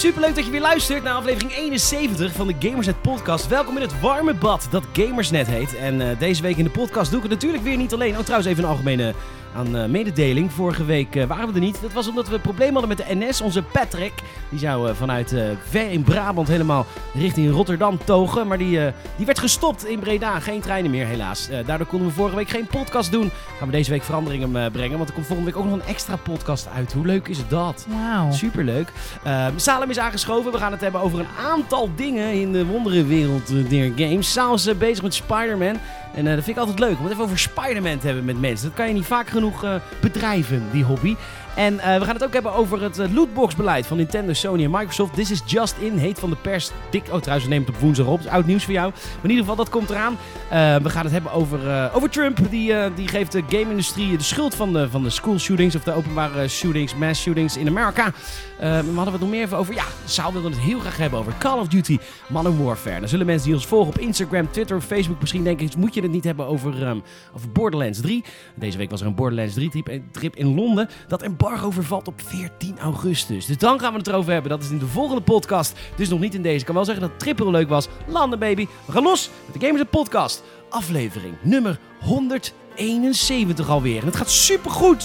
Superleuk 0.00 0.34
dat 0.34 0.44
je 0.44 0.50
weer 0.50 0.60
luistert 0.60 1.02
naar 1.02 1.14
aflevering 1.14 1.52
71 1.52 2.32
van 2.32 2.46
de 2.46 2.54
Gamersnet 2.58 3.02
podcast. 3.02 3.48
Welkom 3.48 3.76
in 3.76 3.82
het 3.82 4.00
warme 4.00 4.34
bad 4.34 4.68
dat 4.70 4.84
Gamersnet 4.92 5.46
heet. 5.46 5.76
En 5.76 6.00
eh, 6.00 6.18
deze 6.18 6.42
week 6.42 6.56
in 6.56 6.64
de 6.64 6.70
podcast 6.70 7.10
doe 7.10 7.22
ik 7.22 7.30
het 7.30 7.32
natuurlijk 7.32 7.62
weer 7.62 7.76
niet 7.76 7.92
alleen. 7.92 8.16
Oh, 8.16 8.20
trouwens 8.20 8.50
even 8.50 8.64
een 8.64 8.70
algemene 8.70 9.14
aan 9.54 9.76
eh, 9.76 9.88
mededeling. 9.88 10.52
Vorige 10.52 10.84
week 10.84 11.16
eh, 11.16 11.24
waren 11.24 11.48
we 11.48 11.54
er 11.54 11.60
niet. 11.60 11.82
Dat 11.82 11.92
was 11.92 12.08
omdat 12.08 12.28
we 12.28 12.34
een 12.34 12.40
probleem 12.40 12.72
hadden 12.72 12.88
met 12.88 12.98
de 12.98 13.14
NS. 13.14 13.40
Onze 13.40 13.62
Patrick, 13.62 14.12
die 14.50 14.58
zou 14.58 14.88
eh, 14.88 14.94
vanuit 14.94 15.32
eh, 15.32 15.42
ver 15.68 15.90
in 15.90 16.02
Brabant 16.02 16.48
helemaal 16.48 16.86
richting 17.14 17.50
Rotterdam 17.50 17.98
togen. 18.04 18.46
Maar 18.46 18.58
die, 18.58 18.84
eh, 18.84 18.92
die 19.16 19.26
werd 19.26 19.38
gestopt 19.38 19.86
in 19.86 19.98
Breda. 19.98 20.40
Geen 20.40 20.60
treinen 20.60 20.90
meer 20.90 21.06
helaas. 21.06 21.48
Daardoor 21.66 21.86
konden 21.86 22.08
we 22.08 22.14
vorige 22.14 22.36
week 22.36 22.48
geen 22.48 22.66
podcast 22.66 23.12
doen. 23.12 23.30
Gaan 23.58 23.66
we 23.68 23.72
deze 23.72 23.90
week 23.90 24.02
veranderingen 24.02 24.70
brengen. 24.72 24.96
Want 24.96 25.08
er 25.08 25.14
komt 25.14 25.26
volgende 25.26 25.50
week 25.50 25.60
ook 25.60 25.70
nog 25.70 25.80
een 25.80 25.94
extra 25.94 26.16
podcast 26.16 26.68
uit. 26.74 26.92
Hoe 26.92 27.06
leuk 27.06 27.28
is 27.28 27.38
dat? 27.48 27.86
Wauw. 27.88 28.32
Superleuk. 28.32 28.92
Ehm 29.24 29.52
Salem 29.56 29.90
is 29.90 29.98
aangeschoven. 29.98 30.52
We 30.52 30.58
gaan 30.58 30.72
het 30.72 30.80
hebben 30.80 31.00
over 31.00 31.18
een 31.18 31.46
aantal 31.46 31.90
dingen 31.96 32.32
in 32.32 32.52
de 32.52 32.66
wonderenwereld 32.66 33.70
der 33.70 33.92
games. 33.96 34.32
Saal 34.32 34.54
is 34.54 34.78
bezig 34.78 35.02
met 35.02 35.14
Spider-Man. 35.14 35.76
En 36.14 36.24
dat 36.24 36.34
vind 36.34 36.48
ik 36.48 36.56
altijd 36.56 36.78
leuk 36.78 36.98
om 36.98 37.02
het 37.02 37.12
even 37.12 37.24
over 37.24 37.38
Spider-Man 37.38 37.98
te 37.98 38.06
hebben 38.06 38.24
met 38.24 38.40
mensen. 38.40 38.66
Dat 38.66 38.76
kan 38.76 38.88
je 38.88 38.94
niet 38.94 39.04
vaak 39.04 39.28
genoeg 39.28 39.64
bedrijven, 40.00 40.62
die 40.72 40.84
hobby. 40.84 41.16
En 41.56 41.80
eh, 41.80 41.98
we 41.98 42.04
gaan 42.04 42.14
het 42.14 42.24
ook 42.24 42.32
hebben 42.32 42.52
over 42.52 42.82
het 42.82 42.98
uh, 42.98 43.14
lootbox-beleid 43.14 43.86
van 43.86 43.96
Nintendo, 43.96 44.32
Sony 44.32 44.64
en 44.64 44.70
Microsoft. 44.70 45.14
This 45.14 45.30
is 45.30 45.42
just 45.46 45.74
in, 45.78 45.96
heet 45.96 46.18
van 46.18 46.30
de 46.30 46.36
pers. 46.36 46.70
Dik, 46.90 47.02
oh 47.10 47.20
trouwens, 47.20 47.44
we 47.44 47.50
nemen 47.50 47.66
het 47.66 47.74
op 47.74 47.80
woensdag 47.80 48.06
op. 48.06 48.20
Is 48.20 48.26
oud 48.26 48.46
nieuws 48.46 48.64
voor 48.64 48.72
jou. 48.72 48.90
Maar 48.90 49.22
in 49.22 49.30
ieder 49.30 49.44
geval, 49.44 49.56
dat 49.56 49.68
komt 49.68 49.90
eraan. 49.90 50.12
Uh, 50.12 50.76
we 50.76 50.90
gaan 50.90 51.04
het 51.04 51.12
hebben 51.12 51.32
over, 51.32 51.90
over 51.94 52.10
Trump. 52.10 52.38
Die, 52.50 52.74
die 52.94 53.08
geeft 53.08 53.32
de 53.32 53.42
game-industrie 53.48 54.16
de 54.16 54.22
schuld 54.22 54.54
van 54.54 54.72
de, 54.72 54.90
van 54.90 55.02
de 55.02 55.10
school 55.10 55.38
shootings. 55.38 55.74
Of 55.74 55.82
de 55.82 55.92
openbare 55.92 56.48
shootings, 56.48 56.94
mass 56.94 57.22
shootings 57.22 57.56
in 57.56 57.68
Amerika. 57.68 58.12
we 58.58 58.92
hadden 58.94 59.12
het 59.12 59.20
nog 59.20 59.30
meer 59.30 59.42
even 59.42 59.56
over. 59.56 59.74
Ja, 59.74 59.84
Saal 60.04 60.32
wilde 60.32 60.48
het 60.48 60.58
heel 60.58 60.78
graag 60.78 60.96
hebben 60.96 61.18
over 61.18 61.34
Call 61.38 61.58
of 61.58 61.68
Duty 61.68 61.98
Modern 62.28 62.64
Warfare. 62.64 63.00
Dan 63.00 63.08
zullen 63.08 63.26
mensen 63.26 63.46
die 63.46 63.56
ons 63.56 63.66
volgen 63.66 63.88
op 63.88 63.98
Instagram, 63.98 64.50
Twitter, 64.50 64.80
Facebook 64.80 65.20
misschien 65.20 65.44
denken... 65.44 65.68
moet 65.78 65.94
je 65.94 66.02
het 66.02 66.10
niet 66.10 66.24
hebben 66.24 66.46
over, 66.46 66.86
um, 66.86 67.02
over 67.34 67.50
Borderlands 67.52 68.00
3. 68.00 68.24
Deze 68.54 68.78
week 68.78 68.90
was 68.90 69.00
er 69.00 69.06
een 69.06 69.14
Borderlands 69.14 69.54
3 69.54 69.70
trip, 69.70 70.02
trip 70.10 70.36
in 70.36 70.54
Londen. 70.54 70.88
Dat 71.08 71.22
embargo 71.40 71.70
vervalt 71.70 72.08
op 72.08 72.20
14 72.26 72.78
augustus. 72.78 73.46
Dus 73.46 73.58
dan 73.58 73.80
gaan 73.80 73.92
we 73.92 73.98
het 73.98 74.08
erover 74.08 74.32
hebben. 74.32 74.50
Dat 74.50 74.62
is 74.62 74.70
in 74.70 74.78
de 74.78 74.86
volgende 74.86 75.22
podcast. 75.22 75.78
Dus 75.96 76.08
nog 76.08 76.20
niet 76.20 76.34
in 76.34 76.42
deze. 76.42 76.58
Ik 76.58 76.64
kan 76.64 76.74
wel 76.74 76.84
zeggen 76.84 77.02
dat 77.02 77.10
het 77.10 77.20
trip 77.20 77.38
heel 77.38 77.50
leuk 77.50 77.68
was. 77.68 77.88
Landen 78.06 78.38
baby. 78.38 78.66
We 78.84 78.92
gaan 78.92 79.02
los 79.02 79.30
met 79.44 79.60
de 79.60 79.66
Gamers 79.66 79.88
Podcast. 79.90 80.42
Aflevering 80.68 81.34
nummer 81.42 81.78
171 82.00 83.68
alweer. 83.68 84.00
En 84.00 84.06
het 84.06 84.16
gaat 84.16 84.30
super 84.30 84.70
goed, 84.70 85.02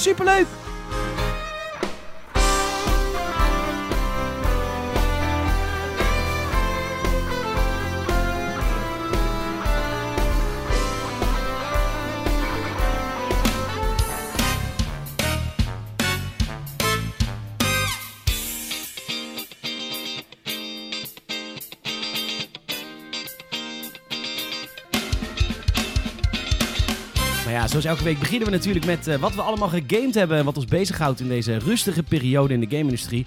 zoals 27.82 27.98
elke 27.98 28.10
week 28.10 28.20
beginnen 28.20 28.48
we 28.48 28.54
natuurlijk 28.54 28.86
met 28.86 29.08
uh, 29.08 29.16
wat 29.16 29.36
we 29.36 29.42
allemaal 29.42 29.70
gegamed 29.70 30.16
hebben 30.16 30.38
en 30.38 30.46
wat 30.46 30.56
ons 30.56 30.66
bezighoudt 30.66 31.20
in 31.20 31.28
deze 31.28 31.58
rustige 31.58 32.04
periode 32.04 32.54
in 32.54 32.60
de 32.60 32.70
game-industrie. 32.70 33.26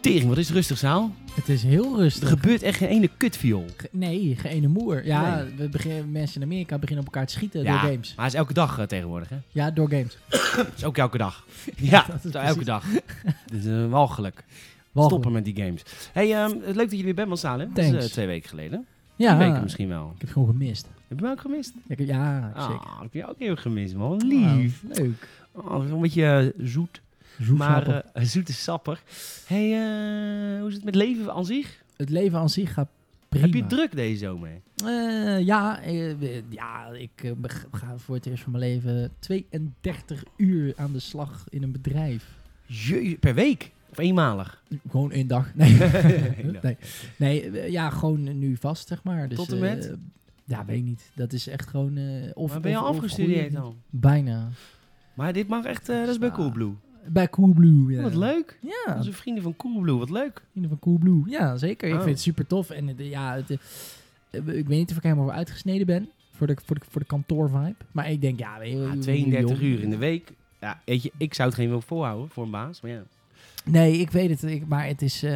Tering, 0.00 0.28
wat 0.28 0.38
is 0.38 0.50
rustig, 0.50 0.78
Zaal? 0.78 1.14
Het 1.34 1.48
is 1.48 1.62
heel 1.62 1.96
rustig. 1.96 2.22
Er 2.22 2.36
gebeurt 2.38 2.62
echt 2.62 2.76
geen 2.78 2.88
ene 2.88 3.10
kutviool. 3.16 3.64
Ge 3.76 3.88
nee, 3.92 4.36
geen 4.36 4.52
ene 4.52 4.68
moer. 4.68 5.06
Ja, 5.06 5.36
nee. 5.36 5.54
we 5.56 5.68
beginnen, 5.68 6.12
mensen 6.12 6.40
in 6.40 6.46
Amerika 6.46 6.78
beginnen 6.78 7.06
op 7.06 7.12
elkaar 7.12 7.28
te 7.28 7.32
schieten 7.32 7.62
ja, 7.62 7.70
door 7.70 7.90
games. 7.90 8.14
maar 8.14 8.24
het 8.24 8.34
is 8.34 8.40
elke 8.40 8.52
dag 8.52 8.78
uh, 8.78 8.84
tegenwoordig, 8.84 9.28
hè? 9.28 9.36
Ja, 9.48 9.70
door 9.70 9.88
games. 9.88 10.18
Het 10.56 10.76
is 10.76 10.84
ook 10.84 10.98
elke 10.98 11.18
dag. 11.18 11.46
ja, 11.76 12.06
dat 12.08 12.24
is 12.24 12.32
elke 12.32 12.64
dag. 12.64 12.84
Dit 13.52 13.58
is 13.58 13.64
uh, 13.64 13.90
walgelijk. 13.90 14.44
Stoppen 14.94 15.32
met 15.32 15.44
die 15.44 15.56
games. 15.56 15.82
Hey, 16.12 16.44
um, 16.44 16.60
leuk 16.64 16.90
dat 16.90 16.98
je 16.98 17.04
weer 17.04 17.14
bent, 17.14 17.38
Salem. 17.38 17.70
Dat 17.74 17.84
is 17.84 18.10
twee 18.10 18.26
weken 18.26 18.48
geleden. 18.48 18.86
Ja, 19.18 19.38
weken 19.38 19.62
misschien 19.62 19.88
wel. 19.88 20.12
Ik 20.14 20.20
heb 20.20 20.30
gewoon 20.30 20.48
gemist. 20.48 20.86
Heb 21.08 21.18
je 21.18 21.24
me 21.24 21.30
ook 21.30 21.40
gemist? 21.40 21.72
Ja, 21.88 21.94
ik, 21.96 22.06
ja 22.06 22.52
zeker. 22.56 22.74
Ik 22.74 23.02
heb 23.02 23.12
je 23.12 23.26
ook 23.26 23.38
heel 23.38 23.56
gemist, 23.56 23.94
man. 23.94 24.26
Lief. 24.26 24.82
Leuk. 24.92 25.28
Oh, 25.52 25.88
een 25.90 26.00
beetje 26.00 26.52
uh, 26.56 26.66
zoet. 26.66 27.00
Zoet 27.38 27.58
maar 27.58 27.88
uh, 27.88 28.24
zoete 28.34 28.52
sapper. 28.52 29.02
hey, 29.46 29.68
uh, 29.70 30.60
hoe 30.60 30.68
is 30.68 30.74
het 30.74 30.84
met 30.84 30.94
leven 30.94 31.32
aan 31.32 31.46
zich? 31.46 31.82
Het 31.96 32.10
leven 32.10 32.38
aan 32.38 32.50
zich 32.50 32.72
gaat 32.72 32.88
prima. 33.28 33.46
Heb 33.46 33.54
je 33.54 33.66
druk 33.66 33.96
deze 33.96 34.18
zomer? 34.18 34.50
Ja, 35.40 35.80
ja, 36.48 36.88
ik 36.92 37.34
ga 37.70 37.96
voor 37.96 38.14
het 38.14 38.26
eerst 38.26 38.42
van 38.42 38.52
mijn 38.52 38.64
leven 38.64 39.10
32 39.18 40.24
uur 40.36 40.72
aan 40.76 40.92
de 40.92 41.00
slag 41.00 41.44
in 41.48 41.62
een 41.62 41.72
bedrijf. 41.72 42.26
Je, 42.66 43.16
per 43.20 43.34
week? 43.34 43.70
Of 43.90 43.98
eenmalig? 43.98 44.62
Gewoon 44.90 45.12
één 45.12 45.26
dag. 45.26 45.54
Nee. 45.54 45.78
nee. 47.16 47.50
nee. 47.50 47.70
ja, 47.70 47.90
gewoon 47.90 48.38
nu 48.38 48.56
vast, 48.56 48.88
zeg 48.88 49.02
maar. 49.02 49.28
Dus, 49.28 49.38
Tot 49.38 49.52
en 49.52 49.58
met? 49.58 49.86
Uh, 49.86 49.92
ja, 50.44 50.64
weet 50.64 50.76
ik 50.78 50.84
niet. 50.84 51.10
Dat 51.14 51.32
is 51.32 51.46
echt 51.46 51.68
gewoon... 51.68 51.96
Uh, 51.96 52.30
of, 52.34 52.50
maar 52.50 52.60
ben 52.60 52.70
je 52.70 52.76
al 52.76 52.86
afgestudeerd 52.86 53.52
dan? 53.52 53.76
Bijna. 53.90 54.48
Maar 55.14 55.32
dit 55.32 55.48
mag 55.48 55.64
echt... 55.64 55.88
Uh, 55.88 56.00
dat 56.00 56.08
is 56.08 56.18
bij 56.18 56.30
Coolblue. 56.30 56.72
Bij 57.06 57.28
Coolblue, 57.28 57.92
ja. 57.92 58.02
Wat 58.02 58.14
leuk. 58.14 58.58
Ja. 58.60 58.94
Onze 58.96 59.12
vrienden 59.12 59.42
van 59.42 59.56
Coolblue, 59.56 59.98
wat 59.98 60.10
leuk. 60.10 60.42
Vrienden 60.50 60.70
van 60.70 60.78
Coolblue, 60.78 61.22
ja, 61.26 61.56
zeker. 61.56 61.88
Oh. 61.88 61.94
Ik 61.94 62.00
vind 62.02 62.14
het 62.14 62.24
super 62.24 62.46
tof. 62.46 62.70
En 62.70 62.94
ja, 62.96 63.34
het, 63.34 63.50
ik 64.30 64.42
weet 64.42 64.68
niet 64.68 64.90
of 64.90 64.96
ik 64.96 65.02
helemaal 65.02 65.32
uitgesneden 65.32 65.86
ben 65.86 66.08
voor 66.32 66.46
de, 66.46 66.56
voor 66.64 66.78
de, 66.78 66.84
voor 66.90 67.00
de 67.00 67.06
kantoorvibe. 67.06 67.74
Maar 67.92 68.10
ik 68.10 68.20
denk, 68.20 68.38
ja... 68.38 68.58
Weet 68.58 68.70
je, 68.72 68.78
ja 68.78 68.96
32 69.00 69.60
uur 69.60 69.82
in 69.82 69.90
de 69.90 69.96
week. 69.96 70.32
Ja, 70.60 70.80
weet 70.84 71.02
je, 71.02 71.12
ik 71.16 71.34
zou 71.34 71.48
het 71.48 71.58
geen 71.58 71.68
wil 71.68 71.80
volhouden 71.80 72.28
voor 72.28 72.44
een 72.44 72.50
baas, 72.50 72.80
maar 72.80 72.90
ja. 72.90 73.02
Nee, 73.70 73.98
ik 73.98 74.10
weet 74.10 74.30
het. 74.30 74.42
Ik, 74.42 74.66
maar 74.66 74.86
het 74.86 75.02
is, 75.02 75.24
uh, 75.24 75.30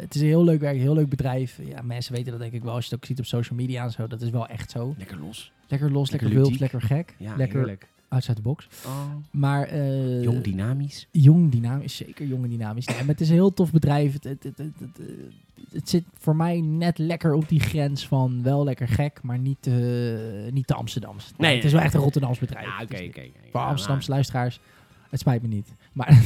het 0.00 0.14
is 0.14 0.20
een 0.20 0.26
heel 0.26 0.44
leuk 0.44 0.60
werk, 0.60 0.74
een 0.74 0.80
heel 0.80 0.94
leuk 0.94 1.08
bedrijf. 1.08 1.60
Ja, 1.64 1.82
mensen 1.82 2.12
weten 2.12 2.30
dat 2.30 2.40
denk 2.40 2.52
ik 2.52 2.62
wel. 2.62 2.74
Als 2.74 2.84
je 2.84 2.90
het 2.90 2.98
ook 2.98 3.06
ziet 3.06 3.18
op 3.18 3.24
social 3.24 3.58
media 3.58 3.84
en 3.84 3.90
zo, 3.90 4.06
dat 4.06 4.22
is 4.22 4.30
wel 4.30 4.46
echt 4.46 4.70
zo. 4.70 4.94
Lekker 4.98 5.18
los. 5.18 5.52
Lekker 5.68 5.92
los, 5.92 6.10
lekker, 6.10 6.28
lekker 6.28 6.46
wild, 6.46 6.60
lekker 6.60 6.82
gek. 6.82 7.14
Ja, 7.18 7.36
lekker 7.36 7.58
heerlijk. 7.58 7.88
outside 8.08 8.36
the 8.36 8.42
box. 8.42 8.68
Oh. 8.86 9.06
Maar, 9.30 9.74
uh, 9.74 10.22
jong 10.22 10.42
dynamisch. 10.42 11.08
Jong 11.10 11.50
dynamisch, 11.50 11.96
zeker 11.96 12.26
jong 12.26 12.44
en 12.44 12.50
dynamisch. 12.50 12.86
Nee, 12.86 12.96
maar 12.96 13.06
het 13.06 13.20
is 13.20 13.28
een 13.28 13.34
heel 13.34 13.54
tof 13.54 13.72
bedrijf. 13.72 14.12
Het, 14.12 14.24
het, 14.24 14.42
het, 14.42 14.58
het, 15.72 15.88
zit 15.88 16.04
voor 16.18 16.36
mij 16.36 16.60
net 16.60 16.98
lekker 16.98 17.34
op 17.34 17.48
die 17.48 17.60
grens 17.60 18.06
van 18.06 18.42
wel 18.42 18.64
lekker 18.64 18.88
gek, 18.88 19.22
maar 19.22 19.38
niet, 19.38 19.66
uh, 19.66 20.52
niet 20.52 20.66
te 20.66 20.74
Amsterdams. 20.74 21.24
Nee, 21.24 21.48
nee, 21.48 21.56
het 21.56 21.64
is 21.64 21.72
wel 21.72 21.80
echt 21.80 21.94
een 21.94 22.00
Rotterdams 22.00 22.38
bedrijf. 22.38 22.66
Ja, 22.66 22.82
oké, 22.82 23.04
oké. 23.04 23.22
Voor 23.50 23.60
Amsterdamse 23.60 24.10
luisteraars. 24.10 24.60
Het 25.10 25.20
spijt 25.20 25.42
me 25.42 25.48
niet. 25.48 25.74
Maar 25.94 26.08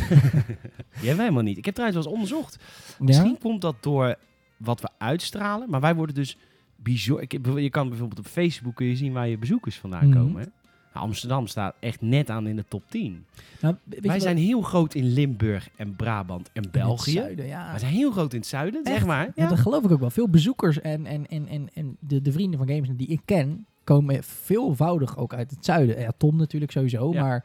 Jij 1.02 1.16
wij 1.16 1.24
helemaal 1.24 1.42
niet. 1.42 1.58
Ik 1.58 1.64
heb 1.64 1.74
trouwens 1.74 2.04
wel 2.04 2.14
eens 2.14 2.22
onderzocht. 2.22 2.58
Misschien 2.98 3.38
komt 3.38 3.60
dat 3.60 3.76
door 3.80 4.16
wat 4.56 4.80
we 4.80 4.88
uitstralen. 4.98 5.70
Maar 5.70 5.80
wij 5.80 5.94
worden 5.94 6.14
dus. 6.14 6.36
Ik, 6.84 7.32
je 7.56 7.70
kan 7.70 7.88
bijvoorbeeld 7.88 8.18
op 8.18 8.26
Facebook 8.26 8.74
kun 8.74 8.86
je 8.86 8.96
zien 8.96 9.12
waar 9.12 9.28
je 9.28 9.38
bezoekers 9.38 9.76
vandaan 9.78 10.08
Mhm. 10.08 10.18
komen. 10.18 10.40
Hè? 10.40 10.46
Nou, 10.94 11.06
Amsterdam 11.06 11.46
staat 11.46 11.74
echt 11.80 12.00
net 12.00 12.30
aan 12.30 12.46
in 12.46 12.56
de 12.56 12.64
top 12.68 12.82
10. 12.88 13.24
Nou, 13.60 13.74
wij 13.84 14.20
zijn 14.20 14.36
heel 14.36 14.60
groot 14.60 14.94
in 14.94 15.12
Limburg 15.12 15.68
en 15.76 15.96
Brabant 15.96 16.50
en 16.52 16.70
België. 16.70 17.10
Zuiden, 17.10 17.46
ja. 17.46 17.70
Wij 17.70 17.78
zijn 17.78 17.92
heel 17.92 18.10
groot 18.10 18.32
in 18.32 18.38
het 18.38 18.48
zuiden, 18.48 18.82
echt? 18.84 18.94
zeg 18.94 19.06
maar. 19.06 19.24
Ja. 19.24 19.32
ja. 19.34 19.48
dat 19.48 19.58
geloof 19.58 19.84
ik 19.84 19.90
ook 19.90 20.00
wel. 20.00 20.10
Veel 20.10 20.28
bezoekers 20.28 20.80
en, 20.80 21.06
en, 21.06 21.26
en, 21.26 21.48
en, 21.48 21.68
en 21.74 21.96
de, 22.00 22.22
de 22.22 22.32
vrienden 22.32 22.58
van 22.58 22.68
Games 22.68 22.88
die 22.96 23.06
ik 23.06 23.20
ken, 23.24 23.66
komen 23.84 24.24
veelvoudig 24.24 25.16
ook 25.16 25.34
uit 25.34 25.50
het 25.50 25.64
zuiden. 25.64 26.00
Ja, 26.00 26.10
Tom 26.16 26.36
natuurlijk 26.36 26.72
sowieso, 26.72 27.12
ja. 27.12 27.22
maar 27.22 27.44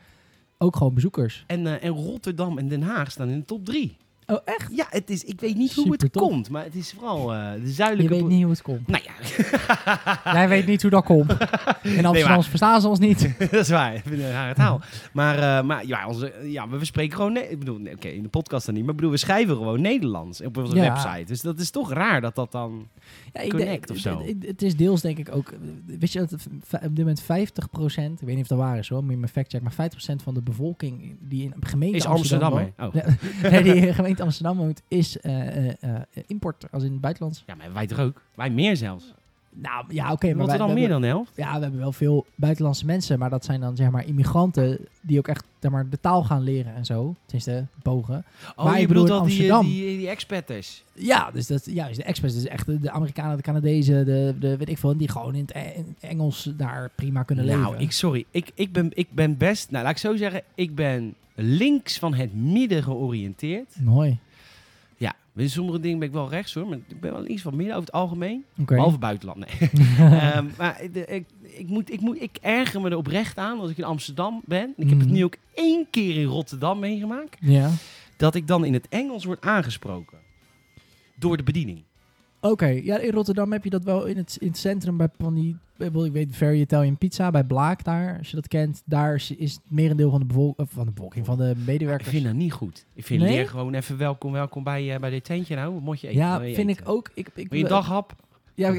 ook 0.57 0.75
gewoon 0.75 0.93
bezoekers. 0.93 1.43
En, 1.47 1.65
uh, 1.65 1.83
en 1.83 1.89
Rotterdam 1.89 2.57
en 2.57 2.67
Den 2.67 2.81
Haag 2.81 3.11
staan 3.11 3.29
in 3.29 3.39
de 3.39 3.45
top 3.45 3.65
3. 3.65 3.97
Oh, 4.27 4.37
echt? 4.45 4.75
Ja, 4.75 4.85
het 4.89 5.09
is, 5.09 5.23
ik 5.23 5.39
weet 5.39 5.55
niet 5.55 5.71
Super 5.71 5.83
hoe 5.83 5.97
het 5.99 6.17
komt, 6.17 6.49
maar 6.49 6.63
het 6.63 6.75
is 6.75 6.93
vooral 6.97 7.33
uh, 7.33 7.51
de 7.61 7.71
zuidelijke... 7.71 8.15
Je 8.15 8.21
weet 8.21 8.29
niet 8.29 8.41
hoe 8.41 8.51
het 8.51 8.61
komt. 8.61 8.87
Nou 8.87 9.03
ja. 9.03 9.13
Jij 10.33 10.47
weet 10.47 10.65
niet 10.65 10.81
hoe 10.81 10.91
dat 10.91 11.03
komt. 11.03 11.31
In 11.83 12.05
Amsterdam 12.05 12.37
nee, 12.37 12.43
verstaan 12.43 12.81
ze 12.81 12.87
ons 12.87 12.99
niet. 12.99 13.33
dat 13.39 13.53
is 13.53 13.69
waar, 13.69 13.95
ik 13.95 14.01
vind 14.01 14.15
het 14.15 14.25
een 14.25 14.31
rare 14.31 14.53
taal. 14.53 14.81
Maar, 15.13 15.37
uh, 15.37 15.67
maar 15.67 15.85
ja, 15.85 16.07
onze, 16.07 16.33
ja, 16.43 16.69
we 16.69 16.85
spreken 16.85 17.15
gewoon... 17.15 17.37
Ik 17.37 17.59
bedoel, 17.59 17.79
oké, 17.79 17.91
okay, 17.91 18.11
in 18.11 18.23
de 18.23 18.29
podcast 18.29 18.65
dan 18.65 18.75
niet, 18.75 18.85
maar 18.85 18.95
bedoel, 18.95 19.11
we 19.11 19.17
schrijven 19.17 19.55
gewoon 19.55 19.81
Nederlands 19.81 20.41
op 20.41 20.57
onze 20.57 20.75
ja. 20.75 20.93
website. 20.93 21.25
Dus 21.25 21.41
dat 21.41 21.59
is 21.59 21.69
toch 21.69 21.93
raar 21.93 22.21
dat 22.21 22.35
dat 22.35 22.51
dan 22.51 22.87
ja, 23.33 23.47
connect 23.47 23.91
of 23.91 23.97
zo. 23.97 24.23
Het, 24.45 24.61
is 24.61 24.75
deels 24.75 25.01
denk 25.01 25.17
ik 25.17 25.35
ook... 25.35 25.53
Wist 25.85 26.13
je 26.13 26.19
dat 26.19 26.33
op 26.83 26.95
dit 26.95 26.97
moment 26.97 27.21
50%, 27.21 27.25
ik 27.25 27.29
weet 28.19 28.35
niet 28.35 28.41
of 28.41 28.47
dat 28.47 28.57
waar 28.57 28.77
is 28.77 28.89
hoor, 28.89 29.03
maar 29.03 29.17
mijn 29.17 29.31
fact 29.31 29.51
check, 29.51 29.61
maar 29.61 29.91
50% 29.91 30.23
van 30.23 30.33
de 30.33 30.41
bevolking 30.41 31.17
die 31.19 31.43
in 31.43 31.53
gemeente 31.59 31.97
is 31.97 32.05
Amsterdam, 32.05 32.73
Amsterdam 32.75 33.13
oh. 33.43 33.51
nee, 33.51 33.63
die 33.63 33.93
gemeente 33.93 34.12
Amsterdam 34.21 34.57
woont, 34.57 34.81
is 34.87 35.17
uh, 35.17 35.65
uh, 35.65 35.73
uh, 35.83 35.99
import, 36.27 36.65
als 36.71 36.83
in 36.83 36.91
het 36.91 37.01
buitenlands. 37.01 37.43
Ja, 37.45 37.55
maar 37.55 37.73
wij 37.73 37.87
toch 37.87 37.99
ook? 37.99 38.21
Wij 38.35 38.49
meer 38.49 38.77
zelfs. 38.77 39.13
Nou 39.53 39.85
ja, 39.89 40.11
oké. 40.11 40.25
maar 40.25 40.35
wij- 40.35 40.45
Rotterdam 40.45 40.67
we 40.67 40.73
meer 40.73 40.89
hebben- 40.89 41.01
dan 41.01 41.09
helft. 41.09 41.31
Ja, 41.35 41.55
we 41.55 41.61
hebben 41.61 41.79
wel 41.79 41.91
veel 41.91 42.25
buitenlandse 42.35 42.85
mensen, 42.85 43.19
maar 43.19 43.29
dat 43.29 43.45
zijn 43.45 43.59
dan 43.59 43.75
zeg 43.75 43.89
maar 43.89 44.05
immigranten 44.05 44.79
die 45.01 45.17
ook 45.17 45.27
echt 45.27 45.43
zeg 45.59 45.71
maar, 45.71 45.89
de 45.89 45.99
taal 46.01 46.23
gaan 46.23 46.41
leren 46.41 46.75
en 46.75 46.85
zo. 46.85 47.15
Tenminste, 47.25 47.65
bogen. 47.83 48.25
Oh, 48.55 48.65
Maar 48.65 48.79
je 48.79 48.87
bedoelt 48.87 49.09
in 49.09 49.25
die, 49.25 49.59
die, 49.61 49.97
die 49.97 50.09
expatters. 50.09 50.83
Ja, 50.93 51.31
dus 51.31 51.47
dat 51.47 51.65
juist 51.65 51.95
de 51.97 52.03
experts, 52.03 52.35
dus 52.35 52.45
echt 52.45 52.81
de, 52.81 52.91
Amerikanen, 52.91 53.37
de 53.37 53.43
Canadezen, 53.43 54.05
de, 54.05 54.35
de 54.39 54.57
weet 54.57 54.69
ik 54.69 54.77
veel, 54.77 54.97
die 54.97 55.09
gewoon 55.09 55.35
in 55.35 55.41
het 55.41 55.55
E- 55.55 55.73
in 55.75 55.95
het 55.99 56.09
Engels 56.11 56.49
daar 56.57 56.89
prima 56.95 57.23
kunnen 57.23 57.45
leven. 57.45 57.61
Nou, 57.61 57.77
ik, 57.77 57.91
sorry. 57.91 58.25
Ik, 58.31 58.51
ik, 58.53 58.71
ben, 58.71 58.89
ik 58.93 59.07
ben 59.11 59.37
best... 59.37 59.71
Nou, 59.71 59.83
laat 59.83 59.91
ik 59.93 59.97
zo 59.99 60.15
zeggen. 60.15 60.41
Ik 60.55 60.75
ben 60.75 61.13
links 61.35 61.99
van 61.99 62.13
het 62.13 62.33
midden 62.33 62.83
georiënteerd. 62.83 63.75
Mooi. 63.83 64.17
Bij 65.33 65.47
sommige 65.47 65.79
dingen 65.79 65.99
ben 65.99 66.07
ik 66.07 66.13
wel 66.13 66.29
rechts 66.29 66.53
hoor. 66.53 66.67
Maar 66.67 66.77
ik 66.87 66.99
ben 66.99 67.11
wel 67.13 67.21
links 67.21 67.41
van 67.41 67.55
midden 67.55 67.75
over 67.75 67.85
het 67.87 67.95
algemeen. 67.95 68.43
Oké. 68.59 68.75
Behalve 68.75 68.97
buitenland, 68.97 69.37
nee. 69.37 69.69
Ehm, 70.09 70.45
maar 70.57 70.81
de- 70.91 71.05
ik, 71.05 71.25
ik, 71.41 71.67
moet, 71.67 71.91
ik, 71.91 71.99
moet, 72.01 72.21
ik 72.21 72.37
erger 72.41 72.81
me 72.81 72.89
er 72.89 72.97
oprecht 72.97 73.37
aan 73.37 73.59
als 73.59 73.69
ik 73.69 73.77
in 73.77 73.83
Amsterdam 73.83 74.41
ben. 74.45 74.73
Ik 74.77 74.89
heb 74.89 74.97
het 74.99 75.07
Mhm. 75.07 75.15
nu 75.17 75.23
ook 75.23 75.35
één 75.53 75.87
keer 75.89 76.15
in 76.15 76.25
Rotterdam 76.25 76.79
meegemaakt. 76.79 77.37
ja. 77.41 77.71
Dat 78.17 78.35
ik 78.35 78.47
dan 78.47 78.65
in 78.65 78.73
het 78.73 78.87
Engels 78.89 79.25
word 79.25 79.41
aangesproken. 79.41 80.17
Door 81.15 81.37
de 81.37 81.43
bediening. 81.43 81.83
Oké, 82.51 82.65
ja, 82.65 82.97
in 82.97 83.11
Rotterdam 83.11 83.51
heb 83.51 83.63
je 83.63 83.69
dat 83.69 83.83
wel 83.83 84.05
in 84.05 84.17
het, 84.17 84.37
in 84.39 84.47
het 84.47 84.57
centrum 84.57 84.97
bij 84.97 85.07
van 85.17 85.33
die, 85.33 85.57
ik 85.77 85.95
ik 85.95 86.11
weet, 86.11 86.35
Very 86.35 86.59
Italian 86.59 86.97
Pizza, 86.97 87.31
bij 87.31 87.43
Blaak 87.43 87.83
daar, 87.83 88.17
als 88.17 88.29
je 88.29 88.35
dat 88.35 88.47
kent. 88.47 88.81
Daar 88.85 89.15
is, 89.15 89.31
is 89.31 89.51
het 89.53 89.61
merendeel 89.67 90.09
van 90.09 90.27
de, 90.27 90.53
of 90.55 90.69
van 90.71 90.85
de 90.85 90.91
bevolking, 90.91 91.25
van 91.25 91.37
de 91.37 91.49
Ik 91.49 91.65
medewerkers. 91.65 92.09
vind 92.09 92.23
dat 92.25 92.33
niet 92.33 92.53
goed. 92.53 92.85
Ik 92.93 93.05
vind 93.05 93.21
Nee? 93.21 93.31
leer 93.31 93.47
gewoon 93.47 93.73
even 93.73 93.97
welkom, 93.97 94.31
welkom 94.31 94.63
bij, 94.63 94.93
eh, 94.93 94.99
bij 94.99 95.09
dit 95.09 95.23
tentje 95.23 95.55
nou. 95.55 95.73
Wat 95.73 95.81
moet 95.81 96.01
je 96.01 96.07
eten? 96.07 96.19
ja, 96.19 96.39
vind 96.39 96.69
ik 96.69 96.81
ook. 96.83 97.09
Ik, 97.13 97.27
ik, 97.33 97.49
Wil 97.49 97.59
je 97.59 97.65
daghap? 97.67 98.15
Ja, 98.55 98.73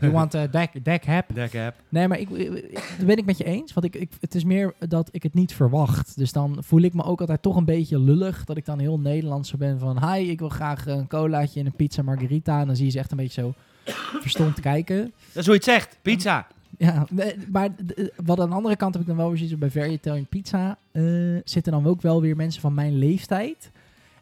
you 0.00 0.12
want 0.12 0.34
a 0.34 0.48
back, 0.48 0.82
back 0.82 1.04
hap? 1.04 1.24
Dek 1.34 1.52
heb. 1.52 1.74
Nee, 1.88 2.08
maar 2.08 2.18
ik, 2.18 2.30
ik- 2.30 2.82
dat 2.98 3.06
ben 3.06 3.16
ik 3.16 3.24
met 3.24 3.38
je 3.38 3.44
eens. 3.44 3.72
Want 3.72 3.86
ik, 3.86 3.94
ik, 3.96 4.10
het 4.20 4.34
is 4.34 4.44
meer 4.44 4.74
dat 4.88 5.08
ik 5.12 5.22
het 5.22 5.34
niet 5.34 5.54
verwacht. 5.54 6.16
Dus 6.16 6.32
dan 6.32 6.56
voel 6.60 6.80
ik 6.80 6.94
me 6.94 7.02
ook 7.04 7.20
altijd 7.20 7.42
toch 7.42 7.56
een 7.56 7.64
beetje 7.64 7.98
lullig. 7.98 8.44
Dat 8.44 8.56
ik 8.56 8.64
dan 8.64 8.78
heel 8.78 8.98
Nederlands 8.98 9.52
ben 9.56 9.78
van... 9.78 10.12
Hi, 10.12 10.20
ik 10.30 10.38
wil 10.38 10.48
graag 10.48 10.86
een 10.86 11.06
colaatje 11.06 11.60
en 11.60 11.66
een 11.66 11.72
pizza 11.72 12.02
margarita. 12.02 12.60
En 12.60 12.66
dan 12.66 12.76
zie 12.76 12.84
je 12.84 12.90
ze 12.90 12.98
echt 12.98 13.10
een 13.10 13.16
beetje 13.16 13.40
zo 13.40 13.54
verstomd 14.20 14.60
kijken. 14.60 15.12
Dat 15.32 15.42
is 15.42 15.46
hoe 15.46 15.54
je 15.54 15.60
het 15.60 15.64
zegt. 15.64 15.98
Pizza. 16.02 16.46
Ja, 16.78 17.06
maar 17.50 17.68
wat 18.24 18.40
aan 18.40 18.48
de 18.48 18.54
andere 18.54 18.76
kant 18.76 18.92
heb 18.92 19.02
ik 19.02 19.08
dan 19.08 19.16
wel 19.16 19.28
weer 19.28 19.36
zoiets 19.38 19.58
bij 19.58 19.70
Very 19.70 19.92
Italian 19.92 20.26
Pizza. 20.26 20.78
eh, 20.92 21.02
zitten 21.44 21.72
dan 21.72 21.86
ook 21.86 22.02
wel 22.02 22.20
weer 22.20 22.36
mensen 22.36 22.60
van 22.60 22.74
mijn 22.74 22.98
leeftijd. 22.98 23.70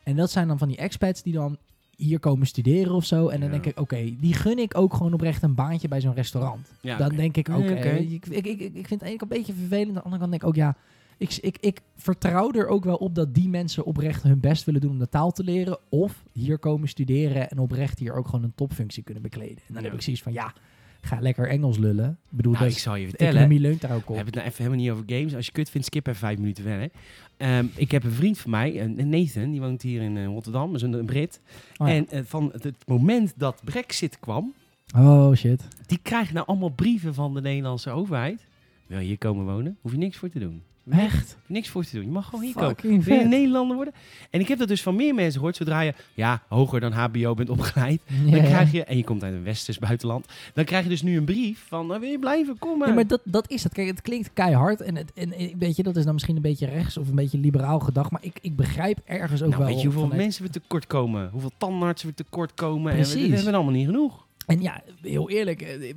En 0.02 0.16
dat 0.16 0.30
zijn 0.30 0.48
dan 0.48 0.58
van 0.58 0.68
die 0.68 0.76
expats 0.76 1.22
die 1.22 1.32
dan 1.32 1.56
hier 2.00 2.18
komen 2.20 2.46
studeren 2.46 2.94
of 2.94 3.04
zo. 3.04 3.28
En 3.28 3.40
dan 3.40 3.48
Ja. 3.48 3.54
denk 3.54 3.66
ik, 3.66 3.80
oké, 3.80 4.14
die 4.20 4.34
gun 4.34 4.58
ik 4.58 4.76
ook 4.78 4.94
gewoon 4.94 5.12
oprecht 5.12 5.42
een 5.42 5.54
baantje 5.54 5.88
bij 5.88 6.00
zo'n 6.00 6.14
restaurant. 6.14 6.72
Ja, 6.80 6.96
dan 6.96 7.08
denk 7.16 7.36
ik, 7.36 7.48
oké, 7.48 7.58
Nee, 7.58 7.76
oké. 7.76 7.88
ik, 7.88 8.26
ik, 8.26 8.46
ik, 8.46 8.60
ik 8.60 8.72
vind 8.72 8.74
het 8.74 9.02
eigenlijk 9.02 9.22
een 9.22 9.28
beetje 9.28 9.52
vervelend. 9.52 9.88
Aan 9.88 9.94
de 9.94 10.02
andere 10.02 10.18
kant 10.20 10.30
denk 10.30 10.42
ik 10.42 10.48
ook, 10.48 10.54
ja, 10.54 10.76
ik, 11.16 11.36
ik, 11.40 11.56
ik 11.60 11.80
vertrouw 11.96 12.52
er 12.52 12.66
ook 12.66 12.84
wel 12.84 12.96
op 12.96 13.14
dat 13.14 13.34
die 13.34 13.48
mensen 13.48 13.84
oprecht 13.84 14.22
hun 14.22 14.40
best 14.40 14.64
willen 14.64 14.80
doen 14.80 14.90
om 14.90 14.98
de 14.98 15.08
taal 15.08 15.30
te 15.32 15.44
leren. 15.44 15.78
Of 15.88 16.24
hier 16.32 16.58
komen 16.58 16.88
studeren 16.88 17.50
en 17.50 17.58
oprecht 17.58 17.98
hier 17.98 18.12
ook 18.12 18.26
gewoon 18.28 18.44
een 18.44 18.54
topfunctie 18.54 19.02
kunnen 19.02 19.22
bekleden. 19.22 19.56
En 19.66 19.74
dan 19.74 19.82
Ja. 19.82 19.88
heb 19.88 19.96
ik 19.98 20.02
zoiets 20.02 20.22
van, 20.22 20.32
ja, 20.32 20.52
ga 21.00 21.20
lekker 21.20 21.48
Engels 21.48 21.78
lullen. 21.78 22.10
Ik 22.30 22.36
bedoel, 22.36 22.52
Nou, 22.52 22.64
dat 22.64 22.72
ik 22.74 22.78
zal 22.78 22.96
je 22.96 23.08
vertellen. 23.08 23.32
economie 23.34 23.60
leunt 23.60 23.80
daar 23.80 23.90
ook 23.94 24.04
We 24.04 24.08
op. 24.10 24.14
hebben 24.16 24.26
het 24.34 24.34
nou 24.34 24.46
even 24.46 24.64
helemaal 24.64 24.84
niet 24.84 24.90
over 24.92 25.04
games. 25.16 25.34
Als 25.34 25.46
je 25.46 25.52
kut 25.52 25.70
vindt, 25.70 25.86
skip 25.86 26.06
even 26.06 26.18
vijf 26.20 26.38
minuten 26.38 26.64
verder. 26.64 26.90
Ehm, 27.36 27.64
ik 27.74 27.90
heb 27.90 28.04
een 28.04 28.10
vriend 28.12 28.38
van 28.38 28.50
mij, 28.50 28.80
een 28.82 29.08
Nathan, 29.08 29.50
die 29.50 29.60
woont 29.60 29.82
hier 29.82 30.02
in 30.02 30.16
eh, 30.16 30.24
Rotterdam. 30.24 30.74
Is 30.74 30.82
een, 30.82 30.92
een 30.92 31.06
Brit. 31.06 31.40
Oh 31.76 31.88
ja. 31.88 31.94
En 31.94 32.08
eh, 32.08 32.20
van 32.24 32.48
het, 32.52 32.62
het 32.64 32.76
moment 32.86 33.32
dat 33.36 33.60
Brexit 33.64 34.18
kwam, 34.20 34.52
Oh 34.96 35.34
shit. 35.34 35.62
die 35.86 35.98
krijgen 36.02 36.34
nou 36.34 36.46
allemaal 36.46 36.68
brieven 36.68 37.14
van 37.14 37.34
de 37.34 37.40
Nederlandse 37.40 37.90
overheid. 37.90 38.46
Wil 38.86 38.98
je 38.98 39.04
hier 39.06 39.18
komen 39.18 39.44
wonen? 39.44 39.76
Hoef 39.80 39.92
je 39.92 39.98
niks 39.98 40.16
voor 40.16 40.28
te 40.28 40.38
doen. 40.38 40.62
Echt? 40.98 41.36
Niks 41.46 41.68
voor 41.68 41.84
te 41.84 41.94
doen. 41.96 42.04
Je 42.04 42.10
mag 42.10 42.24
gewoon 42.28 42.44
hier 42.44 42.54
komen. 42.54 42.76
Wil 42.82 42.92
je 42.92 43.02
vet. 43.02 43.28
Nederlander 43.28 43.76
worden? 43.76 43.94
En 44.30 44.40
ik 44.40 44.48
heb 44.48 44.58
dat 44.58 44.68
dus 44.68 44.82
van 44.82 44.96
meer 44.96 45.14
mensen 45.14 45.32
gehoord. 45.34 45.56
Zodra 45.56 45.80
je 45.80 45.94
ja, 46.14 46.42
hoger 46.48 46.80
dan 46.80 46.92
HBO 46.92 47.34
bent 47.34 47.50
opgeleid, 47.50 48.02
Ja, 48.06 48.30
dan 48.30 48.40
ja. 48.40 48.46
krijg 48.46 48.72
je, 48.72 48.84
en 48.84 48.96
je 48.96 49.04
komt 49.04 49.22
uit 49.22 49.34
een 49.34 49.42
westers 49.42 49.78
buitenland, 49.78 50.26
dan 50.54 50.64
krijg 50.64 50.82
je 50.82 50.88
dus 50.88 51.02
nu 51.02 51.16
een 51.16 51.24
brief 51.24 51.64
van, 51.68 51.86
nou, 51.86 52.00
wil 52.00 52.10
je 52.10 52.18
blijven? 52.18 52.58
Kom 52.58 52.78
maar. 52.78 52.88
Ja, 52.88 52.94
maar 52.94 53.06
dat, 53.06 53.20
dat 53.24 53.50
is 53.50 53.62
het. 53.62 53.72
Kijk, 53.72 53.88
het 53.88 54.00
klinkt 54.02 54.30
keihard. 54.32 54.80
En, 54.80 54.96
het, 54.96 55.12
en, 55.12 55.32
weet 55.58 55.76
je, 55.76 55.82
dat 55.82 55.96
is 55.96 56.04
dan 56.04 56.12
misschien 56.12 56.36
een 56.36 56.42
beetje 56.42 56.66
rechts 56.66 56.96
of 56.96 57.08
een 57.08 57.14
beetje 57.14 57.38
liberaal 57.38 57.78
gedacht. 57.80 58.10
Maar 58.10 58.24
ik, 58.24 58.38
ik 58.40 58.56
begrijp 58.56 58.98
ergens 59.04 59.42
ook 59.42 59.48
nou, 59.48 59.62
wel... 59.62 59.70
weet 59.72 59.80
je 59.80 59.86
hoeveel 59.86 60.02
vanuit- 60.02 60.20
mensen 60.20 60.42
we 60.44 60.50
tekort 60.50 60.86
komen? 60.86 61.28
Hoeveel 61.32 61.52
tandartsen 61.58 62.08
we 62.08 62.14
tekort 62.14 62.54
komen? 62.54 62.92
En 62.92 62.98
we, 62.98 63.02
Precies. 63.02 63.28
we 63.28 63.34
hebben 63.34 63.54
allemaal 63.54 63.72
niet 63.72 63.86
genoeg. 63.86 64.28
En 64.50 64.62
ja, 64.62 64.82
heel 65.02 65.30
eerlijk, 65.30 65.62
eh, 65.62 65.88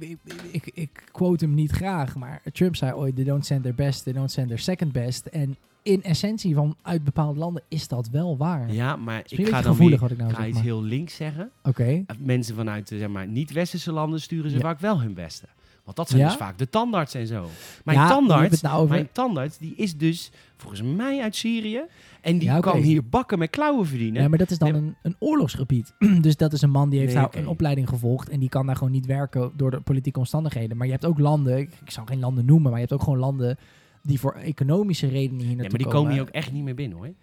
ik, 0.51 0.71
ik, 0.73 1.03
quote 1.11 1.45
hem 1.45 1.53
niet 1.53 1.71
graag, 1.71 2.15
maar 2.15 2.41
Trump 2.51 2.75
zei 2.75 2.94
ooit, 2.94 3.15
they 3.15 3.23
don't 3.23 3.45
send 3.45 3.61
their 3.63 3.75
best, 3.75 4.03
they 4.03 4.13
don't 4.13 4.31
send 4.31 4.47
their 4.47 4.59
second 4.59 4.91
best. 4.91 5.25
En 5.25 5.55
in 5.83 6.03
essentie 6.03 6.55
van 6.55 6.75
uit 6.81 7.03
bepaalde 7.03 7.39
landen 7.39 7.63
is 7.67 7.88
dat 7.88 8.09
wel 8.09 8.38
waar. 8.38 8.73
Ja, 8.73 8.95
maar 8.95 9.21
is 9.25 9.38
ik 9.38 9.47
ga 9.47 9.61
dan 9.61 9.75
weer, 9.75 9.97
wat 10.00 10.11
ik 10.11 10.17
nou 10.17 10.29
ga 10.29 10.35
zeg. 10.35 10.45
iets 10.45 10.55
maar. 10.55 10.63
heel 10.63 10.83
links 10.83 11.15
zeggen. 11.15 11.51
Oké. 11.63 12.05
Mensen 12.19 12.55
vanuit 12.55 12.88
de 12.88 12.97
zeg 12.97 13.07
maar, 13.09 13.27
niet-westerse 13.27 13.91
landen 13.91 14.21
sturen 14.21 14.50
ze 14.50 14.55
Ja. 14.55 14.61
vaak 14.61 14.79
wel 14.79 15.01
hun 15.01 15.13
beste. 15.13 15.45
Want 15.83 15.97
dat 15.97 16.07
zijn 16.09 16.21
Ja? 16.21 16.27
dus 16.27 16.38
vaak 16.38 16.57
de 16.57 16.69
tandarts 16.69 17.13
en 17.13 17.27
zo. 17.27 17.47
Mijn 17.83 17.97
Ja, 17.97 18.07
tandarts, 18.07 18.62
nou 18.62 18.89
mijn 18.89 19.09
tandarts, 19.12 19.57
die 19.57 19.74
is 19.75 19.97
dus 19.97 20.31
volgens 20.57 20.81
mij 20.81 21.21
uit 21.21 21.35
Syrië. 21.35 21.81
En 22.21 22.38
die 22.38 22.47
Ja, 22.47 22.59
kan 22.59 22.77
hier 22.81 23.03
bakken 23.09 23.39
met 23.39 23.50
klauwen 23.50 23.85
verdienen. 23.88 24.21
Ja, 24.21 24.27
maar 24.27 24.38
dat 24.38 24.51
is 24.51 24.57
dan 24.57 24.71
Nee, 24.71 24.81
een, 24.81 24.95
een 25.01 25.15
oorlogsgebied. 25.19 25.94
dus 26.21 26.35
dat 26.35 26.53
is 26.53 26.62
een 26.62 26.69
man 26.69 26.89
die 26.89 27.00
heeft 27.00 27.13
Nee, 27.13 27.27
een 27.31 27.47
opleiding 27.47 27.89
gevolgd. 27.89 28.30
En 28.30 28.39
die 28.39 28.50
kan 28.50 28.65
daar 28.65 28.75
gewoon 28.75 28.91
niet 28.91 29.06
werken 29.06 29.51
door 29.56 29.71
de 29.71 29.81
politieke 29.81 30.19
omstandigheden. 30.19 30.77
Maar 30.77 30.85
je 30.85 30.91
hebt 30.94 31.06
ook 31.06 31.19
landen, 31.19 31.57
ik, 31.57 31.69
ik 31.86 31.91
zal 31.91 32.06
geen 32.06 32.19
landen 32.19 32.45
noemen, 32.45 32.63
maar 32.71 32.79
je 32.79 32.86
hebt 32.88 32.94
ook 32.94 33.03
gewoon 33.03 33.19
landen 33.19 33.57
die 34.01 34.19
voor 34.19 34.33
economische 34.33 35.07
redenen 35.07 35.45
hier 35.45 35.56
naartoe 35.56 35.69
maar 35.69 35.79
die 35.79 35.88
komen 35.88 36.12
hier 36.12 36.21
ook 36.21 36.29
echt 36.29 36.51
niet 36.51 36.63
meer 36.63 36.75
binnen 36.75 36.97
hoor. 36.97 37.13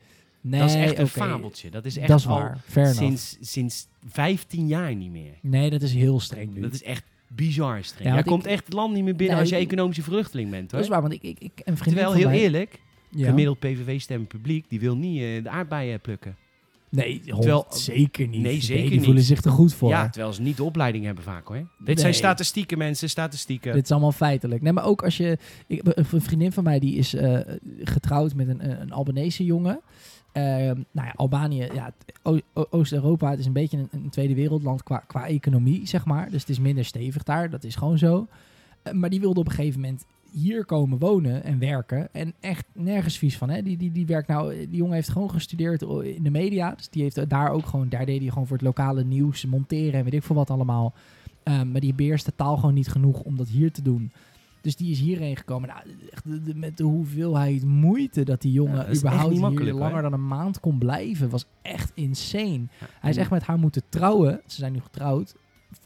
Nee, 0.40 0.60
dat 0.60 0.68
is 0.70 0.74
echt 0.76 0.98
een 0.98 1.08
fabeltje. 1.08 1.70
Dat 1.70 1.84
is 1.84 1.96
echt 1.96 2.08
Dat 2.08 2.18
is 2.18 2.24
waar, 2.24 2.58
fair 2.66 2.86
enough. 2.86 3.02
sinds, 3.02 3.36
sinds 3.40 3.86
15 4.08 4.66
jaar 4.66 4.94
niet 4.94 5.10
meer. 5.10 5.32
Nee, 5.40 5.70
dat 5.70 5.82
is 5.82 5.92
heel 5.94 6.20
streng 6.20 6.54
nu. 6.54 6.60
Dat 6.60 6.72
is 6.72 6.82
echt 6.82 7.04
bizar 7.34 7.84
streng. 7.84 8.08
Ja, 8.08 8.14
Jij 8.14 8.22
komt 8.22 8.44
ik- 8.44 8.50
echt 8.50 8.64
het 8.64 8.74
land 8.74 8.94
niet 8.94 9.04
meer 9.04 9.16
binnen 9.16 9.34
Nee, 9.36 9.44
als 9.44 9.54
je 9.54 9.66
economische 9.66 10.02
vluchteling 10.02 10.50
bent 10.50 10.70
hoor. 10.70 10.80
Dat 10.80 10.88
is 10.88 10.88
waar, 10.88 11.00
want 11.00 11.12
ik, 11.12 11.22
ik, 11.22 11.38
ik 11.38 11.52
een 11.64 11.76
vriendin 11.76 11.82
Terwijl, 12.04 12.12
heel 12.12 12.28
mij- 12.28 12.38
eerlijk, 12.38 12.80
Ja. 13.10 13.26
gemiddeld 13.28 13.58
PVV-stem 13.58 14.26
publiek, 14.26 14.64
die 14.68 14.80
wil 14.80 14.96
niet 14.96 15.20
eh, 15.22 15.42
de 15.42 15.48
aardbeien 15.48 16.00
plukken. 16.00 16.36
Nee, 16.88 17.20
Terwijl- 17.24 17.66
zeker 17.68 18.28
niet. 18.28 18.42
Nee, 18.42 18.60
zeker 18.62 18.82
die 18.82 18.90
niet. 18.96 19.04
voelen 19.04 19.22
zich 19.22 19.40
te 19.40 19.48
goed 19.48 19.74
voor. 19.74 19.88
Ja, 19.88 20.08
terwijl 20.08 20.32
ze 20.32 20.42
niet 20.42 20.56
de 20.56 20.64
opleiding 20.64 21.04
hebben 21.04 21.24
vaak 21.24 21.46
hoor. 21.46 21.56
Dit 21.56 21.86
Nee. 21.86 21.98
zijn 21.98 22.14
statistieken 22.14 22.78
mensen, 22.78 23.08
statistieken. 23.10 23.72
Dit 23.72 23.84
is 23.84 23.90
allemaal 23.90 24.12
feitelijk. 24.12 24.62
Nee, 24.62 24.72
maar 24.72 24.84
ook 24.84 25.02
als 25.04 25.16
je... 25.16 25.38
Ik, 25.66 25.80
een 25.84 26.20
vriendin 26.20 26.52
van 26.52 26.64
mij 26.64 26.78
die 26.78 26.94
is 26.96 27.14
eh, 27.14 27.38
getrouwd 27.82 28.34
met 28.34 28.48
een, 28.48 28.80
een 28.80 28.92
Albanese 28.92 29.44
jongen. 29.44 29.80
Ehm, 30.32 30.82
nou 30.90 31.06
ja, 31.06 31.12
Albanië, 31.16 31.68
ja, 31.72 31.92
Oost-Europa, 32.52 33.30
het 33.30 33.38
is 33.38 33.46
een 33.46 33.52
beetje 33.52 33.86
een, 33.90 34.10
tweede 34.10 34.34
wereldland 34.34 34.82
qua, 34.82 34.98
qua 34.98 35.26
economie, 35.26 35.86
zeg 35.86 36.04
maar. 36.04 36.30
Dus 36.30 36.40
het 36.40 36.50
is 36.50 36.58
minder 36.58 36.84
stevig 36.84 37.22
daar, 37.22 37.50
dat 37.50 37.64
is 37.64 37.74
gewoon 37.74 37.98
zo. 37.98 38.26
Eh, 38.82 38.92
maar 38.92 39.10
die 39.10 39.20
wilde 39.20 39.40
op 39.40 39.46
een 39.46 39.52
gegeven 39.52 39.80
moment 39.80 40.04
hier 40.32 40.64
komen 40.64 40.98
wonen 40.98 41.44
en 41.44 41.58
werken. 41.58 42.08
En 42.12 42.34
echt 42.40 42.64
nergens 42.72 43.18
vies 43.18 43.36
van. 43.36 43.50
Hè? 43.50 43.62
Die, 43.62 43.76
die, 43.76 43.92
die, 43.92 44.06
werkt 44.06 44.28
nou, 44.28 44.56
die 44.56 44.76
jongen 44.76 44.94
heeft 44.94 45.08
gewoon 45.08 45.30
gestudeerd 45.30 45.82
in 46.02 46.22
de 46.22 46.30
media. 46.30 46.74
Dus 46.74 46.88
die 46.88 47.02
heeft 47.02 47.28
daar 47.28 47.50
ook 47.50 47.66
gewoon, 47.66 47.88
daar 47.88 48.06
deed 48.06 48.20
hij 48.20 48.28
gewoon 48.28 48.46
voor 48.46 48.56
het 48.56 48.66
lokale 48.66 49.04
nieuws 49.04 49.44
monteren 49.44 49.92
en 49.92 50.04
weet 50.04 50.14
ik 50.14 50.22
veel 50.22 50.36
wat 50.36 50.50
allemaal. 50.50 50.94
Ehm, 51.42 51.70
maar 51.70 51.80
die 51.80 51.94
beheerst 51.94 52.24
de 52.24 52.32
taal 52.36 52.56
gewoon 52.56 52.74
niet 52.74 52.88
genoeg 52.88 53.20
om 53.20 53.36
dat 53.36 53.48
hier 53.48 53.72
te 53.72 53.82
doen. 53.82 54.12
Dus 54.60 54.76
die 54.76 54.90
is 54.90 54.98
hierheen 55.00 55.36
gekomen. 55.36 55.68
Nou, 55.68 55.80
echt 56.10 56.24
de- 56.30 56.42
de- 56.42 56.54
met 56.54 56.76
de 56.76 56.84
hoeveelheid 56.84 57.64
moeite 57.64 58.22
dat 58.24 58.40
die 58.42 58.52
jongen 58.52 58.76
Ja, 58.76 58.96
überhaupt 58.98 59.34
hier 59.64 59.72
langer 59.74 60.02
dan 60.02 60.12
een 60.12 60.26
maand 60.28 60.60
kon 60.60 60.78
blijven, 60.78 61.30
was 61.30 61.46
echt 61.62 61.92
insane. 61.94 62.58
Ja, 62.80 62.86
Hij 63.00 63.10
is 63.10 63.16
echt 63.16 63.30
met 63.30 63.42
haar 63.42 63.58
moeten 63.58 63.82
trouwen. 63.88 64.40
Ze 64.46 64.56
zijn 64.56 64.72
nu 64.72 64.80
getrouwd. 64.80 65.34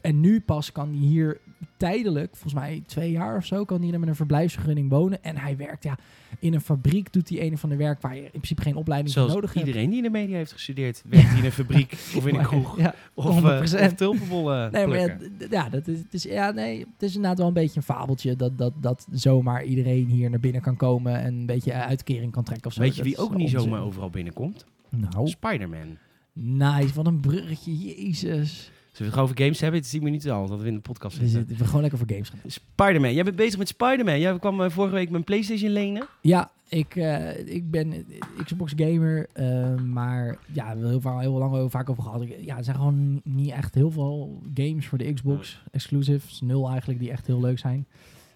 En 0.01 0.19
nu 0.19 0.39
pas 0.41 0.71
kan 0.71 0.89
hij 0.89 0.97
hier 0.97 1.39
tijdelijk, 1.77 2.29
volgens 2.31 2.53
mij 2.53 2.83
twee 2.85 3.11
jaar 3.11 3.37
of 3.37 3.45
zo, 3.45 3.65
kan 3.65 3.81
hij 3.81 3.91
er 3.91 3.99
met 3.99 4.09
een 4.09 4.15
verblijfsvergunning 4.15 4.89
wonen. 4.89 5.23
En 5.23 5.37
hij 5.37 5.57
werkt 5.57 5.83
ja, 5.83 5.97
in 6.39 6.53
een 6.53 6.61
fabriek, 6.61 7.13
doet 7.13 7.29
hij 7.29 7.41
een 7.41 7.53
of 7.53 7.63
ander 7.63 7.77
werk 7.77 8.01
waar 8.01 8.15
je 8.15 8.21
in 8.21 8.29
principe 8.29 8.61
geen 8.61 8.75
opleiding 8.75 9.13
voor 9.15 9.27
nodig 9.27 9.53
hebt. 9.53 9.65
iedereen 9.67 9.89
die 9.89 9.97
in 9.97 10.03
de 10.03 10.09
media 10.09 10.35
heeft 10.35 10.51
gestudeerd, 10.51 11.03
werkt 11.05 11.37
in 11.37 11.45
een 11.45 11.51
fabriek 11.51 11.91
of 12.15 12.27
in 12.27 12.35
een 12.35 12.45
kroeg. 12.51 12.77
Ja, 12.77 12.95
Of, 13.13 13.41
100%. 13.41 13.43
of 13.83 13.93
tulpenbollen 13.93 14.71
Nee, 14.71 14.87
maar 14.87 15.17
ja, 15.49 15.69
dat 15.69 15.87
is, 15.87 15.97
het 15.97 16.13
is, 16.13 16.23
ja, 16.23 16.51
nee, 16.51 16.79
het 16.79 17.03
is 17.03 17.15
inderdaad 17.15 17.37
wel 17.37 17.47
een 17.47 17.53
beetje 17.53 17.77
een 17.77 17.83
fabeltje 17.83 18.35
dat, 18.35 18.57
dat, 18.57 18.73
dat 18.81 19.07
zomaar 19.11 19.63
iedereen 19.63 20.05
hier 20.07 20.29
naar 20.29 20.39
binnen 20.39 20.61
kan 20.61 20.75
komen 20.75 21.19
en 21.19 21.33
een 21.33 21.45
beetje 21.45 21.73
uitkering 21.73 22.31
kan 22.31 22.43
trekken 22.43 22.67
of 22.67 22.73
zo. 22.73 22.81
Weet 22.81 22.95
je 22.95 23.03
wie 23.03 23.17
ook 23.17 23.35
niet 23.35 23.41
onzin. 23.55 23.59
zomaar 23.59 23.81
overal 23.81 24.09
binnenkomt? 24.09 24.65
Nou, 24.89 25.27
Spider-Man. 25.27 25.97
nice, 26.33 26.93
wat 26.93 27.07
een 27.07 27.19
bruggetje, 27.19 27.75
jezus. 27.77 28.71
Zullen 28.95 28.97
we 28.97 29.03
het 29.03 29.13
gewoon 29.13 29.23
over 29.23 29.37
games 29.43 29.59
hebben? 29.59 29.77
Het 29.77 29.85
is 29.85 29.93
10 29.93 30.03
minuten 30.03 30.31
al, 30.33 30.47
dat 30.47 30.61
we 30.61 30.67
in 30.67 30.73
de 30.73 30.79
podcast 30.79 31.17
We 31.17 31.27
zitten. 31.27 31.47
zitten 31.47 31.65
gewoon 31.65 31.81
lekker 31.81 31.99
voor 31.99 32.09
games 32.09 32.29
gaan. 32.29 32.39
Spider-Man. 32.45 33.13
Jij 33.13 33.23
bent 33.23 33.35
bezig 33.35 33.57
met 33.57 33.67
Spider-Man. 33.67 34.19
Jij 34.19 34.39
kwam 34.39 34.61
eh, 34.61 34.69
vorige 34.69 34.93
week 34.95 35.09
mijn 35.09 35.23
PlayStation 35.23 35.71
lenen. 35.71 36.07
Ja, 36.21 36.51
ik, 36.69 36.95
eh, 36.95 37.47
ik 37.55 37.71
ben 37.71 38.05
Xbox 38.43 38.73
gamer, 38.75 39.27
eh, 39.33 39.75
maar 39.75 40.25
ja, 40.53 40.61
we 40.63 40.67
hebben 40.69 40.89
heel, 40.89 41.01
vaak- 41.01 41.19
heel 41.21 41.37
lang 41.37 41.53
over, 41.53 41.69
vaak 41.69 41.89
over 41.89 42.03
gehad. 42.03 42.25
Ja, 42.39 42.57
er 42.57 42.63
zijn 42.63 42.75
gewoon 42.75 43.21
niet 43.23 43.51
echt 43.51 43.73
heel 43.75 43.91
veel 43.91 44.41
games 44.53 44.87
voor 44.87 44.97
de 44.97 45.13
Xbox 45.13 45.61
exclusives. 45.71 46.41
Nul 46.41 46.69
eigenlijk, 46.69 46.99
die 46.99 47.11
echt 47.11 47.27
heel 47.27 47.39
leuk 47.41 47.59
zijn. 47.59 47.87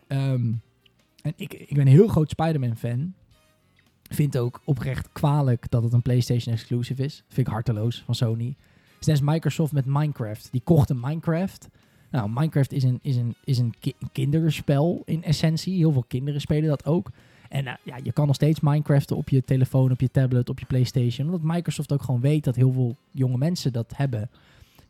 Ehm, 0.08 0.52
en 1.22 1.34
ik, 1.36 1.54
ik 1.54 1.70
ben 1.76 1.80
een 1.82 1.94
heel 1.94 2.08
groot 2.08 2.30
Spider-Man 2.30 2.76
fan. 2.78 3.14
Vind 4.10 4.38
ook 4.38 4.62
oprecht 4.66 5.10
kwalijk 5.12 5.70
dat 5.70 5.84
het 5.84 5.94
een 5.94 6.02
PlayStation 6.02 6.54
exclusive 6.54 7.04
is. 7.04 7.24
Vind 7.28 7.48
ik 7.48 7.54
harteloos 7.54 8.02
van 8.06 8.16
Sony. 8.16 8.56
Sinds 9.00 9.22
Microsoft 9.22 9.74
met 9.74 9.86
Minecraft. 9.86 10.48
Die 10.52 10.62
kochten 10.64 11.00
Minecraft. 11.00 11.68
Nou, 12.12 12.30
Minecraft 12.30 12.72
is 12.74 12.84
een, 12.84 13.00
is 13.02 13.16
een, 13.16 13.36
is 13.44 13.58
een 13.58 13.74
ki- 13.80 13.96
kinderspel 14.12 15.02
in 15.06 15.24
essentie. 15.24 15.76
Heel 15.78 15.92
veel 15.92 16.06
kinderen 16.08 16.42
spelen 16.42 16.70
dat 16.70 16.86
ook. 16.86 17.12
En 17.50 17.68
eh, 17.68 17.74
ja, 17.84 17.98
je 18.04 18.12
kan 18.12 18.26
nog 18.28 18.36
steeds 18.36 18.60
Minecraften 18.60 19.16
op 19.18 19.30
je 19.30 19.44
telefoon, 19.44 19.92
op 19.92 20.02
je 20.02 20.12
tablet, 20.12 20.50
op 20.50 20.60
je 20.60 20.66
PlayStation. 20.66 21.28
Omdat 21.28 21.54
Microsoft 21.56 21.92
ook 21.92 22.02
gewoon 22.02 22.22
weet 22.22 22.44
dat 22.44 22.56
heel 22.56 22.72
veel 22.72 22.96
jonge 23.12 23.38
mensen 23.38 23.74
dat 23.74 23.94
hebben. 23.96 24.30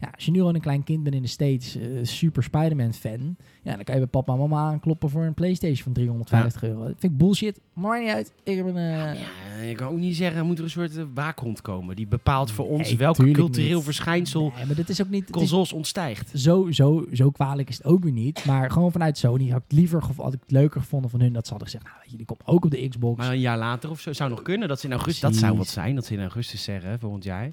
Ja, 0.02 0.10
als 0.16 0.26
je 0.26 0.32
nu 0.32 0.38
gewoon 0.38 0.56
een 0.56 0.62
klein 0.62 0.84
kind 0.84 1.04
bent 1.04 1.16
in 1.16 1.22
de 1.22 1.28
States, 1.28 1.76
eh, 1.76 1.84
super 2.02 2.44
Spider-Man 2.44 2.94
fan. 2.94 3.36
Ja, 3.62 3.76
dan 3.76 3.84
kan 3.84 3.94
je 3.96 4.00
bij 4.02 4.10
papa 4.10 4.34
en 4.34 4.40
mama 4.40 4.58
aankloppen 4.70 5.10
voor 5.10 5.24
een 5.24 5.34
PlayStation 5.34 5.84
van 5.84 5.94
350 5.94 6.64
euro. 6.64 6.80
Dat 6.80 6.96
vind 7.00 7.12
ik 7.12 7.18
bullshit. 7.18 7.60
Maar 7.74 8.02
niet 8.02 8.10
uit. 8.10 8.34
Ik 8.44 8.56
heb 8.58 8.66
een... 8.66 8.76
eh, 8.78 9.14
Ja, 9.58 9.62
je 9.68 9.76
kan 9.76 9.88
ook 9.88 9.98
niet 9.98 10.16
zeggen, 10.16 10.46
moet 10.46 10.58
er 10.58 10.64
een 10.64 10.70
soort 10.70 10.98
eh, 10.98 11.04
waakhond 11.14 11.62
komen. 11.62 11.96
Die 11.96 12.08
bepaalt 12.08 12.52
voor 12.52 12.68
ons 12.68 12.88
Nee, 12.88 12.98
welk 12.98 13.16
cultureel 13.16 13.76
niet. 13.76 13.84
verschijnsel 13.84 14.52
Nee, 14.56 14.66
maar 14.66 14.76
dat 14.76 14.90
is 14.90 15.02
ook 15.02 15.10
niet... 15.10 15.22
het 15.22 15.32
consoles 15.32 15.74
ontstijgt. 15.74 16.40
zo, 16.40 16.72
zo, 16.72 17.06
zo 17.14 17.30
kwalijk 17.30 17.70
is 17.70 17.78
het 17.78 17.86
ook 17.86 18.04
weer 18.04 18.12
niet. 18.12 18.46
Maar 18.46 18.72
gewoon 18.72 18.92
vanuit 18.92 19.18
Sony 19.18 19.50
had 19.50 19.62
ik 19.68 19.72
liever 19.72 20.02
gev- 20.04 20.18
had 20.18 20.34
ik 20.34 20.40
het 20.42 20.52
leuker 20.52 20.82
gevonden 20.82 21.10
van 21.10 21.20
hun 21.22 21.34
dat 21.34 21.44
ze 21.46 21.50
hadden 21.50 21.70
gezegd, 21.70 21.84
nou 21.86 22.18
die 22.18 22.26
komt 22.26 22.42
ook 22.46 22.66
op 22.66 22.72
de 22.72 22.88
Xbox. 22.88 23.18
Maar 23.18 23.32
een 23.32 23.40
jaar 23.40 23.58
later 23.58 23.90
of 23.90 24.00
zo 24.02 24.14
zou 24.14 24.30
nog 24.30 24.42
kunnen. 24.42 24.68
Dat, 24.68 24.80
ze 24.80 24.86
in 24.86 24.92
augustus, 24.92 25.22
dat 25.22 25.36
zou 25.36 25.58
wat 25.58 25.68
zijn, 25.68 25.96
dat 25.96 26.06
ze 26.06 26.14
in 26.14 26.20
augustus 26.22 26.64
zeggen, 26.64 27.00
volgend 27.00 27.24
jaar. 27.24 27.52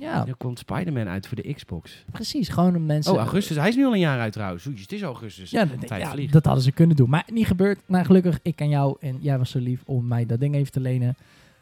Ja, 0.00 0.24
Dan 0.24 0.36
komt 0.36 0.58
Spider-Man 0.58 1.08
uit 1.08 1.26
voor 1.26 1.36
de 1.42 1.54
Xbox. 1.54 2.04
precies. 2.12 2.48
Gewoon 2.48 2.76
om 2.76 2.86
mensen... 2.86 3.12
Oh, 3.12 3.18
augustus. 3.18 3.56
Hij 3.56 3.68
is 3.68 3.76
nu 3.76 3.84
al 3.86 3.92
een 3.92 3.98
jaar 3.98 4.20
uit 4.20 4.32
trouwens. 4.32 4.66
Oei, 4.66 4.80
het 4.80 4.92
is 4.92 5.02
augustus. 5.02 5.50
Ja, 5.50 5.64
dat, 5.64 5.88
ja, 5.88 6.14
dat 6.30 6.44
hadden 6.44 6.64
ze 6.64 6.72
kunnen 6.72 6.96
doen. 6.96 7.10
Maar 7.10 7.26
niet 7.32 7.46
gebeurd. 7.46 7.78
Maar 7.86 8.04
gelukkig, 8.04 8.38
ik 8.42 8.56
ken 8.56 8.68
jou 8.68 8.96
en 9.00 9.18
jij 9.20 9.38
was 9.38 9.50
zo 9.50 9.58
lief 9.58 9.82
om 9.86 10.06
mij 10.06 10.26
dat 10.26 10.40
ding 10.40 10.54
even 10.54 10.72
te 10.72 10.80
lenen. 10.80 11.16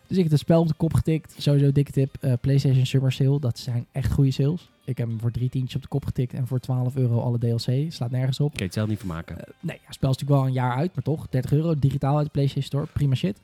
Dus 0.06 0.16
ik 0.16 0.22
heb 0.22 0.32
het 0.32 0.40
spel 0.40 0.60
op 0.60 0.68
de 0.68 0.74
kop 0.74 0.94
getikt. 0.94 1.34
Sowieso 1.38 1.72
dikke 1.72 1.92
tip. 1.92 2.16
eh, 2.20 2.32
PlayStation 2.40 2.86
Summer 2.86 3.12
Sale. 3.12 3.40
Dat 3.40 3.58
zijn 3.58 3.86
echt 3.92 4.12
goede 4.12 4.30
sales. 4.30 4.70
Ik 4.84 4.98
heb 4.98 5.08
hem 5.08 5.20
voor 5.20 5.30
drie 5.30 5.48
tientjes 5.48 5.74
op 5.76 5.82
de 5.82 5.88
kop 5.88 6.04
getikt. 6.04 6.32
En 6.34 6.46
voor 6.46 6.58
12 6.60 6.96
euro 6.96 7.20
alle 7.20 7.38
DLC. 7.38 7.92
Slaat 7.92 8.10
nergens 8.10 8.40
op. 8.40 8.52
Oké, 8.52 8.62
het 8.64 8.72
zelf 8.72 8.88
niet 8.88 8.98
vermaken. 8.98 9.38
Eh, 9.38 9.44
nee, 9.60 9.76
ja, 9.76 9.82
het 9.86 9.94
spel 9.94 10.10
is 10.10 10.16
natuurlijk 10.16 10.40
wel 10.40 10.46
een 10.48 10.52
jaar 10.68 10.76
uit, 10.76 10.94
maar 10.94 11.04
toch. 11.04 11.26
30 11.30 11.52
euro 11.52 11.74
digitaal 11.78 12.16
uit 12.16 12.24
de 12.24 12.30
PlayStation 12.32 12.64
Store. 12.64 12.86
Prima 12.92 13.14
shit. 13.14 13.40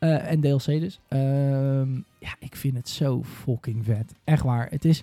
Eh, 0.00 0.30
en 0.30 0.40
DLC 0.40 0.64
dus. 0.66 1.00
Ehm, 1.08 1.94
ja, 2.18 2.34
ik 2.38 2.56
vind 2.56 2.76
het 2.76 2.88
zo 2.88 3.22
fucking 3.24 3.84
vet. 3.84 4.12
Echt 4.24 4.42
waar. 4.42 4.66
Het 4.70 4.84
is... 4.84 5.02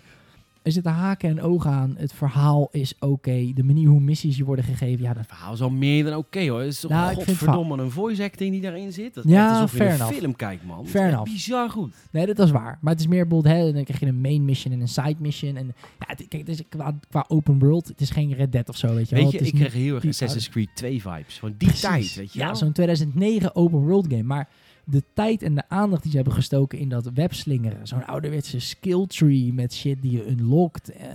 Er 0.62 0.74
zitten 0.74 0.92
haken 0.92 1.30
en 1.30 1.42
ogen 1.42 1.72
aan. 1.72 1.96
Het 1.98 2.14
verhaal 2.14 2.68
is 2.72 2.94
oké. 3.00 3.52
De 3.54 3.64
manier 3.64 3.88
hoe 3.88 4.00
missies 4.00 4.38
je 4.38 4.44
worden 4.44 4.66
gegeven. 4.66 5.02
Ja, 5.04 5.08
dat 5.14 5.18
Het 5.18 5.28
verhaal 5.28 5.54
is 5.54 5.62
al 5.62 5.70
meer 5.70 6.04
dan 6.04 6.16
oké 6.16 6.48
hoor. 6.50 6.60
Het 6.60 6.68
is 6.70 6.80
toch 6.80 6.92
Nou, 6.92 7.14
godverdomme 7.16 7.78
een 7.84 7.92
voice 7.92 8.24
acting 8.24 8.52
die 8.52 8.62
daarin 8.62 8.92
zit. 8.94 9.14
Dat 9.14 9.24
Ja, 9.28 9.52
alsof 9.54 9.78
je 9.78 9.84
een 9.86 9.94
enough. 9.94 10.14
film 10.14 10.36
kijkt, 10.36 10.66
man. 10.66 10.88
Fair 10.88 11.06
is 11.08 11.12
enough. 11.14 11.32
bizar 11.32 11.70
goed. 11.70 11.94
Nee, 12.12 12.26
dat 12.26 12.40
is 12.40 12.52
waar. 12.52 12.78
Maar 12.82 12.92
het 12.94 13.02
is 13.02 13.08
meer 13.08 13.28
bijvoorbeeld, 13.28 13.56
hè, 13.56 13.74
dan 13.74 13.84
krijg 13.84 14.00
je 14.00 14.06
een 14.06 14.22
main 14.22 14.46
mission 14.46 14.74
en 14.74 14.82
een 14.82 14.88
side 14.88 15.16
mission. 15.20 15.56
En 15.56 15.66
ja, 16.00 16.06
het, 16.08 16.18
kijk, 16.28 16.48
het 16.48 16.60
is 16.60 16.62
qua, 16.70 16.96
qua 17.10 17.26
open 17.28 17.60
world, 17.60 17.88
het 17.88 18.02
is 18.02 18.10
geen 18.10 18.34
Red 18.34 18.52
Dead 18.52 18.70
of 18.70 18.78
zo, 18.78 18.94
weet 18.96 19.10
je 19.10 19.16
wel. 19.16 19.24
Weet 19.32 19.40
je, 19.40 19.46
ik 19.48 19.54
kreeg 19.54 19.74
heel 19.74 19.96
erg 19.96 20.06
Assassin's 20.06 20.50
Creed 20.50 20.70
2 20.74 21.02
vibes. 21.02 21.40
Van 21.40 21.54
die 21.58 21.68
Precies. 21.68 21.82
tijd, 21.82 22.16
weet 22.16 22.34
je 22.34 22.40
Ja, 22.40 22.54
zo'n 22.54 22.72
2009 22.72 23.56
open 23.56 23.80
world 23.80 24.06
game. 24.10 24.24
Maar 24.24 24.50
de 24.90 25.04
tijd 25.14 25.42
en 25.42 25.56
de 25.56 25.64
aandacht 25.70 26.02
die 26.02 26.12
ze 26.12 26.18
hebben 26.18 26.36
gestoken 26.36 26.80
in 26.80 26.90
dat 26.90 27.12
webslingeren. 27.14 27.88
Zo'n 27.88 28.06
ouderwetse 28.06 28.60
skill 28.60 29.06
tree 29.08 29.54
met 29.54 29.74
shit 29.74 30.02
die 30.02 30.12
je 30.12 30.30
unlockt. 30.30 30.90
eh, 30.92 31.10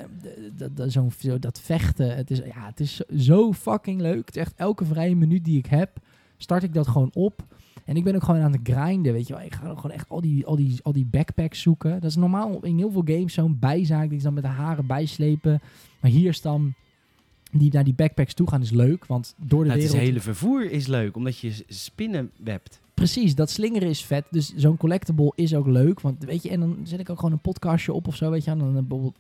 zo'n, 0.86 1.10
zo, 1.18 1.38
dat 1.38 1.60
vechten. 1.60 2.16
Het 2.16 2.30
is, 2.30 2.38
ja, 2.38 2.66
het 2.66 2.80
is 2.80 2.96
zo- 3.16 3.52
fucking 3.52 4.00
leuk. 4.00 4.26
Het 4.26 4.36
is 4.36 4.42
echt 4.42 4.54
elke 4.56 4.84
vrije 4.84 5.16
minuut 5.16 5.44
die 5.44 5.58
ik 5.58 5.66
heb, 5.66 5.90
start 6.36 6.62
ik 6.62 6.74
dat 6.74 6.88
gewoon 6.88 7.10
op. 7.12 7.44
En 7.84 7.96
ik 7.96 8.04
ben 8.04 8.14
ook 8.14 8.22
gewoon 8.24 8.40
aan 8.40 8.52
het 8.52 8.60
grinden, 8.62 9.12
weet 9.12 9.26
je 9.26 9.34
wel. 9.34 9.42
Ik 9.42 9.54
ga 9.54 9.74
gewoon 9.74 9.90
echt 9.90 10.08
al 10.08 10.20
die, 10.20 10.46
al, 10.46 10.56
die, 10.56 10.78
al 10.82 10.92
die 10.92 11.06
backpacks 11.06 11.60
zoeken. 11.62 11.90
Dat 12.00 12.10
is 12.10 12.16
normaal 12.16 12.64
in 12.64 12.76
heel 12.78 12.90
veel 12.90 13.02
games 13.04 13.32
zo'n 13.34 13.58
bijzaak 13.58 14.08
die 14.08 14.18
ze 14.18 14.24
dan 14.24 14.34
met 14.34 14.42
de 14.42 14.48
haren 14.48 14.86
bijslepen. 14.86 15.60
Maar 16.00 16.10
hier 16.10 16.28
is 16.28 16.40
dan... 16.40 16.74
Die 17.54 17.72
naar 17.72 17.84
die 17.84 17.94
backpacks 17.94 18.34
toe 18.34 18.48
gaan 18.48 18.62
is 18.62 18.70
leuk, 18.70 19.06
want 19.06 19.34
door 19.38 19.62
de 19.62 19.68
Nou, 19.68 19.80
het 19.80 19.90
wereld... 19.90 20.08
hele 20.08 20.20
vervoer 20.20 20.70
is 20.70 20.86
leuk, 20.86 21.16
omdat 21.16 21.38
je 21.38 21.64
spinnen 21.68 22.30
webt. 22.36 22.80
Precies, 23.02 23.35
dat 23.35 23.50
slingeren 23.50 23.88
is 23.88 24.04
vet. 24.04 24.25
Dus 24.30 24.52
zo'n 24.56 24.76
collectible 24.76 25.32
is 25.35 25.54
ook 25.54 25.66
leuk. 25.66 26.00
Want 26.00 26.25
weet 26.25 26.42
je, 26.42 26.50
en 26.50 26.61
dan 26.61 26.78
zet 26.85 27.00
ik 27.00 27.11
ook 27.11 27.16
gewoon 27.16 27.32
een 27.32 27.38
podcastje 27.40 27.92
op 27.92 28.06
of 28.09 28.16
zo, 28.16 28.30
weet 28.30 28.44
je. 28.44 28.50
En 28.50 28.59
dan 28.59 28.68
eh, 28.68 28.82
bijvoorbeeld, 28.82 29.14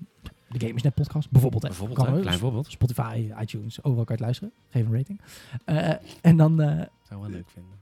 de 0.48 0.60
Game 0.60 0.74
is 0.74 0.82
net 0.82 0.94
podcast, 0.94 1.30
bijvoorbeeld. 1.30 1.62
hè. 1.62 1.68
Bijvoorbeeld, 1.68 1.98
Kan 2.04 2.14
hè, 2.14 2.20
klein 2.20 2.38
voorbeeld. 2.38 2.66
Spotify, 2.70 3.30
iTunes, 3.40 3.78
overal 3.84 4.04
kan 4.04 4.16
je 4.16 4.22
het 4.24 4.40
luisteren. 4.40 4.52
Geef 4.70 4.86
een 4.86 4.96
rating. 4.96 5.20
Eh, 5.64 5.92
en 6.20 6.36
dan 6.36 6.60
eh, 6.60 6.86
Zou 7.08 7.20
wel 7.20 7.30
leuk 7.30 7.50
vinden. 7.50 7.72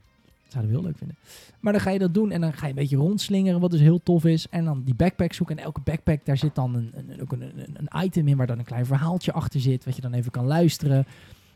zouden 0.47 0.71
we 0.71 0.77
heel 0.77 0.87
leuk 0.87 0.97
vinden. 0.97 1.17
Maar 1.59 1.73
dan 1.73 1.81
ga 1.81 1.89
je 1.89 1.99
dat 1.99 2.13
doen 2.13 2.31
en 2.31 2.41
dan 2.41 2.53
ga 2.53 2.63
je 2.63 2.69
een 2.69 2.75
beetje 2.79 2.97
rondslingeren, 2.97 3.59
wat 3.59 3.71
dus 3.71 3.79
heel 3.79 4.03
tof 4.03 4.25
is. 4.25 4.47
En 4.49 4.65
dan 4.65 4.83
die 4.83 4.95
backpack 4.95 5.33
zoeken. 5.33 5.57
En 5.57 5.63
elke 5.63 5.81
backpack, 5.83 6.25
daar 6.25 6.37
zit 6.37 6.55
dan 6.55 6.75
een, 6.75 6.91
een, 6.95 7.21
ook 7.21 7.31
een, 7.31 7.41
een, 7.41 7.75
een 7.87 8.03
item 8.05 8.27
in 8.27 8.37
waar 8.37 8.47
dan 8.47 8.59
een 8.59 8.65
klein 8.65 8.85
verhaaltje 8.85 9.31
achter 9.31 9.59
zit, 9.59 9.85
wat 9.85 9.95
je 9.95 10.01
dan 10.01 10.13
even 10.13 10.31
kan 10.31 10.45
luisteren. 10.45 11.05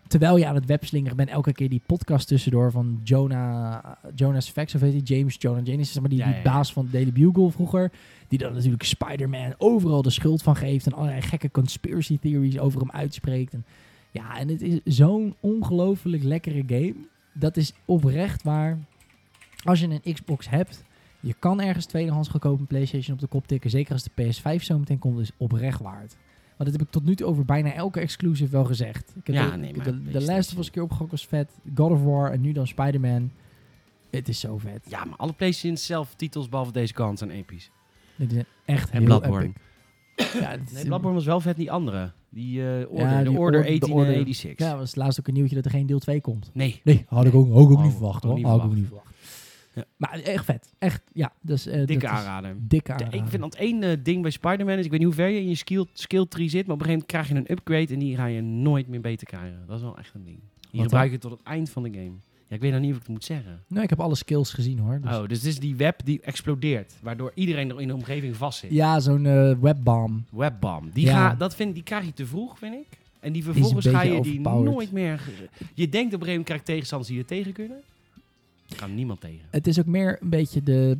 Terwijl 0.07 0.37
je 0.37 0.47
aan 0.47 0.55
het 0.55 0.65
webslingeren 0.65 1.17
bent, 1.17 1.29
elke 1.29 1.51
keer 1.51 1.69
die 1.69 1.81
podcast 1.85 2.27
tussendoor 2.27 2.71
van 2.71 2.99
Jonah, 3.03 3.85
Jonas 4.15 4.49
Facts, 4.49 4.75
of 4.75 4.81
heet 4.81 5.05
die, 5.05 5.17
James 5.17 5.35
Jonah 5.39 5.65
Janis, 5.65 5.91
zeg 5.91 6.01
maar 6.01 6.09
die, 6.09 6.19
Ja, 6.19 6.29
ja, 6.29 6.41
baas 6.41 6.73
van 6.73 6.87
Daily 6.91 7.11
Bugle 7.11 7.51
vroeger. 7.51 7.91
Die 8.27 8.39
dan 8.39 8.53
natuurlijk 8.53 8.83
Spider-Man 8.83 9.53
overal 9.57 10.01
de 10.01 10.09
schuld 10.09 10.43
van 10.43 10.55
geeft 10.55 10.85
en 10.85 10.93
allerlei 10.93 11.21
gekke 11.21 11.51
conspiracy 11.51 12.19
theories 12.19 12.59
over 12.59 12.79
hem 12.79 12.91
uitspreekt. 12.91 13.53
En, 13.53 13.65
ja, 14.11 14.37
en 14.37 14.47
het 14.47 14.61
is 14.61 14.79
zo'n 14.83 15.35
ongelooflijk 15.39 16.23
lekkere 16.23 16.63
game. 16.67 16.95
Dat 17.33 17.57
is 17.57 17.73
oprecht 17.85 18.43
waar. 18.43 18.77
Als 19.63 19.79
je 19.79 19.99
een 20.03 20.13
Xbox 20.13 20.49
hebt, 20.49 20.83
je 21.19 21.35
kan 21.39 21.61
ergens 21.61 21.85
tweedehands 21.85 22.29
goedkoop 22.29 22.59
een 22.59 22.67
PlayStation 22.67 23.15
op 23.15 23.21
de 23.21 23.27
kop 23.27 23.47
tikken. 23.47 23.69
Zeker 23.69 23.93
als 23.93 24.03
de 24.03 24.23
PS5 24.23 24.61
zo 24.61 24.79
meteen 24.79 24.99
komt, 24.99 25.19
is 25.19 25.31
oprecht 25.37 25.81
waard. 25.81 26.15
Want 26.57 26.69
dat 26.69 26.79
heb 26.79 26.81
ik 26.87 26.93
tot 26.93 27.05
nu 27.05 27.15
toe 27.15 27.27
over 27.27 27.45
bijna 27.45 27.73
elke 27.73 27.99
exclusive 27.99 28.51
wel 28.51 28.65
gezegd. 28.65 29.13
Ik 29.15 29.27
heb 29.27 29.35
Ja, 29.35 29.49
de, 29.51 29.57
nee, 29.57 29.69
ik 29.69 29.75
maar 29.77 29.85
heb 29.85 29.95
de, 30.05 30.11
de 30.11 30.21
Last 30.25 30.51
of 30.53 30.57
Us 30.59 30.65
een 30.65 30.71
keer 30.71 30.83
opgegokt 30.83 31.11
was 31.11 31.25
vet. 31.25 31.51
God 31.75 31.91
of 31.91 32.03
War 32.03 32.31
en 32.31 32.41
nu 32.41 32.51
dan 32.51 32.67
Spider-Man. 32.67 33.31
Het 34.09 34.27
is 34.29 34.39
zo 34.39 34.57
vet. 34.57 34.85
Ja, 34.89 35.05
maar 35.05 35.17
alle 35.17 35.33
PlayStation 35.33 35.77
zelf 35.77 36.13
titels, 36.15 36.49
behalve 36.49 36.71
deze 36.71 36.93
kant, 36.93 37.17
zijn 37.17 37.31
episch. 37.31 37.71
Dit 38.15 38.31
is 38.33 38.43
echt 38.65 38.89
En 38.89 38.97
heel 38.97 39.05
Bloodborne. 39.05 39.45
epic. 40.15 40.33
Ja, 40.41 40.55
Nee, 40.73 40.85
Bloodborne 40.85 41.15
was 41.15 41.25
wel 41.25 41.39
vet, 41.39 41.55
die 41.55 41.71
andere. 41.71 42.11
Die 42.29 42.61
eh, 42.61 42.89
order, 42.91 43.07
Ja, 43.07 43.17
de 43.17 43.29
die 43.29 43.37
Order 43.39 43.39
Order- 43.39 43.61
de 43.61 43.67
1886. 43.67 44.67
Ja, 44.67 44.77
was 44.77 44.95
laatst 44.95 45.19
ook 45.19 45.27
een 45.27 45.33
nieuwtje 45.33 45.55
dat 45.55 45.65
er 45.65 45.71
geen 45.71 45.85
deel 45.85 45.99
2 45.99 46.21
komt. 46.21 46.49
Nee. 46.53 46.81
Nee, 46.83 47.05
had 47.07 47.25
ik 47.25 47.33
ook, 47.35 47.47
ook 47.55 47.71
Oh, 47.71 47.83
niet 47.83 47.91
verwacht 47.91 48.23
hoor. 48.23 48.39
Had 48.41 48.57
ik 48.59 48.65
ook 48.65 48.75
niet 48.75 48.85
verwacht. 48.87 49.13
Ja. 49.75 49.85
Maar 49.97 50.19
echt 50.19 50.45
vet. 50.45 50.73
Echt, 50.79 51.01
ja. 51.13 51.31
Dus, 51.41 51.65
eh, 51.67 51.85
Dikke 51.85 52.07
aanrader. 52.07 52.55
Dikke 52.59 52.93
aanrader. 52.93 53.19
ik 53.19 53.27
vind 53.27 53.41
dat 53.41 53.55
één 53.55 53.83
eh, 53.83 53.97
ding 54.03 54.21
bij 54.21 54.31
Spider-Man 54.31 54.77
is, 54.77 54.85
ik 54.85 54.91
weet 54.91 54.99
niet 54.99 55.07
hoe 55.07 55.17
ver 55.17 55.27
je 55.29 55.39
in 55.39 55.49
je 55.49 55.55
skill, 55.55 55.85
skill 55.93 56.25
tree 56.25 56.49
zit, 56.49 56.65
maar 56.65 56.75
op 56.75 56.81
een 56.81 56.85
gegeven 56.87 57.07
moment 57.09 57.27
krijg 57.27 57.27
je 57.27 57.35
een 57.35 57.57
upgrade 57.57 57.93
en 57.93 57.99
die 57.99 58.15
ga 58.15 58.25
je 58.25 58.41
nooit 58.41 58.87
meer 58.87 59.01
beter 59.01 59.27
krijgen. 59.27 59.63
Dat 59.67 59.77
is 59.77 59.83
wel 59.83 59.97
echt 59.97 60.13
een 60.13 60.23
ding. 60.23 60.39
Die 60.59 60.69
dan? 60.71 60.81
gebruik 60.81 61.11
je 61.11 61.17
tot 61.17 61.31
het 61.31 61.39
eind 61.43 61.69
van 61.69 61.83
de 61.83 61.89
game. 61.89 62.11
Ja, 62.47 62.55
ik 62.55 62.61
weet 62.61 62.71
nog 62.71 62.81
niet 62.81 62.89
of 62.89 62.95
ik 62.95 63.01
het 63.01 63.11
moet 63.11 63.23
zeggen. 63.23 63.63
Nou, 63.67 63.83
ik 63.83 63.89
heb 63.89 63.99
alle 63.99 64.15
skills 64.15 64.53
gezien 64.53 64.79
hoor. 64.79 64.99
Dus. 65.01 65.15
Oh, 65.15 65.27
dus 65.27 65.37
het 65.37 65.47
is 65.47 65.59
die 65.59 65.75
web 65.75 66.01
die 66.05 66.21
explodeert, 66.21 66.93
waardoor 67.01 67.31
iedereen 67.35 67.69
er 67.69 67.81
in 67.81 67.87
de 67.87 67.93
omgeving 67.93 68.35
vastzit. 68.35 68.71
Ja, 68.71 68.99
zo'n 68.99 69.25
eh, 69.25 69.53
webbomb. 69.61 70.27
Webbomb. 70.31 70.93
Die, 70.93 71.05
Ja. 71.05 71.29
ga, 71.29 71.35
dat 71.35 71.55
vind, 71.55 71.73
die 71.73 71.83
krijg 71.83 72.05
je 72.05 72.13
te 72.13 72.25
vroeg, 72.25 72.57
vind 72.57 72.73
ik. 72.73 72.97
En 73.19 73.31
die 73.33 73.43
vervolgens 73.43 73.87
ga 73.87 74.01
je 74.01 74.21
die 74.21 74.39
nooit 74.39 74.91
meer... 74.91 75.21
Je 75.73 75.89
denkt 75.89 76.13
op 76.13 76.21
een 76.21 76.25
gegeven 76.27 76.27
moment 76.27 76.45
krijg 76.45 76.59
je 76.59 76.65
tegenstanders 76.65 77.09
die 77.11 77.19
er 77.19 77.25
tegen 77.25 77.53
kunnen. 77.53 77.77
Er 78.75 78.81
kan 78.81 78.95
niemand 78.95 79.21
tegen. 79.21 79.45
Het 79.49 79.67
is 79.67 79.79
ook 79.79 79.85
meer 79.85 80.17
een 80.21 80.29
beetje 80.29 80.63
de... 80.63 80.97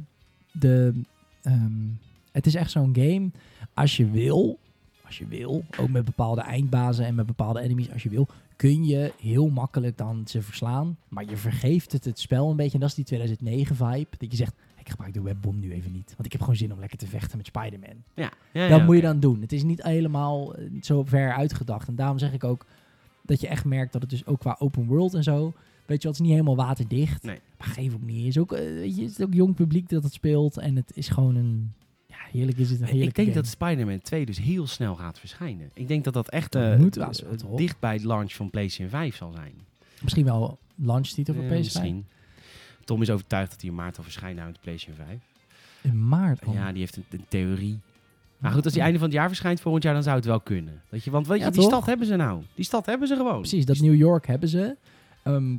de 0.51 1.01
ehm, 1.41 1.87
het 2.31 2.45
is 2.45 2.55
echt 2.55 2.71
zo'n 2.71 2.95
game. 2.95 3.29
Als 3.73 3.97
je 3.97 4.09
wil, 4.09 4.59
als 5.05 5.17
je 5.17 5.27
wil, 5.27 5.63
ook 5.79 5.89
met 5.89 6.05
bepaalde 6.05 6.41
eindbazen 6.41 7.05
en 7.05 7.15
met 7.15 7.25
bepaalde 7.25 7.59
enemies, 7.59 7.91
als 7.91 8.03
je 8.03 8.09
wil, 8.09 8.27
kun 8.55 8.85
je 8.85 9.13
heel 9.19 9.49
makkelijk 9.49 9.97
dan 9.97 10.23
ze 10.27 10.41
verslaan. 10.41 10.97
Maar 11.07 11.25
je 11.29 11.37
vergeeft 11.37 11.91
het 11.91 12.05
het 12.05 12.19
spel 12.19 12.49
een 12.49 12.55
beetje. 12.55 12.73
En 12.73 12.79
dat 12.79 12.89
is 12.89 12.95
die 12.95 13.05
2009 13.05 13.75
vibe. 13.75 14.17
Dat 14.17 14.31
je 14.31 14.37
zegt, 14.37 14.53
ik 14.79 14.89
gebruik 14.89 15.13
de 15.13 15.21
webbom 15.21 15.59
nu 15.59 15.71
even 15.71 15.91
niet. 15.91 16.09
Want 16.09 16.25
ik 16.25 16.31
heb 16.31 16.41
gewoon 16.41 16.55
zin 16.55 16.73
om 16.73 16.79
lekker 16.79 16.97
te 16.97 17.07
vechten 17.07 17.37
met 17.37 17.45
Spider-Man. 17.45 18.03
Ja, 18.13 18.31
ja, 18.53 18.67
dat 18.67 18.79
ja, 18.79 18.85
moet 18.85 18.95
je 18.95 19.01
dan 19.01 19.19
doen. 19.19 19.41
Het 19.41 19.51
is 19.51 19.63
niet 19.63 19.83
helemaal 19.83 20.55
eh, 20.55 20.65
zo 20.81 21.03
ver 21.03 21.33
uitgedacht. 21.33 21.87
En 21.87 21.95
daarom 21.95 22.17
zeg 22.17 22.33
ik 22.33 22.43
ook 22.43 22.65
dat 23.21 23.41
je 23.41 23.47
echt 23.47 23.65
merkt 23.65 23.93
dat 23.93 24.01
het 24.01 24.09
dus 24.09 24.25
ook 24.25 24.39
qua 24.39 24.55
open 24.59 24.85
world 24.85 25.13
en 25.13 25.23
zo... 25.23 25.53
Weet 25.85 26.01
je, 26.01 26.07
het 26.07 26.17
is 26.17 26.21
niet 26.23 26.31
helemaal 26.31 26.55
waterdicht. 26.55 27.23
Nee. 27.23 27.39
Maar 27.57 27.67
geef 27.67 27.93
ook 27.93 28.01
niet. 28.01 28.25
Is 28.27 28.37
ook, 28.37 28.53
eh, 28.53 28.59
weet 28.59 28.95
je, 28.95 29.01
het 29.03 29.11
is 29.19 29.25
ook 29.25 29.33
jong 29.33 29.55
publiek 29.55 29.89
dat 29.89 30.03
het 30.03 30.13
speelt. 30.13 30.57
En 30.57 30.75
het 30.75 30.91
is 30.93 31.07
gewoon 31.07 31.35
een 31.35 31.73
ja, 32.07 32.15
heerlijk 32.31 32.57
is 32.57 32.69
het 32.69 32.79
een 32.79 32.85
heerlijke 32.85 33.09
ik 33.09 33.15
denk 33.15 33.27
game. 33.27 33.41
dat 33.41 33.51
Spider-Man 33.51 33.99
2 34.01 34.25
dus 34.25 34.37
heel 34.37 34.67
snel 34.67 34.95
gaat 34.95 35.19
verschijnen. 35.19 35.69
Ik 35.73 35.87
denk 35.87 36.03
dat 36.03 36.13
dat 36.13 36.29
echt 36.29 36.51
Dat 36.51 36.77
moet 36.77 36.95
wel, 36.95 37.09
eh, 37.09 37.37
toch? 37.37 37.57
dicht 37.57 37.79
bij 37.79 37.93
het 37.93 38.03
launch 38.03 38.33
van 38.33 38.49
PlayStation 38.49 38.89
5 38.89 39.15
zal 39.15 39.31
zijn. 39.31 39.53
Misschien 40.01 40.25
wel 40.25 40.57
launch 40.75 41.07
titel 41.07 41.33
voor 41.33 41.43
Eh, 41.43 41.49
PS5. 41.49 41.57
misschien. 41.63 42.05
Tom 42.83 43.01
is 43.01 43.09
overtuigd 43.09 43.51
dat 43.51 43.61
hij 43.61 43.69
in 43.69 43.75
maart 43.75 43.97
al 43.97 44.03
verschijnt 44.03 44.37
naar 44.37 44.53
de 44.53 44.59
PlayStation 44.61 45.05
5. 45.07 45.19
In 45.81 46.07
maart 46.07 46.45
al. 46.45 46.53
Ja, 46.53 46.71
die 46.71 46.79
heeft 46.79 46.95
een, 46.95 47.05
een 47.09 47.25
theorie. 47.27 47.79
Maar 48.37 48.51
goed, 48.51 48.63
als 48.63 48.73
die 48.73 48.81
einde 48.81 48.97
van 48.99 49.07
het 49.07 49.15
jaar 49.17 49.27
verschijnt 49.27 49.61
volgend 49.61 49.83
jaar, 49.83 49.93
dan 49.93 50.03
zou 50.03 50.15
het 50.15 50.25
wel 50.25 50.39
kunnen. 50.39 50.81
Weet 50.89 51.03
je, 51.03 51.11
want 51.11 51.27
weet 51.27 51.39
Ja, 51.39 51.45
je, 51.45 51.51
die 51.51 51.61
toch? 51.61 51.69
stad 51.69 51.85
hebben 51.85 52.07
ze 52.07 52.15
nou. 52.15 52.41
Die 52.55 52.65
stad 52.65 52.85
hebben 52.85 53.07
ze 53.07 53.15
gewoon. 53.15 53.39
Precies, 53.39 53.65
dat 53.65 53.79
New 53.79 53.95
York 53.95 54.27
hebben 54.27 54.49
ze. 54.49 54.75
Ehm, 55.23 55.55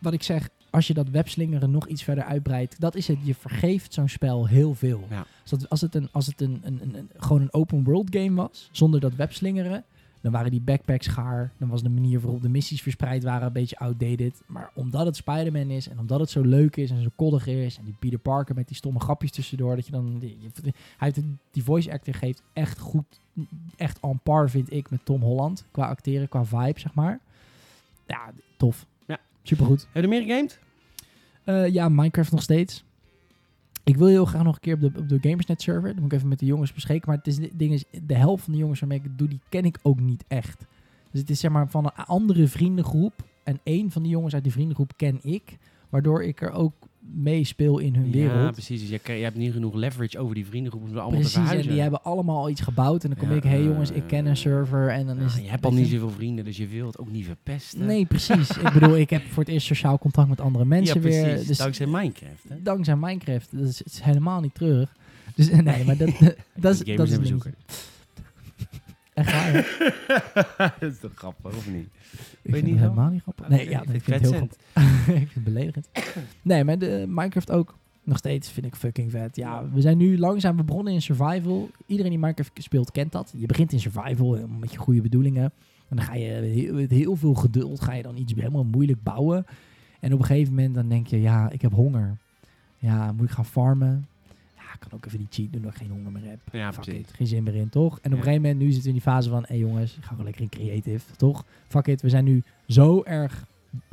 wat 0.00 0.12
ik 0.12 0.22
zeg, 0.22 0.48
als 0.70 0.86
je 0.86 0.94
dat 0.94 1.08
webslingeren 1.08 1.70
nog 1.70 1.88
iets 1.88 2.02
verder 2.02 2.24
uitbreidt, 2.24 2.80
dat 2.80 2.94
is 2.94 3.08
het. 3.08 3.18
Je 3.22 3.34
vergeeft 3.34 3.92
zo'n 3.92 4.08
spel 4.08 4.46
heel 4.46 4.74
veel. 4.74 5.06
Ja. 5.10 5.26
Als, 5.42 5.50
dat, 5.50 5.70
als 5.70 5.80
het, 5.80 5.94
een, 5.94 6.08
als 6.12 6.26
het 6.26 6.40
een, 6.40 6.60
een, 6.62 6.80
een, 6.94 7.10
gewoon 7.16 7.42
een 7.42 7.52
open 7.52 7.84
world 7.84 8.16
game 8.16 8.34
was, 8.34 8.68
zonder 8.72 9.00
dat 9.00 9.14
webslingeren, 9.14 9.84
dan 10.20 10.32
waren 10.32 10.50
die 10.50 10.60
backpacks 10.60 11.06
gaar. 11.06 11.52
Dan 11.58 11.68
was 11.68 11.82
de 11.82 11.88
manier 11.88 12.20
waarop 12.20 12.42
de 12.42 12.48
missies 12.48 12.82
verspreid 12.82 13.22
waren 13.22 13.46
een 13.46 13.52
beetje 13.52 13.78
outdated. 13.78 14.42
Maar 14.46 14.70
omdat 14.74 15.06
het 15.06 15.16
Spider-Man 15.16 15.70
is 15.70 15.88
en 15.88 15.98
omdat 15.98 16.20
het 16.20 16.30
zo 16.30 16.42
leuk 16.42 16.76
is 16.76 16.90
en 16.90 17.02
zo 17.02 17.08
koddig 17.16 17.46
is, 17.46 17.78
en 17.78 17.84
die 17.84 17.96
Peter 17.98 18.18
Parker 18.18 18.54
met 18.54 18.68
die 18.68 18.76
stomme 18.76 19.00
grapjes 19.00 19.30
tussendoor, 19.30 19.76
dat 19.76 19.86
je 19.86 19.92
dan... 19.92 20.18
Die, 20.18 20.38
hij 20.62 20.74
heeft 20.96 21.20
die 21.50 21.64
voice 21.64 21.92
actor 21.92 22.14
geeft 22.14 22.42
echt 22.52 22.78
goed, 22.78 23.20
echt 23.76 24.00
on 24.00 24.18
par 24.22 24.50
vind 24.50 24.72
ik 24.72 24.90
met 24.90 25.04
Tom 25.04 25.22
Holland. 25.22 25.64
Qua 25.70 25.86
acteren, 25.86 26.28
qua 26.28 26.44
vibe, 26.44 26.80
zeg 26.80 26.94
maar. 26.94 27.20
Ja, 28.06 28.32
tof. 28.56 28.86
Supergoed. 29.46 29.80
Heb 29.80 29.94
je 29.94 30.00
er 30.02 30.08
meer 30.08 30.22
gegamed? 30.22 30.58
Eh, 31.44 31.68
ja, 31.68 31.88
Minecraft 31.88 32.30
nog 32.32 32.42
steeds. 32.42 32.84
Ik 33.84 33.96
wil 33.96 34.06
heel 34.06 34.24
graag 34.24 34.42
nog 34.42 34.54
een 34.54 34.60
keer 34.60 34.74
op 34.74 34.80
de, 34.80 34.90
op 34.96 35.08
de 35.08 35.18
Gamersnet 35.20 35.62
server. 35.62 35.88
Dat 35.88 35.96
moet 35.96 36.12
ik 36.12 36.18
even 36.18 36.28
met 36.28 36.38
de 36.38 36.46
jongens 36.46 36.72
bespreken. 36.72 37.08
Maar 37.08 37.16
het 37.16 37.26
is, 37.26 37.38
het 37.38 37.58
ding 37.58 37.72
is, 37.72 37.84
de 38.02 38.14
helft 38.14 38.44
van 38.44 38.52
de 38.52 38.58
jongens 38.58 38.80
waarmee 38.80 38.98
ik 38.98 39.04
het 39.04 39.18
doe, 39.18 39.28
die 39.28 39.40
ken 39.48 39.64
ik 39.64 39.78
ook 39.82 40.00
niet 40.00 40.24
echt. 40.28 40.64
Dus 41.10 41.20
het 41.20 41.30
is 41.30 41.40
zeg 41.40 41.50
maar 41.50 41.68
van 41.68 41.84
een 41.84 42.04
andere 42.04 42.48
vriendengroep. 42.48 43.12
En 43.44 43.60
één 43.62 43.90
van 43.90 44.02
die 44.02 44.10
jongens 44.10 44.34
uit 44.34 44.42
die 44.42 44.52
vriendengroep 44.52 44.92
ken 44.96 45.18
ik. 45.22 45.58
Waardoor 45.88 46.22
ik 46.24 46.40
er 46.40 46.50
ook 46.50 46.74
mee 47.14 47.44
speel 47.44 47.78
in 47.78 47.94
hun 47.94 48.04
Ja, 48.06 48.10
wereld. 48.12 48.52
precies. 48.52 48.80
Dus 48.80 48.88
je, 48.88 49.12
je 49.12 49.22
hebt 49.24 49.36
niet 49.36 49.52
genoeg 49.52 49.74
leverage 49.74 50.18
over 50.18 50.34
die 50.34 50.46
vriendengroep 50.46 50.82
om 50.82 50.88
ze 50.88 50.94
allemaal 51.00 51.10
te 51.10 51.16
Precies, 51.18 51.34
en 51.36 51.42
verhuizen. 51.42 51.72
die 51.72 51.80
hebben 51.80 52.02
allemaal 52.02 52.36
al 52.38 52.50
iets 52.50 52.60
gebouwd. 52.60 53.02
En 53.04 53.10
dan 53.10 53.18
kom 53.18 53.30
Ja, 53.30 53.36
ik, 53.36 53.42
hé 53.42 53.48
hey 53.48 53.62
jongens, 53.62 53.90
eh, 53.90 53.96
ik 53.96 54.06
ken 54.06 54.26
een 54.26 54.36
server. 54.36 54.88
En 54.88 55.06
dan 55.06 55.16
Ja, 55.18 55.24
is 55.24 55.34
het, 55.34 55.42
je 55.42 55.48
hebt 55.50 55.64
al 55.64 55.72
niet 55.72 55.88
zoveel 55.88 56.10
vrienden, 56.10 56.44
dus 56.44 56.56
je 56.56 56.66
wilt 56.66 56.98
ook 56.98 57.10
niet 57.10 57.24
verpesten. 57.24 57.86
Nee, 57.86 58.04
precies. 58.06 58.48
ik 58.50 58.72
bedoel, 58.72 58.96
ik 58.96 59.10
heb 59.10 59.22
voor 59.22 59.42
het 59.42 59.52
eerst 59.52 59.66
sociaal 59.66 59.98
contact 59.98 60.28
met 60.28 60.40
andere 60.40 60.64
mensen 60.74 60.94
ja, 60.94 61.00
precies. 61.00 61.22
weer. 61.22 61.46
Dus 61.46 61.58
Dankzij 61.58 61.86
Minecraft. 61.86 62.44
Hè? 62.48 62.62
dankzij 62.62 62.96
Minecraft. 62.96 63.48
Dat 63.56 63.66
is, 63.68 63.78
het 63.78 63.92
is 63.92 64.00
helemaal 64.00 64.40
niet 64.40 64.54
terug. 64.54 64.94
Dus 65.34 65.50
nee, 65.62 65.84
maar 65.84 65.96
dat, 65.96 66.08
dat, 66.54 66.74
is, 66.74 66.80
Gamers 66.80 66.84
dat 66.84 66.88
is 66.88 66.98
en 66.98 67.00
het 67.10 67.20
bezoeker. 67.20 67.50
ding. 67.66 67.78
Echt 69.16 69.32
waar, 69.32 69.52
hè? 69.52 70.66
dat 70.80 70.90
is 70.92 70.98
toch 70.98 71.12
grappig, 71.14 71.56
of 71.56 71.70
niet? 71.70 71.86
Ik 71.86 72.20
je 72.42 72.52
vind 72.52 72.64
niet 72.64 72.72
het 72.72 72.82
helemaal 72.82 73.10
niet 73.10 73.22
grappig. 73.22 73.44
Oké, 73.46 73.54
Nee, 73.54 73.68
ja, 73.68 73.80
ik 73.82 73.86
dat 73.92 74.02
vind 74.02 74.06
het 74.06 74.14
ik 74.14 74.20
heel 74.30 74.32
grappig. 74.32 74.56
ik 75.22 75.28
vind 75.28 75.34
het 75.34 75.44
beledigend. 75.44 75.88
Nee, 76.42 76.64
maar 76.64 76.78
de 76.78 77.04
Minecraft 77.08 77.50
ook 77.50 77.74
nog 78.02 78.16
steeds 78.18 78.50
vind 78.50 78.66
ik 78.66 78.76
fucking 78.76 79.10
vet. 79.10 79.36
Ja, 79.36 79.68
we 79.72 79.80
zijn 79.80 79.96
nu 79.98 80.18
langzaam 80.18 80.56
begonnen 80.66 80.92
in 80.92 81.02
survival. 81.02 81.70
Iedereen 81.86 82.10
die 82.10 82.20
Minecraft 82.20 82.50
speelt 82.54 82.90
kent 82.92 83.12
dat. 83.12 83.32
Je 83.36 83.46
begint 83.46 83.72
in 83.72 83.80
survival 83.80 84.46
met 84.60 84.72
je 84.72 84.78
goede 84.78 85.00
bedoelingen. 85.00 85.52
En 85.88 85.96
dan 85.96 86.04
ga 86.04 86.14
je 86.14 86.24
heel- 86.26 86.74
met 86.74 86.90
heel 86.90 87.16
veel 87.16 87.34
geduld 87.34 87.80
ga 87.80 87.92
je 87.94 88.02
dan 88.02 88.16
iets 88.16 88.34
helemaal 88.34 88.64
moeilijk 88.64 89.02
bouwen. 89.02 89.46
En 90.00 90.12
op 90.12 90.18
een 90.18 90.24
gegeven 90.24 90.54
moment 90.54 90.74
dan 90.74 90.88
denk 90.88 91.06
je, 91.06 91.20
ja, 91.20 91.50
ik 91.50 91.62
heb 91.62 91.72
honger. 91.72 92.16
Ja, 92.78 93.12
moet 93.12 93.24
ik 93.24 93.30
gaan 93.30 93.44
farmen? 93.46 94.06
Ja, 94.78 94.82
ik 94.82 94.88
kan 94.90 94.98
ook 94.98 95.06
even 95.06 95.18
die 95.18 95.26
cheat 95.30 95.52
doen 95.52 95.62
dat 95.62 95.70
ik 95.72 95.76
geen 95.78 95.90
honger 95.90 96.12
meer 96.12 96.24
heb. 96.30 96.40
Ja, 96.52 96.72
Fuck 96.72 96.82
precies. 96.84 97.00
it, 97.08 97.12
geen 97.12 97.26
zin 97.26 97.42
meer 97.42 97.54
in, 97.54 97.68
toch? 97.68 97.92
En 97.92 97.96
op 97.98 98.02
Ja. 98.04 98.10
een 98.10 98.16
gegeven 98.22 98.40
moment, 98.42 98.58
nu 98.60 98.64
zitten 98.66 98.82
we 98.82 98.88
in 98.88 98.94
die 98.94 99.02
fase 99.12 99.28
van... 99.28 99.40
Hé 99.40 99.46
hey 99.48 99.58
jongens, 99.58 99.96
ik 99.96 100.02
ga 100.02 100.08
gewoon 100.08 100.24
lekker 100.24 100.42
in 100.42 100.48
creative, 100.48 101.16
toch? 101.16 101.44
Fuck 101.68 101.86
it, 101.86 102.02
we 102.02 102.08
zijn 102.08 102.24
nu 102.24 102.42
zo 102.66 103.02
erg 103.02 103.44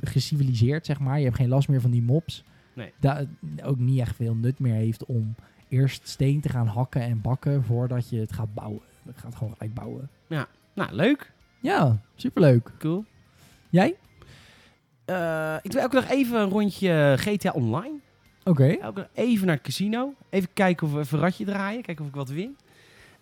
geciviliseerd, 0.02 0.86
zeg 0.86 1.00
maar. 1.00 1.18
Je 1.18 1.24
hebt 1.26 1.36
geen 1.36 1.50
last 1.50 1.68
meer 1.68 1.82
van 1.82 1.92
die 1.92 2.02
mobs. 2.02 2.44
Nee. 2.74 2.92
Dat 3.00 3.18
het 3.18 3.64
ook 3.64 3.78
niet 3.80 4.00
echt 4.00 4.16
veel 4.16 4.36
nut 4.36 4.60
meer 4.60 4.74
heeft 4.74 5.06
om 5.06 5.36
eerst 5.70 6.08
steen 6.08 6.42
te 6.42 6.50
gaan 6.50 6.68
hakken 6.68 7.02
en 7.02 7.22
bakken... 7.22 7.64
voordat 7.64 8.10
je 8.10 8.20
het 8.20 8.34
gaat 8.34 8.54
bouwen. 8.54 8.82
Je 9.06 9.12
gaat 9.16 9.36
gewoon 9.36 9.54
gelijk 9.54 9.74
bouwen. 9.74 10.10
Nou, 10.76 10.94
leuk. 10.94 11.32
Ja, 11.62 12.02
superleuk. 12.16 12.72
Cool. 12.80 13.06
Jij? 13.70 13.96
Eh, 15.06 15.56
ik 15.62 15.72
doe 15.72 15.82
elke 15.82 15.96
dag 15.96 16.10
even 16.10 16.40
een 16.42 16.50
rondje 16.50 17.16
GTA 17.18 17.52
Online. 17.52 18.00
Oké. 18.46 18.78
Dag 18.94 19.08
even 19.14 19.46
naar 19.46 19.56
het 19.56 19.64
casino. 19.66 20.14
Even 20.30 20.50
kijken 20.54 20.88
of 20.88 20.94
we 20.94 21.00
even 21.00 21.18
een 21.18 21.24
ratje 21.24 21.46
draaien. 21.46 21.82
Kijken 21.82 22.04
of 22.04 22.10
ik 22.10 22.16
wat 22.16 22.30
win. 22.30 22.58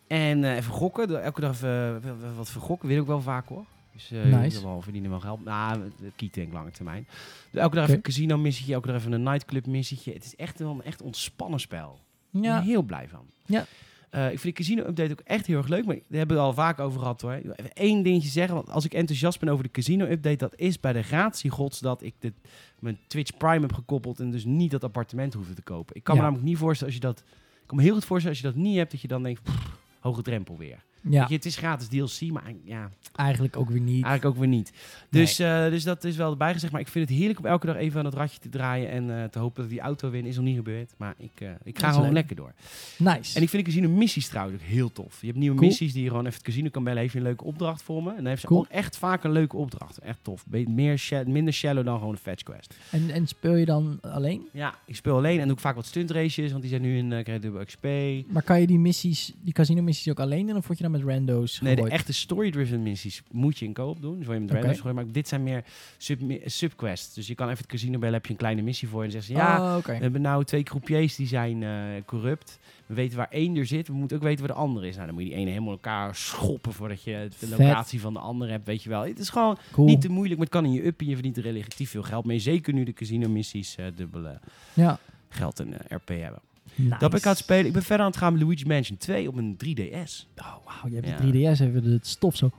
En 0.07 0.43
eh, 0.43 0.55
even 0.55 0.73
gokken. 0.73 1.23
Elke 1.23 1.41
dag 1.41 1.51
even, 1.51 2.01
wel 2.21 2.33
wat 2.35 2.49
vergokken. 2.49 2.87
Win 2.87 2.99
ik 3.01 3.05
wel 3.07 3.21
vaak 3.21 3.47
hoor. 3.47 3.65
Dus 3.93 4.11
eh 4.11 4.23
Nice. 4.23 4.61
wel 4.63 4.81
verdienen 4.81 5.09
wel 5.09 5.19
geld. 5.19 5.43
Nou, 5.43 5.91
kiet 6.15 6.33
denk 6.33 6.47
ik 6.47 6.53
lange 6.53 6.71
termijn. 6.71 7.07
Dus 7.51 7.61
elke 7.61 7.75
dag 7.75 7.83
even 7.83 7.95
een 7.95 8.01
casino 8.01 8.37
missietje. 8.37 8.73
Elke 8.73 8.87
dag 8.87 8.95
even 8.97 9.11
een 9.11 9.23
nightclub 9.23 9.65
missietje. 9.65 10.13
Het 10.13 10.23
is 10.23 10.35
echt 10.35 10.59
wel 10.59 10.71
een 10.71 10.83
echt 10.83 11.01
ontspannen 11.01 11.59
spel. 11.59 11.99
Ik 12.31 12.41
ben 12.41 12.49
Ja. 12.49 12.61
heel 12.61 12.81
blij 12.81 13.07
van. 13.07 13.25
Ja. 13.45 13.65
Eh, 14.11 14.31
ik 14.31 14.39
vind 14.39 14.57
de 14.57 14.63
casino-update 14.63 15.11
ook 15.11 15.19
echt 15.23 15.45
heel 15.45 15.57
erg 15.57 15.67
leuk. 15.67 15.85
Maar 15.85 15.95
daar 15.95 16.17
hebben 16.17 16.37
we 16.37 16.43
al 16.43 16.53
vaak 16.53 16.79
over 16.79 16.99
gehad 16.99 17.21
hoor. 17.21 17.31
Even 17.33 17.73
één 17.73 18.03
dingetje 18.03 18.29
zeggen. 18.29 18.55
Want 18.55 18.69
als 18.69 18.85
ik 18.85 18.93
enthousiast 18.93 19.39
ben 19.39 19.49
over 19.49 19.63
de 19.63 19.71
casino-update... 19.71 20.35
dat 20.35 20.53
is 20.55 20.79
bij 20.79 20.93
de 20.93 21.01
gratie 21.03 21.49
gods 21.49 21.79
dat 21.79 22.01
ik 22.03 22.13
dit, 22.19 22.33
mijn 22.79 22.99
Twitch 23.07 23.37
Prime 23.37 23.59
heb 23.61 23.73
gekoppeld... 23.73 24.19
en 24.19 24.31
dus 24.31 24.45
niet 24.45 24.71
dat 24.71 24.83
appartement 24.83 25.33
hoefde 25.33 25.53
te 25.53 25.61
kopen. 25.61 25.95
Ik 25.95 26.03
kan 26.03 26.15
Ja. 26.15 26.21
me 26.21 26.27
namelijk 26.27 26.49
niet 26.49 26.59
voorstellen 26.59 26.93
als 26.93 27.01
je 27.03 27.07
dat... 27.07 27.19
Ik 27.61 27.67
kan 27.67 27.77
me 27.77 27.83
heel 27.83 27.93
goed 27.93 28.05
voorstellen 28.05 28.37
als 28.37 28.45
je 28.45 28.53
dat 28.53 28.63
niet 28.63 28.75
hebt... 28.77 28.91
dat 28.91 29.01
je 29.01 29.07
dan 29.07 29.23
denkt, 29.23 29.43
pff, 29.43 29.77
hoge 29.99 30.21
drempel 30.21 30.57
weer. 30.57 30.83
Ja, 31.09 31.25
je, 31.29 31.35
het 31.35 31.45
is 31.45 31.55
gratis 31.57 31.87
DLC, 31.87 32.31
maar 32.31 32.53
ja, 32.63 32.89
eigenlijk 33.15 33.57
ook 33.57 33.69
weer 33.69 33.79
niet. 33.81 34.03
eigenlijk 34.03 34.25
ook 34.25 34.37
weer 34.37 34.47
niet. 34.47 34.71
Dus, 35.09 35.39
eh, 35.39 35.69
dus 35.69 35.83
dat 35.83 36.03
is 36.03 36.15
wel 36.15 36.31
erbij 36.31 36.53
gezegd. 36.53 36.71
Maar 36.71 36.81
ik 36.81 36.87
vind 36.87 37.09
het 37.09 37.17
heerlijk 37.17 37.39
om 37.39 37.45
elke 37.45 37.65
dag 37.65 37.75
even 37.75 37.99
aan 37.99 38.05
het 38.05 38.13
ratje 38.13 38.39
te 38.39 38.49
draaien... 38.49 38.89
en 38.89 39.21
eh, 39.21 39.29
te 39.29 39.39
hopen 39.39 39.61
dat 39.61 39.71
die 39.71 39.79
auto 39.79 40.09
win. 40.09 40.25
Is 40.25 40.35
nog 40.35 40.45
niet 40.45 40.55
gebeurd. 40.55 40.93
Maar 40.97 41.13
ik, 41.17 41.31
eh, 41.35 41.49
ik 41.63 41.79
ga 41.79 41.89
gewoon 41.89 42.03
leuk. 42.05 42.13
lekker 42.13 42.35
door. 42.35 42.53
Nice. 42.97 43.35
En 43.37 43.41
ik 43.41 43.49
vind 43.49 43.65
de 43.65 43.71
casino 43.71 43.89
missies 43.89 44.27
trouwens 44.27 44.61
ook 44.61 44.67
heel 44.67 44.91
tof. 44.91 45.21
Je 45.21 45.27
hebt 45.27 45.39
nieuwe 45.39 45.55
Cool. 45.55 45.67
missies 45.69 45.93
die 45.93 46.03
je 46.03 46.09
gewoon 46.09 46.25
even 46.25 46.37
het 46.37 46.45
casino 46.47 46.69
kan 46.69 46.83
bellen. 46.83 46.99
Heeft 46.99 47.13
je 47.13 47.19
een 47.19 47.25
leuke 47.25 47.43
opdracht 47.43 47.83
voor 47.83 48.03
me. 48.03 48.09
En 48.09 48.15
dan 48.15 48.25
heeft 48.25 48.41
ze 48.41 48.47
Cool. 48.47 48.59
ook 48.59 48.67
echt 48.67 48.97
vaak 48.97 49.23
een 49.23 49.31
leuke 49.31 49.57
opdracht. 49.57 49.97
Echt 49.97 50.19
tof. 50.21 50.45
Meer 50.49 51.23
minder 51.25 51.53
shallow 51.53 51.85
dan 51.85 51.97
gewoon 51.97 52.13
een 52.13 52.19
fetch 52.19 52.43
quest. 52.43 52.75
En, 52.91 53.09
en 53.09 53.27
speel 53.27 53.55
je 53.55 53.65
dan 53.65 53.97
alleen? 54.01 54.47
Ja, 54.53 54.75
ik 54.85 54.95
speel 54.95 55.15
alleen 55.15 55.39
en 55.39 55.45
doe 55.47 55.55
ik 55.55 55.61
vaak 55.61 55.75
wat 55.75 55.85
stunt 55.85 56.11
races. 56.11 56.49
Want 56.49 56.61
die 56.61 56.71
zijn 56.71 56.81
nu 56.81 56.97
in 56.97 57.11
uh, 57.11 57.65
XP. 57.65 57.85
Maar 58.27 58.43
kan 58.43 58.59
je 58.61 58.67
die 58.67 58.79
missies, 58.79 59.33
die 59.41 59.53
casino 59.53 59.81
missies 59.81 60.11
ook 60.11 60.19
alleen 60.19 60.47
doen 60.47 60.55
of 60.57 60.65
word 60.67 60.77
je 60.77 60.83
dan 60.83 60.90
met 60.91 61.01
rando's 61.03 61.61
Nee, 61.61 61.75
de 61.75 61.89
echte 61.89 62.13
story-driven 62.13 62.83
missies 62.83 63.21
moet 63.31 63.57
je 63.59 63.65
in 63.65 63.73
koop 63.73 64.01
doen. 64.01 64.17
Dus 64.17 64.27
je 64.27 64.31
met 64.33 64.43
Oké. 64.43 64.53
randoms 64.53 64.79
gooien. 64.79 64.95
Maar 64.95 65.05
dit 65.11 65.27
zijn 65.27 65.43
meer 65.43 65.63
sub 65.97 66.19
subquests. 66.45 67.13
Dus 67.13 67.27
je 67.27 67.35
kan 67.35 67.45
even 67.47 67.57
het 67.57 67.67
casino 67.67 67.99
bellen. 67.99 68.13
Heb 68.13 68.25
je 68.25 68.31
een 68.31 68.37
kleine 68.37 68.61
missie 68.61 68.87
voor. 68.87 69.03
En 69.03 69.09
dan 69.09 69.21
zeggen 69.21 69.35
ze, 69.35 69.41
ja, 69.47 69.77
Oh, 69.77 69.83
we 69.85 69.93
hebben 69.93 70.21
nou 70.21 70.43
twee 70.43 70.63
groepjes 70.63 71.15
die 71.15 71.27
zijn 71.27 71.63
eh, 71.63 71.71
corrupt. 72.05 72.59
We 72.85 72.93
weten 72.93 73.17
waar 73.17 73.29
één 73.29 73.55
er 73.55 73.65
zit. 73.65 73.87
We 73.87 73.93
moeten 73.93 74.17
ook 74.17 74.23
weten 74.23 74.39
waar 74.45 74.55
de 74.55 74.61
andere 74.61 74.87
is. 74.87 74.93
Nou, 74.95 75.05
dan 75.05 75.15
moet 75.15 75.23
je 75.23 75.29
die 75.29 75.39
ene 75.39 75.49
helemaal 75.49 75.71
elkaar 75.71 76.15
schoppen 76.15 76.73
voordat 76.73 77.03
je 77.03 77.27
de 77.39 77.47
Vet. 77.47 77.59
locatie 77.59 78.01
van 78.01 78.13
de 78.13 78.19
andere 78.19 78.51
hebt. 78.51 78.65
Weet 78.65 78.83
je 78.83 78.89
wel. 78.89 79.05
Het 79.05 79.19
is 79.19 79.29
gewoon 79.29 79.57
Cool. 79.71 79.87
niet 79.87 80.01
te 80.01 80.09
moeilijk, 80.09 80.39
maar 80.39 80.45
het 80.49 80.55
kan 80.55 80.65
in 80.65 80.71
je 80.71 80.85
up 80.85 80.99
en 80.99 81.05
je 81.07 81.13
verdient 81.13 81.37
er 81.37 81.43
relatief 81.43 81.89
veel 81.89 82.03
geld 82.03 82.25
mee. 82.25 82.39
Zeker 82.39 82.73
nu 82.73 82.83
de 82.83 82.93
casino-missies 82.93 83.75
eh 83.75 83.85
dubbele 83.95 84.39
Ja. 84.73 84.99
geld 85.29 85.59
en 85.59 85.73
eh, 85.73 85.97
RP 85.97 86.07
hebben. 86.07 86.41
Nice. 86.75 86.89
Dat 86.99 87.09
ben 87.09 87.19
ik 87.19 87.25
aan 87.25 87.31
het 87.31 87.41
spelen. 87.41 87.65
Ik 87.65 87.73
ben 87.73 87.81
verder 87.83 88.05
aan 88.05 88.11
het 88.11 88.19
gaan 88.19 88.33
met 88.33 88.41
Luigi 88.41 88.65
Mansion 88.67 88.97
2 88.97 89.27
op 89.27 89.37
een 89.37 89.57
3DS. 89.65 90.25
Oh, 90.37 90.45
wauw. 90.65 90.89
Je 90.89 90.99
hebt 91.01 91.21
de 91.21 91.31
3DS 91.31 91.61
even 91.61 91.83
het 91.91 92.07
stof 92.07 92.35
zo 92.35 92.51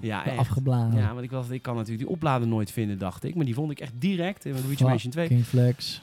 Ja, 0.00 0.22
afgeblazen. 0.22 0.98
Ja, 1.00 1.12
want 1.12 1.24
ik, 1.24 1.30
was, 1.30 1.48
ik 1.48 1.62
kan 1.62 1.74
natuurlijk 1.74 2.02
die 2.02 2.12
oplader 2.12 2.48
nooit 2.48 2.70
vinden, 2.70 2.98
dacht 2.98 3.24
ik. 3.24 3.34
Maar 3.34 3.44
die 3.44 3.54
vond 3.54 3.70
ik 3.70 3.80
echt 3.80 3.92
direct 3.98 4.44
in 4.44 4.52
Luigi 4.52 4.84
Mansion 4.84 5.12
2. 5.12 5.28
King 5.28 5.44
Flex. 5.44 6.02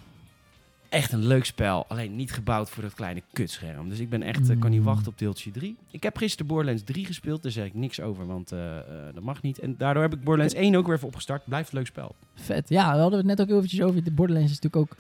Echt 0.90 1.12
een 1.12 1.26
leuk 1.28 1.46
spel. 1.46 1.86
Alleen 1.88 2.16
niet 2.16 2.32
gebouwd 2.32 2.70
voor 2.70 2.84
dat 2.84 2.94
kleine 2.94 3.22
kutscherm. 3.34 3.90
Dus 3.90 4.00
ik 4.00 4.10
ben 4.10 4.22
echt, 4.24 4.50
eh, 4.50 4.60
kan 4.60 4.70
niet 4.70 4.80
Mm. 4.80 4.86
wachten 4.86 5.08
op 5.08 5.18
deeltje 5.18 5.52
3. 5.52 5.76
Ik 5.92 6.04
heb 6.04 6.18
gisteren 6.18 6.48
Borderlands 6.48 6.84
3 6.84 7.06
gespeeld. 7.06 7.44
Daar 7.44 7.52
zeg 7.52 7.66
ik 7.66 7.74
niks 7.74 8.00
over, 8.02 8.26
want 8.26 8.52
eh, 8.52 8.78
eh, 8.78 8.84
dat 9.14 9.24
mag 9.24 9.42
niet. 9.42 9.60
En 9.60 9.76
daardoor 9.78 10.04
heb 10.04 10.14
ik 10.14 10.24
Borderlands 10.24 10.54
1 10.56 10.76
ook 10.76 10.86
weer 10.86 10.96
even 10.96 11.08
opgestart. 11.08 11.46
Blijft 11.46 11.72
een 11.72 11.78
leuk 11.78 11.88
spel. 11.88 12.16
Vet. 12.36 12.70
Ja, 12.70 12.94
we 12.94 13.00
hadden 13.00 13.18
het 13.20 13.28
net 13.28 13.42
ook 13.42 13.50
eventjes 13.50 13.82
over. 13.82 14.04
De 14.04 14.12
Borderlands 14.12 14.52
is 14.52 14.60
natuurlijk 14.60 14.92
ook 14.92 14.98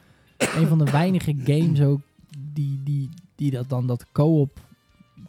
een 0.55 0.67
van 0.67 0.77
de 0.85 0.91
weinige 0.91 1.35
games 1.43 1.81
ook 1.81 2.01
die, 2.53 2.79
die, 2.83 3.09
die 3.35 3.51
dat 3.51 3.69
dan 3.69 3.87
dat 3.87 4.05
co-op 4.11 4.59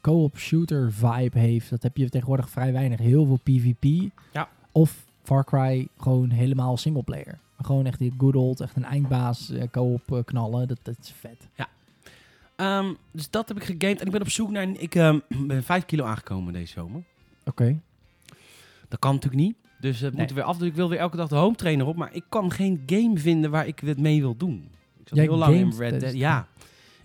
co-op 0.01 0.39
shooter 0.39 0.93
vibe 0.93 1.39
heeft. 1.39 1.71
Dat 1.71 1.83
heb 1.83 1.97
je 1.97 2.09
tegenwoordig 2.09 2.51
vrij 2.51 2.73
weinig. 2.73 2.99
Heel 2.99 3.27
veel 3.27 3.39
PvP. 3.43 4.11
Ja. 4.33 4.49
Of 4.73 5.05
Far 5.23 5.45
Cry 5.45 5.89
gewoon 5.99 6.31
helemaal 6.31 6.77
singleplayer. 6.77 7.39
Maar 7.57 7.67
gewoon 7.67 7.87
echt 7.87 7.99
die 7.99 8.15
good 8.19 8.37
old, 8.37 8.61
echt 8.61 8.77
een 8.77 8.85
eindbaas 8.85 9.51
eh, 9.51 9.69
co-op 9.71 10.13
eh, 10.13 10.19
knallen. 10.25 10.69
Dat, 10.69 10.79
dat 10.83 10.97
is 11.01 11.11
vet. 11.19 11.49
Ehm, 12.57 12.95
dus 13.11 13.31
dat 13.31 13.49
heb 13.49 13.57
ik 13.57 13.65
gegamed. 13.65 14.01
En 14.01 14.07
ik 14.07 14.13
ben 14.13 14.21
op 14.21 14.29
zoek 14.31 14.51
naar... 14.51 14.69
Ik 14.69 14.95
ehm, 14.95 15.19
ben 15.47 15.63
5 15.63 15.85
kilo 15.85 16.05
aangekomen 16.05 16.53
deze 16.53 16.73
zomer. 16.73 17.03
Oké. 17.45 17.81
Dat 18.89 18.99
kan 18.99 19.15
natuurlijk 19.15 19.43
niet. 19.43 19.57
Dus 19.81 20.01
het 20.01 20.13
Nee. 20.13 20.21
moet 20.21 20.31
er 20.31 20.37
weer 20.37 20.45
af. 20.45 20.57
Dus 20.59 20.69
ik 20.69 20.75
wil 20.75 20.89
weer 20.89 20.99
elke 20.99 21.17
dag 21.17 21.29
de 21.29 21.37
home 21.37 21.55
trainer 21.57 21.87
op. 21.87 21.97
Maar 21.97 22.15
ik 22.15 22.25
kan 22.29 22.51
geen 22.51 22.83
game 22.87 23.19
vinden 23.19 23.51
waar 23.51 23.67
ik 23.67 23.81
het 23.81 23.99
mee 23.99 24.21
wil 24.21 24.37
doen. 24.37 24.69
Ik 25.01 25.09
zat 25.09 25.19
Jij 25.19 25.27
heel 25.27 25.37
lang 25.37 25.55
in 25.55 25.75
Red 25.79 26.01
Dead. 26.01 26.13
Ja. 26.13 26.49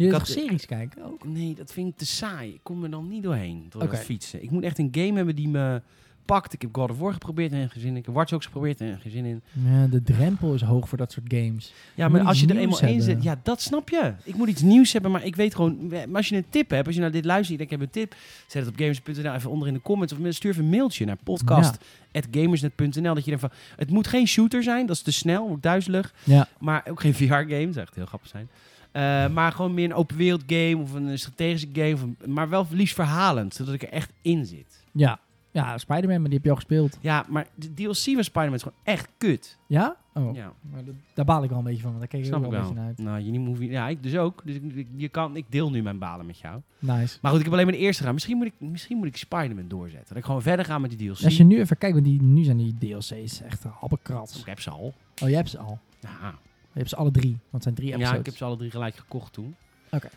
Je 0.08 0.12
had- 0.12 0.28
series 0.28 0.66
kijken 0.66 1.04
ook? 1.06 1.28
Nee, 1.28 1.54
dat 1.56 1.72
vind 1.72 1.88
ik 1.88 1.98
te 1.98 2.06
saai. 2.06 2.54
Ik 2.54 2.60
kom 2.64 2.84
er 2.84 2.90
dan 2.90 3.08
niet 3.08 3.24
doorheen 3.24 3.66
door 3.70 3.82
het 3.82 4.00
fietsen. 4.00 4.44
Ik 4.44 4.52
moet 4.52 4.64
echt 4.64 4.78
een 4.78 4.90
game 4.92 5.14
hebben 5.14 5.36
die 5.36 5.48
me 5.50 5.82
pakt. 6.26 6.54
Ik 6.54 6.62
heb 6.62 6.70
God 6.76 6.90
of 6.90 6.98
War 7.00 7.14
geprobeerd 7.14 7.52
en 7.52 7.70
geen 7.70 7.82
zin 7.82 7.90
in. 7.92 7.96
Ik 7.98 8.06
heb 8.06 8.16
Watch 8.16 8.30
Dogs 8.32 8.46
geprobeerd 8.46 8.82
en 8.82 9.00
geen 9.00 9.12
zin 9.12 9.26
in. 9.26 9.42
Ja, 9.66 9.88
de 9.88 10.02
drempel 10.04 10.54
is 10.54 10.62
hoog 10.62 10.90
voor 10.90 10.98
dat 10.98 11.12
soort 11.12 11.26
games. 11.34 11.74
Ja, 11.96 12.08
maar 12.08 12.22
als 12.22 12.40
je 12.40 12.48
er 12.48 12.58
eenmaal 12.58 12.82
in 12.82 13.02
zit, 13.02 13.24
ja, 13.24 13.40
dat 13.44 13.62
snap 13.62 13.90
je. 13.90 14.14
Ik 14.24 14.36
moet 14.36 14.48
iets 14.48 14.62
nieuws 14.62 14.94
hebben, 14.94 15.12
maar 15.12 15.26
ik 15.26 15.36
weet 15.36 15.56
gewoon, 15.56 15.88
maar 15.88 16.08
als 16.14 16.30
je 16.30 16.36
een 16.36 16.46
tip 16.50 16.70
hebt, 16.70 16.86
als 16.86 16.96
je 16.96 17.02
naar 17.02 17.12
dit 17.12 17.26
luistert, 17.26 17.60
ik 17.62 17.70
heb 17.70 17.82
een 17.82 17.90
tip, 17.90 18.16
zet 18.48 18.66
het 18.66 18.72
op 18.74 18.80
gamers.nl 18.80 19.34
even 19.34 19.50
onder 19.50 19.68
in 19.68 19.74
de 19.74 19.82
comments 19.82 20.14
of 20.14 20.20
stuur 20.30 20.52
even 20.52 20.64
een 20.64 20.70
mailtje 20.70 21.06
naar 21.06 21.18
podcast@gamersnet.nl 21.24 23.14
dat 23.14 23.26
je 23.26 23.32
denkt 23.36 23.40
van, 23.40 23.52
het 23.76 23.90
moet 23.90 24.08
geen 24.08 24.28
shooter 24.28 24.64
zijn, 24.64 24.86
dat 24.86 24.96
is 24.96 25.02
te 25.02 25.12
snel, 25.12 25.48
wordt 25.48 25.64
duizelig, 25.64 26.14
Ja. 26.24 26.48
maar 26.60 26.86
ook 26.90 27.00
geen 27.02 27.14
VR-game, 27.14 27.68
zou 27.74 27.80
echt 27.80 27.96
heel 27.96 28.06
grappig 28.06 28.30
zijn. 28.30 28.50
Eh, 28.92 29.28
maar 29.30 29.52
gewoon 29.52 29.74
meer 29.74 29.86
een 29.86 29.94
open 29.94 30.18
wereld 30.18 30.44
game 30.48 30.78
of 30.78 30.94
een 30.94 31.20
strategische 31.20 31.68
game, 31.74 31.94
of 31.94 32.28
maar 32.28 32.50
wel 32.50 32.68
liefst 32.70 32.96
verhalend, 32.96 33.54
zodat 33.54 33.74
ik 33.74 33.82
er 33.84 33.90
echt 33.90 34.12
in 34.22 34.46
zit. 34.46 34.84
Ja. 34.92 35.20
Ja, 35.52 35.78
Spider-Man, 35.78 36.16
maar 36.20 36.30
die 36.30 36.34
heb 36.34 36.44
je 36.44 36.50
al 36.50 36.56
gespeeld. 36.56 36.98
Ja, 37.02 37.26
maar 37.28 37.48
de 37.56 37.74
DLC 37.74 37.96
van 37.98 38.24
Spider-Man 38.24 38.54
is 38.54 38.62
gewoon 38.64 38.78
echt 38.84 39.08
kut. 39.18 39.58
Ja? 39.68 39.96
Oh, 40.14 40.36
Ja, 40.36 40.54
maar 40.72 40.86
dat- 40.86 40.94
daar 41.14 41.26
baal 41.26 41.44
ik 41.44 41.50
wel 41.50 41.58
een 41.58 41.64
beetje 41.64 41.82
van, 41.82 41.90
want 41.90 42.00
daar 42.00 42.10
keek 42.10 42.20
ik 42.20 42.26
ik 42.26 42.32
wel 42.32 42.44
een 42.44 42.50
wel. 42.50 42.60
beetje 42.60 42.76
naar 42.76 42.86
uit. 42.88 42.98
Nou, 42.98 43.20
je 43.20 43.32
je, 43.62 43.70
ja, 43.72 43.88
ik 43.88 44.04
dus 44.04 44.16
ook. 44.18 44.42
Dus 44.46 44.56
ik, 44.56 44.88
je 44.96 45.10
kan, 45.10 45.36
ik 45.36 45.46
deel 45.50 45.72
nu 45.72 45.82
mijn 45.82 45.98
balen 46.00 46.26
met 46.26 46.38
jou. 46.40 46.62
Nice. 46.80 47.18
Maar 47.22 47.32
goed, 47.32 47.40
ik 47.40 47.46
heb 47.46 47.54
alleen 47.54 47.66
maar 47.66 47.76
de 47.76 47.82
eerste 47.82 47.98
gedaan. 47.98 48.14
Misschien 48.14 48.38
moet 48.38 48.46
ik, 48.46 48.54
misschien 48.58 48.98
moet 48.98 49.08
ik 49.08 49.18
Spider-Man 49.18 49.68
doorzetten. 49.68 50.08
Dat 50.08 50.18
ik 50.18 50.26
gewoon 50.26 50.42
verder 50.42 50.66
ga 50.66 50.80
met 50.80 50.90
die 50.98 51.00
DLC. 51.14 51.24
Als 51.24 51.38
je 51.38 51.44
nu 51.44 51.60
even 51.60 51.78
kijkt, 51.78 51.94
want 51.96 52.08
die, 52.08 52.22
nu 52.22 52.44
zijn 52.44 52.58
die 52.58 52.76
DLC's 52.80 53.42
echt 53.42 53.64
een. 53.64 54.40
Ik 54.40 54.46
heb 54.46 54.60
ze 54.60 54.70
al. 54.70 54.94
Oh, 55.24 55.30
je 55.30 55.36
hebt 55.36 55.50
ze 55.50 55.58
al. 55.58 55.80
Ja, 56.00 56.34
Je 56.72 56.78
hebt 56.78 56.90
ze 56.90 56.96
alle 56.96 57.12
drie, 57.12 57.32
want 57.32 57.52
het 57.52 57.64
zijn 57.64 57.76
drie 57.76 57.88
ja 57.90 57.96
episodes. 57.96 58.20
ik 58.20 58.26
heb 58.26 58.36
ze 58.38 58.44
alle 58.44 58.58
drie 58.58 58.72
gelijk 58.72 58.96
gekocht 58.96 59.34
toen. 59.34 59.56
Oké. 59.92 60.10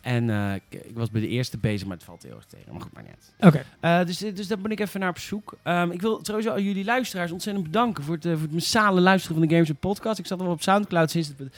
En 0.00 0.30
eh, 0.30 0.54
ik, 0.54 0.62
ik 0.84 0.96
was 0.96 1.10
bij 1.10 1.20
de 1.20 1.28
eerste 1.28 1.58
bezig, 1.58 1.86
maar 1.86 1.96
het 1.96 2.04
valt 2.06 2.22
heel 2.22 2.36
erg 2.36 2.44
tegen. 2.44 2.72
Maar 2.72 2.80
goed, 2.80 2.92
maar 2.92 3.04
uit. 3.06 3.32
Oké. 3.54 3.64
Eh, 3.80 4.04
dus, 4.06 4.18
dus 4.18 4.46
daar 4.48 4.58
ben 4.58 4.70
ik 4.70 4.80
even 4.80 5.00
naar 5.00 5.08
op 5.08 5.18
zoek. 5.18 5.56
Ehm, 5.62 5.90
ik 5.90 6.00
wil 6.00 6.18
sowieso 6.22 6.50
aan 6.50 6.62
jullie 6.62 6.84
luisteraars 6.84 7.30
ontzettend 7.32 7.64
bedanken 7.66 8.04
voor 8.04 8.14
het, 8.14 8.24
eh, 8.24 8.32
voor 8.32 8.42
het 8.42 8.52
massale 8.52 9.00
luisteren 9.00 9.36
van 9.38 9.46
de 9.48 9.54
Games 9.54 9.70
Podcast. 9.80 10.18
Ik 10.18 10.26
zat 10.26 10.40
al 10.40 10.46
op 10.50 10.62
Soundcloud 10.62 11.10
sinds 11.10 11.32
we 11.36 11.50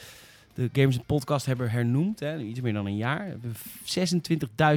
de 0.53 0.69
Games 0.73 0.97
Podcast 1.05 1.45
hebben 1.45 1.69
hernoemd. 1.71 2.19
Hè, 2.19 2.37
iets 2.39 2.61
meer 2.61 2.73
dan 2.73 2.85
een 2.85 2.97
jaar. 2.97 3.23
We 3.23 3.29
hebben 3.29 3.53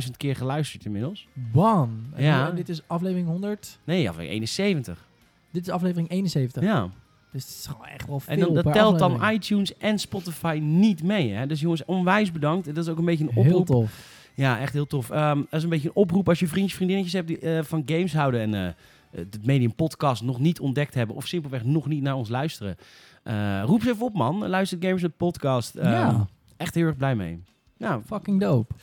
26.000 0.04 0.16
keer 0.16 0.36
geluisterd 0.36 0.84
inmiddels. 0.84 1.26
Bam. 1.32 2.06
En 2.14 2.22
Ja. 2.24 2.48
nu- 2.50 2.56
dit 2.56 2.68
is 2.68 2.80
aflevering 2.86 3.26
100. 3.28 3.78
Nee, 3.84 4.08
aflevering 4.08 4.30
71. 4.32 5.04
Dit 5.50 5.62
is 5.66 5.72
aflevering 5.72 6.10
71. 6.10 6.62
Ja. 6.62 6.88
Dus 7.36 7.46
het 7.46 7.54
is 7.58 7.66
gewoon 7.66 7.86
echt 7.86 8.06
wel 8.06 8.20
veel 8.20 8.34
En 8.34 8.40
dan, 8.40 8.54
dat 8.54 8.72
telt 8.72 8.98
dan 8.98 9.30
iTunes 9.30 9.76
en 9.76 9.98
Spotify 9.98 10.58
niet 10.62 11.02
mee. 11.02 11.32
Hè? 11.32 11.46
Dus 11.46 11.60
jongens, 11.60 11.84
onwijs 11.84 12.32
bedankt. 12.32 12.66
Dat 12.66 12.84
is 12.84 12.88
ook 12.88 12.98
een 12.98 13.04
beetje 13.04 13.24
een 13.24 13.42
Heel 13.42 13.44
oproep. 13.44 13.66
tof. 13.66 14.14
Ja, 14.34 14.58
echt 14.60 14.72
heel 14.72 14.86
tof. 14.86 15.10
Ehm, 15.10 15.36
dat 15.36 15.46
is 15.50 15.62
een 15.62 15.68
beetje 15.68 15.88
een 15.88 15.94
oproep 15.94 16.28
als 16.28 16.38
je 16.38 16.48
vriendjes, 16.48 16.74
vriendinnetjes 16.74 17.14
hebt 17.14 17.28
die 17.28 17.38
eh, 17.38 17.62
van 17.62 17.82
games 17.86 18.14
houden 18.14 18.40
en 18.40 18.54
eh 18.54 18.72
het 19.10 19.46
medium 19.46 19.74
podcast 19.74 20.22
nog 20.22 20.38
niet 20.38 20.60
ontdekt 20.60 20.94
hebben 20.94 21.16
of 21.16 21.26
simpelweg 21.26 21.64
nog 21.64 21.86
niet 21.86 22.02
naar 22.02 22.14
ons 22.14 22.28
luisteren. 22.28 22.76
Eh, 23.22 23.62
roep 23.64 23.82
ze 23.82 23.90
even 23.90 24.06
op, 24.06 24.14
man. 24.14 24.48
Luister 24.48 24.78
Games 24.80 25.02
met 25.02 25.16
podcast. 25.16 25.74
Ehm, 25.74 25.90
ja, 25.90 26.26
Echt 26.56 26.74
heel 26.74 26.86
erg 26.86 26.96
blij 26.96 27.14
mee. 27.14 27.42
Nou, 27.78 28.02
fucking 28.06 28.40
dope. 28.40 28.74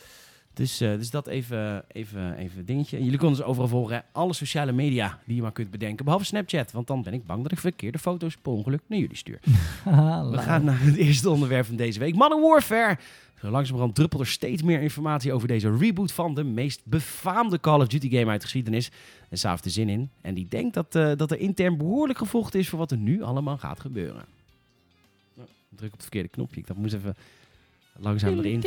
Dus, 0.54 0.82
eh, 0.82 0.90
dus 0.90 1.10
dat 1.10 1.28
even, 1.28 1.84
even, 1.92 2.36
even 2.38 2.60
een 2.60 2.66
dingetje. 2.66 2.98
En 2.98 3.04
jullie 3.04 3.20
kunnen 3.20 3.38
ons 3.38 3.48
overal 3.48 3.68
volgen. 3.68 3.96
hè. 3.96 4.02
Alle 4.12 4.34
sociale 4.34 4.72
media 4.72 5.20
die 5.26 5.36
je 5.36 5.42
maar 5.42 5.52
kunt 5.52 5.72
bedenken. 5.72 6.06
Behalve 6.06 6.26
Snapchat. 6.26 6.72
Want 6.72 6.88
dan 6.88 7.04
ben 7.04 7.14
ik 7.14 7.26
bang 7.26 7.44
dat 7.44 7.52
ik 7.52 7.60
verkeerde 7.60 8.00
foto's 8.00 8.38
per 8.38 8.52
ongeluk 8.52 8.82
naar 8.88 9.00
jullie 9.00 9.18
stuur. 9.18 9.40
We 10.32 10.38
gaan 10.38 10.64
naar 10.64 10.82
het 10.82 10.96
eerste 10.96 11.30
onderwerp 11.30 11.66
van 11.66 11.76
deze 11.76 12.00
week. 12.00 12.16
Modern 12.16 12.42
Warfare. 12.42 12.98
Zo 13.40 13.50
langzamerhand 13.50 13.96
druppelt 13.96 14.22
er 14.22 14.28
steeds 14.28 14.62
meer 14.62 14.82
informatie 14.82 15.34
over 15.34 15.48
deze 15.48 15.78
reboot 15.78 16.12
van 16.12 16.36
de 16.36 16.44
meest 16.44 16.82
befaamde 16.84 17.60
Call 17.60 17.80
of 17.80 17.88
Duty 17.88 18.10
game 18.10 18.32
uit 18.32 18.40
de 18.40 18.46
geschiedenis. 18.46 18.92
En 19.30 19.38
Saaf 19.38 19.64
er 19.64 19.72
zin 19.72 19.90
in. 19.90 20.10
En 20.22 20.34
die 20.34 20.48
denkt 20.50 20.74
dat, 20.74 20.96
eh, 20.96 21.12
dat 21.16 21.32
er 21.32 21.40
intern 21.40 21.78
behoorlijk 21.78 22.20
gevochten 22.20 22.60
is 22.60 22.70
voor 22.70 22.80
wat 22.80 22.92
er 22.92 22.98
nu 22.98 23.24
allemaal 23.24 23.58
gaat 23.58 23.80
gebeuren. 23.80 24.26
Druk 25.70 25.88
op 25.88 25.94
het 25.94 26.02
verkeerde 26.02 26.30
knopje. 26.30 26.60
Ik 26.60 26.68
dacht, 26.68 26.80
moest 26.80 26.94
even 26.94 27.16
langzaam 27.98 28.40
erin 28.40 28.62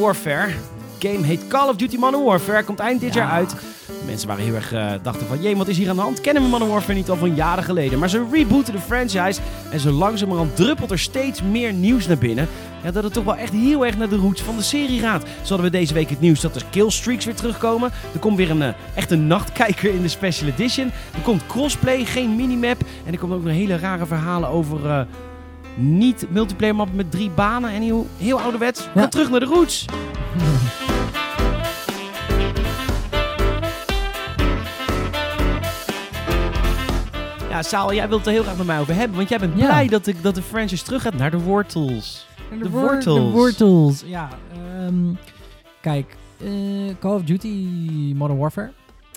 Warfare. 0.00 0.48
Game 0.98 1.26
heet 1.26 1.46
Call 1.48 1.68
of 1.68 1.76
Duty 1.76 1.96
Modern 1.96 2.24
Warfare. 2.24 2.62
Komt 2.64 2.78
eind 2.78 3.00
dit 3.00 3.14
Ja. 3.14 3.20
jaar 3.20 3.30
uit. 3.30 3.54
Mensen 4.06 4.28
waren 4.28 4.44
heel 4.44 4.54
erg 4.54 4.72
eh, 4.72 4.90
dachten 5.02 5.26
van, 5.26 5.42
jee, 5.42 5.56
wat 5.56 5.68
is 5.68 5.76
hier 5.76 5.88
aan 5.88 5.96
de 5.96 6.02
hand? 6.02 6.20
Kennen 6.20 6.42
we 6.42 6.48
Modern 6.48 6.70
Warfare 6.70 6.94
niet 6.94 7.10
al 7.10 7.16
van 7.16 7.34
jaren 7.34 7.64
geleden? 7.64 7.98
Maar 7.98 8.08
ze 8.08 8.26
rebooten 8.32 8.72
de 8.72 8.80
franchise 8.80 9.40
en 9.70 9.80
zo 9.80 9.90
langzamerhand 9.90 10.56
druppelt 10.56 10.90
er 10.90 10.98
steeds 10.98 11.42
meer 11.42 11.72
nieuws 11.72 12.06
naar 12.06 12.18
binnen. 12.18 12.48
Ja, 12.82 12.90
dat 12.90 13.04
het 13.04 13.12
toch 13.12 13.24
wel 13.24 13.36
echt 13.36 13.52
heel 13.52 13.86
erg 13.86 13.96
naar 13.96 14.08
de 14.08 14.16
roots 14.16 14.42
van 14.42 14.56
de 14.56 14.62
serie 14.62 15.00
gaat. 15.00 15.22
Zo 15.22 15.48
hadden 15.54 15.70
we 15.70 15.78
deze 15.78 15.94
week 15.94 16.10
het 16.10 16.20
nieuws 16.20 16.40
dat 16.40 16.54
de 16.54 16.60
killstreaks 16.70 17.24
weer 17.24 17.34
terugkomen. 17.34 17.90
Er 18.12 18.18
komt 18.18 18.36
weer 18.36 18.50
een 18.50 18.62
eh, 18.62 18.68
echte 18.94 19.16
nachtkijker 19.16 19.94
in 19.94 20.02
de 20.02 20.08
special 20.08 20.48
edition. 20.50 20.86
Er 21.14 21.20
komt 21.22 21.46
crossplay, 21.46 22.04
geen 22.04 22.36
minimap. 22.36 22.80
En 23.06 23.12
er 23.12 23.18
komen 23.18 23.36
ook 23.36 23.44
nog 23.44 23.52
hele 23.52 23.78
rare 23.78 24.06
verhalen 24.06 24.48
over 24.48 24.86
eh, 24.90 25.00
niet 25.80 26.26
multiplayer 26.30 26.74
mappen 26.74 26.96
met 26.96 27.10
drie 27.10 27.30
banen. 27.30 27.70
En 27.70 27.82
heel, 27.82 28.06
heel 28.16 28.40
ouderwets. 28.40 28.84
Ja. 28.94 29.00
Ga 29.00 29.08
terug 29.08 29.30
naar 29.30 29.40
de 29.40 29.46
roots. 29.46 29.84
Ja, 37.48 37.62
Saal, 37.62 37.94
jij 37.94 38.08
wilt 38.08 38.18
het 38.20 38.28
er 38.28 38.32
heel 38.34 38.42
graag 38.42 38.56
met 38.56 38.66
mij 38.66 38.80
over 38.80 38.94
hebben. 38.94 39.16
Want 39.16 39.28
jij 39.28 39.38
bent 39.38 39.58
Ja. 39.58 39.66
blij 39.66 39.88
dat 39.88 40.04
de, 40.04 40.14
dat 40.20 40.34
de 40.34 40.42
franchise 40.42 40.84
terug 40.84 41.02
gaat 41.02 41.14
naar 41.16 41.30
de 41.30 41.38
wortels. 41.40 42.26
De, 42.50 42.58
De 42.58 42.70
wor- 42.70 42.80
wortels. 42.80 43.16
De 43.18 43.30
wortels. 43.38 44.02
Ja, 44.06 44.28
ehm, 44.52 45.14
kijk, 45.80 46.16
eh, 46.40 46.50
Call 47.00 47.14
of 47.14 47.22
Duty 47.22 47.48
Modern 48.16 48.38
Warfare 48.38 48.70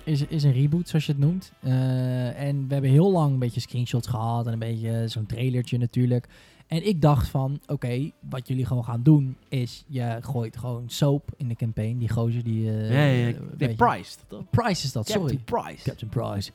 is, 0.03 0.25
is 0.27 0.43
een 0.43 0.51
reboot, 0.53 0.89
zoals 0.89 1.05
je 1.05 1.11
het 1.11 1.21
noemt. 1.21 1.51
Eh, 1.59 2.41
en 2.47 2.65
we 2.67 2.73
hebben 2.73 2.91
heel 2.91 3.11
lang 3.11 3.31
een 3.33 3.39
beetje 3.39 3.59
screenshots 3.61 4.07
gehad 4.07 4.47
en 4.47 4.53
een 4.53 4.59
beetje 4.59 5.03
zo'n 5.07 5.25
trailertje 5.25 5.77
natuurlijk. 5.77 6.27
En 6.67 6.87
ik 6.87 7.01
dacht 7.01 7.27
van, 7.27 7.59
oké, 7.65 8.11
wat 8.29 8.47
jullie 8.47 8.65
gewoon 8.65 8.83
gaan 8.83 9.03
doen 9.03 9.35
is, 9.49 9.83
je 9.87 10.17
gooit 10.21 10.57
gewoon 10.57 10.83
soap 10.87 11.29
in 11.37 11.47
de 11.47 11.55
campaign. 11.55 11.97
Die 11.97 12.09
gozer 12.09 12.43
die... 12.43 12.69
eh, 12.69 12.89
ja, 12.91 13.03
ja, 13.03 13.27
ja. 13.27 13.35
Nee, 13.57 13.75
Price. 13.75 14.17
Price 14.49 14.85
is 14.85 14.91
dat, 14.91 15.07
sorry. 15.07 15.35
Captain 15.35 15.63
Price. 15.63 15.83
Captain 15.83 16.09
Price. 16.09 16.51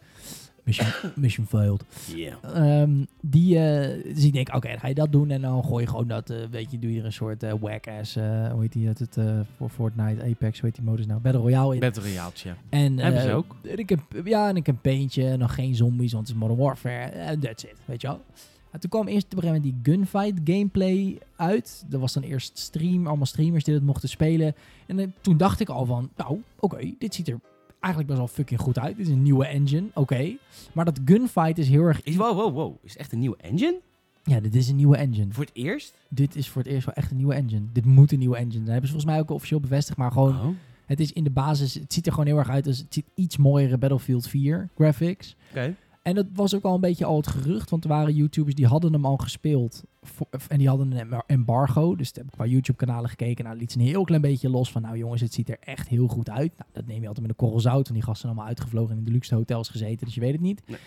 Mission, 0.65 0.87
mission 1.17 1.47
failed. 1.47 1.85
Yeah. 2.15 2.35
Ehm, 2.43 3.05
die, 3.21 3.59
eh, 3.59 4.15
dus 4.15 4.25
ik 4.25 4.33
denk, 4.33 4.55
oké, 4.55 4.69
dan 4.69 4.79
ga 4.79 4.89
je 4.89 4.95
dat 4.95 5.13
doen 5.13 5.31
en 5.31 5.41
dan 5.41 5.65
gooi 5.65 5.83
je 5.85 5.91
gewoon 5.91 6.09
dat, 6.09 6.31
eh, 6.31 6.37
weet 6.51 6.71
je, 6.71 6.79
doe 6.79 6.93
je 6.93 6.99
er 6.99 7.05
een 7.05 7.13
soort 7.13 7.43
eh 7.43 7.53
whack-ass, 7.61 8.15
hoe 8.15 8.57
heet 8.61 8.73
die, 8.73 8.89
het, 8.89 8.99
het 8.99 9.17
voor 9.57 9.69
Fortnite, 9.69 10.23
Apex, 10.23 10.61
hoe 10.61 10.69
heet 10.69 10.75
die 10.79 10.85
modus 10.85 11.07
nou, 11.07 11.21
Battle 11.21 11.41
Royale 11.41 11.75
in. 11.75 11.81
Battle 11.81 12.03
Royaaltje. 12.03 12.55
En, 12.69 12.99
Hebben 12.99 13.23
ze 13.23 13.33
ook. 13.33 13.57
en 13.63 13.79
ik 13.79 13.89
heb, 13.89 14.01
ja, 14.25 14.49
en 14.49 14.57
een 14.57 14.63
campaigntje 14.63 15.27
en 15.27 15.39
dan 15.39 15.49
geen 15.49 15.75
zombies, 15.75 16.13
want 16.13 16.27
het 16.27 16.37
is 16.37 16.43
Modern 16.43 16.61
Warfare, 16.61 17.05
en 17.11 17.41
that's 17.41 17.65
it, 17.65 17.75
weet 17.85 18.01
je 18.01 18.07
wel. 18.07 18.21
En 18.71 18.81
toen 18.81 18.91
kwam 18.91 19.07
eerst 19.07 19.25
op 19.25 19.33
een 19.33 19.39
gegeven 19.43 19.63
moment 19.63 19.85
die 19.85 19.93
gunfight 19.95 20.41
gameplay 20.45 21.19
uit. 21.37 21.85
Er 21.91 21.99
was 21.99 22.13
dan 22.13 22.23
eerst 22.23 22.59
stream, 22.59 23.07
allemaal 23.07 23.27
streamers 23.27 23.65
die 23.65 23.75
dat 23.75 23.83
mochten 23.83 24.09
spelen. 24.09 24.55
En 24.87 24.99
eh, 24.99 25.07
toen 25.21 25.37
dacht 25.37 25.61
ik 25.61 25.69
al 25.69 25.85
van, 25.87 26.11
nou, 26.17 26.43
oké, 26.61 26.95
dit 26.99 27.15
ziet 27.15 27.29
er 27.29 27.41
eigenlijk 27.81 28.07
best 28.13 28.19
wel 28.19 28.29
fucking 28.35 28.61
goed 28.61 28.79
uit. 28.79 28.97
Dit 28.97 29.07
is 29.07 29.13
een 29.13 29.23
nieuwe 29.23 29.47
engine, 29.47 29.87
oké. 29.95 30.37
Maar 30.73 30.85
dat 30.85 31.01
gunfight 31.05 31.59
is 31.59 31.69
heel 31.69 31.83
erg... 31.83 32.03
Is, 32.03 32.17
wow, 32.17 32.37
wow, 32.37 32.55
wow. 32.55 32.75
Is 32.83 32.91
het 32.91 33.01
echt 33.01 33.13
een 33.13 33.19
nieuwe 33.19 33.37
engine? 33.37 33.81
Ja, 34.23 34.41
dit 34.41 34.55
is 34.55 34.69
een 34.69 34.77
nieuwe 34.77 34.97
engine. 34.97 35.33
Voor 35.33 35.45
het 35.45 35.55
eerst? 35.55 35.95
Dit 36.09 36.37
is 36.37 36.49
voor 36.49 36.63
het 36.63 36.71
eerst 36.71 36.87
wel 36.87 36.95
echt 36.95 37.11
een 37.11 37.17
nieuwe 37.17 37.35
engine. 37.35 37.63
Dit 37.73 37.85
moet 37.85 38.13
een 38.13 38.19
nieuwe 38.19 38.37
engine. 38.37 38.59
Dat 38.65 38.73
hebben 38.73 38.89
ze 38.89 38.93
volgens 38.93 39.13
mij 39.13 39.21
ook 39.21 39.31
officieel 39.31 39.61
bevestigd. 39.61 39.99
Maar 39.99 40.13
gewoon, 40.13 40.35
Oh. 40.41 40.47
het 40.87 41.01
is 41.01 41.13
in 41.13 41.25
de 41.25 41.31
basis... 41.31 41.75
Het 41.75 41.93
ziet 41.93 42.07
er 42.07 42.13
gewoon 42.13 42.27
heel 42.27 42.39
erg 42.39 42.49
uit 42.51 42.67
als... 42.67 42.79
Het 42.79 42.95
ziet 42.95 43.05
iets 43.15 43.37
mooiere 43.37 43.79
Battlefield 43.79 44.29
4 44.29 44.69
graphics. 44.77 45.37
Oké. 45.51 45.75
En 46.09 46.15
dat 46.15 46.27
was 46.35 46.55
ook 46.55 46.63
al 46.63 46.75
een 46.75 46.81
beetje 46.81 47.05
al 47.05 47.17
het 47.17 47.27
gerucht. 47.27 47.71
Want 47.71 47.85
er 47.85 47.91
waren 47.91 48.15
YouTubers 48.15 48.55
die 48.55 48.67
hadden 48.67 48.93
hem 48.93 49.05
al 49.05 49.17
gespeeld. 49.17 49.85
Voor- 50.03 50.27
en 50.49 50.59
die 50.59 50.69
hadden 50.69 50.93
een 50.93 51.23
embargo. 51.27 51.97
Dus 51.97 52.11
heb 52.15 52.25
ik 52.25 52.31
qua 52.31 52.47
YouTube-kanalen 52.47 53.11
gekeken. 53.11 53.45
Nou, 53.45 53.57
liet 53.57 53.73
ze 53.73 53.79
een 53.79 53.85
heel 53.85 54.05
klein 54.05 54.23
beetje 54.23 54.51
los 54.51 54.73
van... 54.73 54.83
Nou 54.83 54.97
jongens, 54.97 55.21
het 55.21 55.33
ziet 55.35 55.49
er 55.49 55.57
echt 55.61 55.89
heel 55.89 56.07
goed 56.07 56.31
uit. 56.31 56.53
Nou, 56.57 56.71
dat 56.73 56.87
neem 56.87 57.01
je 57.01 57.07
altijd 57.07 57.27
met 57.27 57.31
een 57.31 57.45
korrel 57.45 57.61
zout. 57.61 57.75
Want 57.75 57.93
die 57.95 58.03
gasten 58.03 58.21
zijn 58.21 58.33
allemaal 58.33 58.49
uitgevlogen 58.49 58.93
en 58.93 58.99
in 58.99 59.05
de 59.05 59.11
luxe 59.11 59.35
hotels 59.35 59.69
gezeten. 59.69 60.07
Dus 60.07 60.15
je 60.15 60.21
weet 60.21 60.33
het 60.33 60.41
niet. 60.41 60.63
Nee. 60.67 60.79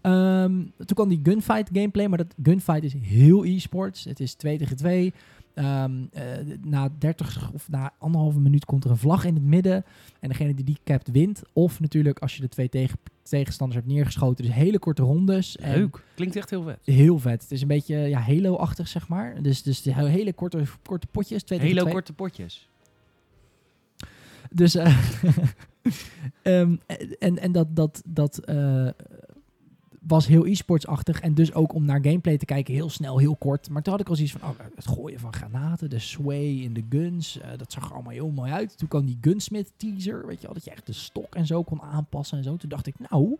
Ehm, 0.00 0.52
toen 0.76 0.94
kwam 0.94 1.08
die 1.08 1.20
gunfight 1.22 1.70
gameplay. 1.72 2.06
Maar 2.06 2.18
dat 2.18 2.34
gunfight 2.42 2.84
is 2.84 2.92
heel 2.92 3.44
e-sports. 3.44 4.04
Het 4.04 4.20
is 4.20 4.34
2 4.34 4.58
tegen 4.58 4.76
2. 4.76 5.12
Ehm, 5.54 5.92
eh, 6.12 6.22
na 6.62 6.88
30 6.98 7.50
of 7.52 7.68
na 7.68 7.92
anderhalve 7.98 8.40
minuut 8.40 8.64
komt 8.64 8.84
er 8.84 8.90
een 8.90 8.96
vlag 8.96 9.24
in 9.24 9.34
het 9.34 9.44
midden. 9.44 9.84
En 10.20 10.28
degene 10.28 10.54
die 10.54 10.64
die 10.64 10.78
capt 10.84 11.10
wint. 11.10 11.42
Of 11.52 11.80
natuurlijk 11.80 12.18
als 12.18 12.34
je 12.36 12.40
de 12.40 12.48
twee 12.48 12.68
tegen 12.68 12.98
tegenstanders 13.28 13.80
hebt 13.80 13.92
neergeschoten. 13.92 14.44
Dus 14.44 14.54
hele 14.54 14.78
korte 14.78 15.02
rondes. 15.02 15.56
En 15.56 15.78
Leuk. 15.78 16.04
Klinkt 16.14 16.36
echt 16.36 16.50
heel 16.50 16.62
vet. 16.62 16.78
Heel 16.84 17.18
vet. 17.18 17.42
Het 17.42 17.50
is 17.50 17.62
een 17.62 17.68
beetje 17.68 17.96
ja, 17.96 18.20
Halo-achtig, 18.20 18.88
zeg 18.88 19.08
maar. 19.08 19.42
Dus, 19.42 19.62
dus 19.62 19.82
de 19.82 19.94
hele 19.94 20.32
korte, 20.32 20.62
korte 20.82 21.06
potjes. 21.06 21.42
Twee 21.42 21.58
tegen 21.58 21.72
Hele 21.72 21.80
twee. 21.80 21.92
korte 21.92 22.12
potjes. 22.12 22.68
Dus, 24.50 24.74
eh, 24.74 24.96
ehm, 26.42 26.76
en, 27.18 27.38
en 27.38 27.52
dat, 27.52 27.76
dat, 27.76 28.02
dat 28.06 28.38
eh, 28.38 28.88
was 30.06 30.26
heel 30.26 30.46
e-sportsachtig. 30.46 31.20
En 31.20 31.34
dus 31.34 31.54
ook 31.54 31.74
om 31.74 31.84
naar 31.84 32.00
gameplay 32.02 32.36
te 32.36 32.44
kijken, 32.44 32.74
heel 32.74 32.90
snel, 32.90 33.18
heel 33.18 33.36
kort. 33.36 33.70
Maar 33.70 33.82
toen 33.82 33.92
had 33.92 34.02
ik 34.02 34.08
al 34.08 34.14
zoiets 34.14 34.32
van, 34.32 34.50
oh, 34.50 34.58
het 34.74 34.86
gooien 34.86 35.20
van 35.20 35.32
granaten, 35.32 35.90
de 35.90 35.98
sway 35.98 36.44
in 36.44 36.74
de 36.74 36.84
guns. 36.88 37.40
eh, 37.40 37.48
dat 37.56 37.72
zag 37.72 37.84
er 37.84 37.94
allemaal 37.94 38.12
heel 38.12 38.30
mooi 38.30 38.52
uit. 38.52 38.78
Toen 38.78 38.88
kwam 38.88 39.06
die 39.06 39.18
Gunsmith 39.20 39.72
teaser, 39.76 40.26
weet 40.26 40.40
je 40.40 40.46
wel, 40.46 40.54
dat 40.54 40.64
je 40.64 40.70
echt 40.70 40.86
de 40.86 40.92
stok 40.92 41.34
en 41.34 41.46
zo 41.46 41.62
kon 41.62 41.82
aanpassen 41.82 42.38
en 42.38 42.44
zo. 42.44 42.56
Toen 42.56 42.68
dacht 42.68 42.86
ik, 42.86 42.94
nou, 43.10 43.36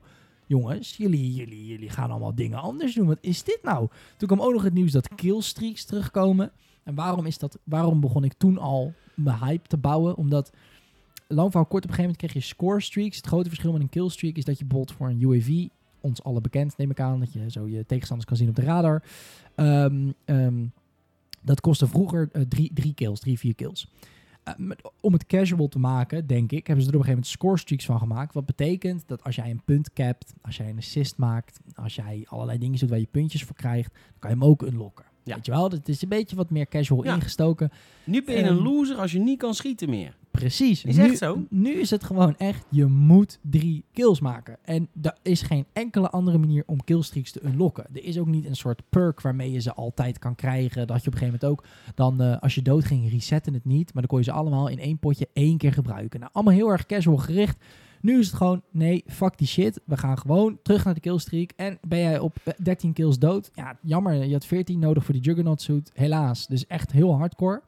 jongens, 0.47 0.97
jullie, 0.97 1.35
jullie, 1.35 1.67
jullie 1.67 1.91
gaan 1.91 2.11
allemaal 2.11 2.35
dingen 2.35 2.59
anders 2.59 2.95
doen. 2.95 3.07
Wat 3.07 3.19
is 3.21 3.43
dit 3.43 3.59
nou? 3.63 3.89
Toen 4.17 4.29
kwam 4.29 4.41
ook 4.41 4.53
nog 4.53 4.63
het 4.63 4.75
nieuws 4.75 4.93
dat 4.93 5.15
killstreaks 5.15 5.85
terugkomen. 5.85 6.51
En 6.83 6.95
waarom, 6.95 7.27
is 7.27 7.39
dat, 7.39 7.59
waarom 7.65 8.01
begon 8.01 8.25
ik 8.25 8.33
toen 8.33 8.59
al 8.59 8.93
mijn 9.15 9.39
hype 9.39 9.69
te 9.69 9.77
bouwen? 9.77 10.17
Omdat 10.17 10.53
lang 11.29 11.51
verhaal 11.51 11.69
kort, 11.69 11.85
op 11.85 11.91
een 11.91 11.95
gegeven 11.95 12.03
moment 12.03 12.17
kreeg 12.17 12.33
je 12.33 12.41
score 12.41 12.81
streaks. 12.81 13.17
Het 13.17 13.27
grote 13.27 13.49
verschil 13.49 13.73
met 13.73 13.81
een 13.81 13.89
kill 13.89 14.09
streak 14.09 14.37
is 14.37 14.45
dat 14.45 14.59
je 14.59 14.65
bijvoorbeeld 14.65 14.97
voor 14.97 15.09
een 15.09 15.21
UAV, 15.21 15.69
ons 16.05 16.23
alle 16.23 16.41
bekend 16.41 16.77
neem 16.77 16.91
ik 16.91 17.01
aan, 17.01 17.21
dat 17.21 17.33
je 17.33 17.51
zo 17.51 17.69
je 17.69 17.87
tegenstanders 17.87 18.29
kan 18.29 18.37
zien 18.37 18.49
op 18.49 18.55
de 18.57 18.63
radar. 18.63 19.03
Ehm, 19.55 20.11
ehm, 20.25 20.65
dat 21.43 21.61
kostte 21.61 21.87
vroeger 21.87 22.29
eh, 22.33 22.43
drie, 22.43 22.71
drie 22.75 22.95
kills, 22.95 23.21
drie, 23.21 23.39
vier 23.39 23.55
kills. 23.55 23.89
Eh, 24.45 24.55
met- 24.57 24.91
om 25.01 25.13
het 25.13 25.27
casual 25.27 25.69
te 25.69 25.79
maken, 25.79 26.27
denk 26.27 26.53
ik, 26.53 26.67
hebben 26.67 26.85
ze 26.85 26.91
er 26.91 26.97
op 26.97 27.01
een 27.01 27.07
gegeven 27.07 27.11
moment 27.11 27.27
score 27.27 27.59
streaks 27.59 27.85
van 27.85 27.99
gemaakt. 27.99 28.35
Wat 28.35 28.47
betekent 28.47 29.03
dat 29.07 29.25
als 29.25 29.37
jij 29.37 29.51
een 29.51 29.63
punt 29.65 29.93
capt, 29.93 30.33
als 30.43 30.57
jij 30.57 30.69
een 30.69 30.77
assist 30.79 31.17
maakt, 31.17 31.61
als 31.75 31.95
jij 31.95 32.25
allerlei 32.29 32.59
dingen 32.59 32.79
doet 32.79 32.89
waar 32.91 32.99
je 32.99 33.09
puntjes 33.11 33.45
voor 33.45 33.57
krijgt, 33.57 33.93
dan 33.93 34.19
kan 34.19 34.31
je 34.31 34.37
hem 34.37 34.45
ook 34.45 34.63
unlocken. 34.63 35.05
Ja. 35.25 35.35
Weet 35.35 35.47
je 35.47 35.53
wel, 35.53 35.71
het 35.71 35.89
is 35.89 36.03
een 36.03 36.09
beetje 36.09 36.37
wat 36.37 36.51
meer 36.51 36.69
casual 36.69 37.05
Ja. 37.05 37.15
ingestoken. 37.15 37.71
Nu 38.05 38.25
ben 38.25 38.35
je 38.37 38.43
een 38.43 38.63
loser 38.63 38.97
als 38.97 39.13
je 39.13 39.19
niet 39.19 39.39
kan 39.39 39.55
schieten 39.55 39.91
meer. 39.91 40.17
Precies. 40.39 40.85
Is 40.85 40.97
nu, 40.97 41.03
echt 41.03 41.19
zo? 41.19 41.45
Nu 41.51 41.73
is 41.73 41.91
het 41.91 42.05
gewoon 42.05 42.37
echt, 42.37 42.65
je 42.71 42.87
moet 42.87 43.39
drie 43.43 43.85
kills 43.93 44.21
maken. 44.21 44.57
En 44.65 44.89
er 45.03 45.17
is 45.23 45.43
geen 45.43 45.67
enkele 45.73 46.11
andere 46.11 46.39
manier 46.39 46.63
om 46.67 46.85
killstreaks 46.85 47.31
te 47.31 47.45
unlocken. 47.45 47.87
Er 47.93 48.05
is 48.05 48.19
ook 48.19 48.27
niet 48.27 48.47
een 48.47 48.57
soort 48.57 48.83
perk 48.89 49.21
waarmee 49.21 49.53
je 49.53 49.61
ze 49.61 49.75
altijd 49.75 50.19
kan 50.19 50.35
krijgen. 50.35 50.87
Dat 50.87 51.03
je 51.03 51.07
op 51.07 51.13
een 51.13 51.19
gegeven 51.19 51.41
moment 51.41 51.45
ook, 51.45 51.65
dan 51.95 52.21
eh, 52.21 52.39
als 52.41 52.55
je 52.55 52.63
dood 52.63 52.85
ging, 52.85 53.11
resetten 53.11 53.55
het 53.55 53.65
niet. 53.65 53.93
Maar 53.93 54.03
dan 54.03 54.07
kon 54.07 54.19
je 54.19 54.25
ze 54.25 54.33
allemaal 54.33 54.69
in 54.69 54.79
één 54.79 54.99
potje 54.99 55.29
één 55.33 55.59
keer 55.59 55.73
gebruiken. 55.73 56.21
Nou, 56.21 56.33
allemaal 56.33 56.55
heel 56.55 56.71
erg 56.71 56.87
casual 56.87 57.17
gericht. 57.17 57.65
Nu 58.01 58.19
is 58.19 58.27
het 58.27 58.37
gewoon, 58.37 58.63
nee, 58.71 59.05
fuck 59.07 59.39
die 59.39 59.47
shit. 59.47 59.81
We 59.85 59.97
gaan 59.97 60.19
gewoon 60.19 60.59
terug 60.63 60.85
naar 60.85 60.95
de 60.95 61.01
killstreak. 61.01 61.51
En 61.57 61.79
ben 61.89 61.99
jij 61.99 62.19
op 62.19 62.37
eh, 62.45 62.55
13 62.63 62.93
kills 62.93 63.19
dood? 63.19 63.51
Ja, 63.55 63.79
jammer. 63.83 64.25
Je 64.25 64.33
had 64.33 64.47
14 64.47 64.79
nodig 64.79 65.05
voor 65.05 65.15
die 65.15 65.23
Juggernaut 65.23 65.63
suit. 65.63 65.91
Helaas. 65.95 66.47
Dus 66.47 66.67
echt 66.67 66.93
heel 66.93 67.17
hardcore. 67.17 67.63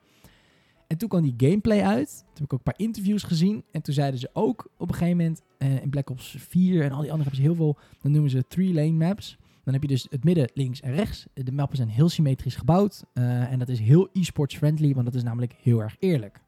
En 0.87 0.96
toen 0.99 1.09
kwam 1.09 1.22
die 1.22 1.35
gameplay 1.37 1.83
uit. 1.83 2.09
Toen 2.18 2.35
heb 2.35 2.44
ik 2.44 2.53
ook 2.53 2.59
een 2.59 2.72
paar 2.72 2.87
interviews 2.87 3.22
gezien. 3.22 3.64
En 3.70 3.83
toen 3.83 3.94
zeiden 3.94 4.20
ze 4.20 4.31
ook 4.33 4.70
op 4.79 4.88
een 4.88 4.94
gegeven 4.94 5.16
moment 5.16 5.42
eh, 5.59 5.83
in 5.83 5.90
Black 5.90 6.11
Ops 6.11 6.37
4 6.38 6.83
en 6.83 6.92
al 6.92 7.01
die 7.01 7.11
andere 7.12 7.29
hebben 7.29 7.37
ze 7.37 7.42
heel 7.42 7.55
veel. 7.55 7.77
Dan 8.03 8.12
noemen 8.12 8.31
ze 8.31 8.44
three-lane 8.49 8.92
maps. 9.07 9.38
Dan 9.64 9.75
heb 9.75 9.83
je 9.83 9.88
dus 9.88 10.07
het 10.11 10.25
midden, 10.25 10.51
links 10.55 10.81
en 10.81 10.94
rechts. 10.94 11.27
De 11.35 11.53
mappen 11.53 11.77
zijn 11.77 11.88
heel 11.88 12.09
symmetrisch 12.09 12.57
gebouwd. 12.57 13.05
eh, 13.12 13.53
en 13.53 13.59
dat 13.59 13.68
is 13.68 13.79
heel 13.79 14.09
e-sports 14.12 14.57
friendly, 14.57 14.94
want 14.94 15.07
dat 15.07 15.14
is 15.14 15.22
namelijk 15.22 15.55
heel 15.62 15.83
erg 15.83 15.96
eerlijk. 15.99 16.40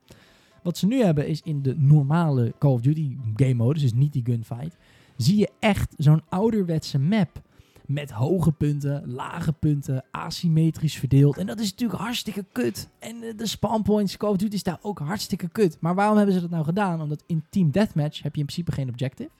Wat 0.62 0.78
ze 0.78 0.86
nu 0.86 1.02
hebben 1.02 1.26
is 1.26 1.40
in 1.42 1.62
de 1.62 1.74
normale 1.78 2.54
Call 2.58 2.72
of 2.72 2.80
Duty 2.80 3.16
game 3.36 3.54
modus, 3.54 3.82
dus 3.82 3.92
niet 3.92 4.12
die 4.12 4.24
gunfight, 4.24 4.76
zie 5.16 5.36
je 5.38 5.48
echt 5.58 5.94
zo'n 5.96 6.22
ouderwetse 6.28 6.98
map. 6.98 7.42
Met 7.88 8.10
hoge 8.10 8.52
punten, 8.52 9.02
lage 9.06 9.52
punten, 9.52 10.04
asymmetrisch 10.10 10.98
verdeeld. 10.98 11.36
En 11.36 11.46
dat 11.46 11.60
is 11.60 11.70
natuurlijk 11.70 12.00
hartstikke 12.00 12.44
kut. 12.52 12.88
En 12.98 13.22
eh, 13.22 13.36
de 13.36 13.46
spawn 13.46 13.82
points, 13.82 14.16
Call 14.16 14.30
of 14.30 14.42
is 14.42 14.62
daar 14.62 14.78
ook 14.82 14.98
hartstikke 14.98 15.48
kut. 15.48 15.76
Maar 15.80 15.94
waarom 15.94 16.16
hebben 16.16 16.34
ze 16.34 16.40
dat 16.40 16.50
nou 16.50 16.64
gedaan? 16.64 17.00
Omdat 17.00 17.22
in 17.26 17.44
Team 17.50 17.70
Deathmatch 17.70 18.22
heb 18.22 18.34
je 18.34 18.40
in 18.40 18.46
principe 18.46 18.72
geen 18.72 18.88
objective. 18.88 19.30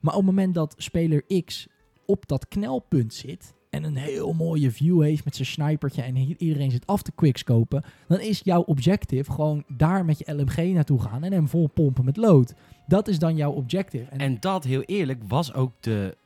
Maar 0.00 0.14
op 0.14 0.20
het 0.20 0.30
moment 0.30 0.54
dat 0.54 0.74
speler 0.78 1.44
X 1.44 1.68
op 2.06 2.28
dat 2.28 2.48
knelpunt 2.48 3.14
zit... 3.14 3.54
en 3.70 3.84
een 3.84 3.96
heel 3.96 4.32
mooie 4.32 4.70
view 4.70 5.02
heeft 5.02 5.24
met 5.24 5.36
zijn 5.36 5.48
snipertje... 5.48 6.02
en 6.02 6.16
iedereen 6.16 6.70
zit 6.70 6.86
af 6.86 7.02
te 7.02 7.12
quickscopen... 7.12 7.84
dan 8.08 8.20
is 8.20 8.40
jouw 8.44 8.60
objective 8.60 9.32
gewoon 9.32 9.64
daar 9.68 10.04
met 10.04 10.18
je 10.18 10.32
LMG 10.34 10.72
naartoe 10.72 11.00
gaan... 11.00 11.24
en 11.24 11.32
hem 11.32 11.48
vol 11.48 11.66
pompen 11.66 12.04
met 12.04 12.16
lood. 12.16 12.54
Dat 12.86 13.08
is 13.08 13.18
dan 13.18 13.36
jouw 13.36 13.52
objective. 13.52 14.10
En 14.10 14.40
dat, 14.40 14.64
heel 14.64 14.82
eerlijk, 14.82 15.22
was 15.26 15.54
ook 15.54 15.72
de 15.80 16.16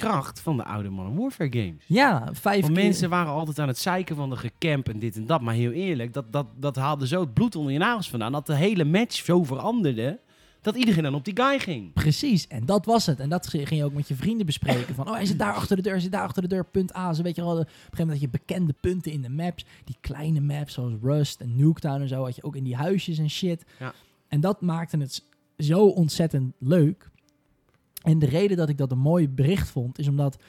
kracht 0.00 0.40
van 0.40 0.56
de 0.56 0.64
oude 0.64 0.88
Modern 0.90 1.16
Warfare 1.16 1.52
games. 1.52 1.84
ja, 1.86 2.28
vijf 2.32 2.60
Want 2.60 2.74
keer- 2.74 2.82
mensen 2.84 3.10
waren 3.10 3.32
altijd 3.32 3.58
aan 3.58 3.68
het 3.68 3.78
zeiken 3.78 4.16
van 4.16 4.30
de 4.30 4.36
gecamp 4.36 4.88
en 4.88 4.98
dit 4.98 5.16
en 5.16 5.26
dat. 5.26 5.40
Maar 5.40 5.54
heel 5.54 5.70
eerlijk, 5.72 6.12
dat, 6.12 6.32
dat, 6.32 6.46
dat 6.56 6.76
haalde 6.76 7.06
zo 7.06 7.20
het 7.20 7.34
bloed 7.34 7.56
onder 7.56 7.72
je 7.72 7.78
nagels 7.78 8.10
vandaan. 8.10 8.32
Dat 8.32 8.46
de 8.46 8.54
hele 8.54 8.84
match 8.84 9.14
zo 9.24 9.44
veranderde, 9.44 10.20
dat 10.62 10.76
iedereen 10.76 11.02
dan 11.02 11.14
op 11.14 11.24
die 11.24 11.36
guy 11.42 11.58
ging. 11.58 11.92
Precies, 11.92 12.46
en 12.46 12.66
dat 12.66 12.84
was 12.86 13.06
het. 13.06 13.20
En 13.20 13.28
dat 13.28 13.46
ging 13.46 13.68
je 13.68 13.84
ook 13.84 13.92
met 13.92 14.08
je 14.08 14.14
vrienden 14.14 14.46
bespreken. 14.46 14.94
Van, 14.94 15.06
oh, 15.08 15.12
hij 15.14 15.26
zit 15.26 15.38
daar 15.38 15.54
achter 15.54 15.76
de 15.76 15.82
deur, 15.82 15.92
hij 15.92 16.00
zit 16.00 16.12
daar 16.12 16.22
achter 16.22 16.42
de 16.42 16.48
deur, 16.48 16.64
punt 16.64 16.96
A. 16.96 17.12
Zo 17.12 17.22
weet 17.22 17.36
je 17.36 17.42
wel, 17.42 17.50
op 17.52 17.58
een 17.58 17.66
gegeven 17.66 17.90
moment 17.98 18.10
had 18.20 18.20
je 18.20 18.38
bekende 18.38 18.74
punten 18.80 19.12
in 19.12 19.22
de 19.22 19.30
maps. 19.30 19.64
Die 19.84 19.96
kleine 20.00 20.40
maps, 20.40 20.72
zoals 20.74 20.92
Rust 21.02 21.40
en 21.40 21.56
Nuketown 21.56 22.00
en 22.00 22.08
zo, 22.08 22.24
had 22.24 22.36
je 22.36 22.42
ook 22.42 22.56
in 22.56 22.64
die 22.64 22.76
huisjes 22.76 23.18
en 23.18 23.30
shit. 23.30 23.64
Ja. 23.78 23.92
En 24.28 24.40
dat 24.40 24.60
maakte 24.60 24.96
het 24.98 25.22
zo 25.58 25.86
ontzettend 25.86 26.52
leuk. 26.58 27.09
En 28.00 28.18
de 28.18 28.26
reden 28.26 28.56
dat 28.56 28.68
ik 28.68 28.78
dat 28.78 28.92
een 28.92 28.98
mooi 28.98 29.28
bericht 29.28 29.68
vond, 29.70 29.98
is 29.98 30.08
omdat 30.08 30.42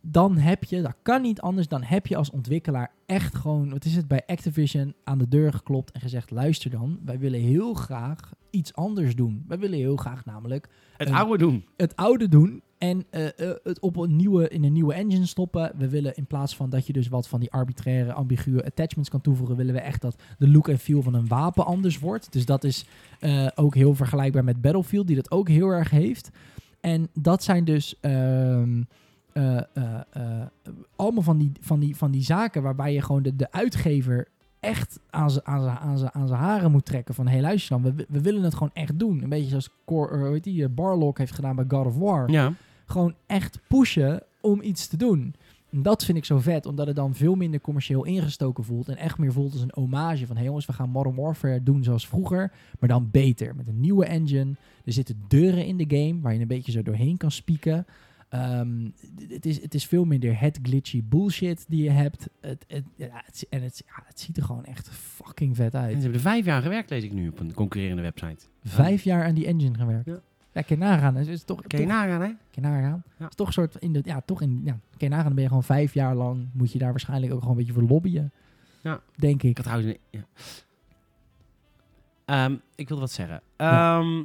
dan 0.00 0.36
heb 0.36 0.64
je, 0.64 0.82
dat 0.82 0.94
kan 1.02 1.22
niet 1.22 1.40
anders, 1.40 1.68
dan 1.68 1.82
heb 1.82 2.06
je 2.06 2.16
als 2.16 2.30
ontwikkelaar 2.30 2.92
echt 3.06 3.34
gewoon, 3.34 3.70
wat 3.70 3.84
is 3.84 3.96
het, 3.96 4.08
bij 4.08 4.22
Activision 4.26 4.94
aan 5.04 5.18
de 5.18 5.28
deur 5.28 5.52
geklopt 5.52 5.90
en 5.92 6.00
gezegd, 6.00 6.30
luister 6.30 6.70
dan, 6.70 6.98
wij 7.04 7.18
willen 7.18 7.40
heel 7.40 7.74
graag 7.74 8.32
iets 8.50 8.74
anders 8.74 9.14
doen. 9.14 9.44
Wij 9.48 9.58
willen 9.58 9.78
heel 9.78 9.96
graag 9.96 10.24
namelijk 10.24 10.68
Het 10.96 11.08
Een- 11.08 11.14
oude 11.14 11.38
doen. 11.38 11.64
het 11.76 11.96
oude 11.96 12.28
doen 12.28 12.62
en 12.78 13.04
eh, 13.10 13.26
eh, 13.26 13.56
het 13.62 13.80
op 13.80 13.96
een 13.96 14.16
nieuwe, 14.16 14.48
in 14.48 14.64
een 14.64 14.72
nieuwe 14.72 14.94
engine 14.94 15.26
stoppen. 15.26 15.72
We 15.76 15.88
willen 15.88 16.14
in 16.14 16.26
plaats 16.26 16.56
van 16.56 16.70
dat 16.70 16.86
je 16.86 16.92
dus 16.92 17.08
wat 17.08 17.28
van 17.28 17.40
die 17.40 17.52
arbitraire, 17.52 18.12
ambiguë 18.12 18.60
attachments 18.60 19.10
kan 19.10 19.20
toevoegen, 19.20 19.56
willen 19.56 19.74
we 19.74 19.80
echt 19.80 20.00
dat 20.00 20.22
de 20.38 20.48
look 20.48 20.68
en 20.68 20.78
feel 20.78 21.02
van 21.02 21.14
een 21.14 21.28
wapen 21.28 21.66
anders 21.66 21.98
wordt. 21.98 22.32
Dus 22.32 22.44
dat 22.44 22.64
is 22.64 22.86
eh, 23.20 23.46
ook 23.54 23.74
heel 23.74 23.94
vergelijkbaar 23.94 24.44
met 24.44 24.60
Battlefield, 24.60 25.06
die 25.06 25.16
dat 25.16 25.30
ook 25.30 25.48
heel 25.48 25.68
erg 25.68 25.90
heeft. 25.90 26.30
En 26.80 27.08
dat 27.12 27.42
zijn 27.42 27.64
dus 27.64 28.00
ehm, 28.00 28.82
eh, 29.36 29.56
eh, 29.56 30.00
eh, 30.12 30.46
allemaal 30.96 31.22
van 31.22 31.38
die, 31.38 31.52
van, 31.60 31.80
die, 31.80 31.96
van 31.96 32.10
die 32.10 32.22
zaken 32.22 32.62
waarbij 32.62 32.92
je 32.92 33.02
gewoon 33.02 33.22
de, 33.22 33.36
de 33.36 33.52
uitgever 33.52 34.28
echt 34.66 35.00
aan 35.10 35.30
zijn 35.30 35.44
aan 35.44 35.68
aan 35.68 36.10
aan 36.12 36.30
haren 36.30 36.70
moet 36.70 36.84
trekken. 36.84 37.14
Van, 37.14 37.28
hey, 37.28 37.40
luister 37.40 37.80
dan, 37.82 37.94
we, 37.94 38.06
we 38.08 38.20
willen 38.20 38.42
het 38.42 38.54
gewoon 38.54 38.70
echt 38.72 38.98
doen. 38.98 39.22
Een 39.22 39.28
beetje 39.28 39.48
zoals 39.48 39.70
Cor, 39.84 40.12
eh, 40.12 40.18
hoe 40.18 40.32
heet 40.32 40.44
die, 40.44 40.64
eh, 40.64 40.70
Barlock 40.70 41.18
heeft 41.18 41.32
gedaan 41.32 41.56
bij 41.56 41.64
God 41.68 41.86
of 41.86 41.96
War. 41.98 42.30
Ja. 42.30 42.52
Gewoon 42.86 43.14
echt 43.26 43.58
pushen 43.68 44.22
om 44.40 44.62
iets 44.62 44.86
te 44.86 44.96
doen. 44.96 45.34
En 45.70 45.82
dat 45.82 46.04
vind 46.04 46.18
ik 46.18 46.24
zo 46.24 46.38
vet, 46.38 46.66
omdat 46.66 46.86
het 46.86 46.96
dan 46.96 47.14
veel 47.14 47.34
minder 47.34 47.60
commercieel 47.60 48.04
ingestoken 48.04 48.64
voelt. 48.64 48.88
En 48.88 48.96
echt 48.96 49.18
meer 49.18 49.32
voelt 49.32 49.52
als 49.52 49.62
een 49.62 49.70
hommage 49.74 50.26
van... 50.26 50.28
hé 50.28 50.34
hey 50.34 50.44
jongens, 50.44 50.66
we 50.66 50.72
gaan 50.72 50.90
Modern 50.90 51.16
Warfare 51.16 51.62
doen 51.62 51.84
zoals 51.84 52.06
vroeger, 52.06 52.52
maar 52.78 52.88
dan 52.88 53.08
beter. 53.10 53.56
Met 53.56 53.68
een 53.68 53.80
nieuwe 53.80 54.04
engine. 54.04 54.54
Er 54.84 54.92
zitten 54.92 55.24
deuren 55.28 55.66
in 55.66 55.76
de 55.76 55.96
game 55.96 56.20
waar 56.20 56.34
je 56.34 56.40
een 56.40 56.46
beetje 56.46 56.72
zo 56.72 56.82
doorheen 56.82 57.16
kan 57.16 57.30
spieken. 57.30 57.86
Ehm, 58.28 58.88
het, 59.28 59.46
is, 59.46 59.62
het 59.62 59.74
is 59.74 59.86
veel 59.86 60.04
minder 60.04 60.40
het 60.40 60.58
glitchy 60.62 61.02
bullshit 61.04 61.64
die 61.68 61.82
je 61.84 61.90
hebt. 61.90 62.28
Het, 62.40 62.64
het, 62.68 62.84
ja, 62.96 63.08
het, 63.24 63.46
en 63.50 63.62
het, 63.62 63.82
ja, 63.86 64.02
het 64.06 64.20
ziet 64.20 64.36
er 64.36 64.42
gewoon 64.42 64.64
echt 64.64 64.88
fucking 64.90 65.56
vet 65.56 65.74
En 65.74 65.80
uit. 65.80 65.90
ze 65.90 65.96
hebben 65.96 66.14
er 66.14 66.20
vijf 66.20 66.44
jaar 66.44 66.62
gewerkt, 66.62 66.90
lees 66.90 67.02
ik 67.04 67.12
nu 67.12 67.28
op 67.28 67.38
een 67.40 67.54
concurrerende 67.54 68.02
website. 68.02 68.46
Vijf 68.64 69.02
jaar 69.02 69.24
aan 69.24 69.34
die 69.34 69.46
engine 69.46 69.74
gewerkt. 69.78 70.06
Ja. 70.06 70.20
Ja, 70.52 70.62
kun 70.62 70.78
je 70.78 70.84
nagaan. 70.84 71.14
Het 71.14 71.26
is 71.26 71.42
toch, 71.42 71.62
Kun 71.62 71.78
je 71.78 71.84
toch- 71.86 71.94
nagaan, 71.94 72.20
hè? 72.20 72.26
kun 72.26 72.38
je 72.50 72.60
nagaan. 72.60 73.02
Ja. 73.18 73.28
Is 73.28 73.34
toch 73.34 73.52
soort 73.52 73.76
in 73.76 73.92
de, 73.92 74.00
ja, 74.04 74.20
toch 74.24 74.40
in, 74.42 74.60
ja, 74.64 74.72
kun 74.72 74.80
je 74.98 75.08
nagaan. 75.08 75.24
Dan 75.24 75.34
ben 75.34 75.42
je 75.42 75.48
gewoon 75.48 75.64
vijf 75.64 75.94
jaar 75.94 76.14
lang, 76.14 76.48
moet 76.52 76.72
je 76.72 76.78
daar 76.78 76.90
waarschijnlijk 76.90 77.32
ook 77.32 77.40
gewoon 77.40 77.56
een 77.56 77.64
beetje 77.64 77.80
voor 77.80 77.88
lobbyen. 77.88 78.32
Ja. 78.82 79.00
Denk 79.16 79.42
ik. 79.42 79.58
Houden. 79.58 79.96
Ja. 80.10 80.20
Ehm, 82.24 82.56
ik 82.74 82.88
wilde 82.88 83.02
wat 83.02 83.12
zeggen. 83.12 83.40
Ja. 83.56 83.98
Ehm, 83.98 84.24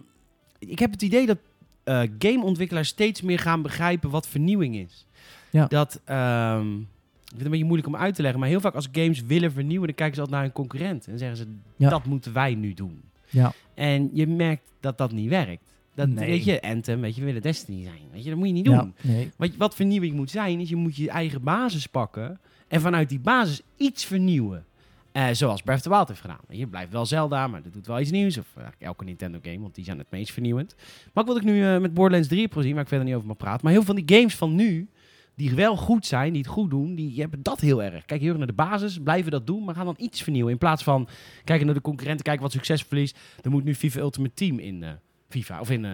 Ik 0.60 0.80
heb 0.80 0.92
het 0.92 1.02
idee 1.02 1.26
dat 1.26 1.38
eh, 1.84 2.02
gameontwikkelaars 2.20 2.88
steeds 2.88 3.22
meer 3.22 3.40
gaan 3.40 3.62
begrijpen 3.62 4.10
wat 4.10 4.28
vernieuwing 4.28 4.76
is. 4.76 5.06
Ja. 5.50 5.66
Dat, 5.68 6.02
ehm, 6.06 6.72
ik 6.72 6.88
vind 7.28 7.32
het 7.38 7.42
een 7.46 7.50
beetje 7.50 7.66
moeilijk 7.66 7.88
om 7.88 7.96
uit 7.96 8.16
te 8.16 8.22
leggen, 8.22 8.40
maar 8.40 8.50
heel 8.50 8.60
vaak 8.62 8.76
als 8.76 8.88
games 8.92 9.22
willen 9.22 9.52
vernieuwen, 9.52 9.88
dan 9.88 9.96
kijken 9.96 10.16
ze 10.16 10.22
altijd 10.22 10.40
naar 10.40 10.48
een 10.50 10.56
concurrent 10.56 11.08
en 11.08 11.18
zeggen 11.18 11.38
ze, 11.38 11.46
Ja. 11.76 11.90
dat 11.90 12.06
moeten 12.06 12.34
wij 12.34 12.56
nu 12.56 12.74
doen. 12.74 13.02
Ja. 13.30 13.54
En 13.74 14.10
je 14.14 14.28
merkt 14.28 14.72
dat 14.80 14.98
dat 14.98 15.12
niet 15.12 15.30
werkt. 15.30 15.64
Dat, 15.96 16.08
Nee. 16.08 16.30
Weet 16.30 16.44
je, 16.44 16.62
Anthem, 16.62 17.02
weet 17.02 17.14
je, 17.16 17.20
we 17.20 17.26
willen 17.28 17.42
Destiny 17.42 17.84
zijn. 17.84 18.02
Weet 18.12 18.24
je, 18.24 18.30
dat 18.30 18.38
moet 18.38 18.48
je 18.48 18.54
niet 18.54 18.66
doen. 18.66 18.74
Ja, 18.74 18.92
nee. 19.02 19.32
Wat, 19.36 19.50
wat 19.58 19.76
vernieuwing 19.76 20.16
moet 20.16 20.32
zijn, 20.32 20.60
is 20.60 20.70
je 20.70 20.76
moet 20.76 20.96
je 20.96 21.10
eigen 21.10 21.44
basis 21.44 21.88
pakken 21.88 22.40
en 22.68 22.82
vanuit 22.82 23.10
die 23.10 23.20
basis 23.20 23.62
iets 23.78 24.06
vernieuwen. 24.06 24.66
Eh, 25.12 25.28
zoals 25.32 25.62
Breath 25.62 25.78
of 25.78 25.84
the 25.84 25.90
Wild 25.90 26.08
heeft 26.08 26.22
gedaan. 26.22 26.40
Je 26.50 26.68
blijft 26.68 26.92
wel 26.92 27.06
Zelda, 27.06 27.48
maar 27.48 27.62
dat 27.62 27.74
doet 27.74 27.88
wel 27.88 28.00
iets 28.00 28.12
nieuws. 28.12 28.38
Of 28.38 28.46
eigenlijk 28.54 28.82
elke 28.82 29.04
Nintendo 29.04 29.40
game, 29.42 29.60
want 29.60 29.76
die 29.76 29.84
zijn 29.84 29.98
het 29.98 30.12
meest 30.12 30.32
vernieuwend. 30.32 30.76
Maar 31.14 31.26
wat 31.26 31.38
ik 31.38 31.44
nu 31.44 31.66
eh, 31.66 31.80
met 31.80 31.94
Borderlands 31.94 32.28
3 32.28 32.42
heb 32.42 32.54
gezien, 32.54 32.74
waar 32.74 32.82
ik 32.82 32.88
verder 32.88 33.06
niet 33.08 33.16
over 33.16 33.28
mag 33.28 33.38
praten. 33.38 33.60
Maar 33.64 33.74
heel 33.74 33.84
veel 33.84 33.96
van 33.96 34.06
die 34.06 34.18
games 34.18 34.36
van 34.36 34.56
nu, 34.56 34.90
die 35.36 35.56
wel 35.56 35.76
goed 35.76 36.06
zijn, 36.06 36.34
die 36.34 36.42
het 36.42 36.52
goed 36.52 36.70
doen, 36.70 36.96
die 36.96 37.20
hebben 37.20 37.44
dat 37.44 37.60
heel 37.60 37.84
erg. 37.84 38.06
Kijk 38.06 38.22
heel 38.22 38.38
naar 38.38 38.48
de 38.48 38.54
basis, 38.54 39.00
blijven 39.04 39.32
dat 39.32 39.48
doen, 39.48 39.64
maar 39.64 39.76
gaan 39.76 39.86
dan 39.86 39.96
iets 39.98 40.24
vernieuwen. 40.24 40.52
In 40.52 40.58
plaats 40.58 40.84
van 40.84 41.08
kijken 41.44 41.66
naar 41.66 41.76
de 41.76 41.82
concurrenten, 41.82 42.26
kijken 42.26 42.44
wat 42.44 42.52
succes 42.52 42.84
verliest. 42.84 43.18
Er 43.42 43.52
moet 43.52 43.64
nu 43.64 43.76
FIFA 43.76 44.00
Ultimate 44.00 44.34
Team 44.34 44.60
in 44.60 44.84
eh, 44.84 44.92
FIFA, 45.30 45.60
of 45.60 45.70
in... 45.70 45.86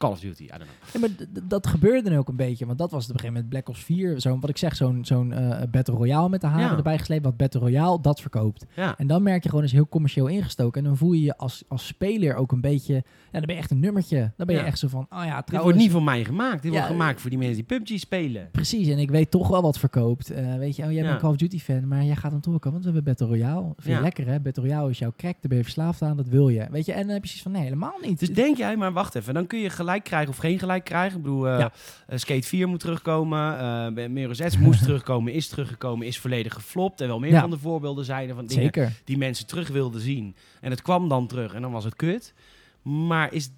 eh, 0.00 0.08
Call 0.08 0.10
of 0.10 0.20
Duty, 0.20 0.42
I 0.42 0.46
don't 0.46 0.62
know. 0.62 0.92
Ja, 0.92 1.00
maar 1.00 1.26
dat 1.48 1.66
gebeurde 1.66 2.18
ook 2.18 2.28
een 2.28 2.36
beetje. 2.36 2.66
Want 2.66 2.78
dat 2.78 2.90
was 2.90 3.02
op 3.04 3.08
een 3.10 3.14
gegeven 3.20 3.32
moment 3.34 3.50
Black 3.52 3.68
Ops 3.68 3.84
4. 3.84 4.20
Zo'n, 4.20 4.40
wat 4.40 4.50
ik 4.50 4.56
zeg, 4.56 4.76
zo'n, 4.76 5.04
zo'n 5.04 5.32
eh, 5.32 5.62
Battle 5.70 5.94
Royale 5.94 6.28
met 6.28 6.40
de 6.40 6.46
haren 6.46 6.70
Ja. 6.70 6.76
erbij 6.76 6.98
gesleept. 6.98 7.24
Wat 7.24 7.36
Battle 7.36 7.60
Royale, 7.60 8.00
dat 8.00 8.20
verkoopt. 8.20 8.66
Ja. 8.76 8.98
En 8.98 9.06
dan 9.06 9.22
merk 9.22 9.42
je 9.42 9.48
gewoon, 9.48 9.64
is 9.64 9.72
heel 9.72 9.88
commercieel 9.88 10.26
ingestoken. 10.26 10.80
En 10.82 10.86
dan 10.88 10.96
voel 10.96 11.12
je 11.12 11.22
je 11.22 11.36
als, 11.36 11.64
als 11.68 11.86
speler 11.86 12.34
ook 12.34 12.52
een 12.52 12.60
beetje... 12.60 12.94
Ja, 12.94 13.38
dan 13.38 13.46
ben 13.46 13.54
je 13.54 13.60
echt 13.60 13.70
een 13.70 13.80
nummertje. 13.80 14.32
Dan 14.36 14.46
ben 14.46 14.56
je 14.56 14.62
echt 14.62 14.78
zo 14.78 14.88
van, 14.88 15.06
oh 15.10 15.24
ja, 15.24 15.36
Dit 15.36 15.46
trouwens... 15.46 15.62
wordt 15.62 15.78
niet 15.78 15.90
voor 15.90 16.02
mij 16.02 16.24
gemaakt. 16.24 16.62
Dit 16.62 16.70
wordt 16.72 16.86
gemaakt 16.86 17.20
voor 17.20 17.30
die 17.30 17.38
mensen 17.38 17.56
die 17.66 17.78
PUBG 17.78 17.98
spelen. 18.00 18.48
Precies, 18.52 18.88
en 18.88 18.98
ik 18.98 19.10
weet 19.10 19.30
toch 19.30 19.48
wel 19.48 19.62
wat 19.62 19.78
verkoopt. 19.78 20.30
Eh, 20.30 20.54
weet 20.54 20.76
je, 20.76 20.82
oh, 20.84 20.92
jij 20.92 21.02
bent 21.02 21.14
een 21.14 21.20
Call 21.20 21.30
of 21.30 21.36
Duty 21.36 21.58
fan, 21.58 21.88
maar 21.88 22.04
jij 22.04 22.16
gaat 22.16 22.30
hem 22.32 22.40
toch 22.40 22.54
ook 22.54 22.64
want 22.64 22.76
we 22.76 22.84
hebben 22.84 23.04
Battle 23.04 23.26
Royale. 23.26 23.62
Vind 23.64 23.82
je 23.86 23.90
Ja. 23.92 24.00
lekker 24.00 24.26
hè? 24.26 24.40
Battle 24.40 24.62
Royale 24.62 24.90
is 24.90 24.98
jouw 24.98 25.12
crack, 25.16 25.32
daar 25.32 25.48
ben 25.48 25.56
je 25.56 25.62
verslaafd 25.64 26.02
aan, 26.02 26.16
dat 26.16 26.28
wil 26.28 26.48
je. 26.48 26.66
Weet 26.70 26.86
je, 26.86 26.92
en 26.92 27.02
dan 27.04 27.12
heb 27.12 27.22
je 27.22 27.28
zoiets 27.28 27.42
van, 27.42 27.52
nee, 27.52 27.62
helemaal 27.62 27.98
niet. 28.02 28.18
Dus 28.18 28.32
denk 28.34 28.56
jij, 28.56 28.76
maar 28.76 28.92
wacht 28.92 29.14
even, 29.14 29.34
dan 29.34 29.46
kun 29.46 29.58
je 29.58 29.70
gelijk 29.70 29.88
krijgen 29.98 30.28
of 30.30 30.36
geen 30.36 30.58
gelijk 30.58 30.84
krijgen. 30.84 31.16
Ik 31.16 31.22
bedoel, 31.22 31.48
eh, 31.48 31.58
Ja. 31.58 31.72
eh, 32.06 32.18
Skate 32.18 32.46
4 32.46 32.68
moet 32.68 32.80
terugkomen, 32.80 33.54
uh, 33.98 34.08
Mirror's 34.08 34.38
Edge 34.38 34.58
moest 34.60 34.82
terugkomen, 34.82 35.32
is 35.32 35.48
teruggekomen, 35.48 36.06
is 36.06 36.18
volledig 36.18 36.54
geflopt. 36.54 37.00
En 37.00 37.06
wel 37.08 37.18
meer 37.18 37.30
Ja. 37.30 37.40
van 37.40 37.50
de 37.50 37.58
voorbeelden 37.58 38.04
zijn 38.04 38.28
er 38.28 38.34
van 38.34 38.46
dingen 38.46 38.62
Zeker. 38.64 38.92
die 39.04 39.18
mensen 39.18 39.46
terug 39.46 39.68
wilden 39.68 40.00
zien. 40.00 40.34
En 40.60 40.70
het 40.70 40.82
kwam 40.82 41.08
dan 41.08 41.26
terug 41.26 41.54
en 41.54 41.62
dan 41.62 41.72
was 41.72 41.84
het 41.84 41.96
kut. 41.96 42.34
Maar 42.82 43.32
is, 43.32 43.50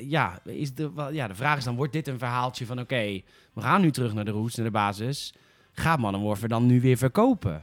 ja, 0.00 0.38
is 0.44 0.74
de, 0.74 0.90
ja, 1.12 1.28
de 1.28 1.34
vraag 1.34 1.58
is 1.58 1.64
dan, 1.64 1.76
wordt 1.76 1.92
dit 1.92 2.08
een 2.08 2.18
verhaaltje 2.18 2.66
van 2.66 2.80
oké, 2.80 3.20
we 3.52 3.60
gaan 3.60 3.80
nu 3.80 3.90
terug 3.90 4.14
naar 4.14 4.24
de 4.24 4.30
roots, 4.30 4.54
naar 4.56 4.66
de 4.66 4.72
basis. 4.72 5.34
Gaat 5.72 5.98
Modern 5.98 6.22
Warfare 6.24 6.48
dan 6.48 6.66
nu 6.66 6.80
weer 6.80 6.96
verkopen? 6.96 7.62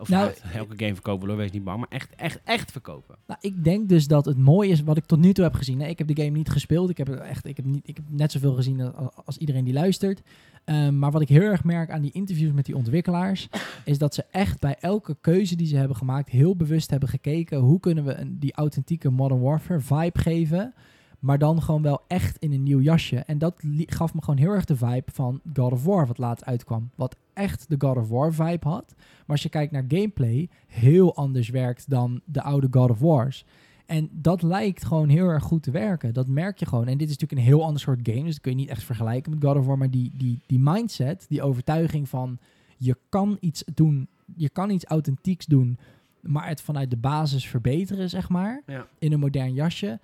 Of 0.00 0.08
Nou, 0.08 0.32
elke 0.52 0.74
game 0.76 0.94
verkopen, 0.94 1.28
hoor, 1.28 1.36
wees 1.36 1.50
niet 1.50 1.64
bang, 1.64 1.78
maar 1.78 1.88
echt, 1.88 2.14
echt, 2.16 2.40
echt 2.44 2.72
verkopen. 2.72 3.16
Nou, 3.26 3.38
ik 3.42 3.64
denk 3.64 3.88
dus 3.88 4.06
dat 4.06 4.24
het 4.24 4.38
mooie 4.38 4.70
is 4.70 4.82
wat 4.82 4.96
ik 4.96 5.04
tot 5.04 5.18
nu 5.18 5.32
toe 5.32 5.44
heb 5.44 5.54
gezien. 5.54 5.78
Nee, 5.78 5.88
ik 5.88 5.98
heb 5.98 6.06
de 6.06 6.22
game 6.22 6.36
niet 6.36 6.48
gespeeld. 6.50 6.90
Ik 6.90 6.98
heb, 6.98 7.08
echt, 7.08 7.46
ik 7.46 7.56
heb, 7.56 7.66
niet, 7.66 7.88
ik 7.88 7.96
heb 7.96 8.04
net 8.08 8.32
zoveel 8.32 8.54
gezien 8.54 8.94
als, 8.94 9.10
als 9.24 9.36
iedereen 9.36 9.64
die 9.64 9.74
luistert. 9.74 10.22
Ehm, 10.64 10.98
maar 10.98 11.10
wat 11.10 11.22
ik 11.22 11.28
heel 11.28 11.40
erg 11.40 11.64
merk 11.64 11.90
aan 11.90 12.02
die 12.02 12.12
interviews 12.12 12.52
met 12.52 12.64
die 12.64 12.76
ontwikkelaars, 12.76 13.48
is 13.84 13.98
dat 13.98 14.14
ze 14.14 14.24
echt 14.30 14.60
bij 14.60 14.76
elke 14.80 15.16
keuze 15.20 15.56
die 15.56 15.66
ze 15.66 15.76
hebben 15.76 15.96
gemaakt 15.96 16.28
heel 16.28 16.56
bewust 16.56 16.90
hebben 16.90 17.08
gekeken 17.08 17.58
hoe 17.58 17.80
kunnen 17.80 18.04
we 18.04 18.14
een, 18.14 18.38
die 18.38 18.52
authentieke 18.52 19.10
Modern 19.10 19.40
Warfare 19.40 19.80
vibe 19.80 20.18
geven, 20.18 20.74
maar 21.20 21.38
dan 21.38 21.62
gewoon 21.62 21.82
wel 21.82 22.00
echt 22.06 22.36
in 22.38 22.52
een 22.52 22.62
nieuw 22.62 22.80
jasje. 22.80 23.16
En 23.16 23.38
dat 23.38 23.62
gaf 23.76 24.14
me 24.14 24.20
gewoon 24.22 24.38
heel 24.38 24.50
erg 24.50 24.64
de 24.64 24.76
vibe 24.76 25.12
van 25.12 25.40
God 25.54 25.72
of 25.72 25.84
War 25.84 26.06
wat 26.06 26.18
laatst 26.18 26.44
uitkwam. 26.44 26.90
Wat 26.94 27.16
echt 27.32 27.64
de 27.68 27.74
God 27.78 27.96
of 27.96 28.08
War 28.08 28.32
vibe 28.34 28.68
had. 28.68 28.94
Maar 28.96 29.26
als 29.26 29.42
je 29.42 29.48
kijkt 29.48 29.72
naar 29.72 29.84
gameplay, 29.88 30.48
heel 30.66 31.14
anders 31.16 31.48
werkt 31.48 31.90
dan 31.90 32.20
de 32.24 32.42
oude 32.42 32.68
God 32.70 32.90
of 32.90 32.98
Wars. 32.98 33.44
En 33.86 34.08
dat 34.12 34.42
lijkt 34.42 34.84
gewoon 34.84 35.08
heel 35.08 35.28
erg 35.28 35.42
goed 35.44 35.62
te 35.62 35.70
werken. 35.70 36.14
Dat 36.14 36.26
merk 36.26 36.58
je 36.58 36.66
gewoon. 36.66 36.86
En 36.86 36.98
dit 36.98 37.08
is 37.08 37.16
natuurlijk 37.18 37.40
een 37.40 37.46
heel 37.46 37.64
ander 37.64 37.80
soort 37.80 38.00
game. 38.02 38.22
Dus 38.24 38.32
dat 38.32 38.40
kun 38.40 38.50
je 38.50 38.56
niet 38.56 38.68
echt 38.68 38.82
vergelijken 38.82 39.32
met 39.32 39.44
God 39.44 39.56
of 39.56 39.66
War. 39.66 39.78
Maar 39.78 39.90
die, 39.90 40.10
die, 40.14 40.40
die 40.46 40.58
mindset, 40.60 41.26
die 41.28 41.42
overtuiging 41.42 42.08
van 42.08 42.38
je 42.76 42.96
kan 43.08 43.36
iets 43.40 43.64
doen, 43.74 44.08
je 44.36 44.48
kan 44.48 44.70
iets 44.70 44.84
authentieks 44.84 45.46
doen, 45.46 45.78
maar 46.20 46.48
het 46.48 46.60
vanuit 46.62 46.90
de 46.90 46.96
basis 46.96 47.46
verbeteren, 47.48 48.08
zeg 48.10 48.28
maar, 48.28 48.62
Ja. 48.66 48.86
in 48.98 49.12
een 49.12 49.20
modern 49.20 49.52
jasje. 49.54 49.98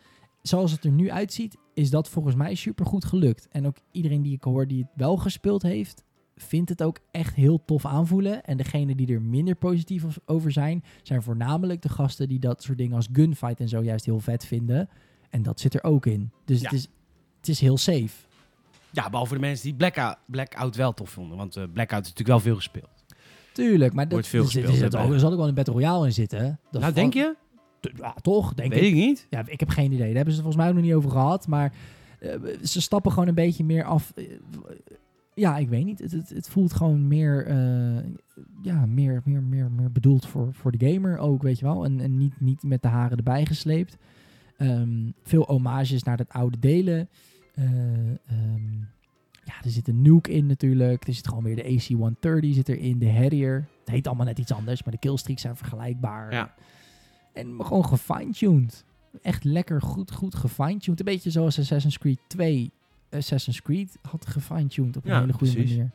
Zoals 0.46 0.72
het 0.72 0.84
er 0.84 0.90
nu 0.90 1.10
uitziet, 1.10 1.56
is 1.74 1.90
dat 1.90 2.08
volgens 2.08 2.34
mij 2.34 2.54
supergoed 2.54 3.04
gelukt. 3.04 3.48
En 3.50 3.66
ook 3.66 3.76
iedereen 3.90 4.22
die 4.22 4.34
ik 4.34 4.42
hoor 4.42 4.66
die 4.66 4.78
het 4.82 4.90
wel 4.94 5.16
gespeeld 5.16 5.62
heeft, 5.62 6.04
vindt 6.36 6.68
het 6.68 6.82
ook 6.82 6.98
echt 7.10 7.34
heel 7.34 7.64
tof 7.64 7.86
aanvoelen. 7.86 8.44
En 8.44 8.56
degene 8.56 8.94
die 8.94 9.12
er 9.14 9.22
minder 9.22 9.54
positief 9.54 10.04
over 10.26 10.52
zijn, 10.52 10.84
zijn 11.02 11.22
voornamelijk 11.22 11.82
de 11.82 11.88
gasten 11.88 12.28
die 12.28 12.38
dat 12.38 12.62
soort 12.62 12.78
dingen 12.78 12.96
als 12.96 13.08
gunfight 13.12 13.60
en 13.60 13.68
zo 13.68 13.82
juist 13.82 14.04
heel 14.04 14.20
vet 14.20 14.44
vinden. 14.44 14.88
En 15.30 15.42
dat 15.42 15.60
zit 15.60 15.74
er 15.74 15.84
ook 15.84 16.06
in. 16.06 16.30
Dus 16.44 16.60
Ja. 16.60 16.68
het, 16.68 16.78
is, 16.78 16.88
het 17.38 17.48
is 17.48 17.60
heel 17.60 17.76
safe. 17.78 18.08
Ja, 18.92 19.10
behalve 19.10 19.34
de 19.34 19.40
mensen 19.40 19.64
die 19.64 19.74
Blackout, 19.74 20.16
Blackout 20.26 20.76
wel 20.76 20.94
tof 20.94 21.10
vonden. 21.10 21.36
Want 21.36 21.56
eh, 21.56 21.62
Blackout 21.72 22.02
is 22.04 22.08
natuurlijk 22.08 22.28
wel 22.28 22.40
veel 22.40 22.56
gespeeld. 22.56 23.04
Tuurlijk, 23.52 23.92
maar 23.92 24.04
dat, 24.04 24.12
Wordt 24.12 24.26
veel 24.28 24.42
zit- 24.44 24.50
gespeeld, 24.52 24.74
Er, 24.76 24.98
hè, 25.00 25.04
ook- 25.06 25.12
er 25.14 25.36
wel 25.36 25.48
een 25.48 25.54
Battle 25.54 25.74
Royale 25.74 26.06
in 26.06 26.12
zitten. 26.12 26.60
Dat 26.70 26.80
nou, 26.80 26.92
denk 26.94 27.14
je? 27.14 27.34
Ja, 27.94 28.14
toch, 28.22 28.54
denk 28.54 28.72
Weet 28.72 28.82
ik. 28.82 28.88
ik 28.88 28.94
niet. 28.94 29.26
Ja, 29.30 29.42
ik 29.46 29.60
heb 29.60 29.68
geen 29.68 29.92
idee. 29.92 30.06
Daar 30.06 30.16
hebben 30.16 30.34
ze 30.34 30.40
het 30.40 30.48
volgens 30.48 30.56
mij 30.56 30.68
ook 30.68 30.74
nog 30.74 30.84
niet 30.84 30.94
over 30.94 31.10
gehad. 31.10 31.46
Maar 31.46 31.72
eh, 32.20 32.30
ze 32.62 32.80
stappen 32.80 33.12
gewoon 33.12 33.28
een 33.28 33.34
beetje 33.34 33.64
meer 33.64 33.84
af. 33.84 34.12
Eh, 34.16 34.24
ja, 35.34 35.56
ik 35.56 35.68
weet 35.68 35.84
niet. 35.84 35.98
Het, 35.98 36.12
het, 36.12 36.28
het 36.28 36.48
voelt 36.48 36.72
gewoon 36.72 37.08
meer, 37.08 37.46
eh, 37.46 38.04
ja, 38.62 38.86
meer, 38.86 39.22
meer, 39.24 39.42
meer, 39.42 39.70
meer 39.70 39.92
bedoeld 39.92 40.26
voor, 40.26 40.54
voor 40.54 40.72
de 40.72 40.92
gamer 40.92 41.18
ook, 41.18 41.42
weet 41.42 41.58
je 41.58 41.64
wel. 41.64 41.84
En, 41.84 42.00
en 42.00 42.16
niet, 42.16 42.40
niet 42.40 42.62
met 42.62 42.82
de 42.82 42.88
haren 42.88 43.16
erbij 43.16 43.46
gesleept. 43.46 43.96
Ehm, 44.56 45.10
veel 45.22 45.44
homages 45.46 46.02
naar 46.02 46.18
het 46.18 46.32
oude 46.32 46.58
delen. 46.58 47.08
Eh, 47.54 47.64
ehm, 48.08 48.76
ja, 49.44 49.54
er 49.62 49.70
zit 49.70 49.88
een 49.88 50.02
nuke 50.02 50.32
in 50.32 50.46
natuurlijk. 50.46 51.06
Er 51.06 51.14
zit 51.14 51.28
gewoon 51.28 51.42
weer 51.42 51.56
de 51.56 51.64
AC-130 51.64 52.54
zit 52.54 52.68
erin. 52.68 52.98
De 52.98 53.12
Harrier. 53.12 53.68
Het 53.80 53.90
heet 53.90 54.06
allemaal 54.06 54.26
net 54.26 54.38
iets 54.38 54.52
anders, 54.52 54.82
maar 54.82 54.92
de 54.92 54.98
killstreaks 54.98 55.42
zijn 55.42 55.56
vergelijkbaar. 55.56 56.32
Ja. 56.32 56.54
En 57.36 57.64
gewoon 57.64 57.84
gefine-tuned. 57.86 58.84
Echt 59.22 59.44
lekker 59.44 59.82
goed, 59.82 60.12
goed 60.12 60.34
gefine-tuned. 60.34 60.98
Een 60.98 61.04
beetje 61.04 61.30
zoals 61.30 61.58
Assassin's 61.58 61.98
Creed 61.98 62.18
2 62.26 62.70
Assassin's 63.10 63.62
Creed 63.62 63.98
had 64.02 64.26
gefine-tuned 64.26 64.96
op 64.96 65.04
een 65.04 65.10
Ja, 65.10 65.20
hele 65.20 65.32
goede 65.32 65.52
precies. 65.52 65.70
manier. 65.76 65.90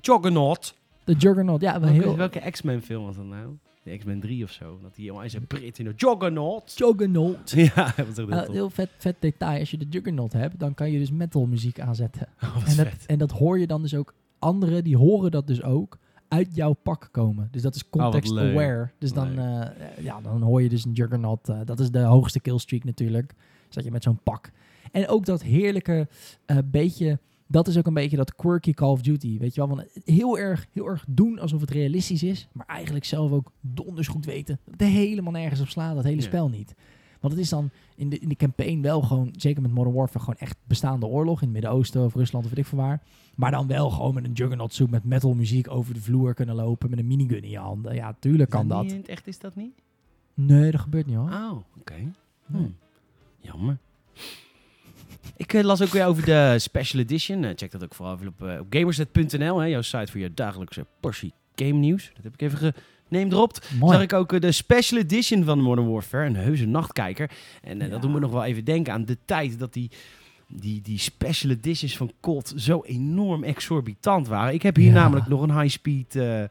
Juggernaut. 0.00 0.74
De 1.04 1.12
Juggernaut, 1.14 1.60
ja, 1.60 1.72
wel 1.80 1.90
Welke, 1.90 2.04
heel... 2.06 2.16
welke 2.16 2.50
X-Men 2.50 2.82
film 2.82 3.04
was 3.04 3.16
dat 3.16 3.24
nou? 3.24 3.56
De 3.82 3.96
X-Men 3.96 4.20
3 4.20 4.44
of 4.44 4.50
zo. 4.50 4.78
Dat 4.82 4.94
hij 4.94 5.04
helemaal 5.04 5.22
in 5.22 5.30
zijn 5.30 5.46
prit 5.46 5.78
in 5.78 5.84
de 5.84 5.92
Juggernaut. 5.96 6.72
Juggernaut. 6.76 7.50
Ja, 7.74 7.92
dat 7.96 8.06
was 8.06 8.28
echt 8.28 8.48
heel 8.48 8.66
Uh, 8.66 8.70
vet, 8.72 8.90
vet 8.98 9.16
detail. 9.20 9.58
Als 9.60 9.70
je 9.70 9.76
de 9.76 9.86
Juggernaut 9.90 10.32
hebt, 10.32 10.58
dan 10.58 10.74
kan 10.74 10.90
je 10.90 10.98
dus 10.98 11.10
metal 11.10 11.46
muziek 11.46 11.80
aanzetten. 11.80 12.28
Oh, 12.42 12.68
En 12.68 12.76
dat, 12.76 12.88
en 13.06 13.18
dat 13.18 13.30
hoor 13.30 13.58
je 13.58 13.66
dan 13.66 13.82
dus 13.82 13.94
ook. 13.94 14.14
Anderen 14.38 14.84
die 14.84 14.96
horen 14.96 15.30
dat 15.30 15.46
dus 15.46 15.62
ook 15.62 15.98
uit 16.28 16.54
jouw 16.54 16.72
pak 16.72 17.08
komen. 17.12 17.48
Dus 17.50 17.62
dat 17.62 17.74
is 17.74 17.82
Oh, 17.82 17.90
wat 17.90 18.02
context 18.02 18.32
leuk. 18.32 18.52
aware. 18.52 18.90
Dus 18.98 19.12
dan, 19.12 19.38
eh, 19.38 20.04
ja, 20.04 20.20
dan 20.20 20.42
hoor 20.42 20.62
je 20.62 20.68
dus 20.68 20.84
een 20.84 20.92
Juggernaut. 20.92 21.48
eh, 21.48 21.60
dat 21.64 21.80
is 21.80 21.90
de 21.90 21.98
hoogste 22.00 22.40
killstreak 22.40 22.84
natuurlijk. 22.84 23.34
Zat 23.68 23.84
je 23.84 23.90
met 23.90 24.02
zo'n 24.02 24.18
pak. 24.22 24.50
En 24.92 25.08
ook 25.08 25.24
dat 25.24 25.42
heerlijke 25.42 26.08
eh, 26.46 26.58
beetje... 26.64 27.18
Dat 27.48 27.68
is 27.68 27.78
ook 27.78 27.86
een 27.86 27.94
beetje 27.94 28.16
dat 28.16 28.34
quirky 28.34 28.72
Call 28.72 28.90
of 28.90 29.02
Duty. 29.02 29.38
Weet 29.38 29.54
je 29.54 29.66
wel, 29.66 29.76
van 29.76 29.84
heel 30.04 30.38
erg, 30.38 30.66
heel 30.72 30.86
erg 30.86 31.04
doen 31.08 31.38
alsof 31.38 31.60
het 31.60 31.70
realistisch 31.70 32.22
is. 32.22 32.48
Maar 32.52 32.66
eigenlijk 32.66 33.04
zelf 33.04 33.30
ook 33.30 33.52
donders 33.60 34.08
goed 34.08 34.24
weten. 34.24 34.58
Dat 34.64 34.80
het 34.80 34.88
helemaal 34.88 35.32
nergens 35.32 35.60
op 35.60 35.68
slaat, 35.68 35.94
dat 35.94 36.04
hele 36.04 36.20
spel 36.20 36.48
niet. 36.48 36.74
Want 37.20 37.32
het 37.32 37.42
is 37.42 37.48
dan 37.48 37.70
in 37.94 38.08
de, 38.08 38.18
in 38.18 38.28
de 38.28 38.36
campaign 38.36 38.80
wel 38.80 39.02
gewoon, 39.02 39.34
zeker 39.36 39.62
met 39.62 39.70
Modern 39.70 39.94
Warfare, 39.94 40.18
gewoon 40.18 40.38
echt 40.38 40.56
bestaande 40.64 41.06
oorlog 41.06 41.40
in 41.40 41.44
het 41.44 41.52
Midden-Oosten 41.52 42.04
of 42.04 42.14
Rusland 42.14 42.44
of 42.44 42.50
weet 42.50 42.60
ik 42.60 42.66
veel 42.66 42.78
waar. 42.78 43.02
Maar 43.34 43.50
dan 43.50 43.66
wel 43.66 43.90
gewoon 43.90 44.14
met 44.14 44.24
een 44.24 44.32
juggernaut 44.32 44.74
zoek 44.74 44.90
met 44.90 45.04
metal 45.04 45.34
muziek 45.34 45.70
over 45.70 45.94
de 45.94 46.00
vloer 46.00 46.34
kunnen 46.34 46.54
lopen 46.54 46.90
met 46.90 46.98
een 46.98 47.06
minigun 47.06 47.42
in 47.42 47.50
je 47.50 47.58
handen. 47.58 47.94
Ja, 47.94 48.16
tuurlijk 48.18 48.50
kan 48.50 48.68
dat. 48.68 48.82
niet 48.82 48.92
in 48.92 48.98
het 48.98 49.08
echt 49.08 49.26
is 49.26 49.38
dat 49.38 49.56
niet? 49.56 49.72
Nee, 50.34 50.70
dat 50.70 50.80
gebeurt 50.80 51.06
niet 51.06 51.16
hoor. 51.16 51.30
Oh, 51.30 51.58
oké. 51.78 52.12
Hm. 52.46 52.68
Jammer. 53.40 53.78
Ik 55.36 55.52
eh, 55.52 55.64
las 55.64 55.82
ook 55.82 55.88
weer 55.88 56.06
over 56.06 56.24
de 56.24 56.54
Special 56.58 57.02
Edition. 57.02 57.44
Eh, 57.44 57.52
check 57.56 57.70
dat 57.70 57.84
ook 57.84 57.94
vooral 57.94 58.14
even 58.14 58.26
op, 58.26 58.42
eh, 58.42 58.60
op 58.60 58.66
gamersnet.nl, 58.70 59.58
hè, 59.58 59.66
jouw 59.66 59.82
site 59.82 60.12
voor 60.12 60.20
je 60.20 60.34
dagelijkse 60.34 60.86
portie 61.00 61.32
game 61.54 61.72
nieuws. 61.72 62.10
Dat 62.14 62.24
heb 62.24 62.32
ik 62.32 62.40
even 62.40 62.74
genamedropt. 63.08 63.70
Mooi. 63.78 63.92
Zag 63.92 64.02
ik 64.02 64.12
ook 64.12 64.32
eh, 64.32 64.40
de 64.40 64.52
Special 64.52 65.00
Edition 65.00 65.44
van 65.44 65.60
Modern 65.60 65.88
Warfare, 65.92 66.26
een 66.26 66.36
heuse 66.36 66.66
nachtkijker. 66.66 67.30
En 67.62 67.80
eh, 67.80 67.90
dat 67.90 68.02
doet 68.02 68.12
me 68.12 68.20
nog 68.20 68.30
wel 68.32 68.44
even 68.44 68.64
denken 68.64 68.92
aan 68.92 69.04
de 69.04 69.18
tijd 69.24 69.58
dat 69.58 69.72
die, 69.72 69.90
die, 70.48 70.80
die 70.82 70.98
Special 70.98 71.52
Editions 71.52 71.96
van 71.96 72.12
COD 72.20 72.52
zo 72.56 72.82
enorm 72.84 73.44
exorbitant 73.44 74.28
waren. 74.28 74.54
Ik 74.54 74.62
heb 74.62 74.76
hier 74.76 74.86
Ja. 74.86 74.92
namelijk 74.92 75.26
nog 75.28 75.42
een 75.42 75.60
high-speed 75.60 76.16
eh, 76.16 76.42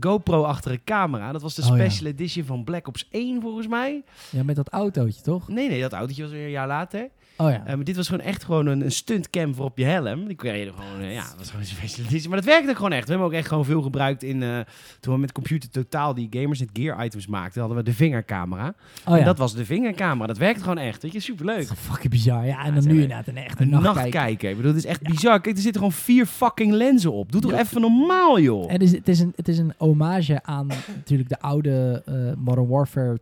GoPro 0.00 0.42
achter 0.42 0.72
een 0.72 0.84
camera. 0.84 1.32
Dat 1.32 1.42
was 1.42 1.54
de 1.54 1.62
Oh, 1.62 1.68
ja. 1.68 1.74
Special 1.88 2.10
Edition 2.10 2.44
van 2.44 2.64
Black 2.64 2.86
Ops 2.88 3.08
1 3.10 3.40
volgens 3.40 3.66
mij. 3.66 4.02
Ja, 4.30 4.42
met 4.42 4.56
dat 4.56 4.68
autootje 4.68 5.22
toch? 5.22 5.48
Nee, 5.48 5.68
nee, 5.68 5.80
dat 5.80 5.92
autootje 5.92 6.22
was 6.22 6.32
weer 6.32 6.44
een 6.44 6.50
jaar 6.50 6.66
later. 6.66 7.08
Oh 7.40 7.50
ja. 7.50 7.66
Eh, 7.66 7.74
maar 7.74 7.84
dit 7.84 7.96
was 7.96 8.08
gewoon 8.08 8.24
echt 8.24 8.44
gewoon 8.44 8.66
een, 8.66 8.80
een 8.84 8.92
stuntcam 8.92 9.54
voor 9.54 9.64
op 9.64 9.78
je 9.78 9.84
helm. 9.84 10.26
Die 10.26 10.36
kreeg 10.36 10.64
je 10.64 10.72
gewoon, 10.72 11.00
eh, 11.00 11.14
ja, 11.14 11.22
dat 11.22 11.36
was 11.38 11.50
gewoon 11.50 12.10
een. 12.10 12.28
Maar 12.28 12.36
dat 12.38 12.46
werkte 12.46 12.74
gewoon 12.74 12.92
echt. 12.92 13.04
We 13.04 13.10
hebben 13.10 13.26
ook 13.26 13.34
echt 13.34 13.48
gewoon 13.48 13.64
veel 13.64 13.82
gebruikt 13.82 14.22
in, 14.22 14.42
eh, 14.42 14.58
toen 15.00 15.14
we 15.14 15.20
met 15.20 15.32
Computer 15.32 15.70
Totaal 15.70 16.14
die 16.14 16.26
gamers 16.30 16.58
het 16.60 16.70
gear 16.72 17.04
items 17.04 17.26
maakten, 17.26 17.60
hadden 17.60 17.78
we 17.78 17.84
de 17.84 17.92
vingercamera. 17.92 18.66
oh 19.06 19.14
ja. 19.14 19.18
En 19.18 19.24
dat 19.24 19.38
was 19.38 19.54
de 19.54 19.64
vingercamera. 19.64 20.26
Dat 20.26 20.38
werkte 20.38 20.62
gewoon 20.62 20.78
echt. 20.78 21.02
Weet 21.02 21.12
je, 21.12 21.20
superleuk. 21.20 21.68
Dat 21.68 21.76
is 21.76 21.82
fucking 21.82 22.10
bizar. 22.12 22.46
Ja, 22.46 22.64
en 22.64 22.74
dan 22.74 22.84
nu 22.84 22.92
inderdaad 22.92 23.26
een 23.26 23.36
echte 23.36 23.62
Een 23.62 23.68
nachtkijker. 23.68 24.02
nachtkijker. 24.02 24.50
Ik 24.50 24.56
bedoel, 24.56 24.72
het 24.74 24.84
is 24.84 24.90
echt 24.90 25.02
bizar. 25.02 25.40
Kijk, 25.40 25.56
er 25.56 25.62
zitten 25.62 25.80
gewoon 25.80 25.96
vier 25.96 26.26
fucking 26.26 26.72
lenzen 26.72 27.12
op. 27.12 27.32
Doe 27.32 27.40
toch 27.40 27.52
even 27.52 27.80
normaal, 27.80 28.40
joh. 28.40 28.70
Het 28.70 28.82
is, 28.82 28.92
het 28.92 29.08
is 29.08 29.20
een, 29.20 29.32
het 29.36 29.48
is 29.48 29.58
een 29.58 29.74
hommage 29.76 30.42
aan 30.42 30.66
natuurlijk 30.94 31.28
de 31.28 31.40
oude 31.40 32.02
Modern 32.38 32.68
Warfare 32.68 33.18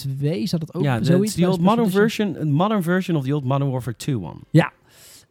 2. 0.00 0.46
Zat 0.46 0.60
het 0.60 0.74
ook 0.74 0.82
ja, 0.82 0.98
de, 0.98 1.04
zoiets? 1.04 1.34
the 1.34 1.40
bij 1.40 1.48
old 1.48 1.60
modern 1.60 1.90
version, 1.90 2.40
een 2.40 2.52
modern 2.52 2.82
version 2.82 3.16
of 3.16 3.24
the 3.24 3.34
old 3.34 3.44
Modern 3.44 3.70
Warfare 3.70 3.96
2 3.96 4.20
one. 4.20 4.40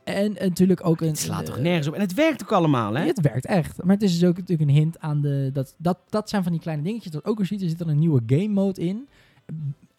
En 0.03 0.33
natuurlijk 0.39 0.85
ook 0.85 1.01
een... 1.01 1.07
Het 1.07 1.19
slaat 1.19 1.45
toch 1.45 1.57
eh, 1.57 1.61
nergens 1.63 1.87
op. 1.87 1.93
En 1.93 2.01
het 2.01 2.13
werkt 2.13 2.43
ook 2.43 2.51
allemaal, 2.51 2.93
hè? 2.93 3.05
Het 3.05 3.21
werkt 3.21 3.45
echt. 3.45 3.83
Maar 3.83 3.93
het 3.93 4.03
is 4.03 4.19
dus 4.19 4.29
ook 4.29 4.37
natuurlijk 4.37 4.69
een 4.69 4.75
hint 4.75 4.99
aan 4.99 5.21
de... 5.21 5.49
Dat, 5.53 5.75
dat, 5.77 5.97
dat 6.09 6.29
zijn 6.29 6.43
van 6.43 6.51
die 6.51 6.61
kleine 6.61 6.83
dingetjes. 6.83 7.11
Dat 7.11 7.25
ook 7.25 7.37
weer 7.37 7.45
ziet, 7.45 7.61
er 7.61 7.69
zit 7.69 7.77
dan 7.77 7.87
een 7.87 7.99
nieuwe 7.99 8.21
game 8.25 8.47
mode 8.47 8.81
in. 8.81 9.07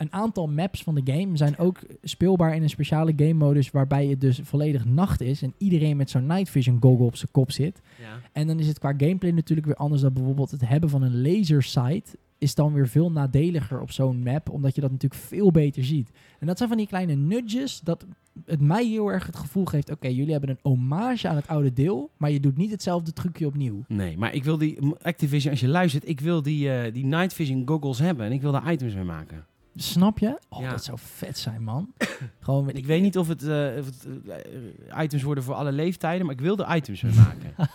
Een 0.00 0.12
aantal 0.12 0.48
maps 0.48 0.82
van 0.82 0.94
de 0.94 1.12
game 1.12 1.36
zijn 1.36 1.58
ook 1.58 1.78
speelbaar 2.02 2.54
in 2.54 2.62
een 2.62 2.70
speciale 2.70 3.12
game 3.16 3.32
modus... 3.32 3.70
waarbij 3.70 4.06
het 4.06 4.20
dus 4.20 4.40
volledig 4.42 4.84
nacht 4.84 5.20
is... 5.20 5.42
en 5.42 5.54
iedereen 5.58 5.96
met 5.96 6.10
zo'n 6.10 6.26
night 6.26 6.50
vision 6.50 6.76
goggle 6.80 7.06
op 7.06 7.16
zijn 7.16 7.30
kop 7.30 7.50
zit. 7.50 7.80
Ja. 8.00 8.20
En 8.32 8.46
dan 8.46 8.58
is 8.58 8.66
het 8.66 8.78
qua 8.78 8.94
gameplay 8.96 9.30
natuurlijk 9.30 9.66
weer 9.66 9.76
anders 9.76 10.02
dan 10.02 10.12
bijvoorbeeld 10.12 10.50
het 10.50 10.68
hebben 10.68 10.90
van 10.90 11.02
een 11.02 11.22
laser 11.22 11.62
sight 11.62 12.16
is 12.38 12.54
dan 12.54 12.72
weer 12.72 12.88
veel 12.88 13.10
nadeliger 13.10 13.80
op 13.80 13.90
zo'n 13.90 14.22
map, 14.22 14.50
omdat 14.50 14.74
je 14.74 14.80
dat 14.80 14.90
natuurlijk 14.90 15.22
veel 15.22 15.50
beter 15.50 15.84
ziet. 15.84 16.10
En 16.38 16.46
dat 16.46 16.56
zijn 16.56 16.68
van 16.68 16.78
die 16.78 16.86
kleine 16.86 17.14
nudges 17.14 17.80
dat 17.80 18.06
het 18.44 18.60
mij 18.60 18.86
heel 18.86 19.08
erg 19.08 19.26
het 19.26 19.36
gevoel 19.36 19.64
geeft, 19.64 19.90
oké, 19.90 20.08
jullie 20.08 20.32
hebben 20.32 20.50
een 20.50 20.58
hommage 20.62 21.28
aan 21.28 21.36
het 21.36 21.48
oude 21.48 21.72
deel, 21.72 22.10
maar 22.16 22.30
je 22.30 22.40
doet 22.40 22.56
niet 22.56 22.70
hetzelfde 22.70 23.12
trucje 23.12 23.46
opnieuw. 23.46 23.84
Nee, 23.88 24.18
maar 24.18 24.34
ik 24.34 24.44
wil 24.44 24.58
die 24.58 24.78
Activision, 25.02 25.50
als 25.50 25.60
je 25.60 25.68
luistert, 25.68 26.08
ik 26.08 26.20
wil 26.20 26.42
die, 26.42 26.72
eh, 26.72 26.92
die 26.92 27.04
night 27.04 27.32
vision 27.32 27.62
goggles 27.68 27.98
hebben 27.98 28.26
en 28.26 28.32
ik 28.32 28.40
wil 28.40 28.52
daar 28.52 28.72
items 28.72 28.94
mee 28.94 29.04
maken. 29.04 29.44
Snap 29.76 30.18
je? 30.18 30.38
Oh, 30.48 30.60
Ja. 30.60 30.70
dat 30.70 30.84
zou 30.84 30.98
vet 31.00 31.38
zijn, 31.38 31.62
man. 31.62 31.92
Gewoon 32.40 32.70
Ik 32.70 32.86
weet 32.86 33.02
niet 33.02 33.18
of 33.18 33.28
het, 33.28 33.42
eh, 33.42 33.66
of 33.78 33.86
het 33.86 34.06
eh, 34.28 35.02
items 35.02 35.22
worden 35.22 35.44
voor 35.44 35.54
alle 35.54 35.72
leeftijden, 35.72 36.26
maar 36.26 36.34
ik 36.34 36.40
wil 36.40 36.58
er 36.58 36.76
items 36.76 37.00
mee 37.02 37.12
maken. 37.14 37.54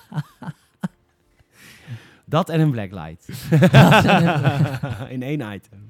Dat 2.28 2.50
en 2.50 2.60
een 2.60 2.72
blacklight. 2.72 3.28
In 5.16 5.24
één 5.24 5.54
item. 5.54 5.90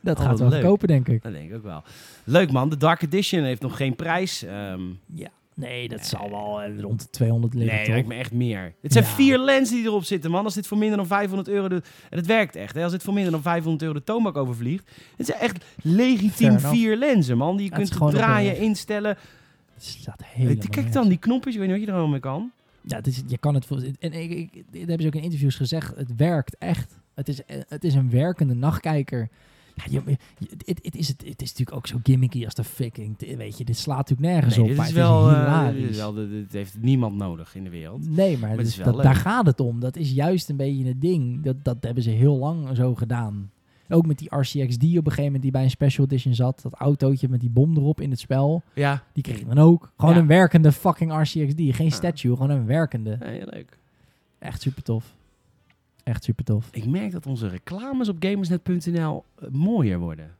dat 0.00 0.18
Oh, 0.18 0.24
gaat 0.24 0.38
wel 0.38 0.48
leuk. 0.48 0.62
kopen, 0.62 0.88
denk 0.88 1.08
ik. 1.08 1.22
Dat 1.22 1.32
denk 1.32 1.50
ik 1.50 1.56
ook 1.56 1.62
wel. 1.62 1.82
Leuk 2.24 2.52
man, 2.52 2.68
de 2.68 2.76
Dark 2.76 3.02
Edition 3.02 3.42
heeft 3.42 3.62
nog 3.62 3.76
geen 3.76 3.96
prijs. 3.96 4.42
Ehm, 4.42 4.80
Ja. 5.06 5.28
Nee, 5.60 5.88
dat 5.88 6.06
zal 6.06 6.30
wel 6.30 6.62
eh, 6.62 6.80
rond 6.80 7.00
de 7.00 7.10
200 7.10 7.54
liggen, 7.54 7.90
nee, 7.90 8.00
toch? 8.00 8.06
me 8.08 8.14
echt 8.14 8.32
meer. 8.32 8.74
Het 8.82 8.92
zijn 8.92 9.04
Ja. 9.04 9.10
vier 9.10 9.38
lenzen 9.38 9.76
die 9.76 9.84
erop 9.84 10.04
zitten, 10.04 10.30
man. 10.30 10.44
Als 10.44 10.54
dit 10.54 10.66
voor 10.66 10.78
minder 10.78 10.96
dan 10.96 11.06
500 11.06 11.48
euro... 11.48 11.68
De, 11.68 11.82
en 12.10 12.16
het 12.18 12.26
werkt 12.26 12.56
echt, 12.56 12.74
hè. 12.74 12.82
Als 12.82 12.92
dit 12.92 13.02
voor 13.02 13.14
minder 13.14 13.32
dan 13.32 13.42
500 13.42 13.82
euro 13.82 13.94
de 13.94 14.04
toonbank 14.04 14.36
overvliegt... 14.36 14.90
Het 15.16 15.26
zijn 15.26 15.38
echt 15.38 15.64
legitiem 15.82 16.48
enough. 16.48 16.68
vier 16.68 16.96
lenzen, 16.96 17.36
man. 17.36 17.56
Die 17.56 17.64
je 17.64 17.70
Ja, 17.70 17.76
het 17.78 17.82
is 17.82 17.88
kunt 17.96 18.02
gewoon 18.02 18.22
draaien, 18.22 18.56
instellen. 18.58 19.16
Het 19.74 20.24
helemaal 20.24 20.56
Kijk 20.56 20.74
nergens. 20.74 20.94
dan, 20.94 21.08
die 21.08 21.18
knopjes. 21.18 21.54
Ik 21.54 21.60
weet 21.60 21.68
niet 21.68 21.76
wat 21.78 21.86
je 21.86 21.92
er 21.92 21.98
allemaal 21.98 22.12
mee 22.12 22.20
kan. 22.20 22.50
Ja, 22.86 22.96
het 22.96 23.06
is, 23.06 23.22
je 23.26 23.38
kan 23.38 23.54
het. 23.54 23.66
voor- 23.66 23.82
En 24.00 24.12
ik, 24.12 24.30
ik, 24.30 24.52
dit 24.70 24.78
hebben 24.88 25.00
ze 25.00 25.06
ook 25.06 25.14
in 25.14 25.22
interviews 25.22 25.54
gezegd. 25.56 25.96
Het 25.96 26.16
werkt 26.16 26.56
echt. 26.58 26.98
Het 27.14 27.28
is, 27.28 27.44
eh, 27.44 27.56
het 27.68 27.84
is 27.84 27.94
een 27.94 28.10
werkende 28.10 28.54
nachtkijker. 28.54 29.28
Ja, 29.88 30.02
het, 30.64 30.80
het, 30.82 30.96
is, 30.96 31.08
het, 31.08 31.22
het 31.26 31.42
is 31.42 31.48
natuurlijk 31.50 31.76
ook 31.76 31.86
zo 31.86 31.98
gimmicky 32.02 32.44
als 32.44 32.54
de 32.54 32.64
fucking. 32.64 33.36
Weet 33.36 33.58
je, 33.58 33.64
dit 33.64 33.76
slaat 33.76 33.96
natuurlijk 33.96 34.28
nergens 34.28 34.56
Nee, 34.56 34.64
op. 34.64 34.70
dit 34.70 34.78
is 34.80 34.86
het 34.86 34.94
wel... 34.96 35.28
is 35.28 35.34
eh, 35.34 35.40
hilarisch. 35.40 35.80
dit, 35.80 35.90
is 35.90 35.96
wel 35.96 36.12
de- 36.12 36.28
dit 36.28 36.52
heeft 36.52 36.76
niemand 36.80 37.16
nodig 37.16 37.54
in 37.54 37.64
de 37.64 37.70
wereld. 37.70 38.08
Nee, 38.10 38.38
maar, 38.38 38.56
dus 38.56 38.76
dat, 38.76 39.02
daar 39.02 39.14
gaat 39.14 39.46
het 39.46 39.60
om. 39.60 39.80
Dat 39.80 39.96
is 39.96 40.10
juist 40.12 40.48
een 40.48 40.56
beetje 40.56 40.84
het 40.86 41.00
ding. 41.00 41.42
Dat, 41.42 41.56
dat 41.64 41.76
hebben 41.80 42.02
ze 42.02 42.10
heel 42.10 42.36
lang 42.36 42.76
zo 42.76 42.94
gedaan. 42.94 43.50
Ook 43.92 44.06
met 44.06 44.18
die 44.18 44.36
RCXD 44.36 44.82
op 44.82 44.82
een 44.82 45.02
gegeven 45.02 45.24
moment 45.24 45.42
die 45.42 45.50
bij 45.50 45.62
een 45.62 45.70
special 45.70 46.06
edition 46.06 46.34
zat. 46.34 46.60
Dat 46.62 46.74
autootje 46.74 47.28
met 47.28 47.40
die 47.40 47.50
bom 47.50 47.76
erop 47.76 48.00
in 48.00 48.10
het 48.10 48.20
spel. 48.20 48.62
Ja, 48.74 49.02
Die 49.12 49.22
kreeg 49.22 49.44
dan 49.44 49.58
ook. 49.58 49.92
Gewoon 49.96 50.14
Ja. 50.14 50.20
een 50.20 50.26
werkende 50.26 50.72
fucking 50.72 51.12
RCXD. 51.12 51.56
Geen 51.56 51.86
Ja. 51.86 51.90
statue, 51.90 52.32
gewoon 52.36 52.50
een 52.50 52.66
werkende. 52.66 53.16
ja, 53.20 53.26
heel 53.26 53.46
leuk. 53.50 53.78
Echt 54.38 54.60
super 54.62 54.82
tof. 54.82 55.14
Echt 56.04 56.24
super 56.24 56.44
tof. 56.44 56.68
Ik 56.72 56.86
merk 56.86 57.12
dat 57.12 57.26
onze 57.26 57.48
reclames 57.48 58.08
op 58.08 58.16
gamersnet.nl 58.20 59.24
eh, 59.38 59.48
mooier 59.48 59.98
worden. 59.98 60.30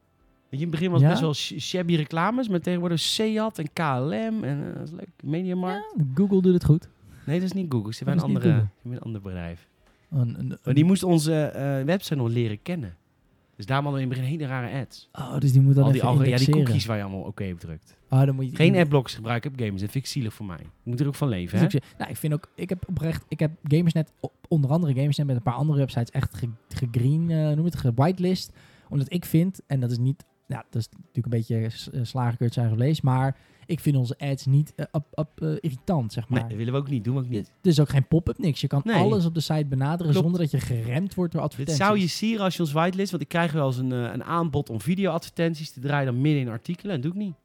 Je, 0.48 0.56
in 0.56 0.62
het 0.62 0.70
begin 0.70 0.90
was 0.90 1.00
het 1.00 1.02
Ja? 1.02 1.08
best 1.11 1.20
wel 1.22 1.34
sh- 1.34 1.58
shabby 1.68 1.94
reclames, 1.96 2.48
maar 2.48 2.61
tegenwoordig 2.61 2.98
Seat 3.00 3.58
en 3.58 3.72
KLM 3.72 4.44
en 4.44 4.66
eh, 4.68 4.74
dat 4.78 4.82
is 4.86 4.90
leuk. 4.90 5.08
Mediamarkt. 5.22 5.94
Ja, 5.96 6.04
Google 6.14 6.42
doet 6.42 6.54
het 6.54 6.64
goed. 6.64 6.88
Nee, 7.26 7.36
dat 7.40 7.48
is 7.48 7.52
niet 7.54 7.72
Google. 7.72 7.92
Ze 7.94 8.04
hebben 8.04 8.22
een, 8.24 8.28
andere, 8.34 8.66
een 8.84 9.00
ander 9.00 9.20
bedrijf. 9.20 9.68
Een, 10.11 10.38
een, 10.38 10.58
Maar 10.64 10.74
die 10.74 10.84
moest 10.84 11.02
onze 11.02 11.42
eh, 11.42 11.84
website 11.84 12.14
nog 12.14 12.28
leren 12.28 12.62
kennen. 12.62 12.94
Dus 13.61 13.68
daar 13.68 13.82
hadden 13.82 13.94
we 14.00 14.02
in 14.06 14.11
het 14.12 14.18
begin 14.20 14.38
hele 14.38 14.46
rare 14.50 14.80
ads. 14.80 15.08
oh, 15.12 15.38
dus 15.38 15.52
die 15.52 15.61
moet 15.61 15.74
dan 15.74 15.84
Al 15.84 15.90
die, 15.92 16.00
even 16.00 16.12
ja, 16.12 16.18
die 16.18 16.28
indexeren. 16.30 16.64
cookies 16.64 16.86
waar 16.86 16.96
je 16.96 17.02
allemaal 17.02 17.20
oké 17.22 17.50
op 17.52 17.61
drukt. 17.61 17.96
Oh, 18.11 18.24
dan 18.24 18.34
moet 18.34 18.50
je 18.50 18.56
Geen 18.56 18.76
adblocks 18.76 19.14
gebruiken 19.14 19.50
op 19.52 19.58
gamers. 19.58 19.80
Dat 19.80 19.90
vind 19.90 20.04
ik 20.04 20.11
zielig 20.11 20.34
voor 20.34 20.46
mij. 20.46 20.58
Ik 20.61 20.66
moet 20.84 21.00
er 21.00 21.06
ook 21.06 21.14
van 21.14 21.28
leven, 21.28 21.58
hè? 21.58 21.64
Dus 21.64 21.74
ik, 21.74 21.82
zeg- 21.82 21.98
nou, 21.98 22.11
ik 22.11 22.16
vind 22.16 22.32
ook, 22.32 22.48
ik 22.54 22.68
heb 22.68 22.88
oprecht, 22.88 23.24
ik 23.28 23.38
heb 23.40 23.50
Gamersnet, 23.62 24.12
o- 24.20 24.32
onder 24.48 24.70
andere 24.70 24.94
Gamersnet 24.94 25.26
met 25.26 25.36
een 25.36 25.42
paar 25.42 25.54
andere 25.54 25.78
websites 25.78 26.11
echt 26.11 26.34
ge- 26.34 26.48
gegreen, 26.68 27.30
eh 27.30 27.50
noem 27.56 27.64
het, 27.64 27.76
gewitelist. 27.76 28.52
Omdat 28.88 29.12
ik 29.12 29.24
vind, 29.24 29.61
en 29.66 29.80
dat 29.80 29.90
is 29.90 29.98
niet, 29.98 30.24
ja, 30.46 30.64
dat 30.70 30.80
is 30.82 30.88
natuurlijk 30.92 31.24
een 31.24 31.30
beetje 31.30 31.70
s- 31.70 31.90
eh, 31.90 32.00
zijn 32.50 32.68
gelezen, 32.70 33.04
maar 33.04 33.36
ik 33.70 33.80
vind 33.80 33.96
onze 33.96 34.14
ads 34.18 34.46
niet 34.46 34.72
up, 34.76 35.04
up, 35.14 35.28
eh, 35.42 35.48
irritant, 35.60 36.12
zeg 36.12 36.28
maar. 36.28 36.40
Nee, 36.40 36.48
dat 36.48 36.58
willen 36.58 36.72
we 36.72 36.78
ook 36.78 36.88
niet. 36.88 37.04
Doen 37.04 37.14
we 37.14 37.20
ook 37.20 37.28
niet. 37.28 37.52
Het 37.56 37.66
is 37.66 37.80
ook 37.80 37.88
geen 37.88 38.06
pop-up 38.06 38.38
niks. 38.38 38.60
Je 38.60 38.66
kan 38.66 38.80
Nee. 38.84 38.96
alles 38.96 39.24
op 39.26 39.34
de 39.34 39.40
site 39.40 39.66
benaderen 39.66 40.12
Klopt. 40.12 40.18
zonder 40.18 40.40
dat 40.40 40.50
je 40.50 40.60
geremd 40.60 41.14
wordt 41.14 41.32
door 41.32 41.42
Dit 41.42 41.50
advertenties. 41.50 41.86
zou 41.86 41.98
je 41.98 42.06
sieren 42.08 42.44
als 42.44 42.54
je 42.56 42.62
ons 42.62 42.72
whitelist. 42.72 43.10
Want 43.10 43.22
ik 43.22 43.28
krijg 43.28 43.52
wel 43.52 43.66
eens 43.66 43.76
een, 43.78 43.92
eh, 43.92 43.98
een 44.12 44.24
aanbod 44.24 44.70
om 44.70 44.80
video-advertenties 44.80 45.70
te 45.72 45.80
draaien 45.80 46.12
dan 46.12 46.20
midden 46.20 46.40
in 46.42 46.48
artikelen. 46.48 46.94
En 46.94 47.00
dat 47.00 47.12
doe 47.12 47.20
ik 47.20 47.26
niet. 47.26 47.36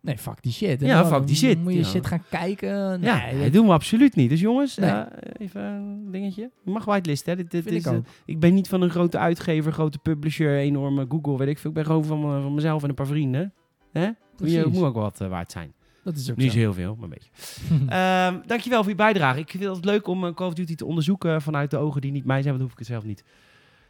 Nee, 0.00 0.18
fuck 0.18 0.42
die 0.42 0.52
shit. 0.52 0.80
En 0.82 0.86
Ja, 0.88 1.06
fuck 1.06 1.26
die 1.26 1.36
shit. 1.36 1.62
Moet 1.62 1.72
je 1.72 1.78
Ja. 1.78 1.84
shit 1.84 2.06
gaan 2.06 2.24
kijken. 2.30 3.00
Nee, 3.00 3.10
ja, 3.10 3.42
dat 3.42 3.52
doen 3.52 3.66
we 3.66 3.72
absoluut 3.72 4.16
niet. 4.16 4.30
Dus 4.30 4.40
jongens, 4.40 4.76
Nee. 4.76 5.04
even 5.38 5.62
een 5.62 6.10
dingetje. 6.10 6.50
Je 6.64 6.70
mag 6.70 6.84
whitelisten, 6.84 7.30
hè. 7.32 7.42
Dit, 7.42 7.50
dit 7.50 7.62
vind 7.62 7.74
is, 7.86 7.92
ik 7.92 8.02
ik 8.24 8.40
ben 8.40 8.54
niet 8.54 8.68
van 8.68 8.82
een 8.82 8.90
grote 8.90 9.18
uitgever, 9.18 9.72
grote 9.72 9.98
publisher, 9.98 10.56
enorme 10.58 11.06
Google, 11.08 11.36
weet 11.38 11.48
ik 11.48 11.58
veel. 11.58 11.70
Ik 11.70 11.76
ben 11.76 11.84
gewoon 11.84 12.04
van, 12.04 12.20
van 12.20 12.54
mezelf 12.54 12.82
en 12.82 12.88
een 12.88 12.94
paar 12.94 13.06
vrienden. 13.06 13.52
Hè? 13.92 14.08
Moet, 14.42 14.52
Precies. 14.52 14.72
moet 14.72 14.82
ook 14.88 14.94
wat 14.94 15.20
eh, 15.20 15.28
waard 15.28 15.52
zijn. 15.52 15.72
Dat 16.04 16.16
is 16.16 16.30
ook 16.30 16.36
Niet 16.36 16.52
zo. 16.52 16.58
heel 16.58 16.72
veel, 16.74 16.94
maar 16.94 17.04
een 17.04 17.10
beetje. 17.18 17.30
Ehm, 17.88 18.46
dankjewel 18.46 18.80
voor 18.80 18.90
je 18.90 18.96
bijdrage. 18.96 19.38
Ik 19.38 19.50
vind 19.50 19.64
het 19.64 19.84
leuk 19.84 20.06
om 20.06 20.24
eh, 20.26 20.34
Call 20.34 20.46
of 20.46 20.54
Duty 20.54 20.74
te 20.74 20.84
onderzoeken 20.84 21.42
vanuit 21.42 21.70
de 21.70 21.76
ogen 21.76 22.00
die 22.00 22.12
niet 22.12 22.24
mij 22.24 22.42
zijn. 22.42 22.56
Want 22.56 22.58
dan 22.58 22.62
hoef 22.62 22.72
ik 22.72 22.78
het 22.78 22.86
zelf 22.88 23.04
niet 23.04 23.24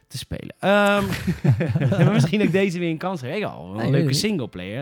te 0.07 0.17
spelen. 0.17 0.55
Ehm, 0.59 1.03
maar 2.03 2.13
misschien 2.13 2.41
ook 2.41 2.51
deze 2.51 2.79
weer 2.79 2.89
een 2.89 2.97
kans. 2.97 3.21
Heb 3.21 3.35
ik 3.35 3.43
al 3.43 3.69
een 3.71 3.77
Nee, 3.77 3.91
leuke 3.91 4.13
singleplayer. 4.13 4.81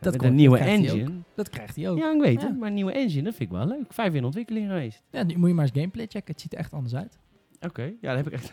Dat 0.00 0.12
met 0.12 0.20
komt- 0.20 0.30
een 0.32 0.34
nieuwe 0.36 0.58
dat 0.58 0.66
engine. 0.66 1.10
Dat 1.36 1.48
krijgt 1.50 1.76
hij 1.76 1.90
ook. 1.90 1.98
Ja, 1.98 2.12
ik 2.14 2.20
weet 2.20 2.40
Ja. 2.40 2.46
het. 2.48 2.58
Maar 2.58 2.68
een 2.68 2.74
nieuwe 2.74 2.92
engine, 2.92 3.22
dat 3.22 3.34
vind 3.34 3.50
ik 3.52 3.56
wel 3.56 3.66
leuk. 3.66 3.84
Vijf 3.88 4.08
jaar 4.08 4.16
in 4.16 4.24
ontwikkeling 4.24 4.66
geweest. 4.66 5.02
Ja, 5.10 5.22
nu 5.22 5.36
moet 5.36 5.48
je 5.48 5.54
maar 5.54 5.64
eens 5.64 5.74
gameplay 5.74 6.06
checken. 6.08 6.32
Het 6.32 6.40
ziet 6.40 6.52
er 6.52 6.58
echt 6.58 6.72
anders 6.72 6.94
uit. 6.94 7.18
Oké, 7.60 7.82
ja, 8.00 8.14
dat 8.14 8.16
heb 8.16 8.26
ik 8.26 8.32
echt... 8.32 8.52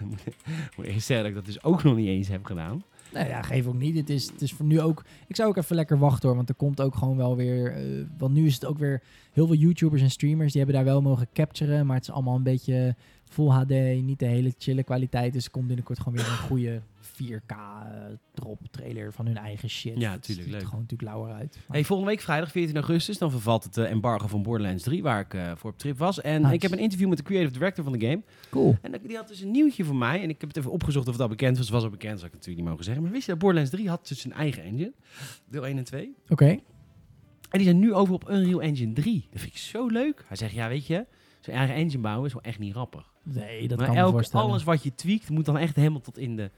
moet 0.78 0.86
eerst 0.88 1.06
zeggen 1.06 1.18
dat 1.18 1.26
ik 1.28 1.34
dat 1.34 1.46
dus 1.46 1.64
ook 1.64 1.84
nog 1.84 1.96
niet 1.96 2.08
eens 2.08 2.28
heb 2.28 2.46
gedaan. 2.46 2.84
Nou 3.14 3.28
ja, 3.28 3.42
geef 3.42 3.68
ook 3.68 3.78
niet. 3.78 3.96
Het 3.96 4.10
is, 4.10 4.28
het 4.32 4.42
is 4.42 4.54
voor 4.54 4.66
nu 4.66 4.82
ook... 4.82 5.04
Ik 5.28 5.36
zou 5.36 5.50
ook 5.50 5.58
even 5.58 5.76
lekker 5.76 5.98
wachten 5.98 6.28
hoor, 6.28 6.38
want 6.38 6.50
er 6.50 6.56
komt 6.56 6.82
ook 6.82 6.96
gewoon 6.96 7.18
wel 7.18 7.36
weer... 7.36 7.72
eh, 7.72 8.06
want 8.18 8.34
nu 8.34 8.46
is 8.46 8.54
het 8.54 8.66
ook 8.66 8.78
weer... 8.78 9.02
Heel 9.32 9.48
veel 9.48 9.56
YouTubers 9.56 10.02
en 10.02 10.12
streamers, 10.12 10.52
die 10.52 10.62
hebben 10.62 10.84
daar 10.84 10.94
wel 10.94 11.02
mogen 11.02 11.28
capturen, 11.34 11.86
maar 11.86 11.96
het 11.96 12.08
is 12.08 12.12
allemaal 12.14 12.36
een 12.36 12.44
beetje 12.44 12.96
full 13.30 13.48
HD, 13.50 13.70
niet 14.04 14.20
de 14.20 14.26
hele 14.26 14.54
chille 14.58 14.84
kwaliteit. 14.84 15.34
Dus 15.34 15.46
er 15.46 15.52
komt 15.52 15.68
binnenkort 15.68 16.00
gewoon 16.00 16.14
weer 16.14 16.28
een 16.28 16.38
goede 16.38 16.82
4K 17.24 17.52
eh, 17.52 17.58
drop 18.34 18.60
trailer 18.72 19.14
van 19.14 19.26
hun 19.26 19.38
eigen 19.38 19.70
shit. 19.70 19.98
Ja, 19.98 20.12
Het 20.12 20.22
tuurlijk, 20.24 20.46
ziet 20.48 20.54
er 20.56 20.60
leuk. 20.60 20.70
gewoon 20.70 20.82
natuurlijk 20.82 21.10
lauwer 21.12 21.34
uit. 21.34 21.56
Maar- 21.56 21.76
Hey, 21.76 21.84
volgende 21.86 22.12
week 22.12 22.22
vrijdag 22.22 22.52
14 22.52 22.76
augustus, 22.76 23.18
dan 23.18 23.32
vervalt 23.32 23.64
het 23.64 23.78
eh, 23.78 23.92
embargo 23.92 24.28
van 24.28 24.44
Borderlands 24.44 24.84
3, 24.84 25.04
waar 25.04 25.20
ik 25.20 25.34
eh, 25.34 25.52
voor 25.56 25.72
op 25.72 25.78
trip 25.78 25.98
was. 25.98 26.22
En 26.22 26.42
Nice. 26.42 26.54
ik 26.54 26.62
heb 26.62 26.72
een 26.72 26.80
interview 26.80 27.10
met 27.10 27.18
de 27.18 27.24
creative 27.24 27.54
director 27.54 27.84
van 27.84 27.94
de 27.94 28.06
game. 28.08 28.22
Cool. 28.50 28.78
En 28.82 28.92
die 29.08 29.16
had 29.16 29.28
dus 29.28 29.42
een 29.42 29.52
nieuwtje 29.52 29.84
voor 29.84 29.96
mij. 29.96 30.22
En 30.24 30.30
ik 30.30 30.40
heb 30.42 30.50
het 30.50 30.58
even 30.58 30.72
opgezocht 30.72 31.08
of 31.08 31.16
dat 31.18 31.30
bekend 31.30 31.58
was. 31.58 31.70
Was 31.70 31.84
al 31.84 31.90
bekend, 31.90 32.16
zou 32.20 32.28
ik 32.28 32.34
natuurlijk 32.34 32.58
niet 32.60 32.70
mogen 32.70 32.84
zeggen. 32.84 33.04
Maar 33.04 33.12
wist 33.12 33.26
je 33.26 33.32
dat 33.32 33.40
Borderlands 33.42 33.74
3 33.76 33.90
had 33.90 34.08
dus 34.08 34.20
zijn 34.22 34.34
eigen 34.34 34.64
engine? 34.64 34.94
Deel 35.50 35.66
1 35.68 35.78
en 35.78 35.84
2. 35.84 36.16
Oké. 36.30 36.46
En 37.50 37.58
die 37.58 37.64
zijn 37.64 37.80
nu 37.80 37.94
over 37.94 38.14
op 38.14 38.30
Unreal 38.30 38.62
Engine 38.62 38.94
3. 38.94 39.28
Dat 39.32 39.42
vind 39.42 39.54
ik 39.54 39.60
zo 39.60 39.88
leuk. 39.88 40.24
Hij 40.28 40.38
zegt, 40.38 40.54
ja 40.54 40.68
weet 40.68 40.86
je, 40.88 41.06
zijn 41.40 41.58
eigen 41.58 41.76
engine 41.76 42.02
bouwen 42.02 42.26
is 42.28 42.34
wel 42.34 42.42
echt 42.44 42.60
niet 42.60 42.72
grappig. 42.74 43.12
Nee, 43.24 43.68
dat 43.68 43.78
maar 43.78 43.88
kan 43.88 43.96
elk, 43.96 44.24
alles 44.32 44.64
wat 44.64 44.84
je 44.84 44.96
tweakt 44.96 45.30
moet 45.30 45.46
dan 45.46 45.58
echt 45.58 45.76
helemaal 45.76 46.02
tot 46.02 46.18
in 46.18 46.36
de... 46.36 46.52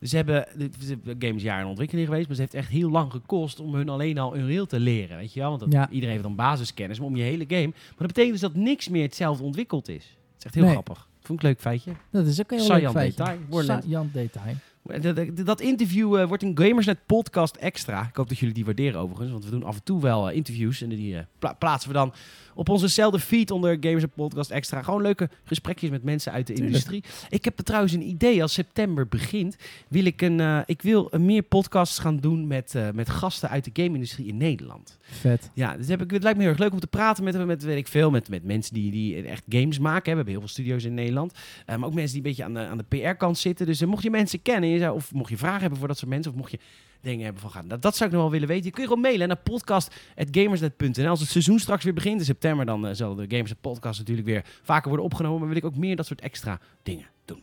Dus 0.00 0.10
ze 0.10 0.16
hebben, 0.16 0.46
de, 0.56 0.68
de 1.04 1.14
game 1.18 1.34
is 1.34 1.42
jaren 1.42 1.62
in 1.62 1.68
ontwikkeling 1.68 2.06
geweest, 2.08 2.26
maar 2.26 2.34
ze 2.36 2.40
heeft 2.42 2.54
echt 2.54 2.68
heel 2.68 2.90
lang 2.90 3.10
gekost 3.12 3.60
om 3.60 3.74
hun 3.74 3.88
alleen 3.88 4.18
al 4.18 4.36
Unreal 4.36 4.66
te 4.66 4.80
leren, 4.80 5.16
weet 5.16 5.32
je 5.32 5.40
wel? 5.40 5.48
Want 5.48 5.60
dat, 5.60 5.72
Ja. 5.72 5.88
iedereen 5.90 6.10
heeft 6.10 6.22
dan 6.22 6.34
basiskennis, 6.36 6.98
maar 6.98 7.08
om 7.08 7.16
je 7.16 7.22
hele 7.22 7.44
game... 7.48 7.66
Maar 7.68 7.94
dat 7.98 8.06
betekent 8.06 8.32
dus 8.32 8.40
dat 8.40 8.54
niks 8.54 8.88
meer 8.88 9.02
hetzelfde 9.02 9.44
ontwikkeld 9.44 9.88
is. 9.88 10.04
Dat 10.04 10.38
is 10.38 10.44
echt 10.44 10.54
heel 10.54 10.62
Nee. 10.64 10.72
grappig. 10.72 11.08
Vond 11.22 11.38
ik 11.38 11.44
een 11.44 11.50
leuk 11.50 11.60
feitje. 11.60 11.92
Dat 12.10 12.26
is 12.26 12.40
ook 12.40 12.50
een 12.50 12.58
heel 12.58 12.68
leuk 12.68 12.90
feitje. 12.90 13.24
detail. 13.24 13.62
Saillant 13.64 14.12
detail. 14.14 14.54
Dat, 15.00 15.16
dat- 15.16 15.46
dat 15.46 15.60
interview 15.60 16.16
eh, 16.16 16.26
wordt 16.26 16.42
een 16.42 16.58
Gamersnet 16.58 16.98
podcast 17.06 17.56
extra. 17.56 18.06
Ik 18.08 18.16
hoop 18.16 18.28
dat 18.28 18.38
jullie 18.38 18.54
die 18.54 18.64
waarderen 18.64 19.00
overigens, 19.00 19.30
want 19.30 19.44
we 19.44 19.50
doen 19.50 19.62
af 19.64 19.76
en 19.76 19.82
toe 19.82 20.00
wel 20.00 20.30
eh, 20.30 20.36
interviews 20.36 20.82
en 20.82 20.88
die 20.88 21.16
eh, 21.16 21.22
pla- 21.38 21.52
plaatsen 21.52 21.90
we 21.90 21.96
dan 21.96 22.12
op 22.58 22.68
onzezelfde 22.68 23.18
feed 23.18 23.50
onder 23.50 23.76
Gamersnet 23.80 24.14
podcast 24.14 24.50
extra. 24.50 24.82
Gewoon 24.82 25.02
leuke 25.02 25.28
gesprekjes 25.44 25.90
met 25.90 26.02
mensen 26.02 26.32
uit 26.32 26.46
de 26.46 26.54
industrie. 26.54 27.04
Ik 27.28 27.44
heb 27.44 27.56
trouwens 27.56 27.92
een 27.92 28.08
idee. 28.08 28.42
Als 28.42 28.52
september 28.52 29.08
begint, 29.08 29.56
wil 29.88 30.04
ik 30.04 30.22
een, 30.22 30.40
eh, 30.40 30.58
ik 30.66 30.82
wil 30.82 31.10
meer 31.18 31.42
podcasts 31.42 31.98
gaan 31.98 32.18
doen 32.18 32.46
met, 32.46 32.74
eh, 32.74 32.88
met 32.94 33.10
gasten 33.10 33.48
uit 33.48 33.64
de 33.64 33.82
game-industrie 33.82 34.26
in 34.26 34.36
Nederland. 34.36 34.98
Vet. 35.00 35.50
Ja, 35.54 35.76
dus 35.76 35.88
heb 35.88 36.02
ik, 36.02 36.10
het 36.10 36.22
lijkt 36.22 36.38
me 36.38 36.42
heel 36.44 36.52
erg 36.52 36.60
leuk 36.62 36.72
om 36.72 36.80
te 36.80 36.86
praten 36.86 37.24
met, 37.24 37.46
met 37.46 37.62
weet 37.62 37.76
ik 37.76 37.88
veel, 37.88 38.10
met, 38.10 38.28
met 38.28 38.44
mensen 38.44 38.74
die, 38.74 38.90
die 38.90 39.22
echt 39.22 39.44
games 39.48 39.78
maken. 39.78 40.04
hè. 40.04 40.10
We 40.10 40.16
hebben 40.16 40.32
heel 40.32 40.40
veel 40.40 40.48
studio's 40.48 40.84
in 40.84 40.94
Nederland. 40.94 41.32
Eh, 41.66 41.76
maar 41.76 41.88
ook 41.88 41.94
mensen 41.94 42.14
die 42.14 42.22
een 42.22 42.28
beetje 42.28 42.44
aan 42.44 42.54
de, 42.54 42.60
aan 42.60 42.78
de 42.78 42.98
PR-kant 42.98 43.38
zitten. 43.38 43.66
Dus 43.66 43.84
mocht 43.84 44.02
je 44.02 44.10
mensen 44.10 44.42
kennen, 44.42 44.68
je 44.70 44.78
zou, 44.78 44.94
of 44.94 45.12
mocht 45.12 45.30
je 45.30 45.36
vragen 45.36 45.60
hebben 45.60 45.78
voor 45.78 45.88
dat 45.88 45.98
soort 45.98 46.10
mensen, 46.10 46.32
of 46.32 46.38
mocht 46.38 46.50
je 46.50 46.58
dingen 47.00 47.24
hebben 47.24 47.42
van 47.42 47.50
gaan. 47.50 47.68
Dat, 47.68 47.82
dat 47.82 47.96
zou 47.96 48.08
ik 48.08 48.14
nog 48.14 48.24
wel 48.24 48.32
willen 48.34 48.48
weten. 48.48 48.64
Je 48.64 48.70
kun 48.70 48.82
je 48.82 48.88
gewoon 48.88 49.02
mailen 49.02 49.28
naar 49.28 49.36
podcast.gamersnet.nl. 49.36 51.08
Als 51.08 51.20
het 51.20 51.28
seizoen 51.28 51.58
straks 51.58 51.84
weer 51.84 51.94
begint 51.94 52.18
in 52.18 52.24
september, 52.26 52.66
dan 52.66 52.86
eh, 52.86 52.94
zal 52.94 53.14
de 53.14 53.24
Gamersnet 53.28 53.60
podcast 53.60 53.98
natuurlijk 53.98 54.26
weer 54.26 54.44
vaker 54.62 54.88
worden 54.88 55.06
opgenomen. 55.06 55.38
Maar 55.38 55.48
wil 55.48 55.56
ik 55.56 55.64
ook 55.64 55.76
meer 55.76 55.96
dat 55.96 56.06
soort 56.06 56.20
extra 56.20 56.60
dingen 56.82 57.06
doen. 57.24 57.42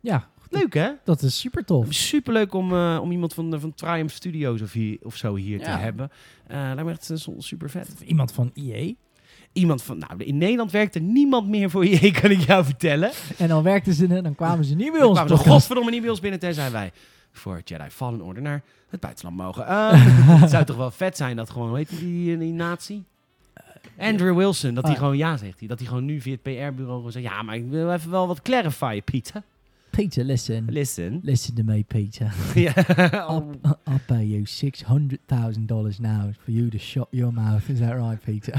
Ja, 0.00 0.28
Leuk 0.52 0.74
hè? 0.74 0.90
dat 1.04 1.22
is 1.22 1.38
super 1.40 1.64
tof. 1.64 1.86
Superleuk 1.94 2.54
om, 2.54 2.72
eh, 2.72 2.98
om 3.02 3.10
iemand 3.10 3.34
van, 3.34 3.50
de- 3.50 3.60
van 3.60 3.74
Triumph 3.74 4.14
Studios 4.14 4.60
of, 4.62 4.72
hier, 4.72 4.98
of 5.02 5.16
zo 5.16 5.34
hier 5.34 5.58
te 5.62 5.70
hebben. 5.70 6.10
Eh 6.46 6.56
lijkt 6.58 6.84
me 6.84 6.90
echt 6.90 7.10
uh, 7.10 7.16
super 7.38 7.70
vet. 7.70 7.88
Iemand 8.06 8.32
van 8.32 8.50
EA. 8.54 8.92
Iemand 9.52 9.82
van, 9.82 9.98
nou, 9.98 10.24
in 10.24 10.38
Nederland 10.38 10.70
werkt 10.70 10.94
er 10.94 11.00
niemand 11.00 11.48
meer 11.48 11.70
voor 11.70 11.86
je, 11.86 12.10
kan 12.20 12.30
ik 12.30 12.40
jou 12.40 12.64
vertellen. 12.64 13.10
En 13.38 13.48
dan 13.48 13.62
werkten 13.62 13.92
ze 13.94 14.06
er, 14.06 14.22
dan 14.22 14.34
kwamen 14.34 14.64
ze 14.64 14.74
niet 14.74 14.90
bij 14.90 15.00
Dan 15.00 15.08
ons. 15.08 15.18
kwamen 15.18 15.38
ze 15.38 15.50
godverdomme 15.50 15.90
niet 15.90 16.00
bij 16.00 16.10
ons 16.10 16.20
binnen, 16.20 16.40
tenzij 16.40 16.70
wij 16.70 16.92
voor 17.32 17.60
Jedi 17.64 17.90
Fallen 17.90 18.20
Order 18.22 18.42
naar 18.42 18.62
het 18.88 19.00
buitenland 19.00 19.36
mogen. 19.36 19.66
Eh, 19.66 19.90
het 20.40 20.50
zou 20.50 20.64
toch 20.64 20.76
wel 20.76 20.90
vet 20.90 21.16
zijn 21.16 21.36
dat 21.36 21.50
gewoon, 21.50 21.68
hoe 21.68 21.76
heet 21.76 21.88
die, 21.98 22.38
die 22.38 22.52
nazi? 22.52 23.04
Andrew 23.98 24.36
Wilson, 24.36 24.74
dat 24.74 24.84
hij 24.84 24.92
Ah. 24.92 24.98
gewoon 24.98 25.16
ja 25.16 25.36
zegt. 25.36 25.58
hij. 25.58 25.68
Dat 25.68 25.78
hij 25.78 25.88
gewoon 25.88 26.04
nu 26.04 26.20
via 26.20 26.32
het 26.32 26.42
PR-bureau 26.42 26.96
gewoon 26.96 27.12
zegt, 27.12 27.24
ja, 27.24 27.42
maar 27.42 27.54
ik 27.54 27.68
wil 27.68 27.92
even 27.92 28.10
wel 28.10 28.26
wat 28.26 28.42
clarifyen, 28.42 29.02
Pieter. 29.04 29.42
Peter, 29.90 30.24
listen. 30.24 30.64
Listen. 30.68 31.20
Listen 31.22 31.54
to 31.54 31.62
me, 31.64 31.82
Peter. 31.86 32.32
ja. 32.54 32.72
I'll, 33.30 33.44
I'll 33.88 34.00
pay 34.06 34.24
you 34.26 34.44
six 34.46 34.82
hundred 34.82 35.18
thousand 35.26 35.66
dollars 35.68 35.98
now 35.98 36.32
for 36.44 36.52
you 36.52 36.68
to 36.68 36.78
shut 36.78 37.06
your 37.10 37.32
mouth. 37.32 37.68
Is 37.68 37.78
that 37.78 37.94
right, 37.96 38.20
Peter? 38.24 38.52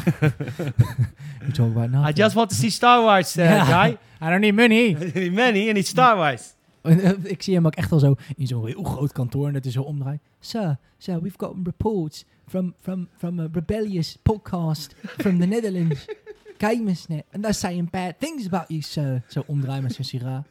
we 1.45 1.51
talk 1.53 1.69
about 1.71 1.83
I 1.85 1.91
nothing. 1.91 2.15
just 2.15 2.35
want 2.35 2.49
to 2.49 2.55
see 2.55 2.69
Star 2.69 3.01
Wars, 3.01 3.37
uh, 3.37 3.43
guy. 3.69 3.97
I 4.21 4.29
don't 4.29 4.41
need 4.41 4.55
money. 4.55 4.95
Many 5.29 5.69
and 5.69 5.77
it's 5.77 5.89
Star 5.89 6.15
Wars. 6.17 6.53
Ik 7.23 7.41
zie 7.41 7.53
hem 7.55 7.65
ook 7.65 7.75
echt 7.75 7.91
al 7.91 7.99
zo 7.99 8.15
in 8.35 8.47
zo'n 8.47 8.65
heel 8.65 8.83
groot 8.83 9.11
kantoor 9.11 9.47
en 9.47 9.53
dat 9.53 9.65
is 9.65 9.73
zo 9.73 9.81
omdraait. 9.81 10.21
Sir, 10.39 10.77
sir, 10.97 11.21
we've 11.21 11.37
got 11.37 11.55
reports 11.63 12.25
from, 12.47 12.73
from, 12.79 13.07
from 13.17 13.39
a 13.39 13.47
rebellious 13.51 14.17
podcast 14.17 14.95
from 15.01 15.39
the 15.39 15.45
Netherlands, 15.45 16.05
Gamersnet, 16.63 17.23
and 17.31 17.43
they're 17.43 17.53
saying 17.53 17.89
bad 17.89 18.19
things 18.19 18.45
about 18.45 18.69
you, 18.69 18.81
sir. 18.81 19.23
Zo 19.27 19.43
omdraaien 19.47 19.83
met 19.83 19.93
zijn 19.93 20.07
sigaar. 20.07 20.43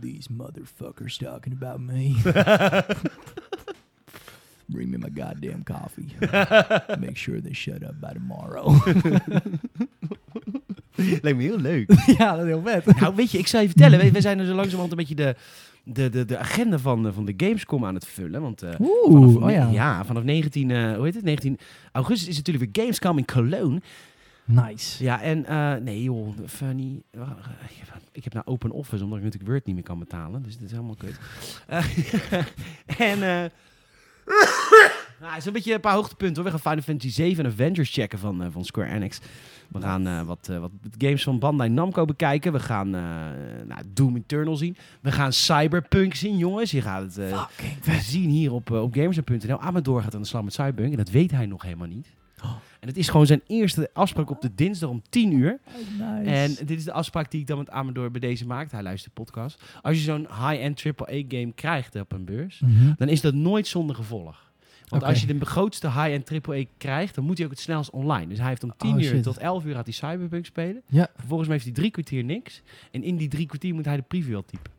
These 0.00 0.32
motherfuckers 0.32 1.16
talking 1.16 1.52
about 1.52 1.80
me. 1.80 2.14
Bring 4.70 4.90
me 4.90 4.98
my 4.98 5.08
goddamn 5.08 5.64
coffee. 5.64 6.14
Make 6.98 7.16
sure 7.16 7.40
they 7.40 7.54
shut 7.54 7.82
up 7.82 8.00
by 8.00 8.12
tomorrow. 8.12 8.74
Lijkt 11.22 11.36
me 11.38 11.42
heel 11.42 11.58
leuk. 11.60 11.92
ja, 12.18 12.30
dat 12.36 12.44
is 12.44 12.50
heel 12.50 12.62
vet. 12.64 13.00
nou, 13.00 13.14
weet 13.14 13.30
je, 13.30 13.38
ik 13.38 13.46
zal 13.46 13.60
je 13.60 13.66
vertellen. 13.68 13.98
We, 13.98 14.10
we 14.10 14.20
zijn 14.20 14.38
er 14.38 14.46
zo 14.46 14.54
langzamerhand 14.54 14.90
een 14.90 14.96
beetje 14.98 15.14
de, 15.14 15.34
de, 15.84 16.08
de, 16.08 16.24
de 16.24 16.38
agenda 16.38 16.78
van, 16.78 17.02
de- 17.02 17.12
van 17.12 17.24
de 17.24 17.34
Gamescom 17.36 17.84
aan 17.84 17.94
het 17.94 18.06
vullen. 18.06 18.40
Want 18.42 18.62
eh, 18.62 18.80
Oeh, 18.80 19.32
vanaf, 19.32 19.42
oh 19.42 19.50
ja. 19.50 19.68
ja, 19.70 20.04
vanaf 20.04 20.22
19, 20.22 20.70
eh, 20.70 20.94
hoe 20.94 21.04
heet 21.04 21.14
het? 21.14 21.24
19 21.24 21.58
augustus 21.92 22.28
is 22.28 22.36
natuurlijk 22.36 22.64
weer 22.72 22.82
Gamescom 22.84 23.18
in 23.18 23.24
Cologne. 23.24 23.80
Nice. 24.44 25.04
Ja, 25.04 25.22
en 25.22 25.44
eh, 25.46 25.74
nee 25.74 26.02
joh, 26.02 26.28
funny. 26.46 27.02
Ik 28.12 28.24
heb 28.24 28.32
nou 28.32 28.46
Open 28.46 28.70
Office, 28.70 29.04
omdat 29.04 29.18
ik 29.18 29.24
natuurlijk 29.24 29.50
Word 29.50 29.66
niet 29.66 29.74
meer 29.74 29.84
kan 29.84 29.98
betalen. 29.98 30.42
Dus 30.42 30.56
dit 30.56 30.64
is 30.66 30.70
helemaal 30.70 30.96
kut. 30.96 31.18
En 32.98 33.22
eh 33.22 33.44
nou, 35.20 35.30
het 35.30 35.40
is 35.40 35.46
een 35.46 35.52
beetje 35.52 35.74
een 35.74 35.80
paar 35.80 35.94
hoogtepunten 35.94 36.36
hoor. 36.42 36.52
We 36.52 36.58
gaan 36.58 36.70
Final 36.72 36.84
Fantasy 36.84 37.14
7 37.14 37.44
en 37.44 37.50
Avengers 37.50 37.92
checken 37.92 38.18
van, 38.18 38.42
eh, 38.42 38.48
van 38.50 38.64
Square 38.64 38.90
Enix. 38.90 39.20
We 39.68 39.80
gaan 39.80 40.06
eh, 40.06 40.22
wat, 40.22 40.48
eh, 40.50 40.58
wat 40.58 40.70
games 40.98 41.22
van 41.22 41.38
Bandai 41.38 41.70
Namco 41.70 42.04
bekijken. 42.04 42.52
We 42.52 42.60
gaan 42.60 42.94
eh, 42.94 43.00
nou, 43.66 43.80
Doom 43.92 44.16
Eternal 44.16 44.56
zien. 44.56 44.76
We 45.00 45.12
gaan 45.12 45.32
Cyberpunk 45.32 46.14
zien, 46.14 46.36
jongens. 46.36 46.70
Je 46.70 46.82
gaat 46.82 47.14
het 47.16 48.02
zien 48.12 48.28
hier 48.30 48.52
op, 48.52 48.70
op 48.70 48.94
Gamers.nl. 48.94 49.60
Amador 49.60 50.02
gaat 50.02 50.14
aan 50.14 50.20
de 50.20 50.26
slag 50.26 50.42
met 50.42 50.52
Cyberpunk. 50.52 50.90
En 50.90 50.96
dat 50.96 51.10
weet 51.10 51.30
hij 51.30 51.46
nog 51.46 51.62
helemaal 51.62 51.86
niet. 51.88 52.06
Oh. 52.44 52.50
En 52.80 52.88
het 52.88 52.96
is 52.96 53.08
gewoon 53.08 53.26
zijn 53.26 53.42
eerste 53.46 53.90
afspraak 53.92 54.30
op 54.30 54.40
de 54.40 54.54
dinsdag 54.54 54.88
om 54.90 55.02
10 55.08 55.32
uur. 55.32 55.58
Nice. 55.98 56.30
En 56.30 56.66
dit 56.66 56.78
is 56.78 56.84
de 56.84 56.92
afspraak 56.92 57.30
die 57.30 57.40
ik 57.40 57.46
dan 57.46 57.58
met 57.58 57.70
Amador 57.70 58.10
bij 58.10 58.20
deze 58.20 58.46
maakt. 58.46 58.72
Hij 58.72 58.82
luistert 58.82 59.14
podcast. 59.14 59.62
Als 59.82 59.96
je 59.96 60.02
zo'n 60.02 60.20
high-end 60.40 60.82
AAA-game 60.84 61.52
krijgt 61.54 61.94
op 62.00 62.12
een 62.12 62.24
beurs, 62.24 62.60
Mhm. 62.60 62.92
dan 62.96 63.08
is 63.08 63.20
dat 63.20 63.34
nooit 63.34 63.66
zonder 63.66 63.96
gevolg. 63.96 64.47
Want 64.88 65.02
als 65.02 65.20
je 65.20 65.26
de 65.38 65.44
grootste 65.44 65.86
high-end 65.86 66.46
AAA 66.48 66.62
krijgt, 66.78 67.14
dan 67.14 67.24
moet 67.24 67.36
hij 67.36 67.46
ook 67.46 67.52
het 67.52 67.60
snelst 67.60 67.90
online. 67.90 68.26
Dus 68.26 68.38
hij 68.38 68.48
heeft 68.48 68.64
om 68.64 68.72
10 68.76 68.94
Oh, 68.94 69.00
uur 69.02 69.22
tot 69.22 69.38
11 69.38 69.64
uur 69.64 69.74
gaat 69.74 69.84
hij 69.84 69.94
Cyberpunk 69.94 70.46
spelen. 70.46 70.82
Ja. 70.86 71.08
Vervolgens 71.16 71.48
heeft 71.48 71.64
hij 71.64 71.72
drie 71.72 71.90
kwartier 71.90 72.24
niks. 72.24 72.62
En 72.90 73.02
in 73.02 73.16
die 73.16 73.28
drie 73.28 73.46
kwartier 73.46 73.74
moet 73.74 73.84
hij 73.84 73.96
de 73.96 74.02
preview 74.02 74.36
al 74.36 74.44
typen. 74.44 74.70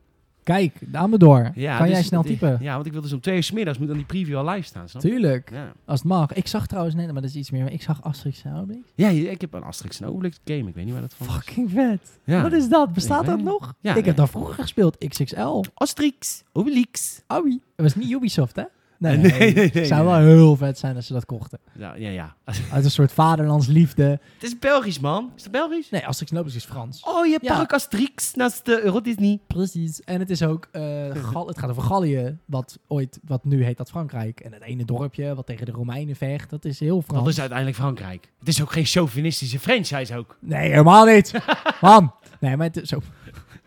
Kijk, 0.44 0.74
dame 0.92 1.18
door. 1.18 1.52
Ja, 1.56 1.78
kan 1.78 1.86
dus 1.86 1.96
jij 1.96 2.04
snel 2.06 2.24
typen? 2.24 2.58
Ja, 2.62 2.74
want 2.74 2.86
ik 2.86 2.92
wil 2.92 3.02
dus 3.02 3.14
om 3.14 3.20
twee 3.22 3.36
uur 3.36 3.44
's 3.44 3.52
middags 3.52 3.78
moet 3.78 3.88
dan 3.88 3.98
die 3.98 4.06
preview 4.06 4.38
al 4.38 4.50
live 4.50 4.68
staan. 4.68 4.90
Snap? 4.90 5.02
Tuurlijk. 5.02 5.50
Ja. 5.52 5.72
Als 5.86 6.00
het 6.00 6.08
mag. 6.08 6.34
Ik 6.34 6.48
zag 6.48 6.68
trouwens 6.68 6.96
net, 6.96 7.06
maar 7.12 7.22
dat 7.22 7.30
is 7.30 7.36
iets 7.36 7.52
meer. 7.52 7.64
maar 7.64 7.72
Ik 7.72 7.82
zag 7.82 8.04
Asterix 8.04 8.44
en 8.44 8.56
Obelix. 8.56 8.84
ja, 8.96 9.10
ik 9.10 9.42
heb 9.42 9.54
een 9.54 9.64
Asterix 9.64 10.02
en 10.02 10.08
Obelix 10.08 10.40
game. 10.46 10.68
Ik 10.70 10.76
weet 10.76 10.84
niet 10.84 10.94
waar 10.94 11.02
dat 11.02 11.14
van. 11.14 11.28
Fucking 11.28 11.72
vet. 11.72 12.20
Ja. 12.24 12.42
Wat 12.42 12.52
is 12.52 12.70
dat? 12.70 12.94
Bestaat 12.94 13.26
dat 13.26 13.42
nog? 13.42 13.74
Ja, 13.80 13.96
ik 13.96 14.06
heb 14.06 14.16
dat 14.16 14.30
vroeger 14.30 14.54
gespeeld. 14.54 14.98
XXL. 15.08 15.64
Asterix, 15.74 16.44
Obelix. 16.52 17.22
Owie. 17.28 17.62
Het 17.76 17.86
was 17.86 17.96
niet 17.96 18.12
Ubisoft, 18.12 18.56
hè? 18.56 18.64
Nee, 19.00 19.18
Nee, 19.18 19.54
nee, 19.74 19.86
zou 19.86 20.06
wel 20.06 20.18
heel 20.18 20.56
vet 20.56 20.78
zijn 20.78 20.96
als 20.96 21.08
ze 21.08 21.14
dat 21.14 21.26
kochten. 21.26 21.60
Ja, 21.78 21.96
ja, 21.96 22.10
ja. 22.10 22.36
Uit 22.74 22.84
een 22.84 22.92
soort 22.92 23.12
vaderlandsliefde. 23.12 24.04
Het 24.04 24.44
is 24.44 24.60
Belgisch, 24.60 25.00
man. 25.00 25.32
Is 25.36 25.44
het 25.44 25.52
Belgisch? 25.52 25.90
Nee, 25.90 26.08
Asterix 26.08 26.32
en 26.32 26.38
Obelix 26.38 26.58
is 26.58 26.70
Frans. 26.70 27.04
Oh, 27.04 27.26
je 27.26 27.32
hebt 27.32 27.46
Ja. 27.46 27.64
Asterix 27.68 28.34
naast 28.34 28.66
de 28.66 28.82
Euro 28.84 29.02
Disney? 29.02 29.40
Precies. 29.48 30.02
En 30.04 30.20
het 30.20 30.30
is 30.30 30.44
ook, 30.44 30.68
eh, 30.72 30.84
Gal- 31.32 31.48
het 31.48 31.60
gaat 31.60 31.70
over 31.70 31.84
Gallië, 31.84 32.38
wat 32.46 32.80
ooit, 32.88 33.20
wat 33.26 33.44
nu 33.46 33.64
heet 33.64 33.78
dat 33.78 33.90
Frankrijk. 33.90 34.40
En 34.40 34.54
het 34.54 34.62
ene 34.64 34.86
dorpje 34.86 35.36
wat 35.36 35.46
tegen 35.46 35.66
de 35.66 35.72
Romeinen 35.72 36.16
vecht, 36.16 36.50
dat 36.50 36.66
is 36.66 36.80
heel 36.80 37.02
Frans. 37.02 37.24
Dat 37.24 37.34
is 37.34 37.40
uiteindelijk 37.40 37.78
Frankrijk. 37.78 38.32
Het 38.40 38.48
is 38.48 38.62
ook 38.62 38.72
geen 38.72 38.86
chauvinistische 38.86 39.60
franchise 39.60 40.18
ook. 40.18 40.38
Nee, 40.42 40.70
helemaal 40.70 41.06
niet. 41.06 41.34
Man. 41.82 42.14
Nee, 42.40 42.58
maar 42.58 42.68
het 42.68 42.78
is 42.78 42.90
zo. 42.90 43.00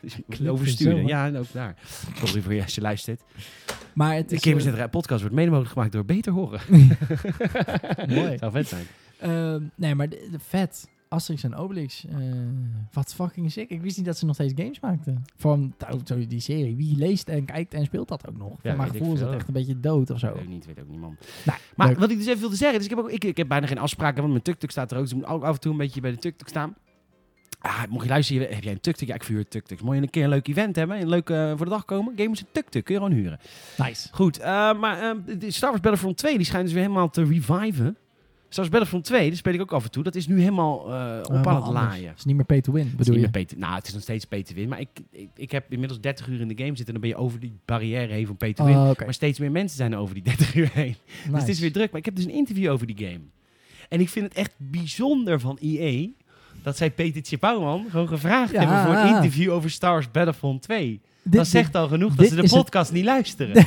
Dus 0.02 0.46
oversturen. 0.48 1.00
zo, 1.00 1.06
Ja, 1.06 1.26
en 1.26 1.36
ook 1.36 1.52
daar. 1.52 1.76
Sorry 2.24 2.42
voor 2.42 2.54
je 2.54 2.62
als 2.62 2.74
je 2.74 2.80
luistert. 2.80 3.22
Maar 3.94 4.14
het 4.14 4.28
De 4.28 4.34
is... 4.34 4.42
Gamers 4.42 4.64
eh, 4.64 4.84
podcast 4.90 5.20
wordt 5.20 5.34
mede 5.36 5.48
mogelijk 5.50 5.72
gemaakt 5.72 5.92
door 5.92 6.04
Beter 6.04 6.32
Horen. 6.32 6.60
Mooi. 8.08 8.36
Zou 8.40 8.52
vet 8.52 8.68
zijn. 8.68 8.84
Ehm, 9.18 9.62
nee, 9.74 9.94
maar 9.94 10.08
de, 10.08 10.28
de 10.30 10.38
vet. 10.38 10.88
Asterix 11.08 11.42
en 11.44 11.54
Obelix. 11.54 12.04
eh, 12.08 12.16
wat 12.92 13.14
fucking 13.14 13.52
sick. 13.52 13.70
Ik 13.70 13.80
wist 13.82 13.96
niet 13.96 14.06
dat 14.06 14.18
ze 14.18 14.26
nog 14.26 14.34
steeds 14.34 14.52
games 14.56 14.80
maakten. 14.80 15.22
Van 15.36 15.74
nou, 15.78 16.00
zo 16.04 16.26
die 16.26 16.40
serie. 16.40 16.76
Wie 16.76 16.96
leest 16.96 17.28
en 17.28 17.44
kijkt 17.44 17.74
en 17.74 17.84
speelt 17.84 18.08
dat 18.08 18.28
ook 18.28 18.36
nog? 18.36 18.48
Ja, 18.48 18.56
Van 18.62 18.62
mijn 18.62 18.78
weet 18.78 18.88
ik 18.88 18.96
gevoel 18.98 19.14
is 19.14 19.20
dat 19.20 19.34
echt 19.34 19.46
een 19.46 19.52
beetje 19.54 19.80
dood 19.80 20.10
of 20.10 20.18
zo. 20.18 20.32
Weet 20.32 20.42
ook 20.42 20.48
niet, 20.48 20.66
weet 20.66 20.80
ook 20.80 20.88
niet, 20.88 21.00
man. 21.00 21.16
Nou, 21.44 21.58
Maar 21.76 21.88
leuk. 21.88 21.98
wat 21.98 22.10
ik 22.10 22.16
dus 22.18 22.26
even 22.26 22.40
wilde 22.40 22.56
zeggen, 22.56 22.78
dus 22.78 22.88
ik 22.88 22.94
heb, 22.96 23.04
ook, 23.04 23.10
ik, 23.10 23.24
ik 23.24 23.36
heb 23.36 23.48
bijna 23.48 23.66
geen 23.66 23.78
afspraken, 23.78 24.16
want 24.20 24.30
mijn 24.30 24.42
tuk-tuk 24.44 24.70
staat 24.70 24.90
er 24.90 24.96
ook. 24.96 25.02
Dus 25.02 25.12
ik 25.12 25.18
moet 25.18 25.26
ook 25.26 25.42
af 25.42 25.54
en 25.54 25.60
toe 25.60 25.72
een 25.72 25.78
beetje 25.78 26.00
bij 26.00 26.10
de 26.10 26.18
tuk-tuk 26.18 26.48
staan. 26.48 26.74
Ah, 27.62 27.82
mocht 27.88 28.04
je 28.04 28.10
luisteren, 28.10 28.54
heb 28.54 28.62
jij 28.62 28.72
een 28.72 28.80
tuk-tuk? 28.80 29.08
Ja, 29.08 29.14
ik 29.14 29.24
vuur 29.24 29.48
tuk-tuks. 29.48 29.82
Moet 29.82 29.94
je 29.96 30.02
een 30.02 30.10
keer 30.10 30.22
een 30.24 30.28
leuk 30.28 30.48
event 30.48 30.76
hebben, 30.76 31.00
een 31.00 31.08
leuk 31.08 31.30
eh, 31.30 31.48
voor 31.48 31.64
de 31.64 31.70
dag 31.70 31.84
komen? 31.84 32.12
Gamers 32.16 32.40
een 32.40 32.46
tuk-tuk, 32.52 32.84
kun 32.84 32.94
je 32.94 33.00
gewoon 33.00 33.16
huren. 33.16 33.38
Nice. 33.76 34.08
Goed, 34.12 34.38
eh, 34.38 34.78
maar 34.78 35.00
eh, 35.02 35.38
de 35.38 35.50
Star 35.50 35.68
Wars 35.68 35.82
Battlefront 35.82 36.16
2, 36.16 36.36
die 36.36 36.46
schijnt 36.46 36.64
dus 36.64 36.74
weer 36.74 36.82
helemaal 36.82 37.10
te 37.10 37.24
reviven. 37.24 37.96
Star 38.52 38.64
Wars 38.64 38.68
Battlefront 38.68 39.04
2, 39.04 39.28
dat 39.28 39.38
speel 39.38 39.52
ik 39.52 39.60
ook 39.60 39.72
af 39.72 39.84
en 39.84 39.90
toe. 39.90 40.02
Dat 40.02 40.14
is 40.14 40.26
nu 40.26 40.38
helemaal 40.38 40.92
eh, 40.92 41.18
op 41.22 41.46
aan 41.46 41.62
het 41.62 41.72
laaien. 41.72 42.08
Het 42.08 42.18
is 42.18 42.24
niet 42.24 42.36
meer 42.36 42.44
pay 42.44 42.60
to 42.60 42.72
win, 42.72 42.82
Het 42.82 42.90
is 42.90 42.96
bedoel 42.96 43.14
niet 43.14 43.34
je? 43.34 43.44
meer 43.50 43.58
nou, 43.58 43.74
het 43.74 43.86
is 43.86 43.92
nog 43.92 44.02
steeds 44.02 44.24
pay 44.24 44.42
to 44.42 44.54
win. 44.54 44.68
Maar 44.68 44.80
ik, 44.80 44.88
ik, 45.10 45.28
ik 45.36 45.50
heb 45.50 45.72
inmiddels 45.72 46.00
30 46.00 46.26
uur 46.26 46.40
in 46.40 46.48
de 46.48 46.56
game 46.56 46.76
zitten. 46.76 46.86
En 46.86 46.92
dan 46.92 47.00
ben 47.00 47.10
je 47.10 47.16
over 47.16 47.40
die 47.40 47.52
barrière 47.64 48.12
heen 48.12 48.26
van 48.26 48.36
pay 48.36 48.52
to 48.52 48.64
win. 48.64 48.76
Oh. 48.76 48.90
Maar 49.04 49.14
steeds 49.14 49.38
meer 49.38 49.50
mensen 49.50 49.76
zijn 49.76 49.92
er 49.92 49.98
over 49.98 50.14
die 50.14 50.22
30 50.32 50.54
uur 50.54 50.70
heen. 50.72 50.96
Dus 51.30 51.40
het 51.40 51.48
is 51.48 51.60
weer 51.60 51.72
druk. 51.72 51.90
Maar 51.90 51.98
ik 51.98 52.04
heb 52.04 52.16
dus 52.16 52.24
een 52.24 52.30
interview 52.30 52.70
over 52.70 52.86
die 52.86 52.96
game. 53.06 53.20
En 53.88 54.00
ik 54.00 54.08
vind 54.08 54.24
het 54.24 54.34
echt 54.34 54.52
bijzonder 54.56 55.40
van 55.40 55.58
EA... 55.60 56.08
dat 56.62 56.76
zij 56.76 56.90
Peter 56.90 57.22
Tjepouwman 57.22 57.84
gewoon 57.90 58.08
gevraagd 58.08 58.52
Ja. 58.52 58.58
hebben... 58.58 58.82
voor 58.94 59.02
een 59.02 59.14
interview 59.16 59.52
over 59.52 59.70
Star 59.70 59.92
Wars 59.92 60.10
Battlefront 60.10 60.62
2. 60.62 61.00
Dit- 61.24 61.32
dat 61.32 61.46
zegt 61.46 61.74
al 61.74 61.88
genoeg 61.88 62.14
dat 62.14 62.26
ze 62.28 62.34
de 62.34 62.40
het- 62.42 62.50
podcast 62.50 62.92
niet 62.92 63.04
luisteren. 63.04 63.66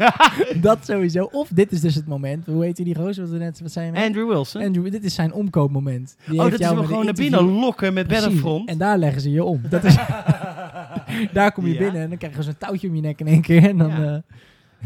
dat 0.60 0.78
sowieso. 0.86 1.28
Of 1.32 1.48
dit 1.48 1.72
is 1.72 1.80
dus 1.80 1.94
het 1.94 2.06
moment. 2.06 2.46
Hoe 2.46 2.64
heet 2.64 2.76
die 2.76 2.94
gozer? 2.94 3.22
Wat 3.22 3.32
we 3.32 3.38
net 3.38 3.60
wat 3.60 3.72
zei 3.72 3.92
je? 3.92 4.04
Andrew 4.06 4.28
Wilson. 4.28 4.62
Andrew, 4.62 4.90
dit 4.90 5.04
is 5.04 5.14
zijn 5.14 5.32
omkoopmoment. 5.32 6.16
Die 6.28 6.38
oh, 6.38 6.50
dat 6.50 6.60
is 6.60 6.66
hem 6.66 6.84
gewoon 6.84 7.04
naar 7.04 7.14
binnen 7.14 7.42
lokken 7.44 7.94
met 7.94 8.06
Precies. 8.06 8.24
Battlefront. 8.24 8.68
En 8.68 8.78
daar 8.78 8.98
leggen 8.98 9.20
ze 9.20 9.30
je 9.30 9.44
om. 9.44 9.60
Dat 9.68 9.84
is 9.84 9.96
Daar 11.32 11.52
kom 11.52 11.66
je 11.66 11.72
Ja. 11.72 11.78
binnen 11.78 12.02
en 12.02 12.08
dan 12.08 12.18
krijg 12.18 12.36
je 12.36 12.42
zo'n 12.42 12.58
touwtje 12.58 12.88
om 12.88 12.94
je 12.94 13.00
nek 13.00 13.20
in 13.20 13.26
één 13.26 13.40
keer. 13.42 13.68
En 13.68 13.78
dan 13.78 13.90
Ja. 13.90 14.14
eh, 14.14 14.20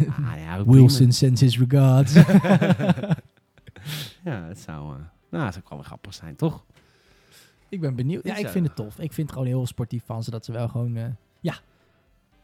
Ah, 0.08 0.40
ja, 0.44 0.64
Wilson 0.64 1.12
sends 1.12 1.40
his 1.40 1.58
regards. 1.58 2.12
ja, 4.24 4.44
het 4.48 4.58
zou, 4.58 4.92
eh, 4.94 5.00
nou, 5.30 5.44
het 5.44 5.52
zou 5.54 5.64
wel 5.68 5.78
weer 5.78 5.86
grappig 5.86 6.14
zijn, 6.14 6.36
toch? 6.36 6.64
Ik 7.68 7.80
ben 7.80 7.94
benieuwd. 7.94 8.24
Ja, 8.24 8.36
ik 8.36 8.42
dat- 8.42 8.52
vind 8.52 8.66
het 8.66 8.76
tof. 8.76 8.98
Ik 8.98 9.12
vind 9.12 9.16
het 9.28 9.32
gewoon 9.32 9.46
heel 9.46 9.66
sportief 9.66 10.02
van 10.06 10.22
ze 10.22 10.30
dat 10.30 10.44
ze 10.44 10.52
wel 10.52 10.68
gewoon, 10.68 10.96
eh, 10.96 11.04
ja, 11.40 11.54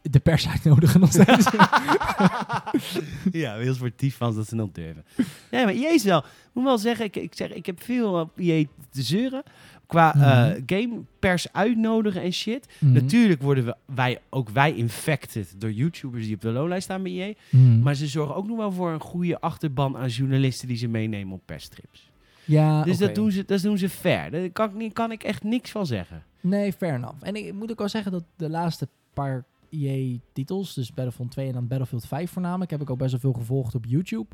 de 0.02 0.20
pers 0.20 0.48
uitnodigen 0.54 1.00
nog 1.00 1.12
steeds. 1.12 1.50
ja, 3.42 3.56
heel 3.56 3.74
sportief 3.74 4.16
van 4.16 4.34
dat 4.34 4.48
ze 4.48 4.54
nog 4.54 4.68
durven. 4.72 5.04
Nee, 5.50 5.64
maar 5.64 5.74
EA 5.74 5.88
is 5.92 6.04
wel... 6.04 6.18
Ik 6.18 6.24
moet 6.58 6.64
wel 6.64 6.78
zeggen, 6.78 7.04
ik, 7.04 7.16
ik, 7.16 7.34
zeg, 7.34 7.52
ik 7.52 7.66
heb 7.66 7.82
veel 7.82 8.20
op 8.20 8.38
EA 8.38 8.64
te 8.90 9.02
zeuren. 9.02 9.42
Qua 9.86 10.14
eh, 10.14 10.20
Mhm. 10.50 10.60
game, 10.66 11.00
pers 11.18 11.52
uitnodigen 11.52 12.22
en 12.22 12.32
shit. 12.32 12.68
Mhm. 12.78 12.92
Natuurlijk 12.92 13.42
worden 13.42 13.64
we, 13.64 13.76
wij, 13.94 14.18
ook 14.30 14.48
wij 14.48 14.72
infected 14.74 15.54
door 15.58 15.72
YouTubers 15.72 16.24
die 16.24 16.34
op 16.34 16.40
de 16.40 16.50
loonlijst 16.50 16.84
staan 16.84 17.02
bij 17.02 17.12
EA. 17.12 17.32
Mhm. 17.50 17.80
Maar 17.82 17.94
ze 17.94 18.06
zorgen 18.06 18.34
ook 18.36 18.46
nog 18.46 18.56
wel 18.56 18.72
voor 18.72 18.90
een 18.92 19.00
goede 19.00 19.40
achterban 19.40 19.96
aan 19.96 20.08
journalisten 20.08 20.68
die 20.68 20.76
ze 20.76 20.88
meenemen 20.88 21.34
op 21.34 21.42
perstrips. 21.46 22.10
Ja, 22.44 22.82
dus 22.82 22.98
dat, 22.98 23.14
doen 23.14 23.30
ze, 23.30 23.44
dat 23.44 23.60
doen 23.62 23.78
ze 23.78 23.88
fair. 23.88 24.30
Daar 24.30 24.50
kan 24.50 24.68
ik, 24.68 24.74
niet- 24.74 24.92
kan 24.92 25.12
ik 25.12 25.22
echt 25.22 25.42
niks 25.44 25.70
van 25.70 25.86
zeggen. 25.86 26.22
Nee, 26.40 26.72
fair 26.72 26.94
enough. 26.94 27.16
En 27.20 27.34
ik 27.36 27.52
moet 27.54 27.70
ook 27.70 27.78
wel 27.78 27.88
zeggen 27.88 28.12
dat 28.12 28.24
de 28.36 28.50
laatste 28.50 28.88
paar 29.14 29.44
EA-titels, 29.70 30.74
dus 30.74 30.94
Battlefield 30.94 31.30
2 31.30 31.46
en 31.46 31.52
dan 31.52 31.66
Battlefield 31.68 32.06
5 32.06 32.30
voornamelijk, 32.30 32.70
heb 32.70 32.80
ik 32.80 32.90
ook 32.90 32.98
best 32.98 33.10
wel 33.10 33.20
veel 33.20 33.32
gevolgd 33.32 33.74
op 33.74 33.84
YouTube. 33.88 34.26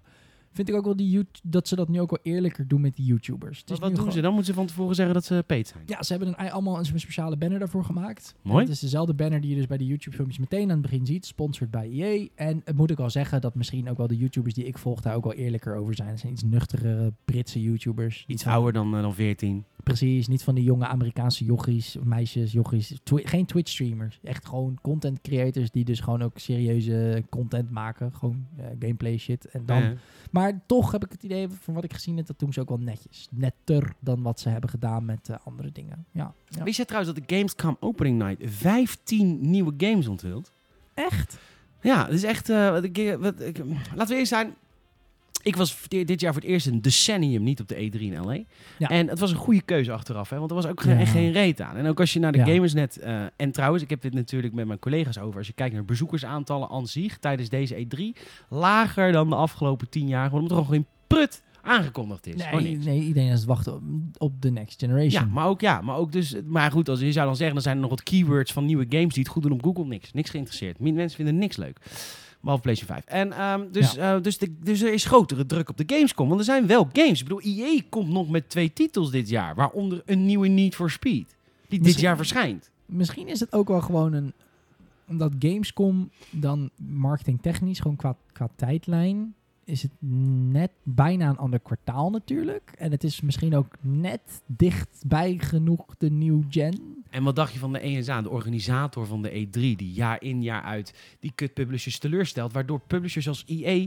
Vind 0.59 0.71
ik 0.71 0.77
ook 0.77 0.85
wel 0.85 0.97
die 0.97 1.27
dat 1.43 1.69
ze 1.69 1.77
dat 1.77 1.89
nu 1.89 2.01
ook 2.01 2.11
wel 2.11 2.19
eerlijker 2.23 2.69
doen 2.69 2.81
met 2.81 2.97
die 2.97 3.05
YouTubers. 3.05 3.61
Het 3.61 3.71
is 3.71 3.79
Wat, 3.79 3.89
nu 3.89 3.95
doen 3.95 3.99
gewoon- 3.99 4.13
ze? 4.13 4.21
Dan 4.21 4.33
moeten 4.35 4.53
ze 4.53 4.59
van 4.59 4.67
tevoren 4.67 4.95
zeggen 4.95 5.15
dat 5.15 5.25
ze 5.25 5.45
paid 5.47 5.69
zijn. 5.69 5.83
Ja, 5.87 6.03
ze 6.03 6.13
hebben 6.15 6.29
een, 6.41 6.51
allemaal 6.51 6.79
een 6.79 6.85
speciale 6.85 7.37
banner 7.37 7.59
daarvoor 7.59 7.85
gemaakt. 7.85 8.35
Mooi. 8.43 8.61
Het 8.61 8.69
is 8.73 8.81
dezelfde 8.81 9.15
banner 9.15 9.41
die 9.41 9.51
je 9.51 9.57
dus 9.57 9.67
bij 9.67 9.77
de 9.77 9.87
YouTube-filmpjes 9.87 10.39
meteen 10.39 10.63
aan 10.63 10.69
het 10.69 10.81
begin 10.81 11.07
ziet. 11.07 11.27
Sponsored 11.27 11.71
bij 11.71 11.91
EA. 11.91 12.29
En 12.35 12.61
het 12.65 12.77
moet 12.77 12.91
ik 12.91 12.97
wel 12.97 13.11
zeggen 13.11 13.41
dat 13.41 13.55
misschien 13.55 13.89
ook 13.91 13.97
wel 13.97 14.07
de 14.07 14.17
YouTubers 14.17 14.55
die 14.55 14.65
ik 14.65 14.79
volg 14.79 15.01
daar 15.01 15.15
ook 15.15 15.25
wel 15.25 15.33
eerlijker 15.35 15.75
over 15.77 15.95
zijn. 15.95 16.09
Het 16.09 16.21
zijn 16.21 16.33
iets 16.33 16.43
nuchtere 16.43 17.13
Britse 17.25 17.63
YouTubers. 17.63 18.25
Iets 18.27 18.43
van- 18.43 18.53
ouder 18.53 18.73
dan, 18.73 18.95
eh, 18.97 19.03
dan 19.03 19.15
14. 19.15 19.65
Precies, 19.83 20.29
niet 20.29 20.43
van 20.43 20.55
die 20.55 20.65
jonge 20.65 20.87
Amerikaanse 20.87 21.45
jochies, 21.45 21.97
meisjes, 22.05 22.53
jochies. 22.53 22.95
Twi- 23.03 23.27
geen 23.27 23.47
Twitch-streamers. 23.47 24.19
Echt 24.23 24.47
gewoon 24.47 24.79
content 24.83 25.21
creators 25.21 25.71
die 25.71 25.85
dus 25.85 26.01
gewoon 26.01 26.23
ook 26.23 26.39
serieuze 26.39 27.25
content 27.29 27.71
maken. 27.71 28.13
Gewoon 28.15 28.47
eh, 28.57 28.65
gameplay 28.79 29.17
shit. 29.19 29.45
En 29.45 29.63
dan, 29.67 29.83
Eh, 29.83 29.89
Maar 30.31 30.48
toch 30.67 30.93
heb 30.93 31.05
ik 31.05 31.13
het 31.13 31.23
idee, 31.23 31.49
van 31.61 31.75
wat 31.75 31.85
ik 31.85 31.93
gezien 31.93 32.17
heb, 32.17 32.27
dat 32.27 32.39
doen 32.39 32.53
ze 32.53 32.61
ook 32.61 32.69
wel 32.69 32.79
netjes. 32.79 33.29
Netter 33.31 33.93
dan 33.99 34.23
wat 34.23 34.41
ze 34.41 34.49
hebben 34.49 34.71
gedaan 34.71 35.05
met 35.05 35.29
eh, 35.29 35.37
andere 35.45 35.73
dingen. 35.73 36.07
Ja. 36.13 36.35
ja. 36.49 36.63
Wist 36.63 36.77
jij 36.77 36.85
trouwens 36.87 37.15
dat 37.15 37.29
de 37.29 37.35
Gamescom 37.37 37.77
Opening 37.81 38.19
Night 38.19 38.51
15 38.55 39.51
nieuwe 39.51 39.75
games 39.77 40.09
onthult? 40.09 40.53
Echt? 40.95 41.39
Ja, 41.81 42.05
dat 42.05 42.15
is 42.15 42.25
echt... 42.25 42.49
eh, 42.49 42.71
wat 42.71 42.85
ik, 42.85 43.17
wat 43.21 43.41
ik, 43.41 43.59
laten 43.95 44.09
we 44.15 44.15
eerst 44.15 44.33
zijn... 44.33 44.55
Ik 45.49 45.57
was 45.57 45.77
dit 45.89 46.21
jaar 46.21 46.33
voor 46.33 46.43
het 46.43 46.51
eerst 46.51 46.67
een 46.67 46.83
decennium 46.83 47.43
niet 47.43 47.61
op 47.61 47.69
de 47.69 47.75
E3 47.75 48.01
in 48.01 48.25
LA. 48.25 48.39
Ja. 48.79 48.89
En 48.89 49.09
het 49.09 49.19
was 49.19 49.31
een 49.31 49.37
goede 49.37 49.63
keuze 49.63 49.93
achteraf, 49.93 50.31
hè, 50.31 50.39
want 50.39 50.51
er 50.51 50.57
was 50.57 50.67
ook 50.67 50.81
geen, 50.81 51.33
reet 51.33 51.61
aan. 51.61 51.77
En 51.77 51.87
ook 51.87 52.01
als 52.01 52.13
je 52.13 52.19
naar 52.19 52.33
de. 52.33 52.45
Gamersnet... 52.45 52.97
eh, 52.99 53.23
en 53.37 53.53
trouwens, 53.53 53.83
ik 53.83 53.91
heb 53.91 54.01
dit 54.01 54.15
natuurlijk 54.15 54.55
met 54.55 54.67
mijn 54.67 54.79
collega's 54.79 55.19
over. 55.19 55.39
Als 55.39 55.47
je 55.47 55.53
kijkt 55.53 55.75
naar 55.75 55.85
bezoekersaantallen 55.85 56.69
aan 56.69 56.87
zich 56.87 57.19
tijdens 57.19 57.49
deze 57.49 57.87
E3... 57.87 58.23
lager 58.49 59.13
dan 59.13 59.29
de 59.29 59.35
afgelopen 59.35 59.89
10 59.89 60.09
jaar. 60.09 60.25
Gewoon 60.25 60.43
omdat 60.43 60.59
er 60.59 60.65
gewoon 60.65 60.81
geen 60.81 60.91
prut 61.07 61.43
aangekondigd 61.63 62.27
is. 62.27 62.35
Nee, 62.35 62.77
nee, 62.77 63.01
iedereen 63.01 63.29
is 63.29 63.39
het 63.39 63.49
wachten 63.49 63.75
op, 63.75 63.83
op 64.19 64.43
de 64.43 64.51
next 64.51 64.81
generation. 64.81 65.27
Ja, 65.27 65.33
maar 65.33 65.47
ook 65.47 65.61
ja, 65.61 65.81
maar 65.81 65.97
ook 65.97 66.13
dus. 66.13 66.35
Maar 66.45 66.71
goed, 66.71 66.89
als 66.89 67.01
je 67.01 67.13
zou 67.13 67.27
dan 67.27 67.37
zeggen, 67.37 67.55
dan 67.55 67.63
zijn 67.63 67.75
er 67.77 67.83
nog 67.83 67.91
wat 67.91 68.03
keywords 68.03 68.53
van 68.53 68.65
nieuwe 68.65 68.87
games 68.89 69.15
die 69.15 69.23
het 69.23 69.33
goed 69.33 69.43
doen 69.43 69.53
op 69.53 69.63
Google. 69.63 69.85
Niks, 69.85 70.13
niks 70.13 70.31
geïnteresseerd. 70.31 70.79
Mensen 70.79 71.17
vinden 71.17 71.39
niks 71.39 71.57
leuk. 71.57 71.79
Behalve 72.41 72.63
PlayStation 72.63 73.03
5. 73.03 73.07
En 73.07 73.33
ehm, 73.33 73.73
dus, 73.73 73.97
eh, 73.97 74.21
dus, 74.23 74.39
de, 74.39 74.55
dus 74.63 74.81
er 74.81 74.93
is 74.93 75.05
grotere 75.05 75.47
druk 75.47 75.69
op 75.69 75.77
de 75.77 75.95
Gamescom. 75.95 76.29
Want 76.29 76.41
er 76.41 76.47
zijn 76.47 76.67
wel 76.67 76.89
games. 76.93 77.21
Ik 77.21 77.29
bedoel, 77.29 77.41
EA 77.41 77.81
komt 77.89 78.09
nog 78.09 78.29
met 78.29 78.49
twee 78.49 78.73
titels 78.73 79.11
dit 79.11 79.29
jaar. 79.29 79.55
Waaronder 79.55 80.03
een 80.05 80.27
nieuwe 80.27 80.49
Need 80.49 80.75
for 80.75 80.91
Speed. 80.91 81.37
Die 81.69 81.81
dit 81.81 82.01
jaar 82.01 82.17
verschijnt. 82.17 82.71
Misschien 82.87 83.29
is 83.29 83.41
het 83.41 83.53
ook 83.53 83.69
wel 83.69 83.81
gewoon 83.81 84.13
een... 84.13 84.33
Omdat 85.09 85.33
Gamescom 85.39 86.11
dan 86.31 86.71
marketingtechnisch, 86.77 87.81
gewoon 87.81 87.97
qua, 87.97 88.17
qua 88.33 88.49
tijdlijn... 88.57 89.35
is 89.65 89.83
het 89.83 89.91
net 90.51 90.71
bijna 90.83 91.29
een 91.29 91.39
ander 91.39 91.61
kwartaal 91.61 92.11
natuurlijk. 92.11 92.73
En 92.79 92.91
het 92.91 93.05
is 93.05 93.21
misschien 93.21 93.57
ook 93.57 93.75
net 93.81 94.21
dichtbij 94.47 95.39
genoeg 95.39 95.85
de 95.99 96.11
new 96.11 96.43
gen. 96.51 96.98
En 97.11 97.23
wat 97.23 97.37
dacht 97.37 97.53
je 97.53 97.59
van 97.59 97.73
de 97.73 97.79
ESA, 97.79 98.23
de 98.23 98.29
organisator 98.31 99.07
van 99.07 99.23
de 99.23 99.31
E3, 99.31 99.51
die 99.51 99.93
jaar 99.93 100.23
in 100.23 100.43
jaar 100.43 100.63
uit 100.63 100.95
die 101.21 101.33
kut 101.35 101.55
publishers 101.55 101.99
teleurstelt, 101.99 102.53
waardoor 102.53 102.81
publishers 102.87 103.29
als 103.29 103.45
EA 103.47 103.87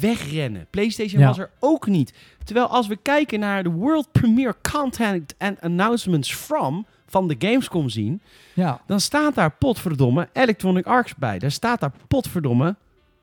wegrennen. 0.00 0.66
PlayStation 0.70 1.20
Ja. 1.20 1.26
was 1.26 1.38
er 1.38 1.50
ook 1.58 1.86
niet. 1.86 2.12
Terwijl 2.44 2.66
als 2.66 2.86
we 2.86 2.96
kijken 2.96 3.40
naar 3.40 3.62
de 3.62 3.70
World 3.70 4.12
Premiere 4.12 4.56
Content 4.72 5.34
and 5.38 5.60
Announcements 5.60 6.34
from 6.34 6.86
van 7.06 7.28
de 7.28 7.34
Gamescom 7.38 7.88
zien, 7.88 8.20
Ja, 8.54 8.80
dan 8.86 9.00
staat 9.00 9.34
daar 9.34 9.50
potverdomme 9.50 10.28
Electronic 10.32 10.86
Arts 10.86 11.14
bij. 11.14 11.38
Daar 11.38 11.50
staat 11.50 11.80
daar 11.80 11.92
potverdomme 12.08 12.76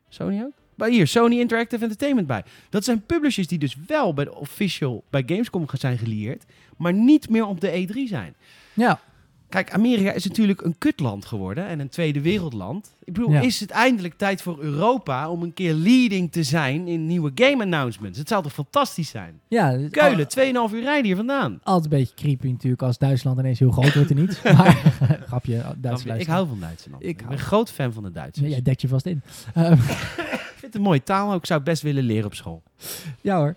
Sony 0.09 0.41
ook. 0.43 0.51
Maar 0.75 0.89
hier, 0.89 1.07
Sony 1.07 1.39
Interactive 1.39 1.83
Entertainment 1.83 2.27
bij. 2.27 2.43
Dat 2.69 2.83
zijn 2.83 3.01
publishers 3.05 3.47
die 3.47 3.57
dus 3.59 3.75
wel 3.87 4.13
bij 4.13 4.25
de 4.25 4.35
official 4.35 5.03
bij 5.09 5.23
Gamescom 5.25 5.65
zijn 5.73 5.97
gelieerd, 5.97 6.45
maar 6.77 6.93
niet 6.93 7.29
meer 7.29 7.45
op 7.45 7.61
de 7.61 7.87
E3 7.87 8.07
zijn. 8.07 8.35
ja. 8.73 8.99
Kijk, 9.49 9.71
Amerika 9.73 10.11
is 10.11 10.25
natuurlijk 10.27 10.61
een 10.61 10.75
kutland 10.77 11.25
geworden 11.25 11.67
en 11.67 11.79
een 11.79 11.89
tweede 11.89 12.21
wereldland. 12.21 12.95
Ik 13.03 13.13
bedoel, 13.13 13.31
Ja. 13.31 13.39
is 13.41 13.59
het 13.59 13.69
eindelijk 13.69 14.13
tijd 14.17 14.41
voor 14.41 14.59
Europa 14.61 15.29
om 15.29 15.43
een 15.43 15.53
keer 15.53 15.73
leading 15.73 16.31
te 16.31 16.43
zijn 16.43 16.87
in 16.87 17.05
nieuwe 17.05 17.31
game 17.35 17.63
announcements? 17.63 18.17
Het 18.17 18.27
zou 18.27 18.43
toch 18.43 18.53
fantastisch 18.53 19.09
zijn? 19.09 19.39
ja 19.47 19.77
Keulen, 19.91 20.19
al- 20.19 20.69
2,5 20.69 20.73
uur 20.75 20.81
rijden 20.81 21.05
hier 21.05 21.15
vandaan. 21.15 21.59
Altijd 21.63 21.91
een 21.93 21.99
beetje 21.99 22.13
creepy 22.15 22.47
natuurlijk 22.47 22.81
als 22.81 22.97
Duitsland 22.97 23.39
ineens 23.39 23.59
heel 23.59 23.71
groot 23.71 23.93
wordt 23.93 24.09
en 24.09 24.15
niet. 24.15 24.41
Maar 24.57 24.93
grapje, 25.27 25.63
Duitsland. 25.77 26.21
ik 26.21 26.27
hou 26.27 26.47
van 26.47 26.59
Duitsland. 26.59 27.03
Ik 27.03 27.09
Ik, 27.09 27.17
ben 27.17 27.31
een 27.31 27.37
groot 27.39 27.71
fan 27.71 27.93
van 27.93 28.03
de 28.03 28.11
Duitsers. 28.11 28.45
Ja, 28.45 28.51
jij 28.51 28.61
dekt 28.61 28.81
je 28.81 28.87
vast 28.87 29.05
in. 29.05 29.21
Ik 29.55 29.63
vind 30.67 30.73
het 30.73 30.85
een 30.85 30.91
mooie 30.91 31.03
taal, 31.03 31.33
ook 31.33 31.39
ik 31.39 31.45
zou 31.45 31.59
het 31.59 31.69
best 31.69 31.81
willen 31.81 32.03
leren 32.03 32.25
op 32.25 32.33
school. 32.33 32.63
Ja 33.21 33.37
hoor. 33.37 33.55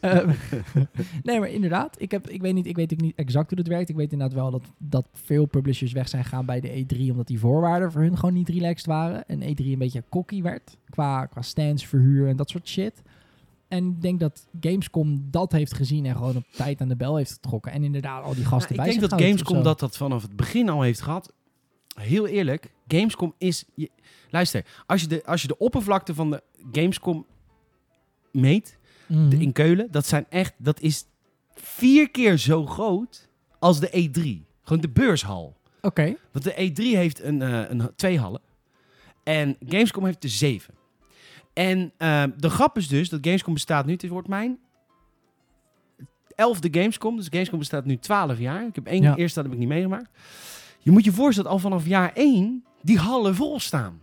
Ehm, 0.00 0.30
nee, 1.22 1.38
maar 1.38 1.48
inderdaad. 1.48 1.96
Ik, 2.00 2.10
heb, 2.10 2.28
ik, 2.28 2.40
weet 2.40 2.54
niet, 2.54 2.66
ik 2.66 2.76
weet 2.76 2.92
ook 2.92 3.00
niet 3.00 3.16
exact 3.16 3.50
hoe 3.50 3.58
het 3.58 3.68
werkt. 3.68 3.88
Ik 3.88 3.96
weet 3.96 4.12
inderdaad 4.12 4.36
wel 4.36 4.50
dat, 4.50 4.62
dat 4.78 5.06
veel 5.12 5.46
publishers 5.46 5.92
weg 5.92 6.08
zijn 6.08 6.24
gegaan 6.24 6.46
bij 6.46 6.60
de 6.60 6.84
E3... 6.84 7.10
omdat 7.10 7.26
die 7.26 7.38
voorwaarden 7.38 7.92
voor 7.92 8.00
hun 8.00 8.18
gewoon 8.18 8.34
niet 8.34 8.48
relaxed 8.48 8.86
waren. 8.86 9.26
En 9.26 9.40
E3 9.40 9.64
een 9.64 9.78
beetje 9.78 10.04
cocky 10.08 10.42
werd 10.42 10.76
qua, 10.90 11.26
qua 11.26 11.42
stands, 11.42 11.86
verhuur 11.86 12.28
en 12.28 12.36
dat 12.36 12.50
soort 12.50 12.68
shit. 12.68 13.02
En 13.68 13.86
ik 13.86 14.02
denk 14.02 14.20
dat 14.20 14.46
Gamescom 14.60 15.26
dat 15.30 15.52
heeft 15.52 15.74
gezien 15.74 16.06
en 16.06 16.16
gewoon 16.16 16.36
op 16.36 16.44
tijd 16.50 16.80
aan 16.80 16.88
de 16.88 16.96
bel 16.96 17.16
heeft 17.16 17.32
getrokken. 17.32 17.72
En 17.72 17.84
inderdaad 17.84 18.24
al 18.24 18.34
die 18.34 18.44
gasten 18.44 18.76
Nou, 18.76 18.86
bij 18.86 18.94
ik 18.94 19.00
denk 19.00 19.10
dat 19.10 19.20
Gamescom 19.20 19.62
dat, 19.62 19.80
dat 19.80 19.96
vanaf 19.96 20.22
het 20.22 20.36
begin 20.36 20.68
al 20.68 20.82
heeft 20.82 21.00
gehad. 21.00 21.32
Heel 22.00 22.26
eerlijk, 22.26 22.72
Gamescom 22.88 23.34
is... 23.38 23.64
Je, 23.74 23.90
luister, 24.30 24.64
als 24.86 25.00
je, 25.00 25.06
de, 25.06 25.24
als 25.24 25.42
je 25.42 25.48
de 25.48 25.58
oppervlakte 25.58 26.14
van 26.14 26.30
de 26.30 26.42
Gamescom 26.72 27.26
meet... 28.32 28.78
Mhm. 29.06 29.28
de, 29.28 29.36
in 29.36 29.52
Keulen, 29.52 29.90
dat 29.90 30.06
zijn 30.06 30.26
echt, 30.28 30.54
dat 30.56 30.80
is 30.80 31.04
vier 31.54 32.10
keer 32.10 32.36
zo 32.36 32.66
groot 32.66 33.28
als 33.58 33.80
de 33.80 33.88
E3. 33.88 34.46
Gewoon 34.62 34.82
de 34.82 34.88
beurshal. 34.88 35.56
Oké. 35.80 36.16
Want 36.32 36.44
de 36.44 36.52
E3 36.52 36.82
heeft 36.96 37.22
een, 37.22 37.42
eh, 37.42 37.70
een, 37.70 37.90
twee 37.96 38.18
hallen. 38.18 38.40
En 39.24 39.56
Gamescom 39.66 40.04
heeft 40.04 40.24
er 40.24 40.30
zeven. 40.30 40.74
En 41.52 41.92
eh, 41.96 42.24
de 42.36 42.50
grap 42.50 42.76
is 42.76 42.88
dus 42.88 43.08
dat 43.08 43.20
Gamescom 43.22 43.54
bestaat 43.54 43.86
nu, 43.86 43.96
dit 43.96 44.10
wordt 44.10 44.28
mijn 44.28 44.58
elfde 46.34 46.68
Gamescom. 46.70 47.16
Dus 47.16 47.26
Gamescom 47.30 47.58
bestaat 47.58 47.84
nu 47.84 47.98
12 47.98 48.38
jaar. 48.38 48.66
Ik 48.66 48.74
heb 48.74 48.86
één, 48.86 49.02
Ja. 49.02 49.16
eerst 49.16 49.34
dat 49.34 49.44
heb 49.44 49.52
ik 49.52 49.58
niet 49.58 49.68
meegemaakt. 49.68 50.08
Je 50.78 50.90
moet 50.90 51.04
je 51.04 51.12
voorstellen 51.12 51.50
dat 51.50 51.62
al 51.62 51.68
vanaf 51.70 51.86
jaar 51.86 52.12
1 52.14 52.64
die 52.82 52.98
hallen 52.98 53.34
vol 53.34 53.60
staan. 53.60 54.00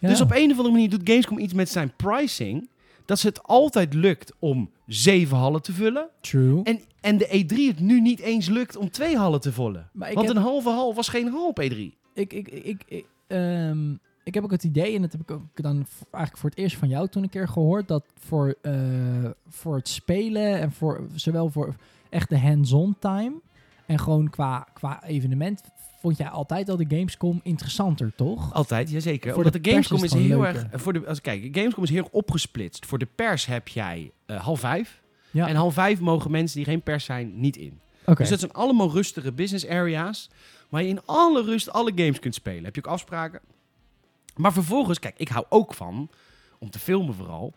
Ja. 0.00 0.08
Dus 0.08 0.20
op 0.20 0.30
een 0.30 0.44
of 0.50 0.56
andere 0.56 0.70
manier 0.70 0.90
doet 0.90 1.00
Gamescom 1.08 1.38
iets 1.38 1.52
met 1.54 1.68
zijn 1.68 1.92
pricing. 1.96 2.68
Dat 3.04 3.18
ze 3.18 3.26
het 3.26 3.42
altijd 3.42 3.94
lukt 3.94 4.32
om 4.38 4.70
zeven 4.86 5.36
hallen 5.36 5.62
te 5.62 5.72
vullen. 5.72 6.08
True. 6.20 6.62
En, 6.62 6.80
en 7.00 7.18
de 7.18 7.26
E3 7.28 7.56
het 7.76 7.80
nu 7.80 8.00
niet 8.00 8.20
eens 8.20 8.48
lukt 8.48 8.76
om 8.76 8.90
twee 8.90 9.16
hallen 9.16 9.40
te 9.40 9.52
vullen. 9.52 9.90
Maar 9.92 10.14
Want 10.14 10.26
heb- 10.26 10.36
een 10.36 10.42
halve 10.42 10.68
hal 10.68 10.94
was 10.94 11.08
geen 11.08 11.28
hal 11.28 11.46
op 11.48 11.58
E 11.58 11.68
E3. 11.68 11.96
ik, 12.14 12.32
ik, 12.32 12.48
ik, 12.48 12.82
ik, 12.88 13.06
ehm, 13.26 13.92
ik 14.24 14.34
heb 14.34 14.44
ook 14.44 14.50
het 14.50 14.64
idee, 14.64 14.94
en 14.94 15.02
dat 15.02 15.12
heb 15.12 15.20
ik 15.20 15.30
ook 15.30 15.42
dan 15.54 15.86
eigenlijk 16.00 16.36
voor 16.36 16.50
het 16.50 16.58
eerst 16.58 16.76
van 16.76 16.88
jou 16.88 17.08
toen 17.08 17.22
een 17.22 17.28
keer 17.28 17.48
gehoord, 17.48 17.88
dat 17.88 18.04
voor, 18.18 18.54
eh, 18.62 18.72
voor 19.48 19.76
het 19.76 19.88
spelen 19.88 20.58
en 20.60 20.72
voor 20.72 21.06
zowel 21.14 21.50
voor 21.50 21.74
echt 22.10 22.28
de 22.28 22.38
hands-on 22.38 22.96
time 22.98 23.40
en 23.86 23.98
gewoon 23.98 24.30
qua, 24.30 24.66
qua 24.72 25.04
evenement, 25.04 25.60
vond 26.00 26.16
jij 26.16 26.28
altijd 26.28 26.68
al 26.68 26.76
de 26.76 26.84
Gamescom 26.88 27.40
interessanter, 27.42 28.12
toch? 28.16 28.54
Altijd, 28.54 28.90
jazeker. 28.90 29.28
Voor 29.32 29.44
Omdat 29.44 29.64
de 29.64 29.70
Gamescom 29.70 30.04
is, 30.04 30.12
heel 30.12 30.46
erg... 30.46 30.66
Voor 30.72 30.92
de, 30.92 31.06
als, 31.06 31.20
kijk, 31.20 31.48
Gamescom 31.52 31.82
is 31.82 31.90
heel 31.90 32.02
erg 32.02 32.12
opgesplitst. 32.12 32.86
Voor 32.86 32.98
de 32.98 33.08
pers 33.14 33.46
heb 33.46 33.68
jij 33.68 34.12
eh, 34.26 34.40
half 34.40 34.60
vijf. 34.60 35.00
Ja. 35.30 35.48
En 35.48 35.56
half 35.56 35.74
vijf 35.74 36.00
mogen 36.00 36.30
mensen 36.30 36.56
die 36.56 36.66
geen 36.66 36.82
pers 36.82 37.04
zijn 37.04 37.40
niet 37.40 37.56
in. 37.56 37.80
Dus 38.14 38.28
dat 38.28 38.40
zijn 38.40 38.52
allemaal 38.52 38.90
rustige 38.90 39.32
business 39.32 39.66
areas. 39.66 40.30
Waar 40.68 40.82
je 40.82 40.88
in 40.88 41.00
alle 41.04 41.42
rust 41.42 41.72
alle 41.72 41.92
games 41.94 42.18
kunt 42.18 42.34
spelen. 42.34 42.64
Heb 42.64 42.74
je 42.74 42.84
ook 42.84 42.92
afspraken. 42.92 43.40
Maar 44.36 44.52
vervolgens, 44.52 44.98
kijk, 44.98 45.14
ik 45.18 45.28
hou 45.28 45.46
ook 45.48 45.74
van, 45.74 46.08
om 46.58 46.70
te 46.70 46.78
filmen 46.78 47.14
vooral, 47.14 47.54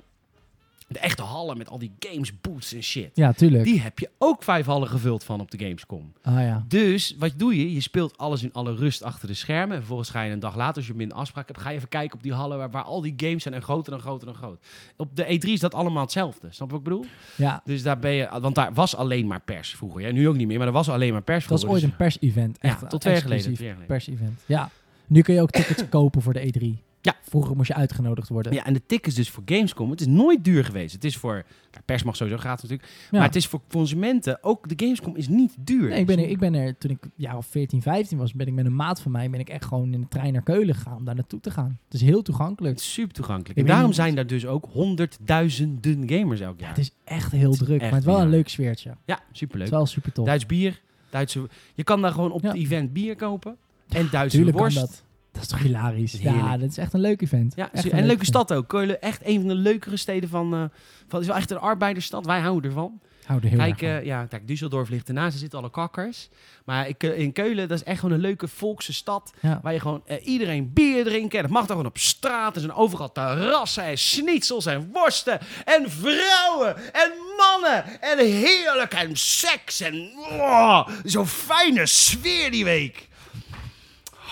de 0.94 1.00
echte 1.00 1.22
hallen 1.22 1.58
met 1.58 1.70
al 1.70 1.78
die 1.80 1.92
games, 2.00 2.42
booths 2.42 2.74
en 2.74 2.84
shit. 2.84 3.10
Ja, 3.14 3.34
tuurlijk. 3.34 3.64
Die 3.64 3.80
heb 3.82 4.00
je 4.00 4.10
ook 4.18 4.44
vijf 4.44 4.66
hallen 4.66 4.88
gevuld 4.88 5.24
van 5.24 5.40
op 5.40 5.52
de 5.52 5.58
Gamescom. 5.58 6.14
Ah 6.24 6.34
ja. 6.40 6.66
Dus 6.68 7.16
wat 7.20 7.32
doe 7.38 7.56
je? 7.58 7.74
Je 7.74 7.82
speelt 7.82 8.18
alles 8.18 8.44
in 8.44 8.54
alle 8.54 8.76
rust 8.76 9.04
achter 9.04 9.28
de 9.28 9.34
schermen. 9.34 9.70
En 9.72 9.78
vervolgens 9.78 10.10
ga 10.10 10.22
je 10.22 10.32
een 10.32 10.40
dag 10.40 10.56
later, 10.56 10.76
als 10.78 10.88
je 10.88 10.94
minder 10.94 11.18
afspraak 11.18 11.48
hebt, 11.48 11.60
ga 11.60 11.70
je 11.70 11.76
even 11.78 11.90
kijken 11.90 12.18
op 12.18 12.24
die 12.24 12.34
hallen 12.34 12.58
waar, 12.58 12.72
waar 12.72 12.84
al 12.84 13.02
die 13.02 13.14
games 13.18 13.44
zijn 13.44 13.54
en 13.54 13.62
groter 13.62 13.94
en 13.94 14.00
groter 14.00 14.28
en 14.28 14.34
groter. 14.36 14.60
Op 14.98 15.16
de 15.16 15.24
E3 15.26 15.50
is 15.50 15.60
dat 15.60 15.74
allemaal 15.74 16.02
hetzelfde. 16.04 16.48
Snap 16.50 16.68
je 16.68 16.74
wat 16.74 16.84
ik 16.86 16.90
bedoel? 16.90 17.06
Ja, 17.36 17.62
Dus 17.66 17.84
daar 17.84 18.00
ben 18.00 18.12
je, 18.12 18.30
want 18.42 18.56
daar 18.56 18.74
was 18.74 18.96
alleen 18.96 19.28
maar 19.28 19.42
pers 19.42 19.76
vroeger. 19.76 20.02
Ja, 20.02 20.12
nu 20.12 20.28
ook 20.28 20.36
niet 20.36 20.48
meer, 20.48 20.58
maar 20.58 20.68
er 20.68 20.74
was 20.74 20.90
alleen 20.90 21.12
maar 21.12 21.22
pers 21.24 21.42
dat 21.42 21.50
was 21.52 21.60
vroeger. 21.62 21.82
ooit 21.84 21.92
een 21.92 21.98
pers-event. 21.98 22.62
Dus- 22.62 22.72
Echt 22.72 22.82
ja, 22.82 22.88
tot 22.88 23.02
twee 23.02 23.14
jaar 23.14 23.22
geleden. 23.22 23.46
exclusief 23.52 23.76
Twee 23.76 23.88
jaar 23.88 24.04
geleden. 24.06 24.16
pers-event. 24.28 24.42
Ja. 24.46 24.70
Nu 25.08 25.22
kun 25.22 25.34
je 25.34 25.42
ook 25.42 25.52
tickets 25.52 25.84
kopen 26.00 26.22
voor 26.22 26.34
de 26.34 26.54
E3. 26.54 26.90
Ja. 27.02 27.16
Vroeger 27.22 27.56
moest 27.56 27.68
je 27.68 27.74
uitgenodigd 27.74 28.30
worden. 28.30 28.54
Ja, 28.54 28.66
en 28.66 28.74
de 28.74 28.82
tickets 28.86 29.16
dus 29.16 29.30
voor 29.30 29.44
Gamescom, 29.46 29.90
het 29.90 30.00
is 30.02 30.08
nooit 30.08 30.44
duur 30.44 30.66
geweest. 30.66 30.94
Het 30.94 31.04
is 31.04 31.18
voor, 31.18 31.34
nou, 31.72 31.84
pers 31.86 32.04
mag 32.04 32.16
sowieso 32.16 32.40
gratis 32.40 32.70
natuurlijk, 32.70 32.90
Ja. 33.12 33.18
maar 33.18 33.28
het 33.28 33.36
is 33.36 33.48
voor 33.48 33.62
consumenten, 33.70 34.44
ook 34.44 34.70
de 34.78 34.86
Gamescom 34.86 35.16
is 35.16 35.28
niet 35.28 35.56
duur. 35.60 35.90
Nee, 35.90 36.00
ik, 36.00 36.06
ben 36.06 36.20
er, 36.20 36.30
ik 36.30 36.40
ben 36.40 36.54
er, 36.54 36.78
toen 36.78 36.92
ik 36.92 36.98
ja, 37.16 37.38
of 37.38 37.46
14, 37.46 37.82
15 37.82 38.18
was, 38.18 38.34
ben 38.34 38.48
ik 38.48 38.54
met 38.54 38.66
een 38.66 38.76
maat 38.76 39.02
van 39.02 39.12
mij, 39.12 39.30
ben 39.30 39.40
ik 39.40 39.50
echt 39.50 39.66
gewoon 39.66 39.94
in 39.94 40.02
de 40.02 40.08
trein 40.08 40.34
naar 40.34 40.42
Keulen 40.44 40.76
gegaan 40.76 40.96
om 40.98 41.06
daar 41.06 41.16
naartoe 41.16 41.40
te 41.40 41.52
gaan. 41.52 41.80
Het 41.86 41.94
is 41.94 42.02
heel 42.02 42.22
toegankelijk. 42.22 42.76
Het 42.76 42.84
is 42.86 42.94
super 42.94 43.14
toegankelijk. 43.14 43.60
En 43.60 43.66
daarom 43.66 43.94
zijn 43.94 44.16
daar 44.16 44.28
dus 44.28 44.46
ook 44.46 44.66
honderdduizenden 44.72 46.10
gamers 46.10 46.40
elk 46.40 46.60
Ja, 46.60 46.66
jaar. 46.66 46.76
het 46.76 46.78
is 46.86 46.92
echt 47.04 47.32
heel 47.32 47.52
Het 47.52 47.62
is 47.62 47.66
druk, 47.68 47.82
echt 47.82 47.92
maar 47.92 48.00
het 48.00 48.08
is 48.10 48.14
wel 48.16 48.22
een 48.24 48.30
leuk 48.30 48.50
sfeertje. 48.50 48.90
Het 48.90 48.98
Ja, 49.06 49.20
superleuk. 49.32 49.66
is 49.68 49.72
wel 49.74 49.86
super 49.86 50.12
tof. 50.12 50.26
Duits 50.26 50.46
bier, 50.46 50.82
Duitse... 51.10 51.50
Je 51.74 51.84
kan 51.84 52.02
daar 52.02 52.12
gewoon 52.12 52.32
op 52.32 52.42
het 52.42 52.56
event 52.56 52.94
bier 52.94 53.16
kopen. 53.16 53.56
En 53.90 54.08
Duitse 54.12 54.52
worst. 54.52 55.04
Dat. 55.32 55.42
Is 55.42 55.48
toch 55.48 55.60
hilarisch? 55.60 56.12
Ja, 56.12 56.58
dat 56.58 56.70
is 56.70 56.78
echt 56.78 56.94
een 56.94 57.00
leuk 57.02 57.22
event. 57.22 57.54
Ja, 57.56 57.70
Echt 57.74 57.84
en 57.84 57.92
een 57.92 57.96
leuke 58.06 58.12
event. 58.12 58.28
stad 58.28 58.54
ook. 58.54 58.68
Keulen, 58.68 59.02
echt 59.02 59.22
een 59.26 59.40
van 59.40 59.48
de 59.48 59.56
leukere 59.56 59.98
steden 59.98 60.30
van... 60.30 60.54
eh 60.54 60.60
van 61.08 61.20
het 61.20 61.22
is 61.22 61.28
wel 61.28 61.36
echt 61.42 61.52
een 61.52 61.58
arbeidersstad. 61.60 62.26
Wij 62.26 62.40
houden 62.40 62.70
ervan. 62.70 63.00
Hou 63.26 63.42
er 63.44 63.48
heel 63.50 63.58
Kijk, 63.58 63.82
erg 63.82 64.00
eh, 64.00 64.06
ja, 64.06 64.26
kijk, 64.26 64.42
Düsseldorf 64.42 64.90
ligt 64.90 65.08
ernaast. 65.08 65.34
Er 65.34 65.40
zitten 65.40 65.60
alle 65.60 65.70
kakkers. 65.72 66.30
Maar 66.66 66.88
ik, 66.88 67.04
eh, 67.04 67.20
in 67.20 67.32
Keulen, 67.32 67.68
dat 67.68 67.78
is 67.78 67.84
echt 67.84 68.00
gewoon 68.00 68.16
een 68.16 68.22
leuke 68.22 68.48
volkse 68.48 68.94
stad. 68.94 69.34
Ja. 69.42 69.60
Waar 69.64 69.74
je 69.74 69.80
gewoon 69.80 70.04
iedereen 70.24 70.74
bier 70.74 71.04
drinken. 71.04 71.38
En 71.38 71.44
dat 71.44 71.52
mag 71.54 71.62
daar 71.62 71.76
gewoon 71.76 71.86
op 71.92 71.98
straat. 71.98 72.56
Er 72.56 72.62
zijn 72.62 72.74
overal 72.74 73.12
terrassen 73.12 73.84
en 73.84 73.98
schnitzels 73.98 74.66
en 74.66 74.90
worsten. 74.94 75.40
En 75.66 75.86
vrouwen 75.90 76.76
en 76.94 77.12
mannen. 77.38 78.02
En 78.02 78.18
heerlijk 78.18 78.94
en 78.94 79.16
seks. 79.16 79.80
En 79.82 80.10
oh, 80.30 80.88
zo'n 81.04 81.28
fijne 81.28 81.86
sfeer 81.86 82.52
die 82.52 82.64
week. 82.64 83.08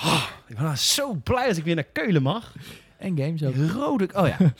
Oh, 0.03 0.23
ik 0.49 0.55
ben 0.55 0.63
nou 0.63 0.75
zo 0.75 1.13
blij 1.13 1.47
als 1.47 1.57
ik 1.57 1.63
weer 1.63 1.75
naar 1.75 1.83
Keulen 1.83 2.21
mag. 2.21 2.53
En 2.97 3.17
games 3.17 3.43
ook. 3.43 3.55
Rode... 3.55 4.09
Oh 4.13 4.27
ja. 4.27 4.37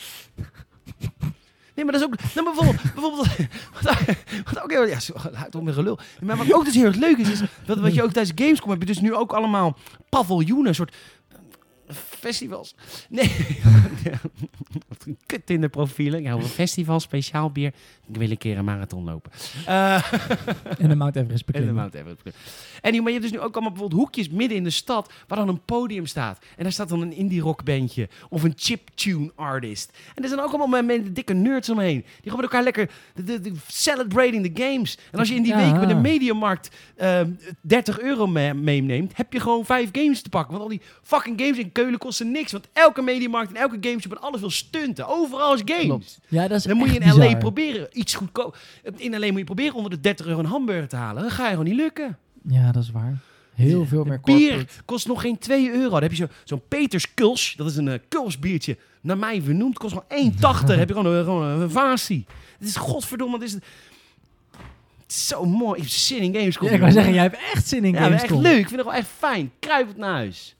Nee, 1.76 1.88
maar 1.88 2.00
dat 2.00 2.10
is 2.10 2.18
ook... 2.18 2.34
Nou, 2.34 2.46
bijvoorbeeld... 2.46 2.94
bijvoorbeeld 2.94 3.28
wat, 3.82 3.96
wat 4.46 4.64
ook 4.64 4.72
heel... 4.72 4.88
Ja, 4.88 4.98
houdt 5.34 5.56
op 5.56 5.64
met 5.64 5.74
gelul. 5.74 6.00
Maar 6.22 6.38
wat 6.38 6.54
ook 6.54 6.66
dus 6.66 6.76
heel 6.76 6.86
erg 6.86 6.96
leuk 6.96 7.18
is, 7.18 7.30
is... 7.30 7.42
Wat, 7.66 7.80
wat 7.80 7.94
je 7.94 8.04
ook 8.04 8.12
tijdens 8.12 8.42
Gamescom 8.42 8.70
heb 8.70 8.80
je 8.80 8.86
dus 8.86 9.00
nu 9.00 9.16
ook 9.16 9.34
allemaal 9.34 9.78
paviljoenen, 10.10 10.68
een 10.68 10.76
soort... 10.76 10.96
Festivals. 12.20 12.76
Nee. 13.10 13.32
Wat 14.88 15.04
een 15.06 15.18
kut 15.26 15.46
Tinder 15.46 15.70
profielen. 15.70 16.20
Ik 16.20 16.26
hou 16.28 16.40
van 16.42 16.50
festivals, 16.50 17.04
speciaal 17.04 17.52
bier. 17.52 17.74
Ik 18.08 18.16
wil 18.18 18.30
een 18.32 18.38
keer 18.38 18.58
een 18.58 18.66
marathon 18.66 19.04
lopen. 19.04 19.32
Eh, 19.66 20.04
En 20.80 20.90
de 20.90 20.96
Mount 20.96 21.16
Everest 21.16 21.40
en 21.40 21.46
de 21.46 21.52
beklimmen. 21.52 21.76
Mount 21.76 21.94
Everest. 21.94 22.22
En 22.82 22.92
die- 22.92 23.02
maar 23.02 23.12
je 23.12 23.18
hebt 23.20 23.32
dus 23.32 23.40
nu 23.40 23.46
ook 23.46 23.54
allemaal 23.54 23.72
bijvoorbeeld 23.72 24.02
hoekjes 24.02 24.30
midden 24.30 24.58
in 24.58 24.64
de 24.64 24.70
stad 24.70 25.12
waar 25.28 25.38
dan 25.38 25.48
een 25.48 25.62
podium 25.66 26.06
staat. 26.06 26.40
En 26.58 26.64
daar 26.64 26.72
staat 26.72 26.90
dan 26.90 27.02
een 27.02 27.14
indie 27.14 27.42
rock 27.42 27.64
bandje 27.64 28.10
of 28.30 28.44
een 28.44 28.54
chiptune 28.56 29.32
artist. 29.36 29.98
En 30.16 30.24
er 30.24 30.30
zijn 30.30 30.42
ook 30.42 30.54
allemaal 30.54 30.84
mensen, 30.84 31.14
dikke 31.14 31.34
nerds 31.34 31.70
omheen. 31.70 32.00
Die 32.02 32.06
gewoon 32.32 32.36
met 32.42 32.44
elkaar 32.46 32.64
lekker 32.64 32.90
de, 33.16 33.24
de, 33.24 33.40
de- 33.40 33.54
celebrating 33.68 34.54
the 34.54 34.64
games. 34.64 34.98
En 35.12 35.20
als 35.20 35.28
je 35.30 35.36
in 35.36 35.44
die 35.44 35.56
Ja. 35.56 35.72
week 35.72 35.80
met 35.80 35.90
de 35.90 35.96
mediamarkt 35.96 36.70
ehm 36.96 37.32
30 37.62 38.00
euro 38.00 38.28
me- 38.28 38.54
meeneemt, 38.54 39.18
heb 39.18 39.34
je 39.34 39.40
gewoon 39.40 39.66
vijf 39.66 39.90
games 39.92 40.22
te 40.22 40.30
pakken. 40.30 40.52
Want 40.52 40.64
al 40.64 40.70
die 40.70 40.82
fucking 41.04 41.42
games 41.42 41.58
in 41.58 41.72
Keulen 41.72 42.00
kosten 42.10 42.32
niks. 42.32 42.52
Want 42.52 42.68
elke 42.74 43.02
mediamarkt 43.02 43.50
en 43.50 43.56
elke 43.62 43.78
gameshop 43.82 44.12
en 44.12 44.22
alles 44.22 44.40
wil 44.40 44.50
stunten. 44.50 45.08
Overal 45.08 45.54
is 45.54 45.62
games. 45.66 45.84
Klopt. 45.86 46.20
Ja, 46.28 46.48
dat 46.48 46.58
is 46.58 46.64
Dan 46.64 46.78
moet 46.78 46.90
je 46.94 47.00
in 47.00 47.08
LA 47.08 47.14
bizar. 47.20 47.38
proberen 47.38 47.88
iets 47.92 48.16
goedkoop. 48.16 48.58
In 48.96 49.20
LA 49.20 49.28
moet 49.28 49.38
je 49.38 49.44
proberen 49.44 49.74
onder 49.74 49.92
de 49.92 50.00
30 50.00 50.26
euro 50.26 50.40
een 50.40 50.46
hamburger 50.46 50.88
te 50.88 50.96
halen. 50.96 51.22
Dan 51.22 51.32
ga 51.32 51.44
je 51.44 51.50
gewoon 51.50 51.66
niet 51.66 51.76
lukken. 51.76 52.18
Ja, 52.48 52.72
dat 52.72 52.84
is 52.84 52.92
waar. 52.92 53.18
Heel 53.56 53.86
veel 53.86 54.04
meer 54.04 54.20
Bier 54.24 54.66
kost 54.86 55.08
nog 55.08 55.22
geen 55.22 55.38
2 55.38 55.72
euro. 55.72 55.90
Dan 55.90 56.02
heb 56.02 56.12
je 56.12 56.18
zo- 56.18 56.28
zo'n 56.44 56.62
Peters 56.68 57.14
Kuls. 57.14 57.54
Dat 57.58 57.68
is 57.70 57.76
een 57.78 57.88
uh, 57.88 57.94
Kulsbiertje. 58.08 58.78
Naar 59.02 59.18
mij 59.18 59.42
vernoemd. 59.42 59.78
Kost 59.78 59.96
gewoon 60.08 60.32
1,80. 60.34 60.66
heb 60.80 60.88
je 60.88 60.94
gewoon, 60.96 61.14
een- 61.14 61.24
gewoon 61.24 61.46
een 61.62 61.70
vasie. 61.72 62.26
Het 62.60 62.68
is 62.68 62.76
godverdomme. 62.76 63.34
Het 63.38 63.44
is, 63.48 63.54
het 63.54 63.64
is 65.08 65.28
zo 65.28 65.46
mooi. 65.46 65.76
Ik 65.76 65.82
heb 65.84 65.92
zin 65.92 66.18
in 66.22 66.34
games. 66.36 66.58
Ja, 66.62 66.70
ik 66.70 66.80
wou 66.80 66.92
zeggen, 66.92 67.14
jij 67.14 67.22
hebt 67.24 67.38
echt 67.54 67.68
zin 67.68 67.84
in 67.86 67.94
Ja, 67.94 68.00
maar 68.00 68.12
echt 68.12 68.30
leuk. 68.30 68.58
Ik 68.60 68.68
vind 68.68 68.76
het 68.82 68.86
wel 68.90 68.94
echt 68.94 69.08
fijn. 69.18 69.52
Kruip 69.60 69.88
het 69.88 69.98
naar 69.98 70.14
huis. 70.14 70.56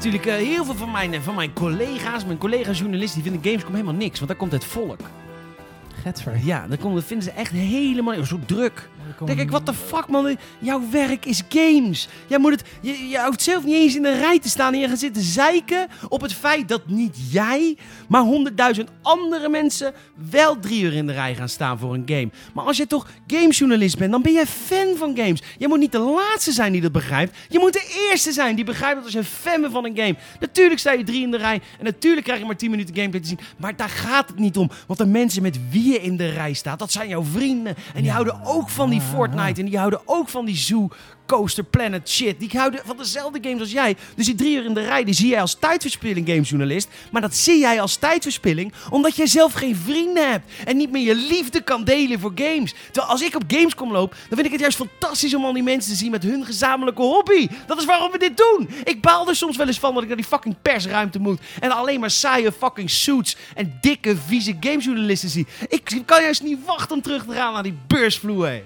Natuurlijk 0.00 0.26
eh, 0.26 0.46
heel 0.46 0.64
veel 0.64 0.74
van 0.74 0.90
mijn, 0.90 1.14
eh, 1.14 1.20
van 1.20 1.34
mijn 1.34 1.52
collega's, 1.52 2.24
mijn 2.24 2.38
collega-journalisten, 2.38 3.22
die 3.22 3.30
vinden 3.30 3.50
Gamescom 3.50 3.74
helemaal 3.74 3.94
niks. 3.94 4.16
Want 4.16 4.30
daar 4.30 4.38
komt 4.38 4.52
het 4.52 4.64
volk. 4.64 5.00
Ja, 6.44 6.66
dan 6.66 6.78
komt, 6.78 6.94
dat 6.94 7.04
vinden 7.04 7.24
ze 7.24 7.32
echt 7.32 7.52
helemaal 7.52 8.24
zo 8.24 8.38
druk. 8.46 8.88
Denk 9.24 9.40
ik, 9.40 9.50
wat 9.50 9.66
de 9.66 9.74
fuck 9.74 10.08
man, 10.08 10.36
jouw 10.58 10.82
werk 10.90 11.24
is 11.24 11.42
games. 11.48 12.08
Jij 12.26 12.38
moet 12.38 12.50
het, 12.50 12.64
je, 12.80 13.08
je 13.08 13.18
houdt 13.18 13.42
zelf 13.42 13.64
niet 13.64 13.74
eens 13.74 13.96
in 13.96 14.02
de 14.02 14.18
rij 14.18 14.38
te 14.38 14.48
staan 14.48 14.72
en 14.72 14.80
je 14.80 14.88
gaat 14.88 14.98
zitten 14.98 15.22
zeiken 15.22 15.88
op 16.08 16.20
het 16.20 16.32
feit 16.34 16.68
dat 16.68 16.86
niet 16.86 17.16
jij, 17.30 17.76
maar 18.08 18.22
honderdduizend 18.22 18.88
andere 19.02 19.48
mensen 19.48 19.92
wel 20.30 20.58
drie 20.58 20.82
uur 20.82 20.92
in 20.92 21.06
de 21.06 21.12
rij 21.12 21.34
gaan 21.34 21.48
staan 21.48 21.78
voor 21.78 21.94
een 21.94 22.02
game. 22.06 22.30
Maar 22.54 22.64
als 22.64 22.76
jij 22.76 22.86
toch 22.86 23.06
gamesjournalist 23.26 23.98
bent, 23.98 24.10
dan 24.10 24.22
ben 24.22 24.32
jij 24.32 24.46
fan 24.46 24.96
van 24.96 25.16
games. 25.16 25.42
Jij 25.58 25.68
moet 25.68 25.78
niet 25.78 25.92
de 25.92 25.98
laatste 25.98 26.52
zijn 26.52 26.72
die 26.72 26.80
dat 26.80 26.92
begrijpt. 26.92 27.36
Je 27.48 27.58
moet 27.58 27.72
de 27.72 28.08
eerste 28.10 28.32
zijn 28.32 28.56
die 28.56 28.64
begrijpt 28.64 28.94
dat 28.96 29.04
als 29.04 29.12
je 29.12 29.24
fan 29.24 29.60
bent 29.60 29.72
van 29.72 29.84
een 29.84 29.96
game. 29.96 30.16
Natuurlijk 30.40 30.80
sta 30.80 30.92
je 30.92 31.04
drie 31.04 31.22
in 31.22 31.30
de 31.30 31.36
rij 31.36 31.60
en 31.78 31.84
natuurlijk 31.84 32.24
krijg 32.26 32.40
je 32.40 32.46
maar 32.46 32.56
10 32.56 32.70
minuten 32.70 32.94
gameplay 32.94 33.20
te 33.20 33.28
zien. 33.28 33.40
Maar 33.56 33.76
daar 33.76 33.88
gaat 33.88 34.28
het 34.28 34.38
niet 34.38 34.56
om. 34.56 34.70
Want 34.86 34.98
de 34.98 35.06
mensen 35.06 35.42
met 35.42 35.58
wie 35.70 35.92
je 35.92 36.00
in 36.00 36.16
de 36.16 36.28
rij 36.28 36.52
staat, 36.52 36.78
dat 36.78 36.92
zijn 36.92 37.08
jouw 37.08 37.24
vrienden. 37.24 37.76
En 37.94 38.02
die 38.02 38.10
houden 38.10 38.40
ook 38.44 38.68
van 38.68 38.90
die 38.90 38.99
Ja. 39.00 39.06
Fortnite 39.06 39.60
en 39.60 39.66
die 39.66 39.78
houden 39.78 40.00
ook 40.04 40.28
van 40.28 40.44
die 40.44 40.56
Zoo 40.56 40.88
Coaster 41.30 41.64
Planet 41.64 42.08
shit. 42.08 42.38
Die 42.38 42.50
houden 42.52 42.80
van 42.84 42.96
dezelfde 42.96 43.38
games 43.42 43.60
als 43.60 43.72
jij. 43.72 43.96
Dus 44.16 44.26
die 44.26 44.34
drie 44.34 44.56
uur 44.56 44.64
in 44.64 44.74
de 44.74 44.80
rij, 44.80 45.04
die 45.04 45.14
zie 45.14 45.28
jij 45.28 45.40
als 45.40 45.54
tijdverspilling, 45.54 46.28
gamesjournalist. 46.28 46.88
Maar 47.12 47.20
dat 47.20 47.34
zie 47.34 47.58
jij 47.58 47.80
als 47.80 47.96
tijdverspilling, 47.96 48.72
omdat 48.90 49.16
jij 49.16 49.26
zelf 49.26 49.52
geen 49.52 49.76
vrienden 49.76 50.30
hebt. 50.30 50.52
En 50.64 50.76
niet 50.76 50.90
meer 50.90 51.02
je 51.02 51.14
liefde 51.14 51.60
kan 51.60 51.84
delen 51.84 52.20
voor 52.20 52.32
games. 52.34 52.74
Terwijl 52.84 53.12
als 53.12 53.22
ik 53.22 53.34
op 53.34 53.42
Gamescom 53.46 53.92
loop, 53.92 54.10
dan 54.10 54.38
vind 54.38 54.44
ik 54.44 54.50
het 54.50 54.60
juist 54.60 54.76
fantastisch 54.76 55.34
om 55.34 55.44
al 55.44 55.52
die 55.52 55.62
mensen 55.62 55.92
te 55.92 55.98
zien 55.98 56.10
met 56.10 56.22
hun 56.22 56.44
gezamenlijke 56.44 57.02
hobby. 57.02 57.48
Dat 57.66 57.78
is 57.78 57.84
waarom 57.84 58.10
we 58.10 58.18
dit 58.18 58.36
doen. 58.36 58.68
Ik 58.84 59.02
baal 59.02 59.28
er 59.28 59.36
soms 59.36 59.56
wel 59.56 59.66
eens 59.66 59.78
van 59.78 59.92
dat 59.94 60.02
ik 60.02 60.08
naar 60.08 60.16
die 60.16 60.26
fucking 60.26 60.56
persruimte 60.62 61.18
moet. 61.18 61.40
En 61.60 61.70
alleen 61.70 62.00
maar 62.00 62.10
saaie 62.10 62.52
fucking 62.52 62.90
suits 62.90 63.36
en 63.54 63.78
dikke, 63.80 64.16
vieze 64.26 64.56
gamesjournalisten 64.60 65.28
zie. 65.28 65.46
Ik 65.68 66.02
kan 66.04 66.22
juist 66.22 66.42
niet 66.42 66.64
wachten 66.64 66.96
om 66.96 67.02
terug 67.02 67.24
te 67.24 67.32
gaan 67.32 67.52
naar 67.52 67.62
die 67.62 67.78
beursvloer. 67.86 68.62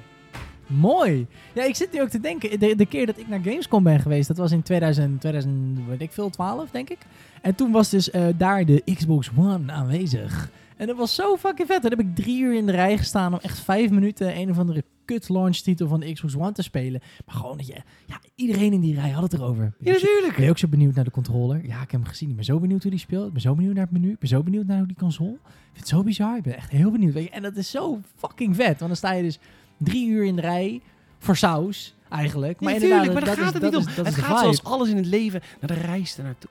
Mooi. 0.67 1.27
Ja, 1.53 1.62
ik 1.65 1.75
zit 1.75 1.93
nu 1.93 2.01
ook 2.01 2.09
te 2.09 2.21
denken. 2.21 2.61
De, 2.61 2.77
de 2.77 2.87
keer 2.87 3.07
dat 3.07 3.19
ik 3.19 3.29
naar 3.29 3.41
Gamescom 3.41 3.83
ben 3.83 4.01
geweest, 4.01 4.29
dat 4.29 4.37
was 4.37 4.53
in 4.53 4.62
2000, 4.62 5.21
2000 5.21 5.79
weet 5.89 6.01
ik 6.01 6.12
veel, 6.12 6.31
12 6.31 6.71
denk 6.71 6.91
ik. 6.91 6.99
En 7.43 7.55
toen 7.55 7.73
was 7.73 7.91
dus 7.91 8.11
eh, 8.11 8.27
daar 8.37 8.65
de 8.65 8.83
Xbox 8.95 9.31
One 9.37 9.73
aanwezig. 9.73 10.51
En 10.77 10.87
dat 10.87 10.97
was 10.97 11.15
zo 11.15 11.37
fucking 11.37 11.69
vet. 11.69 11.83
Dan 11.83 11.91
heb 11.91 12.01
ik 12.01 12.15
drie 12.15 12.43
uur 12.43 12.55
in 12.55 12.67
de 12.67 12.73
rij 12.73 12.99
gestaan 12.99 13.33
om 13.33 13.39
echt 13.43 13.59
vijf 13.59 13.91
minuten 13.91 14.37
een 14.37 14.51
of 14.51 14.59
andere 14.59 14.85
kut 15.05 15.29
launch 15.29 15.57
titel 15.57 15.89
van 15.89 16.01
de 16.01 16.12
Xbox 16.12 16.37
One 16.37 16.53
te 16.53 16.62
spelen. 16.62 17.01
Maar 17.27 17.35
gewoon 17.35 17.57
dat 17.57 17.67
je, 17.67 17.83
ja, 18.07 18.21
iedereen 18.35 18.73
in 18.73 18.81
die 18.81 18.95
rij 18.95 19.11
had 19.11 19.23
het 19.23 19.33
erover. 19.33 19.75
Ja, 19.79 19.93
natuurlijk. 19.93 20.35
Ben 20.35 20.45
je 20.45 20.51
ook 20.51 20.59
zo 20.59 20.69
benieuwd 20.69 20.95
naar 20.95 21.05
de 21.05 21.11
controller? 21.11 21.67
Ja, 21.67 21.83
ik 21.83 21.91
heb 21.91 22.01
hem 22.01 22.05
gezien. 22.05 22.31
Ik 22.31 22.37
ben 22.37 22.45
zo 22.45 22.59
benieuwd 22.59 22.83
hoe 22.83 22.91
die 22.91 23.01
speelt. 23.01 23.27
Ik 23.27 23.33
ben 23.33 23.43
zo 23.43 23.55
benieuwd 23.55 23.75
naar 23.75 23.85
het 23.85 23.93
menu. 23.93 24.11
Ik 24.11 24.19
ben 24.19 24.29
zo 24.29 24.43
benieuwd 24.43 24.67
naar 24.67 24.79
hoe 24.79 24.87
die 24.87 24.97
console. 24.97 25.31
Ik 25.31 25.39
vind 25.73 25.79
het 25.79 25.89
zo 25.89 26.03
bizar. 26.03 26.37
Ik 26.37 26.43
ben 26.43 26.57
echt 26.57 26.71
heel 26.71 26.91
benieuwd. 26.91 27.12
Weet 27.15 27.25
je, 27.25 27.31
En 27.31 27.43
dat 27.43 27.57
is 27.57 27.71
zo 27.71 28.01
fucking 28.17 28.57
vet. 28.57 28.67
Want 28.67 28.79
dan 28.79 28.97
sta 28.97 29.12
je 29.12 29.23
dus 29.23 29.39
drie 29.77 30.09
uur 30.09 30.25
in 30.25 30.37
de 30.37 30.43
rij 30.43 30.81
voor 31.18 31.37
saus, 31.37 31.95
eigenlijk. 32.09 32.61
Maar 32.61 32.72
natuurlijk, 32.72 33.12
maar 33.12 33.25
daar 33.25 33.37
dat 33.37 33.45
gaat 33.45 33.55
is, 33.55 33.61
het 33.61 33.62
niet 33.62 33.72
dat 33.72 33.83
om. 33.83 33.89
is, 33.89 33.95
dat 33.95 34.07
het 34.07 34.14
is 34.16 34.20
de 34.20 34.27
gaat 34.27 34.41
vibe. 34.41 34.55
zoals 34.55 34.64
alles 34.64 34.89
in 34.89 34.97
het 34.97 35.07
leven 35.07 35.41
naar 35.61 35.79
de 35.79 35.83
reis 35.87 36.18
ernaartoe. 36.18 36.51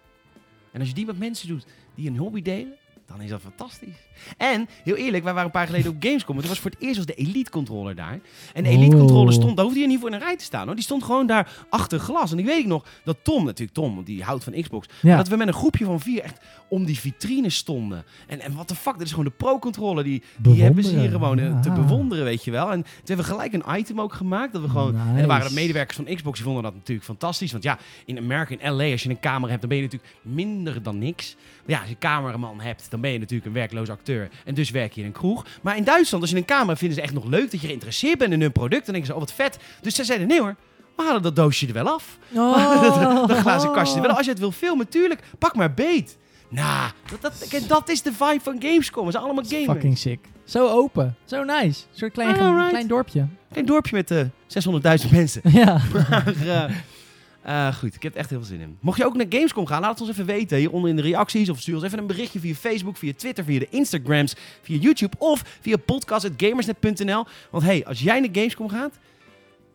En 0.72 0.80
als 0.80 0.90
je 0.90 0.96
die 0.96 1.06
met 1.06 1.20
mensen 1.20 1.48
doet 1.48 1.66
die 1.96 2.10
een 2.10 2.18
hobby 2.18 2.42
delen, 2.42 2.74
dan 3.08 3.22
is 3.22 3.30
dat 3.30 3.42
fantastisch. 3.42 4.08
En, 4.38 4.68
heel 4.84 4.96
eerlijk, 4.96 5.24
wij 5.24 5.34
waren 5.34 5.46
een 5.46 5.52
paar 5.52 5.66
geleden 5.66 5.92
op 5.92 5.96
Gamescom. 6.00 6.38
Het 6.38 6.48
was 6.48 6.60
voor 6.60 6.72
het 6.72 6.80
eerst 6.80 6.96
was 6.98 7.06
de 7.06 7.14
Elite 7.14 7.52
Controller 7.52 7.96
daar. 7.96 8.20
En 8.54 8.64
de 8.64 8.70
Elite 8.70 8.96
Controller 8.98 9.28
Oh. 9.28 9.40
stond, 9.40 9.56
daar 9.56 9.66
hoefde 9.66 9.80
je 9.80 9.88
niet 9.88 10.00
voor 10.00 10.08
in 10.08 10.14
een 10.14 10.20
rij 10.22 10.38
te 10.38 10.44
staan 10.44 10.66
hoor. 10.66 10.76
Die 10.76 10.84
stond 10.84 11.04
gewoon 11.04 11.28
daar 11.28 11.66
achter 11.70 12.00
glas. 12.00 12.32
En 12.32 12.40
ik 12.40 12.46
weet 12.46 12.60
ik 12.60 12.66
nog 12.66 12.86
dat 13.04 13.18
Tom, 13.22 13.46
natuurlijk 13.46 13.74
Tom, 13.78 13.96
want 13.96 14.06
die 14.06 14.24
houdt 14.24 14.44
van 14.44 14.54
Xbox. 14.62 14.88
Ja. 15.02 15.18
Dat 15.18 15.28
we 15.28 15.36
met 15.36 15.48
een 15.48 15.54
groepje 15.54 15.86
van 15.86 16.00
vier 16.00 16.22
echt 16.22 16.38
om 16.68 16.86
die 16.86 17.00
vitrine 17.00 17.50
stonden. 17.50 18.04
En, 18.28 18.40
en 18.40 18.56
wat 18.56 18.68
de 18.68 18.76
fuck, 18.76 18.94
dit 18.94 19.02
is 19.02 19.10
gewoon 19.10 19.26
de 19.26 19.32
Pro-controller. 19.32 20.04
Die, 20.04 20.24
die 20.38 20.62
hebben 20.64 20.84
ze 20.84 21.00
hier 21.00 21.10
gewoon 21.10 21.40
eh, 21.40 21.60
te 21.60 21.72
bewonderen, 21.72 22.24
weet 22.24 22.44
je 22.44 22.52
wel. 22.52 22.72
En 22.72 22.82
toen 22.82 22.92
hebben 23.06 23.26
we 23.26 23.32
gelijk 23.32 23.54
een 23.54 23.64
item 23.78 24.02
ook 24.02 24.14
gemaakt. 24.14 24.54
Dat 24.54 24.62
we 24.62 24.70
gewoon, 24.70 24.96
En 24.96 25.18
er 25.18 25.28
waren 25.28 25.48
de 25.48 25.54
medewerkers 25.54 25.98
van 25.98 26.16
Xbox, 26.16 26.36
die 26.36 26.46
vonden 26.46 26.64
dat 26.64 26.74
natuurlijk 26.74 27.08
fantastisch. 27.08 27.52
Want 27.52 27.64
ja, 27.64 27.78
in 28.06 28.18
Amerika, 28.18 28.56
in 28.60 28.72
LA, 28.76 28.92
als 28.92 29.04
je 29.04 29.10
een 29.10 29.20
camera 29.20 29.48
hebt, 29.50 29.60
dan 29.62 29.70
ben 29.70 29.78
je 29.78 29.84
natuurlijk 29.84 30.14
minder 30.22 30.84
dan 30.84 30.98
niks. 30.98 31.36
Ja, 31.66 31.78
als 31.78 31.88
je 31.88 31.94
een 31.94 32.00
cameraman 32.00 32.60
hebt, 32.60 32.88
dan 32.90 33.02
ben 33.02 33.12
je 33.12 33.20
natuurlijk 33.20 33.46
een 33.48 33.54
werkloos 33.54 33.90
acteur. 33.90 34.30
En 34.46 34.54
dus 34.54 34.70
werk 34.70 34.94
je 34.94 35.02
in 35.02 35.08
een 35.08 35.14
kroeg. 35.14 35.46
Maar 35.62 35.78
in 35.78 35.84
Duitsland, 35.84 36.24
als 36.24 36.32
je 36.32 36.38
een 36.38 36.46
camera 36.46 36.76
vinden 36.78 36.98
ze 36.98 37.04
echt 37.04 37.14
nog 37.14 37.26
leuk 37.26 37.52
dat 37.52 37.62
je 37.62 37.68
geïnteresseerd 37.68 38.18
bent 38.18 38.34
in 38.34 38.42
hun 38.42 38.52
product. 38.52 38.86
Dan 38.86 38.94
denken 38.94 39.06
ze, 39.06 39.14
oh 39.14 39.20
wat 39.20 39.34
vet. 39.34 39.58
Dus 39.82 39.96
zij 39.96 40.06
zeiden, 40.06 40.28
nee 40.28 40.40
hoor, 40.40 40.56
we 40.96 41.04
halen 41.04 41.22
dat 41.22 41.36
doosje 41.36 41.68
er 41.68 41.74
wel 41.74 41.88
af. 41.90 42.18
Oh. 42.34 43.28
dat 43.28 43.38
glazen 43.38 43.72
kastje 43.72 43.96
er 43.96 44.02
wel 44.02 44.12
af. 44.12 44.18
Als 44.18 44.26
je 44.26 44.32
het 44.32 44.42
wil 44.42 44.52
filmen, 44.52 44.90
tuurlijk, 44.90 45.22
pak 45.40 45.56
maar 45.56 45.74
beet. 45.74 46.18
Nou, 46.50 46.92
dat, 47.10 47.22
dat, 47.22 47.68
dat 47.68 47.90
is 47.90 48.02
de 48.02 48.12
vibe 48.14 48.40
van 48.42 48.56
Gamescom. 48.60 49.06
We 49.06 49.12
zijn 49.12 49.24
allemaal 49.24 49.44
gamers. 49.44 49.66
Fucking 49.66 49.98
sick. 49.98 50.20
Zo 50.44 50.68
open. 50.68 51.16
Zo 51.26 51.44
nice. 51.44 51.64
Een 51.64 51.76
soort 51.92 52.12
klein, 52.12 52.36
klein 52.70 52.88
dorpje. 52.88 53.28
Geen 53.52 53.66
dorpje 53.66 53.96
met 53.96 54.12
eh 54.12 55.04
600.000 55.06 55.12
mensen. 55.12 55.42
Ja. 55.52 55.82
Maar 55.94 56.34
eh, 56.48 56.64
eh, 57.44 57.76
goed, 57.76 57.96
ik 57.96 58.04
heb 58.04 58.14
er 58.14 58.20
echt 58.20 58.30
heel 58.30 58.40
veel 58.40 58.48
zin 58.48 58.60
in. 58.60 58.78
Mocht 58.80 58.98
je 58.98 59.06
ook 59.06 59.16
naar 59.16 59.26
Gamescom 59.30 59.66
gaan, 59.66 59.82
laat 59.82 59.90
het 59.92 60.02
ons 60.02 60.10
even 60.10 60.26
weten 60.26 60.58
hieronder 60.58 60.90
in 60.90 60.96
de 60.96 61.02
reacties. 61.02 61.50
Of 61.50 61.60
stuur 61.60 61.76
ons 61.76 61.84
even 61.84 62.00
een 62.00 62.08
berichtje 62.08 62.40
via 62.40 62.54
Facebook, 62.54 62.98
via 62.98 63.14
Twitter, 63.16 63.44
via 63.44 63.60
de 63.60 63.68
Instagrams, 63.70 64.36
via 64.62 64.78
YouTube 64.78 65.16
of 65.18 65.44
via 65.62 65.78
podcast.gamersnet.nl. 65.78 67.26
Want 67.50 67.64
hey, 67.64 67.86
als 67.86 68.00
jij 68.00 68.20
naar 68.20 68.30
Gamescom 68.32 68.70
gaat 68.70 68.94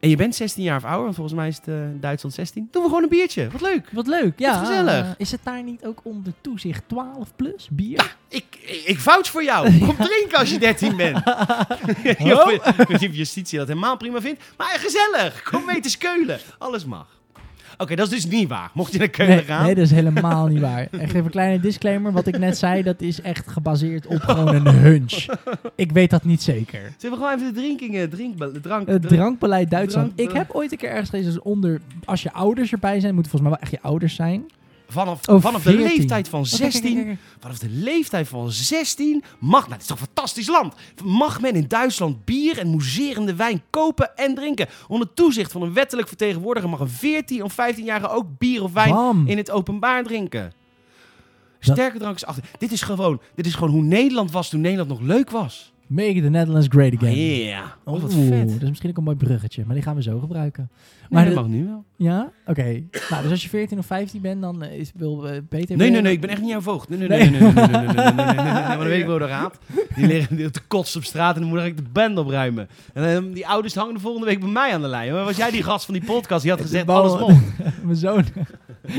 en 0.00 0.08
je 0.08 0.16
bent 0.16 0.34
16 0.34 0.62
jaar 0.62 0.76
of 0.76 0.84
ouder, 0.84 1.02
want 1.02 1.14
volgens 1.14 1.36
mij 1.36 1.48
is 1.48 1.56
het 1.56 1.68
eh, 1.68 1.74
Duitsland 2.00 2.34
16, 2.34 2.68
doen 2.70 2.82
we 2.82 2.88
gewoon 2.88 3.02
een 3.02 3.08
biertje. 3.08 3.48
Wat 3.50 3.60
leuk. 3.60 3.88
Wat 3.92 4.06
leuk. 4.06 4.38
Ja. 4.38 4.58
gezellig. 4.58 5.04
eh, 5.04 5.10
is 5.16 5.30
het 5.30 5.40
daar 5.42 5.62
niet 5.62 5.84
ook 5.84 6.00
onder 6.02 6.32
toezicht 6.40 6.82
12 6.86 7.36
plus 7.36 7.68
bier? 7.70 8.16
Ik, 8.28 8.44
ik, 8.60 8.82
ik 8.84 8.98
vouch 8.98 9.26
voor 9.30 9.44
jou. 9.44 9.78
Kom 9.86 9.96
drinken 9.96 10.38
als 10.38 10.50
je 10.50 10.58
13 10.58 10.96
bent. 10.96 11.16
Ik 12.02 12.18
ik 12.18 12.88
niet 12.88 13.08
of 13.08 13.14
justitie 13.16 13.58
dat 13.58 13.68
helemaal 13.68 13.96
prima 13.96 14.20
vindt. 14.20 14.42
Maar 14.56 14.76
gezellig. 14.78 15.42
Kom 15.42 15.64
mee 15.64 15.80
te 15.80 15.90
skeulen. 15.90 16.40
Alles 16.58 16.84
mag. 16.84 17.17
Oké, 17.78 17.94
dat 17.94 18.12
is 18.12 18.22
dus 18.22 18.32
niet 18.38 18.48
waar. 18.48 18.70
Mocht 18.74 18.92
je 18.92 18.98
naar 18.98 19.08
Keulen 19.08 19.36
Nee, 19.36 19.44
gaan. 19.44 19.64
nee, 19.64 19.74
dat 19.74 19.84
is 19.84 19.90
helemaal 19.90 20.46
niet 20.46 20.60
waar. 20.60 20.88
Echt 20.90 21.02
even 21.02 21.24
een 21.24 21.30
kleine 21.30 21.60
disclaimer. 21.60 22.12
Wat 22.12 22.26
ik 22.26 22.38
net 22.38 22.58
zei, 22.58 22.82
dat 22.82 23.00
is 23.00 23.20
echt 23.20 23.48
gebaseerd 23.48 24.06
op 24.06 24.20
gewoon 24.20 24.54
een 24.54 24.66
hunch. 24.74 25.26
Ik 25.74 25.92
weet 25.92 26.10
dat 26.10 26.24
niet 26.24 26.42
zeker. 26.42 26.80
Zullen 26.96 27.18
we 27.18 27.24
gewoon 27.24 27.38
even 27.40 27.54
de 27.54 27.60
drinkingen, 27.60 28.10
drink, 28.10 28.38
de 28.38 28.60
drank, 28.60 28.88
Het 28.88 29.08
drankbeleid 29.08 29.70
Duitsland. 29.70 30.12
Ik 30.20 30.32
heb 30.32 30.50
ooit 30.50 30.72
een 30.72 30.78
keer 30.78 30.90
ergens 30.90 31.10
gelezen, 31.10 31.32
dus 31.32 31.42
onder, 31.42 31.80
als 32.04 32.22
je 32.22 32.32
ouders 32.32 32.72
erbij 32.72 33.00
zijn, 33.00 33.14
moeten 33.14 33.30
volgens 33.30 33.50
mij 33.50 33.60
wel 33.60 33.68
echt 33.70 33.82
je 33.82 33.88
ouders 33.88 34.14
zijn. 34.14 34.44
Vanaf, 34.88 35.28
Oh, 35.28 35.40
vanaf 35.42 35.62
de 35.62 35.70
14. 35.70 35.96
leeftijd 35.96 36.28
van 36.28 36.40
Oh, 36.40 36.46
kijk, 36.48 36.60
kijk, 36.60 36.72
16, 36.72 36.94
kijk, 36.94 37.06
kijk. 37.06 37.18
vanaf 37.40 37.58
de 37.58 37.68
leeftijd 37.70 38.28
van 38.28 38.50
16 38.50 39.22
mag, 39.38 39.60
nou 39.60 39.72
dit 39.72 39.80
is 39.80 39.86
toch 39.86 40.00
een 40.00 40.04
fantastisch 40.06 40.46
land, 40.48 40.74
mag 41.04 41.40
men 41.40 41.54
in 41.54 41.68
Duitsland 41.68 42.24
bier 42.24 42.58
en 42.58 42.68
mousserende 42.68 43.34
wijn 43.34 43.62
kopen 43.70 44.16
en 44.16 44.34
drinken. 44.34 44.66
Onder 44.88 45.14
toezicht 45.14 45.52
van 45.52 45.62
een 45.62 45.72
wettelijk 45.72 46.08
vertegenwoordiger 46.08 46.70
mag 46.70 46.80
een 46.80 46.88
14 46.88 47.42
of 47.42 47.52
15-jarige 47.52 48.08
ook 48.08 48.26
bier 48.38 48.62
of 48.62 48.72
wijn 48.72 48.92
Bam. 48.94 49.26
in 49.26 49.36
het 49.36 49.50
openbaar 49.50 50.04
drinken. 50.04 50.52
Sterke 51.60 51.98
drank 51.98 52.16
is 52.16 52.24
achter. 52.24 52.44
Dit 52.58 52.72
is 52.72 52.82
gewoon, 52.82 53.20
dit 53.34 53.46
is 53.46 53.54
gewoon 53.54 53.70
hoe 53.70 53.82
Nederland 53.82 54.30
was 54.30 54.48
toen 54.48 54.60
Nederland 54.60 54.88
nog 54.88 55.00
leuk 55.00 55.30
was. 55.30 55.72
Make 55.88 56.20
the 56.22 56.28
Netherlands 56.28 56.66
great 56.70 56.94
again. 56.96 57.16
Ja, 57.16 57.76
oh, 57.84 58.02
wat 58.02 58.14
Oeh, 58.14 58.28
vet. 58.28 58.48
Dat 58.52 58.62
is 58.62 58.68
misschien 58.68 58.90
ook 58.90 58.96
een 58.96 59.04
mooi 59.04 59.16
bruggetje, 59.16 59.62
maar 59.66 59.74
die 59.74 59.84
gaan 59.84 59.96
we 59.96 60.02
zo 60.02 60.18
gebruiken. 60.18 60.70
Maar 61.08 61.24
dat 61.24 61.34
mag 61.34 61.46
nu 61.46 61.64
wel. 61.64 61.84
Ja? 61.96 62.30
Oké. 62.46 62.82
nou, 63.10 63.22
dus 63.22 63.30
als 63.30 63.42
je 63.42 63.48
14 63.48 63.78
of 63.78 63.86
15 63.86 64.20
bent, 64.20 64.40
dan 64.42 64.62
eh, 64.62 64.78
is, 64.78 64.92
wil 64.94 65.28
eh, 65.28 65.40
Peter... 65.48 65.76
Nee, 65.76 65.90
nee, 65.90 66.00
nee, 66.00 66.12
ik 66.12 66.20
ben 66.20 66.30
echt 66.30 66.40
niet 66.40 66.50
jouw 66.50 66.60
voogd. 66.60 66.88
Nee, 66.88 66.98
nee, 66.98 67.08
Nee. 67.08 67.30
nee, 67.30 67.40
nee, 67.40 67.52
nee, 67.52 67.66
nee, 67.66 67.76
nee, 67.76 67.86
nee, 67.86 67.94
nee, 67.94 67.94
nee, 67.94 68.12
nee, 68.14 68.24
nee, 68.24 68.34
nee, 68.34 68.44
nee, 68.44 68.52
maar 68.52 68.76
dan 68.78 68.86
weet 68.86 69.00
ik 69.00 69.06
wel 69.06 69.18
de 69.18 69.26
raad. 69.26 69.58
Die 69.94 70.06
liggen 70.06 70.52
te 70.52 70.60
kotsen 70.66 71.00
op 71.00 71.06
straat 71.06 71.34
en 71.34 71.40
dan 71.40 71.50
moet 71.50 71.60
ik 71.60 71.76
de 71.76 71.82
band 71.92 72.18
opruimen. 72.18 72.68
En 72.94 73.04
ehm, 73.04 73.32
die 73.32 73.46
ouders 73.46 73.74
hangen 73.74 73.94
de 73.94 74.00
volgende 74.00 74.26
week 74.26 74.40
bij 74.40 74.48
mij 74.48 74.72
aan 74.74 74.80
de 74.82 74.88
lijn. 74.88 75.12
Maar 75.12 75.24
was 75.24 75.36
jij 75.36 75.50
die 75.50 75.62
gast 75.62 75.84
van 75.84 75.94
die 75.94 76.04
podcast? 76.04 76.42
Die 76.42 76.50
had 76.50 76.60
gezegd, 76.60 76.88
alles 76.88 77.20
mocht. 77.20 77.42
Mijn 77.82 77.96
zoon, 77.96 78.24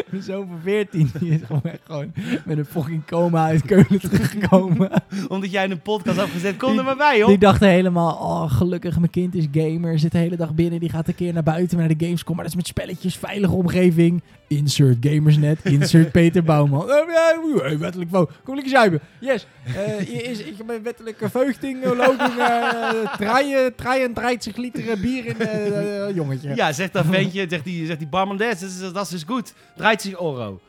mijn 0.10 0.24
zoon 0.24 0.48
van 0.48 0.60
14, 0.64 1.12
die 1.20 1.32
is 1.32 1.42
gewoon, 1.46 1.64
echt 1.64 1.82
gewoon 1.86 2.14
met 2.46 2.58
een 2.58 2.66
fucking 2.66 3.06
coma 3.06 3.46
uit 3.46 3.62
Keulen 3.62 4.00
teruggekomen. 4.10 4.90
Omdat 5.28 5.52
jij 5.52 5.70
een 5.70 5.82
podcast 5.82 6.18
had 6.18 6.30
gezegd, 6.30 6.58
kom 6.58 6.78
er 6.78 6.84
maar 6.84 6.98
bij, 6.98 7.18
joh. 7.18 7.28
Die 7.28 7.38
dachten 7.38 7.70
helemaal, 7.70 8.12
oh 8.12 8.52
gelukkig, 8.52 8.98
mijn 8.98 9.12
kind 9.12 9.36
is 9.36 9.48
gamer, 9.52 10.00
zit 10.00 10.12
de 10.12 10.18
hele 10.18 10.36
dag 10.36 10.54
binnen, 10.54 10.80
die 10.80 10.90
gaat 10.90 11.08
een 11.08 11.16
keer 11.16 11.34
naar 11.34 11.44
buiten 11.44 11.78
naar 11.78 11.88
de 11.88 12.06
Gamescom, 12.06 12.36
maar 12.36 12.44
dat 12.44 12.54
is 12.54 12.60
met 12.60 12.68
spelletjes, 12.68 13.16
veilige 13.16 13.54
omgeving. 13.54 14.22
Insert 14.50 14.98
Gamersnet, 15.02 15.60
insert 15.64 16.12
Peter 16.18 16.44
Bouwman. 16.44 16.88
Ja, 16.88 17.36
hey, 17.62 17.78
wettelijk 17.78 18.10
vo. 18.10 18.30
Kom 18.44 18.56
lekker 18.56 18.72
zuipen. 18.74 19.00
Yes. 19.20 19.48
Eh, 19.64 19.74
hier 20.08 20.26
is, 20.26 20.40
ik 20.40 20.58
heb 20.58 20.70
een 20.70 20.84
wettelijke 20.84 21.30
veugding, 21.30 21.84
uh, 21.86 21.92
loting, 21.98 22.38
uh, 22.38 23.14
draaien, 23.18 23.76
draaien, 23.76 24.14
draait 24.14 24.44
zich 24.44 24.56
liter 24.56 24.90
eh, 24.90 25.02
bier 25.02 25.26
in, 25.26 25.40
eh, 25.40 26.08
eh, 26.08 26.16
jongetje. 26.16 26.56
Ja, 26.56 26.72
zegt 26.72 26.94
dat 26.94 27.06
ventje, 27.16 27.46
zegt 27.50 27.64
die, 27.64 27.86
zegt 27.86 28.00
die 28.00 28.08
barman, 28.08 28.38
dat 28.38 28.62
is, 28.62 28.80
dat 28.94 29.12
is 29.12 29.24
goed. 29.24 29.54
Draait 29.76 30.02
zich 30.02 30.12
euro. 30.20 30.60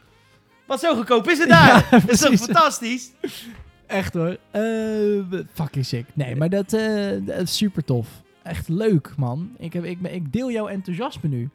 Wat 0.67 0.81
zo 0.81 0.95
goedkoop 0.95 1.29
is 1.29 1.39
het 1.39 1.49
daar? 1.49 1.87
Ja, 1.91 1.99
dat 1.99 2.11
is 2.11 2.21
toch 2.21 2.35
fantastisch? 2.35 3.11
Echt 3.87 4.15
hoor. 4.15 4.37
Eh, 4.51 4.63
fucking 5.53 5.85
sick. 5.87 6.07
Nee, 6.13 6.37
maar 6.37 6.49
dat, 6.49 6.73
eh, 6.73 7.11
dat 7.21 7.41
is 7.41 7.57
super 7.57 7.85
tof. 7.85 8.09
Echt 8.43 8.69
leuk, 8.69 9.13
man. 9.17 9.51
Ik, 9.59 9.73
heb, 9.73 9.85
ik, 9.85 9.99
ik 10.01 10.33
deel 10.33 10.51
jouw 10.51 10.69
enthousiasme 10.69 11.29
nu. 11.29 11.49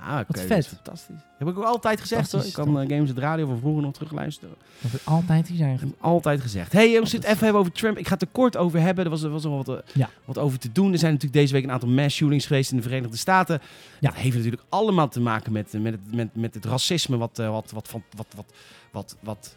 Ah, 0.00 0.06
oké, 0.14 0.24
Wat 0.26 0.36
dat 0.36 0.44
vet. 0.46 0.58
is 0.58 0.66
fantastisch. 0.66 1.16
Heb 1.38 1.48
ik 1.48 1.58
ook 1.58 1.64
altijd 1.64 2.00
gezegd 2.00 2.32
hoor. 2.32 2.44
Ik 2.44 2.52
kan 2.52 2.80
eh, 2.80 2.88
Games 2.88 3.08
het 3.08 3.18
Radio 3.18 3.46
van 3.46 3.58
vroeger 3.58 3.82
nog 3.82 3.92
terugluisteren. 3.92 4.54
Dat 4.80 4.90
we 4.90 5.00
altijd 5.04 5.48
hier 5.48 5.56
zijn. 5.56 5.74
Ik 5.74 5.80
heb 5.80 5.88
altijd 6.00 6.40
gezegd. 6.40 6.72
hey, 6.72 6.92
jongens, 6.92 7.12
het 7.12 7.24
even 7.24 7.38
hebben 7.44 7.60
over 7.60 7.72
Trump. 7.72 7.98
Ik 7.98 8.06
ga 8.06 8.12
het 8.12 8.22
er 8.22 8.28
kort 8.32 8.56
over 8.56 8.80
hebben. 8.80 9.04
Er 9.04 9.10
was, 9.10 9.22
er 9.22 9.30
was 9.30 9.42
nog 9.44 9.66
wat, 9.66 9.78
eh, 9.84 9.94
Ja. 9.94 10.10
wat 10.24 10.38
over 10.38 10.58
te 10.58 10.72
doen. 10.72 10.92
Er 10.92 10.98
zijn 10.98 11.12
natuurlijk 11.12 11.40
deze 11.40 11.52
week 11.52 11.64
een 11.64 11.70
aantal 11.70 11.88
mass 11.88 12.16
shootings 12.16 12.46
geweest 12.46 12.70
in 12.70 12.76
de 12.76 12.82
Verenigde 12.82 13.16
Staten. 13.16 13.60
Ja. 14.00 14.08
Dat 14.10 14.18
heeft 14.18 14.36
natuurlijk 14.36 14.62
allemaal 14.68 15.08
te 15.08 15.20
maken 15.20 15.52
met, 15.52 15.74
eh, 15.74 15.80
met, 15.80 15.92
het, 15.92 16.14
met, 16.14 16.36
met 16.36 16.54
het 16.54 16.64
racisme 16.64 17.16
wat, 17.16 17.36
wat, 17.36 17.70
wat, 17.70 17.88
van- 17.88 18.04
wat, 18.16 18.26
wat, 18.36 18.52
wat, 18.90 19.16
wat 19.20 19.56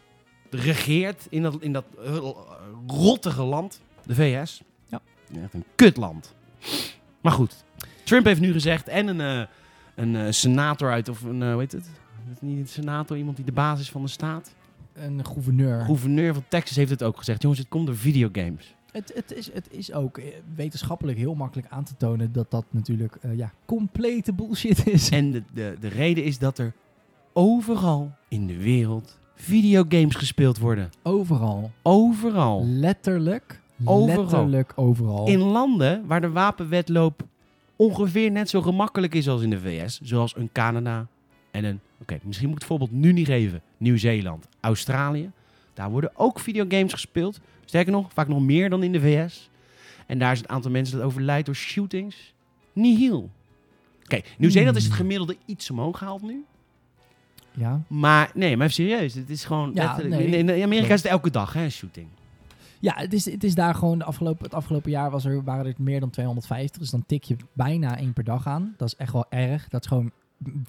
regeert 0.50 1.26
in 1.30 1.42
dat, 1.42 1.56
in 1.60 1.72
dat 1.72 1.84
rottige 2.86 3.42
land, 3.42 3.80
de 4.06 4.14
VS. 4.14 4.62
Ja. 4.86 5.00
Echt 5.42 5.54
een 5.54 5.64
kutland. 5.74 6.34
Maar 7.20 7.32
goed, 7.32 7.64
Trump 8.04 8.24
heeft 8.26 8.40
nu 8.40 8.52
gezegd 8.52 8.88
en 8.88 9.06
een, 9.06 9.20
eh, 9.20 9.46
een 10.02 10.16
eh, 10.16 10.26
senator 10.30 10.90
uit, 10.90 11.08
of 11.08 11.22
een, 11.22 11.42
eh, 11.42 11.50
hoe 11.50 11.60
heet 11.60 11.72
het? 11.72 11.84
Is 11.84 12.28
het 12.28 12.42
niet 12.42 12.58
een 12.58 12.68
senator, 12.68 13.16
iemand 13.16 13.36
die 13.36 13.44
de 13.44 13.52
basis 13.52 13.90
van 13.90 14.02
de 14.02 14.08
staat? 14.08 14.54
Een 14.92 15.26
gouverneur. 15.26 15.84
gouverneur 15.84 16.34
van 16.34 16.44
Texas 16.48 16.76
heeft 16.76 16.90
het 16.90 17.02
ook 17.02 17.16
gezegd. 17.18 17.42
Jongens, 17.42 17.60
het 17.60 17.68
komt 17.68 17.86
door 17.86 17.96
videogames. 17.96 18.74
Het, 18.92 19.12
het, 19.14 19.32
is, 19.32 19.52
het 19.52 19.66
is 19.70 19.92
ook 19.92 20.18
eh, 20.18 20.24
wetenschappelijk 20.54 21.18
heel 21.18 21.34
makkelijk 21.34 21.68
aan 21.70 21.84
te 21.84 21.96
tonen 21.96 22.32
dat 22.32 22.50
dat 22.50 22.64
natuurlijk 22.70 23.16
eh, 23.20 23.36
ja, 23.36 23.52
complete 23.64 24.32
bullshit 24.32 24.86
is. 24.86 25.08
En 25.08 25.30
de, 25.30 25.42
de, 25.54 25.76
de 25.80 25.88
reden 25.88 26.24
is 26.24 26.38
dat 26.38 26.58
er 26.58 26.72
overal 27.32 28.12
in 28.28 28.46
de 28.46 28.56
wereld 28.56 29.18
videogames 29.34 30.14
gespeeld 30.14 30.58
worden. 30.58 30.90
Overal. 31.02 31.70
Overal. 31.82 32.66
Letterlijk. 32.66 33.60
Overal. 33.84 34.22
Letterlijk 34.22 34.72
overal. 34.74 35.26
In 35.26 35.38
landen 35.40 36.06
waar 36.06 36.20
de 36.20 36.30
wapenwetloop 36.30 37.22
ongeveer 37.82 38.30
net 38.30 38.48
zo 38.50 38.62
gemakkelijk 38.62 39.14
is 39.14 39.28
als 39.28 39.42
in 39.42 39.50
de 39.50 39.60
VS. 39.60 40.00
Zoals 40.02 40.36
een 40.36 40.50
Canada 40.52 41.06
en 41.50 41.64
een... 41.64 41.80
Oké, 42.00 42.18
misschien 42.22 42.48
moet 42.48 42.56
ik 42.56 42.68
het 42.68 42.70
voorbeeld 42.70 43.00
nu 43.00 43.12
niet 43.12 43.26
geven. 43.26 43.62
Nieuw-Zeeland, 43.76 44.46
Australië. 44.60 45.30
Daar 45.74 45.90
worden 45.90 46.10
ook 46.14 46.40
videogames 46.40 46.92
gespeeld. 46.92 47.40
Sterker 47.64 47.92
nog, 47.92 48.12
vaak 48.12 48.28
nog 48.28 48.40
meer 48.40 48.70
dan 48.70 48.82
in 48.82 48.92
de 48.92 49.00
VS. 49.00 49.50
En 50.06 50.18
daar 50.18 50.32
is 50.32 50.38
het 50.38 50.48
aantal 50.48 50.70
mensen 50.70 50.96
dat 50.96 51.06
overlijdt 51.06 51.46
door 51.46 51.54
shootings 51.54 52.32
nihil. 52.72 53.30
Oké, 54.04 54.20
Nieuw-Zeeland 54.38 54.76
is 54.76 54.82
het 54.84 54.92
Hmm. 54.92 55.00
gemiddelde 55.02 55.36
iets 55.46 55.70
omhoog 55.70 55.98
gehaald 55.98 56.22
nu. 56.22 56.44
ja. 57.54 57.80
Maar 57.86 58.30
nee, 58.34 58.56
maar 58.56 58.66
even 58.68 58.84
serieus. 58.84 59.14
Het 59.14 59.30
is 59.30 59.44
gewoon... 59.44 59.70
Ja, 59.74 60.00
nee, 60.02 60.26
in, 60.26 60.48
in 60.48 60.62
Amerika 60.62 60.94
is 60.94 61.02
het 61.02 61.12
elke 61.12 61.30
dag, 61.30 61.52
hè, 61.52 61.62
een 61.62 61.72
shooting. 61.72 62.06
Ja, 62.82 62.92
het 62.96 63.12
is, 63.12 63.24
het 63.24 63.44
is 63.44 63.54
daar 63.54 63.74
gewoon 63.74 63.98
de 63.98 64.04
afgelopen, 64.04 64.44
het 64.44 64.54
afgelopen 64.54 64.90
jaar 64.90 65.10
was 65.10 65.24
er, 65.24 65.42
waren 65.44 65.66
er 65.66 65.74
meer 65.78 66.00
dan 66.00 66.10
250. 66.10 66.80
Dus 66.80 66.90
dan 66.90 67.04
tik 67.06 67.24
je 67.24 67.36
bijna 67.52 67.96
één 67.98 68.12
per 68.12 68.24
dag 68.24 68.46
aan. 68.46 68.74
Dat 68.76 68.88
is 68.88 68.96
echt 68.96 69.12
wel 69.12 69.26
erg. 69.30 69.68
Dat 69.68 69.80
is 69.82 69.86
gewoon 69.88 70.10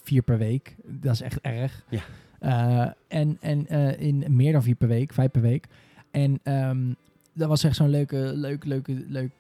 vier 0.04 0.22
per 0.22 0.38
week. 0.38 0.76
Dat 0.86 1.14
is 1.14 1.22
echt 1.22 1.42
erg. 1.42 1.84
Ja. 1.90 2.02
Eh, 2.40 2.92
en 3.08 3.38
en 3.42 3.68
eh, 3.68 4.00
in 4.08 4.24
meer 4.30 4.52
dan 4.52 4.64
vier 4.64 4.76
per 4.76 4.88
week, 4.88 5.14
vijf 5.14 5.32
per 5.32 5.42
week. 5.42 5.68
En 6.12 6.40
ehm, 6.44 6.94
dat 7.34 7.48
was 7.48 7.64
echt 7.64 7.76
zo'n 7.76 7.90
leuke, 7.90 8.32
leuk, 8.36 8.64
leuke, 8.66 9.06
leuk 9.08 9.32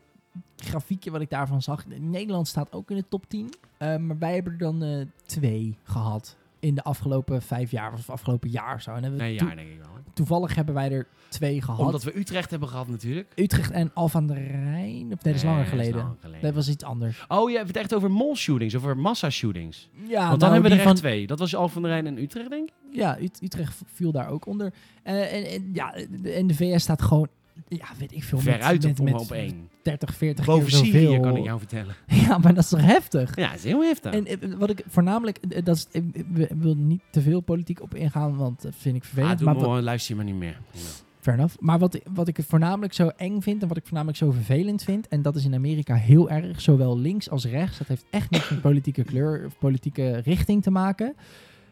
grafiekje 0.57 1.11
wat 1.11 1.21
ik 1.21 1.29
daarvan 1.29 1.61
zag. 1.61 1.85
Nederland 1.99 2.47
staat 2.47 2.71
ook 2.73 2.89
in 2.91 2.95
de 2.97 3.05
top 3.09 3.25
10. 3.29 3.49
eh, 3.77 3.97
maar 3.97 4.17
wij 4.17 4.33
hebben 4.33 4.53
er 4.53 4.59
dan 4.59 5.09
twee 5.25 5.77
gehad 5.83 6.37
in 6.59 6.75
de 6.75 6.83
afgelopen 6.83 7.41
vijf 7.41 7.71
jaar 7.71 7.93
of 7.93 8.09
afgelopen 8.09 8.49
jaar 8.49 8.75
of 8.75 8.81
zo. 8.81 8.89
En 8.93 9.01
hebben 9.03 9.19
we 9.19 9.25
Nee, 9.25 9.37
toen- 9.37 9.47
ja, 9.49 9.55
denk 9.55 9.69
ik 9.69 9.77
wel. 9.79 9.87
Toevallig 10.13 10.55
hebben 10.55 10.73
wij 10.73 10.91
er 10.91 11.07
twee 11.29 11.61
gehad. 11.61 11.79
Omdat 11.79 12.03
we 12.03 12.17
Utrecht 12.17 12.49
hebben 12.49 12.69
gehad 12.69 12.87
natuurlijk. 12.87 13.31
Utrecht 13.35 13.71
en 13.71 13.91
Alphen 13.93 14.19
aan 14.19 14.27
de 14.27 14.33
Rijn. 14.33 15.01
Of 15.03 15.23
nee, 15.23 15.33
dat 15.33 15.33
is 15.35 15.43
langer 15.43 15.65
geleden. 15.65 16.17
Dat 16.41 16.53
was 16.53 16.69
iets 16.69 16.83
anders. 16.83 17.25
Oh, 17.27 17.49
je 17.49 17.55
hebt 17.55 17.67
het 17.67 17.77
echt 17.77 17.93
over 17.93 18.11
mall-shootings, 18.11 18.75
over 18.75 18.97
massa-shootings. 18.97 19.89
Ja, 19.93 20.27
Want 20.27 20.39
dan 20.39 20.39
nou, 20.39 20.53
hebben 20.53 20.71
we 20.71 20.77
er 20.77 20.87
echt 20.89 20.95
twee. 20.95 21.27
Dat 21.27 21.39
was 21.39 21.55
Alphen 21.55 21.75
aan 21.77 21.83
de 21.83 21.87
Rijn 21.89 22.07
en 22.07 22.17
Utrecht, 22.17 22.49
denk 22.49 22.67
ik? 22.67 22.73
Ja, 22.91 23.19
Ut- 23.19 23.39
Utrecht 23.41 23.81
viel 23.93 24.11
daar 24.11 24.29
ook 24.29 24.45
onder. 24.45 24.73
Eh, 25.03 25.33
en, 25.33 25.45
en, 25.45 25.69
ja, 25.73 25.93
en 26.23 26.47
de 26.47 26.55
VS 26.55 26.81
staat 26.83 27.01
gewoon, 27.01 27.27
ja, 27.67 27.85
weet 27.99 28.11
ik 28.11 28.23
veel, 28.23 28.39
Veruit 28.39 28.83
met, 28.83 29.01
met, 29.01 29.13
op 29.13 29.31
één. 29.31 29.69
30, 29.81 30.15
40 30.15 30.45
Boven 30.45 30.67
keer 30.67 30.77
zoveel. 30.77 30.91
Syrië, 30.91 31.19
kan 31.19 31.37
ik 31.37 31.43
jou 31.43 31.59
vertellen. 31.59 31.95
Ja, 32.27 32.37
maar 32.37 32.53
dat 32.53 32.63
is 32.63 32.69
toch 32.69 32.81
heftig? 32.81 33.35
Ja, 33.35 33.47
dat 33.47 33.57
is 33.57 33.63
heel 33.63 33.81
heftig. 33.83 34.13
En 34.13 34.25
eh, 34.27 34.37
wat 34.57 34.69
ik 34.69 34.83
voornamelijk, 34.87 35.37
eh, 35.37 35.63
dat 35.65 35.75
is, 35.75 35.87
ik 35.91 36.25
wil- 36.57 36.75
niet 36.75 37.01
te 37.11 37.21
veel 37.21 37.41
politiek 37.41 37.81
op 37.81 37.95
ingaan, 37.95 38.35
want 38.35 38.61
dat 38.61 38.73
vind 38.77 38.95
ik 38.95 39.01
ah, 39.01 39.07
vervelend. 39.07 39.41
maar 39.41 39.53
maar, 39.53 39.63
gewoon, 39.63 39.83
luister 39.83 40.09
je 40.09 40.15
maar 40.23 40.31
niet 40.31 40.39
meer. 40.39 40.57
fair 41.19 41.37
enough. 41.37 41.55
Maar 41.59 41.79
wat, 41.79 41.99
wat 42.13 42.27
ik 42.27 42.39
voornamelijk 42.47 42.93
zo 42.93 43.07
eng 43.17 43.41
vind 43.41 43.61
en 43.61 43.67
wat 43.67 43.77
ik 43.77 43.83
voornamelijk 43.83 44.17
zo 44.17 44.31
vervelend 44.31 44.83
vind, 44.83 45.07
en 45.07 45.21
dat 45.21 45.35
is 45.35 45.45
in 45.45 45.53
Amerika 45.53 45.95
heel 45.95 46.29
erg, 46.29 46.61
zowel 46.61 46.99
links 46.99 47.29
als 47.29 47.45
rechts, 47.45 47.77
dat 47.77 47.87
heeft 47.87 48.05
echt 48.09 48.29
niets 48.29 48.49
met 48.49 48.61
politieke 48.61 49.03
kleur 49.03 49.45
of 49.45 49.57
politieke 49.59 50.17
richting 50.17 50.63
te 50.63 50.71
maken. 50.71 51.13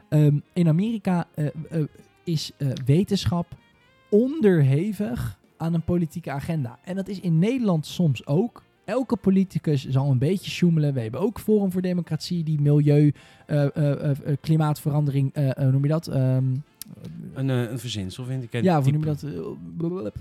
Ehm, 0.10 0.36
in 0.54 0.68
Amerika 0.68 1.28
eh, 1.36 1.46
eh, 1.70 1.84
is 2.24 2.52
eh, 2.58 2.68
wetenschap 2.86 3.48
onderhevig 4.10 5.40
aan 5.62 5.74
een 5.74 5.82
politieke 5.84 6.32
agenda. 6.32 6.80
En 6.84 6.96
dat 6.96 7.08
is 7.08 7.20
in 7.20 7.40
Nederland 7.40 7.86
soms 7.86 8.26
ook. 8.28 8.64
Elke 8.86 9.16
politicus 9.16 9.88
zal 9.90 10.12
een 10.12 10.18
beetje 10.18 10.52
sjoemelen. 10.52 10.94
We 10.94 11.00
hebben 11.02 11.20
ook 11.20 11.40
Forum 11.40 11.72
voor 11.72 11.82
Democratie, 11.82 12.44
die 12.44 12.62
milieu, 12.62 13.14
eh, 13.46 13.76
eh, 14.10 14.18
klimaatverandering, 14.42 15.34
noem 15.58 15.84
je 15.84 15.88
dat? 15.90 16.08
Ehm, 16.08 16.44
Een, 17.34 17.50
een 17.50 17.80
verzinsel 17.80 18.26
vind 18.26 18.44
ik. 18.44 18.62
ja, 18.62 18.82
hoe 18.82 18.92
noem 18.92 19.00
je 19.00 19.06
dat? 19.08 19.22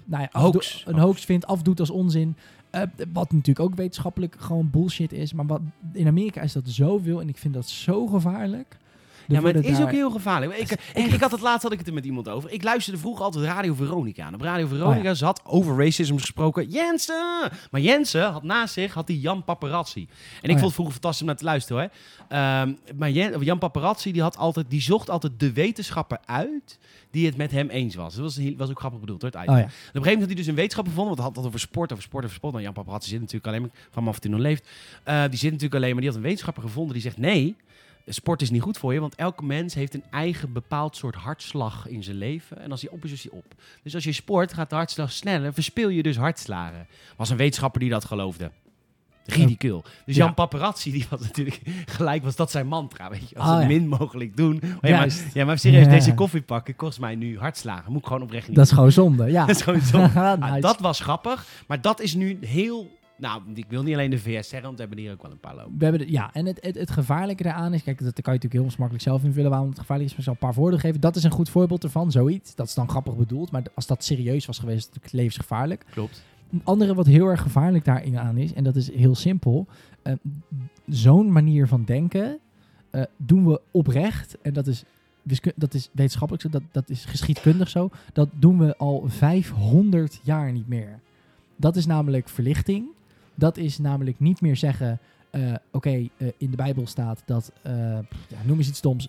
Nou 0.04 0.22
ja, 0.22 0.28
Hoax. 0.40 0.56
afdo- 0.84 0.90
Een 0.90 0.98
hoax 0.98 1.24
vindt, 1.24 1.46
afdoet 1.46 1.80
als 1.80 1.90
onzin. 1.90 2.34
Wat 3.12 3.32
natuurlijk 3.32 3.60
ook 3.60 3.74
wetenschappelijk 3.74 4.36
gewoon 4.38 4.70
bullshit 4.70 5.12
is. 5.12 5.32
Maar 5.32 5.46
wat, 5.46 5.60
in 5.92 6.06
Amerika 6.06 6.40
is 6.40 6.52
dat 6.52 6.68
zoveel 6.68 7.20
en 7.20 7.28
ik 7.28 7.36
vind 7.36 7.54
dat 7.54 7.68
zo 7.68 8.06
gevaarlijk. 8.06 8.76
Ja, 9.30 9.40
maar 9.40 9.54
het 9.54 9.64
is 9.64 9.80
ook 9.80 9.90
heel 9.90 10.10
gevaarlijk. 10.10 10.56
Ik, 10.56 10.70
ik, 10.94 11.06
ik 11.12 11.20
had 11.20 11.30
het 11.30 11.40
laatst 11.40 11.62
had 11.62 11.72
ik 11.72 11.78
het 11.78 11.86
er 11.86 11.94
met 11.94 12.04
iemand 12.04 12.28
over. 12.28 12.50
Ik 12.50 12.62
luisterde 12.62 12.98
vroeger 12.98 13.24
altijd 13.24 13.44
Radio 13.44 13.74
Veronica 13.74 14.24
aan. 14.24 14.34
Op 14.34 14.40
Radio 14.40 14.66
Veronica 14.66 14.98
Oh 14.98 15.04
ja. 15.04 15.14
zat 15.14 15.40
over 15.44 15.76
racism 15.84 16.16
gesproken 16.16 16.68
Jensen. 16.68 17.50
Maar 17.70 17.80
Jensen 17.80 18.30
had 18.30 18.42
naast 18.42 18.74
zich 18.74 18.94
had 18.94 19.06
die 19.06 19.20
Jan 19.20 19.44
Paparazzi. 19.44 20.00
En 20.00 20.08
ik 20.42 20.42
Oh 20.42 20.46
ja. 20.48 20.52
vond 20.52 20.60
het 20.62 20.72
vroeger 20.72 20.92
fantastisch 20.92 21.20
om 21.20 21.26
naar 21.26 21.36
te 21.36 21.44
luisteren 21.44 21.82
hoor. 21.82 21.90
Ehm, 22.28 22.72
maar 22.96 23.10
Jan, 23.10 23.42
Jan 23.42 23.58
Paparazzi 23.58 24.12
die 24.12 24.22
had 24.22 24.36
altijd, 24.36 24.70
die 24.70 24.80
zocht 24.82 25.10
altijd 25.10 25.32
de 25.40 25.52
wetenschapper 25.52 26.18
uit 26.24 26.78
die 27.10 27.26
het 27.26 27.36
met 27.36 27.50
hem 27.50 27.68
eens 27.68 27.94
was. 27.94 28.14
Dat 28.14 28.22
was, 28.24 28.36
heel- 28.36 28.54
was 28.56 28.70
ook 28.70 28.78
grappig 28.78 29.00
bedoeld 29.00 29.22
hoor. 29.22 29.30
Het. 29.30 29.40
Oh 29.40 29.44
ja. 29.46 29.52
Op 29.52 29.66
een 29.66 29.70
gegeven 29.70 29.92
moment 29.94 30.18
had 30.18 30.26
hij 30.26 30.36
dus 30.36 30.46
een 30.46 30.54
wetenschapper 30.54 30.92
gevonden, 30.92 31.16
want 31.16 31.18
hij 31.18 31.26
had 31.26 31.36
het 31.36 31.46
over 31.46 31.60
sport, 31.68 31.92
over 31.92 32.04
sport, 32.04 32.24
over 32.24 32.36
sport. 32.36 32.52
Nou, 32.52 32.64
Jan 32.64 32.72
Paparazzi 32.74 33.08
zit 33.10 33.18
natuurlijk 33.20 33.46
alleen 33.46 33.60
maar, 33.60 33.70
van 33.90 34.08
af 34.08 34.14
en 34.14 34.20
toe 34.20 34.30
nog 34.30 34.40
leeft. 34.40 34.68
Eh, 35.04 35.20
die 35.28 35.38
zit 35.38 35.50
natuurlijk 35.50 35.74
alleen 35.74 35.90
maar, 35.90 36.00
die 36.00 36.08
had 36.08 36.18
een 36.18 36.24
wetenschapper 36.24 36.62
gevonden 36.62 36.92
die 36.92 37.02
zegt 37.02 37.18
nee, 37.18 37.56
sport 38.06 38.42
is 38.42 38.50
niet 38.50 38.62
goed 38.62 38.78
voor 38.78 38.92
je, 38.92 39.00
want 39.00 39.14
elke 39.14 39.44
mens 39.44 39.74
heeft 39.74 39.94
een 39.94 40.04
eigen 40.10 40.52
bepaald 40.52 40.96
soort 40.96 41.14
hartslag 41.14 41.86
in 41.88 42.02
zijn 42.02 42.16
leven. 42.16 42.58
En 42.60 42.70
als 42.70 42.80
die 42.80 42.92
op 42.92 43.04
is, 43.04 43.12
is 43.12 43.22
die 43.22 43.32
op. 43.32 43.44
Dus 43.82 43.94
als 43.94 44.04
je 44.04 44.12
sport, 44.12 44.52
gaat 44.52 44.70
de 44.70 44.76
hartslag 44.76 45.12
sneller, 45.12 45.52
verspil 45.54 45.88
je 45.88 46.02
dus 46.02 46.16
hartslagen. 46.16 46.86
Was 47.16 47.30
een 47.30 47.36
wetenschapper 47.36 47.80
die 47.80 47.90
dat 47.90 48.04
geloofde. 48.04 48.50
Ridicuul. 49.24 49.82
Dus 50.06 50.16
Ja. 50.16 50.24
Jan 50.24 50.34
Paparazzi, 50.34 50.92
die 50.92 51.06
was 51.10 51.20
natuurlijk 51.20 51.60
gelijk, 51.96 52.22
was 52.22 52.36
dat 52.36 52.50
zijn 52.50 52.66
mantra, 52.66 53.10
weet 53.10 53.28
je. 53.28 53.36
Als 53.38 53.48
Oh, 53.48 53.52
het 53.52 53.62
ja. 53.62 53.68
min 53.68 53.88
mogelijk 53.88 54.36
doen. 54.36 54.56
Oh, 54.56 54.62
ja, 54.62 54.76
maar, 54.80 54.90
Juist. 54.90 55.24
ja, 55.34 55.44
maar 55.44 55.58
serieus, 55.58 55.84
Ja. 55.84 55.90
deze 55.90 56.14
koffie 56.14 56.42
pakken 56.42 56.76
kost 56.76 57.00
mij 57.00 57.14
nu 57.14 57.38
hartslagen. 57.38 57.92
Moet 57.92 58.00
ik 58.00 58.06
gewoon 58.06 58.22
oprecht 58.22 58.46
niet 58.48 58.56
Dat 58.56 58.66
is 58.66 58.72
gewoon 58.72 58.92
zonde, 58.92 59.30
ja. 59.30 59.46
dat 59.46 59.56
is 59.56 59.62
gewoon 59.62 59.80
zo. 59.92 59.98
Ah, 59.98 60.40
Nice. 60.40 60.60
dat 60.60 60.80
was 60.80 61.00
grappig, 61.00 61.46
maar 61.66 61.80
dat 61.80 62.00
is 62.00 62.14
nu 62.14 62.38
heel... 62.40 62.98
Nou, 63.20 63.42
ik 63.54 63.64
wil 63.68 63.82
niet 63.82 63.94
alleen 63.94 64.10
de 64.10 64.18
VS 64.18 64.48
zeggen, 64.48 64.62
want 64.62 64.74
we 64.74 64.80
hebben 64.80 64.98
hier 64.98 65.12
ook 65.12 65.22
wel 65.22 65.30
een 65.30 65.40
paar 65.40 65.54
lopen. 65.56 65.78
We 65.78 65.84
hebben 65.84 66.06
de- 66.06 66.12
ja, 66.12 66.30
en 66.32 66.46
het, 66.46 66.58
het, 66.62 66.74
het 66.74 66.90
gevaarlijke 66.90 67.42
daaraan 67.42 67.74
is, 67.74 67.82
kijk, 67.82 67.98
dat 67.98 68.12
kan 68.12 68.32
je 68.34 68.40
natuurlijk 68.40 68.62
heel 68.68 68.78
makkelijk 68.78 69.02
zelf 69.02 69.24
invullen 69.24 69.50
waarom 69.50 69.68
het 69.68 69.78
gevaarlijk 69.78 70.08
is, 70.10 70.16
maar 70.16 70.20
ik 70.20 70.24
zal 70.26 70.34
een 70.40 70.46
paar 70.46 70.54
voorbeelden 70.54 70.80
geven. 70.80 71.00
Dat 71.00 71.16
is 71.16 71.24
een 71.24 71.30
goed 71.30 71.48
voorbeeld 71.48 71.84
ervan, 71.84 72.10
zoiets. 72.10 72.54
Dat 72.54 72.66
is 72.66 72.74
dan 72.74 72.88
grappig 72.88 73.16
bedoeld, 73.16 73.50
maar 73.50 73.62
als 73.74 73.86
dat 73.86 74.04
serieus 74.04 74.46
was 74.46 74.58
geweest, 74.58 74.78
is 74.78 74.84
het 74.84 74.94
natuurlijk 74.94 75.22
levensgevaarlijk. 75.22 75.84
Klopt. 75.90 76.22
Een 76.52 76.60
andere 76.64 76.94
wat 76.94 77.06
heel 77.06 77.26
erg 77.26 77.42
gevaarlijk 77.42 77.84
daarin 77.84 78.18
aan 78.18 78.36
is, 78.36 78.52
en 78.52 78.64
dat 78.64 78.76
is 78.76 78.92
heel 78.94 79.14
simpel, 79.14 79.66
eh, 80.02 80.12
zo'n 80.86 81.32
manier 81.32 81.66
van 81.68 81.84
denken 81.84 82.38
eh, 82.90 83.02
doen 83.16 83.46
we 83.46 83.60
oprecht, 83.70 84.36
en 84.42 84.52
dat 84.52 84.66
is, 84.66 84.84
dat 85.56 85.74
is 85.74 85.88
wetenschappelijk 85.92 86.42
zo, 86.44 86.50
dat, 86.50 86.62
dat 86.72 86.88
is 86.90 87.04
geschiedkundig 87.04 87.68
zo, 87.68 87.90
dat 88.12 88.28
doen 88.32 88.58
we 88.58 88.76
al 88.76 89.04
500 89.06 90.20
jaar 90.22 90.52
niet 90.52 90.68
meer. 90.68 91.00
Dat 91.56 91.76
is 91.76 91.86
namelijk 91.86 92.28
verlichting. 92.28 92.84
Dat 93.34 93.56
is 93.56 93.78
namelijk 93.78 94.20
niet 94.20 94.40
meer 94.40 94.56
zeggen, 94.56 95.00
eh, 95.30 95.54
oké, 95.70 95.90
eh, 95.90 96.28
in 96.36 96.50
de 96.50 96.56
Bijbel 96.56 96.86
staat 96.86 97.22
dat, 97.24 97.52
eh, 97.62 97.72
ja, 98.28 98.38
noem 98.44 98.58
eens 98.58 98.68
iets 98.68 98.78
stoms, 98.78 99.08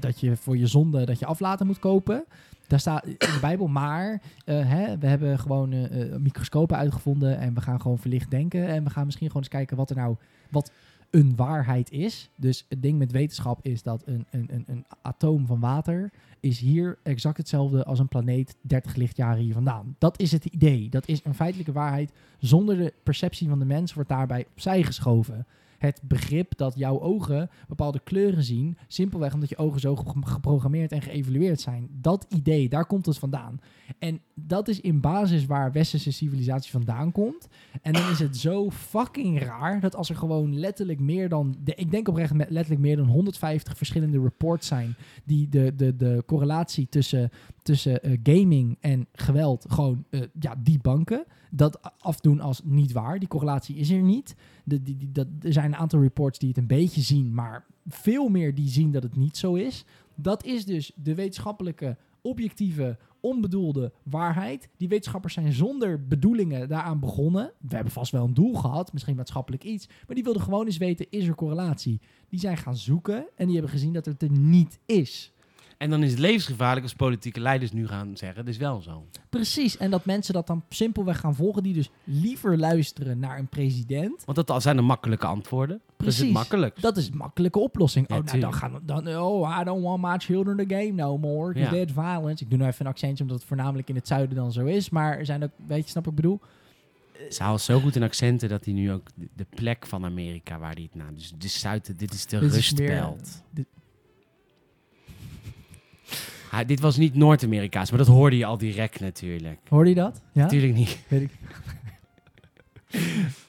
dat 0.00 0.20
je 0.20 0.36
voor 0.36 0.56
je 0.56 0.66
zonde 0.66 1.04
dat 1.04 1.18
je 1.18 1.26
aflaten 1.26 1.66
moet 1.66 1.78
kopen. 1.78 2.24
Daar 2.66 2.80
staat 2.80 3.06
in 3.06 3.16
de 3.18 3.38
Bijbel, 3.40 3.66
maar 3.66 4.22
hè, 4.44 4.98
we 4.98 5.06
hebben 5.06 5.38
gewoon 5.38 5.88
microscopen 6.22 6.76
uitgevonden 6.76 7.38
en 7.38 7.54
we 7.54 7.60
gaan 7.60 7.80
gewoon 7.80 7.98
verlicht 7.98 8.30
denken. 8.30 8.66
En 8.66 8.84
we 8.84 8.90
gaan 8.90 9.04
misschien 9.04 9.26
gewoon 9.26 9.42
eens 9.42 9.52
kijken 9.52 9.76
wat 9.76 9.90
er 9.90 9.96
nou, 9.96 10.16
wat 10.50 10.72
een 11.12 11.36
waarheid 11.36 11.90
is. 11.90 12.30
Dus 12.36 12.66
het 12.68 12.82
ding 12.82 12.98
met 12.98 13.12
wetenschap 13.12 13.58
is 13.62 13.82
dat 13.82 14.02
een, 14.06 14.26
een, 14.30 14.48
een, 14.52 14.64
een 14.66 14.84
atoom 15.02 15.46
van 15.46 15.60
water 15.60 16.10
is 16.40 16.58
hier 16.58 16.98
exact 17.02 17.36
hetzelfde 17.36 17.84
als 17.84 17.98
een 17.98 18.08
planeet 18.08 18.56
30 18.60 18.94
lichtjaren 18.94 19.42
hier 19.42 19.52
vandaan. 19.52 19.96
Dat 19.98 20.20
is 20.20 20.32
het 20.32 20.44
idee. 20.44 20.88
Dat 20.88 21.08
is 21.08 21.20
een 21.24 21.34
feitelijke 21.34 21.72
waarheid. 21.72 22.12
Zonder 22.38 22.76
de 22.76 22.92
perceptie 23.02 23.48
van 23.48 23.58
de 23.58 23.64
mens 23.64 23.94
wordt 23.94 24.08
daarbij 24.08 24.46
opzij 24.50 24.82
geschoven. 24.82 25.46
Het 25.82 26.00
begrip 26.02 26.56
dat 26.56 26.74
jouw 26.76 27.00
ogen 27.00 27.50
bepaalde 27.68 28.00
kleuren 28.04 28.42
zien, 28.42 28.76
simpelweg 28.86 29.34
omdat 29.34 29.48
je 29.48 29.56
ogen 29.56 29.80
zo 29.80 29.96
ge- 29.96 30.12
geprogrammeerd 30.20 30.92
en 30.92 31.02
geëvalueerd 31.02 31.60
zijn. 31.60 31.88
Dat 31.92 32.26
idee, 32.28 32.68
daar 32.68 32.86
komt 32.86 33.06
het 33.06 33.18
vandaan. 33.18 33.60
En 33.98 34.20
dat 34.34 34.68
is 34.68 34.80
in 34.80 35.00
basis 35.00 35.46
waar 35.46 35.72
westerse 35.72 36.12
civilisatie 36.12 36.70
vandaan 36.70 37.12
komt. 37.12 37.48
En 37.82 37.92
dan 37.92 38.10
is 38.10 38.18
het 38.18 38.36
zo 38.36 38.70
fucking 38.70 39.42
raar 39.42 39.80
dat 39.80 39.96
als 39.96 40.08
er 40.08 40.16
gewoon 40.16 40.58
letterlijk 40.58 41.00
meer 41.00 41.28
dan, 41.28 41.56
de, 41.64 41.74
ik 41.74 41.90
denk 41.90 42.08
oprecht 42.08 42.34
letterlijk 42.34 42.80
meer 42.80 42.96
dan 42.96 43.06
150 43.06 43.76
verschillende 43.76 44.20
reports 44.20 44.66
zijn 44.66 44.94
die 45.24 45.48
de, 45.48 45.74
de, 45.76 45.96
de 45.96 46.22
correlatie 46.26 46.88
tussen, 46.88 47.30
tussen 47.62 48.02
eh, 48.02 48.18
gaming 48.22 48.76
en 48.80 49.06
geweld 49.12 49.64
gewoon 49.68 50.04
eh, 50.10 50.20
ja, 50.40 50.54
die 50.62 50.78
banken. 50.82 51.24
Dat 51.54 51.98
afdoen 51.98 52.40
als 52.40 52.60
niet 52.64 52.92
waar. 52.92 53.18
Die 53.18 53.28
correlatie 53.28 53.76
is 53.76 53.90
er 53.90 54.02
niet. 54.02 54.34
De, 54.64 54.82
die, 54.82 55.12
dat, 55.12 55.26
er 55.40 55.52
zijn 55.52 55.72
een 55.72 55.78
aantal 55.78 56.00
reports 56.00 56.38
die 56.38 56.48
het 56.48 56.58
een 56.58 56.66
beetje 56.66 57.00
zien, 57.00 57.34
maar 57.34 57.66
veel 57.86 58.28
meer 58.28 58.54
die 58.54 58.68
zien 58.68 58.92
dat 58.92 59.02
het 59.02 59.16
niet 59.16 59.36
zo 59.36 59.54
is. 59.54 59.84
Dat 60.14 60.44
is 60.44 60.64
dus 60.64 60.92
de 60.96 61.14
wetenschappelijke, 61.14 61.96
objectieve, 62.20 62.98
onbedoelde 63.20 63.92
waarheid. 64.02 64.68
Die 64.76 64.88
wetenschappers 64.88 65.34
zijn 65.34 65.52
zonder 65.52 66.06
bedoelingen 66.06 66.68
daaraan 66.68 67.00
begonnen. 67.00 67.52
We 67.60 67.74
hebben 67.74 67.92
vast 67.92 68.12
wel 68.12 68.24
een 68.24 68.34
doel 68.34 68.54
gehad, 68.54 68.92
misschien 68.92 69.16
maatschappelijk 69.16 69.64
iets. 69.64 69.86
Maar 70.06 70.14
die 70.14 70.24
wilden 70.24 70.42
gewoon 70.42 70.66
eens 70.66 70.76
weten, 70.76 71.06
is 71.10 71.26
er 71.26 71.34
correlatie? 71.34 72.00
Die 72.28 72.40
zijn 72.40 72.56
gaan 72.56 72.76
zoeken 72.76 73.26
en 73.36 73.44
die 73.44 73.54
hebben 73.54 73.72
gezien 73.72 73.92
dat 73.92 74.04
het 74.04 74.22
er 74.22 74.30
niet 74.30 74.78
is. 74.86 75.31
En 75.82 75.90
dan 75.90 76.02
is 76.02 76.10
het 76.10 76.18
levensgevaarlijk 76.18 76.82
als 76.82 76.94
politieke 76.94 77.40
leiders 77.40 77.72
nu 77.72 77.86
gaan 77.86 78.16
zeggen, 78.16 78.38
het 78.38 78.48
is 78.48 78.56
wel 78.56 78.82
zo. 78.82 79.06
Precies, 79.30 79.76
en 79.76 79.90
dat 79.90 80.04
mensen 80.04 80.34
dat 80.34 80.46
dan 80.46 80.64
simpelweg 80.68 81.20
gaan 81.20 81.34
volgen, 81.34 81.62
die 81.62 81.74
dus 81.74 81.90
liever 82.04 82.58
luisteren 82.58 83.18
naar 83.18 83.38
een 83.38 83.48
president. 83.48 84.22
Want 84.24 84.46
dat 84.46 84.62
zijn 84.62 84.76
de 84.76 84.82
makkelijke 84.82 85.26
antwoorden. 85.26 85.80
Dat 85.96 86.06
is 86.06 86.16
Precies. 86.16 86.34
makkelijk. 86.34 86.80
Dat 86.80 86.96
is 86.96 87.08
een 87.08 87.16
makkelijke 87.16 87.58
oplossing. 87.58 88.08
Ja, 88.08 88.16
oh, 88.16 88.24
nou, 88.24 88.40
dan 88.40 88.54
gaan 88.54 88.72
we 88.72 88.78
dan. 88.84 89.16
Oh, 89.16 89.56
I 89.60 89.64
don't 89.64 89.82
want 89.82 90.02
my 90.02 90.18
children 90.18 90.56
to 90.56 90.64
game 90.76 90.92
no 90.92 91.18
more. 91.18 91.58
Ja. 91.58 91.70
there's 91.70 91.92
violence. 91.92 92.44
Ik 92.44 92.50
doe 92.50 92.58
nou 92.58 92.70
even 92.70 92.86
een 92.86 92.92
accentje, 92.92 93.22
omdat 93.22 93.38
het 93.38 93.48
voornamelijk 93.48 93.88
in 93.88 93.94
het 93.94 94.06
zuiden 94.06 94.36
dan 94.36 94.52
zo 94.52 94.64
is. 94.64 94.90
Maar 94.90 95.18
er 95.18 95.26
zijn 95.26 95.42
ook, 95.42 95.52
weet 95.66 95.84
je, 95.84 95.90
snap 95.90 96.06
ik 96.06 96.14
bedoel? 96.14 96.40
Ze 97.30 97.42
haalt 97.42 97.60
zo 97.60 97.80
goed 97.80 97.96
in 97.96 98.02
accenten 98.02 98.48
dat 98.48 98.64
hij 98.64 98.74
nu 98.74 98.92
ook 98.92 99.06
de, 99.34 99.46
plek 99.50 99.86
van 99.86 100.04
Amerika 100.04 100.58
waar 100.58 100.74
hij 100.74 100.82
het 100.82 100.94
nou, 100.94 101.14
dus 101.14 101.32
de 101.38 101.48
zuiden, 101.48 101.96
dit 101.96 102.12
is 102.12 102.26
de 102.26 102.38
rustbelt. 102.38 103.42
Dit- 106.52 106.60
Ah, 106.60 106.66
dit 106.66 106.80
was 106.80 106.96
niet 106.96 107.14
Noord-Amerikaans, 107.14 107.88
maar 107.90 107.98
dat 107.98 108.08
hoorde 108.08 108.36
je 108.36 108.44
al 108.44 108.58
direct 108.58 109.00
natuurlijk. 109.00 109.58
Hoorde 109.68 109.88
je 109.88 109.94
dat? 109.94 110.22
Ja, 110.32 110.42
Natuurlijk 110.42 110.74
niet. 110.74 110.98
weet 111.08 111.20
ik. 111.22 111.30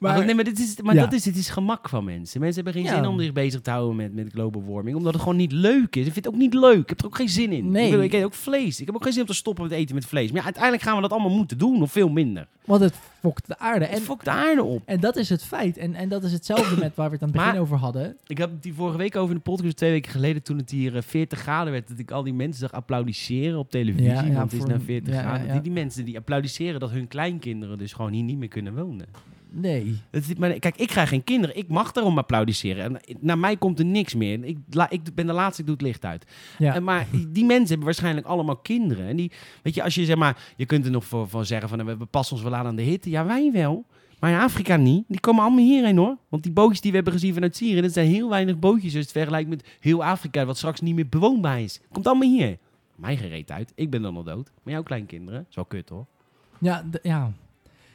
Maar, 0.04 0.16
Maar- 0.18 0.26
nee, 0.26 0.36
maar, 0.36 0.44
dit 0.44 0.60
is, 0.60 0.82
maar 0.82 0.96
Ja. 0.96 1.02
dat 1.02 1.14
is, 1.14 1.24
dit 1.24 1.36
is 1.36 1.50
gemak 1.50 1.90
van 1.90 2.04
mensen. 2.04 2.40
Mensen 2.40 2.64
hebben 2.64 2.82
geen 2.82 2.92
Ja. 2.92 2.98
zin 3.02 3.10
om 3.10 3.20
zich 3.20 3.34
bezig 3.34 3.62
te 3.62 3.70
houden 3.70 3.96
met, 3.96 4.14
met 4.14 4.30
global 4.32 4.64
warming. 4.68 4.96
Omdat 4.98 5.14
het 5.14 5.22
gewoon 5.22 5.38
niet 5.38 5.52
leuk 5.52 5.96
is. 5.96 6.06
Ik 6.06 6.14
vind 6.14 6.26
het 6.26 6.34
ook 6.34 6.40
niet 6.40 6.54
leuk. 6.54 6.78
Ik 6.82 6.90
heb 6.90 7.00
er 7.00 7.06
ook 7.06 7.16
geen 7.16 7.30
zin 7.30 7.52
in. 7.52 7.72
Nee. 7.72 7.92
Ik, 7.92 8.02
ik 8.02 8.14
eet 8.14 8.24
ook 8.24 8.34
vlees. 8.34 8.80
Ik 8.80 8.86
heb 8.86 8.96
ook 8.96 9.04
geen 9.04 9.12
zin 9.14 9.22
om 9.22 9.28
te 9.28 9.34
stoppen 9.34 9.64
met 9.64 9.74
eten 9.74 9.96
met 9.96 10.06
vlees. 10.06 10.28
Maar 10.28 10.38
ja, 10.38 10.44
uiteindelijk 10.44 10.84
gaan 10.84 10.96
we 10.96 11.02
dat 11.02 11.12
allemaal 11.12 11.36
moeten 11.38 11.58
doen. 11.58 11.82
Of 11.82 11.92
veel 11.92 12.10
minder. 12.10 12.48
Want 12.66 12.82
het 12.82 12.96
fokt 13.20 13.48
de 13.48 13.60
aarde. 13.60 13.86
En 13.86 13.96
En, 13.96 14.02
fok 14.02 14.24
de 14.24 14.30
aarde 14.32 14.64
op. 14.64 14.82
en 14.86 15.00
dat 15.00 15.16
is 15.16 15.30
het 15.30 15.44
feit. 15.44 15.78
En, 15.78 15.96
en 15.96 16.10
dat 16.10 16.24
is 16.24 16.32
hetzelfde 16.32 16.78
met 16.80 16.96
waar 16.96 17.08
we 17.10 17.14
het 17.14 17.24
aan 17.24 17.28
het 17.30 17.38
begin 17.38 17.52
Maar- 17.54 17.62
over 17.62 17.78
hadden. 17.78 18.18
Ik 18.28 18.38
het 18.38 18.64
die 18.64 18.74
vorige 18.74 18.98
week 18.98 19.16
over 19.16 19.30
in 19.30 19.36
de 19.36 19.52
podcast. 19.52 19.78
Twee 19.78 19.92
weken 19.92 20.12
geleden 20.12 20.44
toen 20.44 20.58
het 20.58 20.70
hier 20.72 20.96
eh, 20.96 21.02
40 21.02 21.40
graden 21.40 21.72
werd. 21.74 21.88
Dat 21.88 22.00
ik 22.00 22.12
al 22.12 22.24
die 22.24 22.34
mensen 22.34 22.60
zag 22.60 22.72
applaudisseren 22.72 23.60
op 23.60 23.70
televisie. 23.72 24.10
Ja, 24.10 24.32
want 24.32 24.52
het 24.52 24.62
is 24.62 24.68
naar 24.68 24.80
40 24.82 25.14
ja, 25.14 25.20
ja, 25.22 25.28
graden. 25.28 25.52
Die, 25.52 25.62
die 25.62 25.72
mensen 25.72 26.06
die 26.06 26.18
applaudisseren 26.18 26.80
dat 26.80 26.92
hun 26.92 27.08
kleinkinderen 27.08 27.78
dus 27.78 27.94
gewoon 27.94 28.12
hier 28.12 28.24
niet 28.24 28.38
meer 28.38 28.48
kunnen 28.48 28.76
wonen. 28.76 29.06
Nee. 29.56 29.98
Dat 30.10 30.22
is, 30.22 30.36
maar 30.36 30.60
kijk, 30.60 30.78
ik 30.78 30.88
krijg 30.88 31.10
geen 31.10 31.24
kinderen. 31.24 31.58
Ik 31.58 31.68
mag 31.68 31.92
daarom 31.92 32.18
applaudisseren. 32.18 32.84
En 32.84 33.18
naar 33.20 33.38
mij 33.38 33.58
komt 33.58 33.80
er 33.80 33.86
niks 33.86 34.14
meer. 34.14 34.44
Ik, 34.44 34.58
la, 34.70 34.90
ik 34.90 35.02
ben 35.16 35.26
de 35.26 35.34
laatste, 35.34 35.62
ik 35.62 35.68
doe 35.68 35.76
het 35.76 35.86
licht 35.86 36.06
uit. 36.06 36.26
Ja. 36.58 36.76
En 36.76 36.84
maar 36.84 37.08
die 37.28 37.46
mensen 37.46 37.68
hebben 37.68 37.86
waarschijnlijk 37.86 38.28
allemaal 38.28 38.56
kinderen. 38.56 39.08
En 39.08 39.16
die, 39.16 39.32
weet 39.64 39.76
je, 39.76 39.84
als 39.84 39.96
je 39.96 40.06
zeg 40.06 40.16
maar, 40.16 40.54
je 40.56 40.66
kunt 40.66 40.86
er 40.86 40.92
nog 40.92 41.06
voor, 41.06 41.30
van 41.30 41.46
zeggen 41.46 41.70
van 41.70 41.86
we 41.98 42.06
passen 42.06 42.36
ons 42.36 42.46
wel 42.46 42.56
aan 42.56 42.66
aan 42.66 42.76
de 42.76 42.82
hitte. 42.82 43.10
Ja, 43.10 43.26
wij 43.26 43.52
wel. 43.52 43.86
Maar 44.20 44.32
in 44.32 44.40
Afrika 44.40 44.76
niet. 44.76 45.04
Die 45.08 45.20
komen 45.20 45.44
allemaal 45.44 45.64
hierheen 45.66 45.98
hoor. 45.98 46.18
Want 46.30 46.44
die 46.44 46.52
bootjes 46.52 46.82
die 46.82 46.90
we 46.90 46.96
hebben 46.96 47.14
gezien 47.14 47.34
vanuit 47.34 47.56
Syrië, 47.56 47.82
dat 47.82 47.94
zijn 47.94 48.08
heel 48.08 48.30
weinig 48.30 48.60
bootjes. 48.60 48.94
Dus 48.94 49.02
het 49.02 49.12
vergelijkt 49.12 49.50
met 49.50 49.78
heel 49.80 50.04
Afrika, 50.04 50.46
wat 50.46 50.58
straks 50.58 50.82
niet 50.82 50.96
meer 50.96 51.10
bewoonbaar 51.10 51.62
is. 51.62 51.82
Komt 51.92 52.08
allemaal 52.08 52.30
hier. 52.30 52.58
Mij 52.96 53.18
gereed 53.18 53.52
uit. 53.52 53.72
Ik 53.76 53.90
ben 53.90 54.02
dan 54.02 54.16
al 54.16 54.24
dood. 54.24 54.52
Maar 54.64 54.74
jouw 54.74 54.84
kleinkinderen, 54.84 55.46
is 55.50 55.56
wel 55.56 55.66
kut 55.66 55.90
hoor. 55.90 56.06
Ja, 56.60 56.84
ja, 57.02 57.32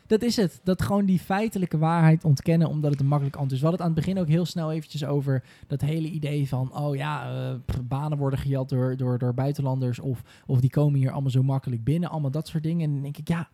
dat 0.08 0.22
is 0.22 0.36
het. 0.36 0.60
Dat 0.64 0.82
gewoon 0.82 1.04
die 1.04 1.18
feitelijke 1.18 1.78
waarheid 1.78 2.24
ontkennen 2.24 2.68
omdat 2.68 2.90
het 2.90 3.00
een 3.00 3.06
makkelijk 3.06 3.36
antwoord 3.36 3.54
is. 3.56 3.60
We 3.60 3.68
hadden 3.68 3.86
het 3.86 3.96
aan 3.96 3.96
het 3.96 4.06
begin 4.06 4.22
ook 4.22 4.34
heel 4.34 4.46
snel 4.46 4.72
eventjes 4.72 5.04
over 5.04 5.44
dat 5.66 5.80
hele 5.80 6.08
idee 6.08 6.48
van... 6.48 6.78
oh 6.78 6.96
ja, 6.96 7.30
eh, 7.30 7.74
banen 7.84 8.18
worden 8.18 8.38
gejat 8.38 8.68
door, 8.68 8.96
door, 8.96 9.18
door 9.18 9.34
buitenlanders... 9.34 9.98
Of, 9.98 10.22
of 10.46 10.60
die 10.60 10.70
komen 10.70 10.98
hier 10.98 11.10
allemaal 11.10 11.30
zo 11.30 11.42
makkelijk 11.42 11.84
binnen. 11.84 12.10
Allemaal 12.10 12.30
dat 12.30 12.48
soort 12.48 12.62
dingen. 12.62 12.86
En 12.86 12.92
dan 12.92 13.02
denk 13.02 13.16
ik, 13.16 13.28
ja, 13.28 13.48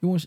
jongens... 0.00 0.26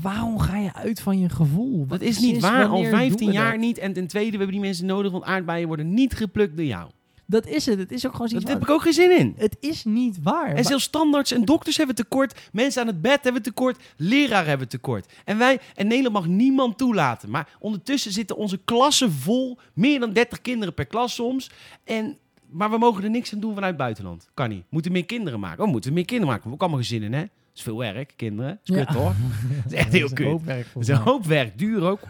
Waarom 0.00 0.38
ga 0.38 0.58
je 0.58 0.74
uit 0.74 1.00
van 1.00 1.18
je 1.18 1.28
gevoel? 1.28 1.86
Dat 1.86 2.00
is 2.00 2.18
niet 2.18 2.40
waar. 2.40 2.64
Al 2.64 2.70
wanneer 2.70 2.90
15 2.90 3.18
doen 3.18 3.28
we 3.28 3.32
jaar 3.34 3.50
dat? 3.50 3.60
niet. 3.60 3.78
En 3.78 3.92
ten 3.92 4.06
tweede, 4.06 4.30
we 4.30 4.36
hebben 4.36 4.54
die 4.54 4.64
mensen 4.64 4.86
nodig, 4.86 5.12
want 5.12 5.24
aardbeien 5.24 5.66
worden 5.66 5.94
niet 5.94 6.14
geplukt 6.14 6.56
door 6.56 6.66
jou. 6.66 6.90
Dat 7.32 7.46
is 7.46 7.66
het. 7.66 7.78
Het 7.78 7.92
is 7.92 8.06
ook 8.06 8.12
gewoon 8.12 8.28
Daar 8.28 8.40
zoiets 8.40 8.60
heb 8.60 8.68
ik 8.68 8.74
ook 8.74 8.82
geen 8.82 8.92
zin 8.92 9.18
in. 9.18 9.34
Het 9.36 9.56
is 9.60 9.84
niet 9.84 10.22
waar. 10.22 10.54
En 10.54 10.64
zelfs 10.64 10.84
standaards 10.84 11.32
en 11.32 11.44
dokters 11.44 11.76
hebben 11.76 11.94
tekort. 11.94 12.48
Mensen 12.52 12.80
aan 12.80 12.86
het 12.86 13.02
bed 13.02 13.24
hebben 13.24 13.42
tekort. 13.42 13.82
Leraren 13.96 14.48
hebben 14.48 14.68
tekort. 14.68 15.12
En 15.24 15.38
wij, 15.38 15.60
en 15.74 15.86
Nederland 15.86 16.14
mag 16.14 16.26
niemand 16.26 16.78
toelaten. 16.78 17.30
Maar 17.30 17.48
ondertussen 17.58 18.12
zitten 18.12 18.36
onze 18.36 18.60
klassen 18.64 19.12
vol. 19.12 19.58
Meer 19.74 20.00
dan 20.00 20.12
30 20.12 20.40
kinderen 20.40 20.74
per 20.74 20.86
klas 20.86 21.14
soms. 21.14 21.50
En, 21.84 22.18
maar 22.50 22.70
we 22.70 22.78
mogen 22.78 23.04
er 23.04 23.10
niks 23.10 23.32
aan 23.32 23.40
doen 23.40 23.54
vanuit 23.54 23.72
het 23.72 23.82
buitenland. 23.82 24.28
Kan 24.34 24.48
niet. 24.48 24.64
Moeten 24.68 24.92
meer 24.92 25.06
kinderen 25.06 25.40
maken. 25.40 25.64
Oh, 25.64 25.70
moeten 25.70 25.90
we 25.90 25.96
meer 25.96 26.04
kinderen 26.04 26.32
maken. 26.32 26.44
We 26.44 26.50
hebben 26.50 26.66
ook 26.66 26.72
allemaal 26.72 26.88
gezinnen, 26.88 27.20
hè? 27.20 27.41
Dat 27.52 27.60
is 27.60 27.62
veel 27.62 27.78
werk, 27.78 28.12
kinderen. 28.16 28.60
Dat 28.64 28.76
is 28.76 28.82
Ja. 28.82 28.84
kut, 28.84 28.94
hoor. 28.96 29.12
Dat 29.62 29.72
is 29.72 29.78
echt 29.78 29.92
heel 29.92 30.08
kut. 30.12 30.26
hoop 30.26 30.44
werk, 30.44 30.66
Dat 30.74 30.82
is 30.82 30.88
een 30.88 30.96
hoop 30.96 31.24
werk. 31.26 31.58
Duur 31.58 31.82
ook. 31.82 32.00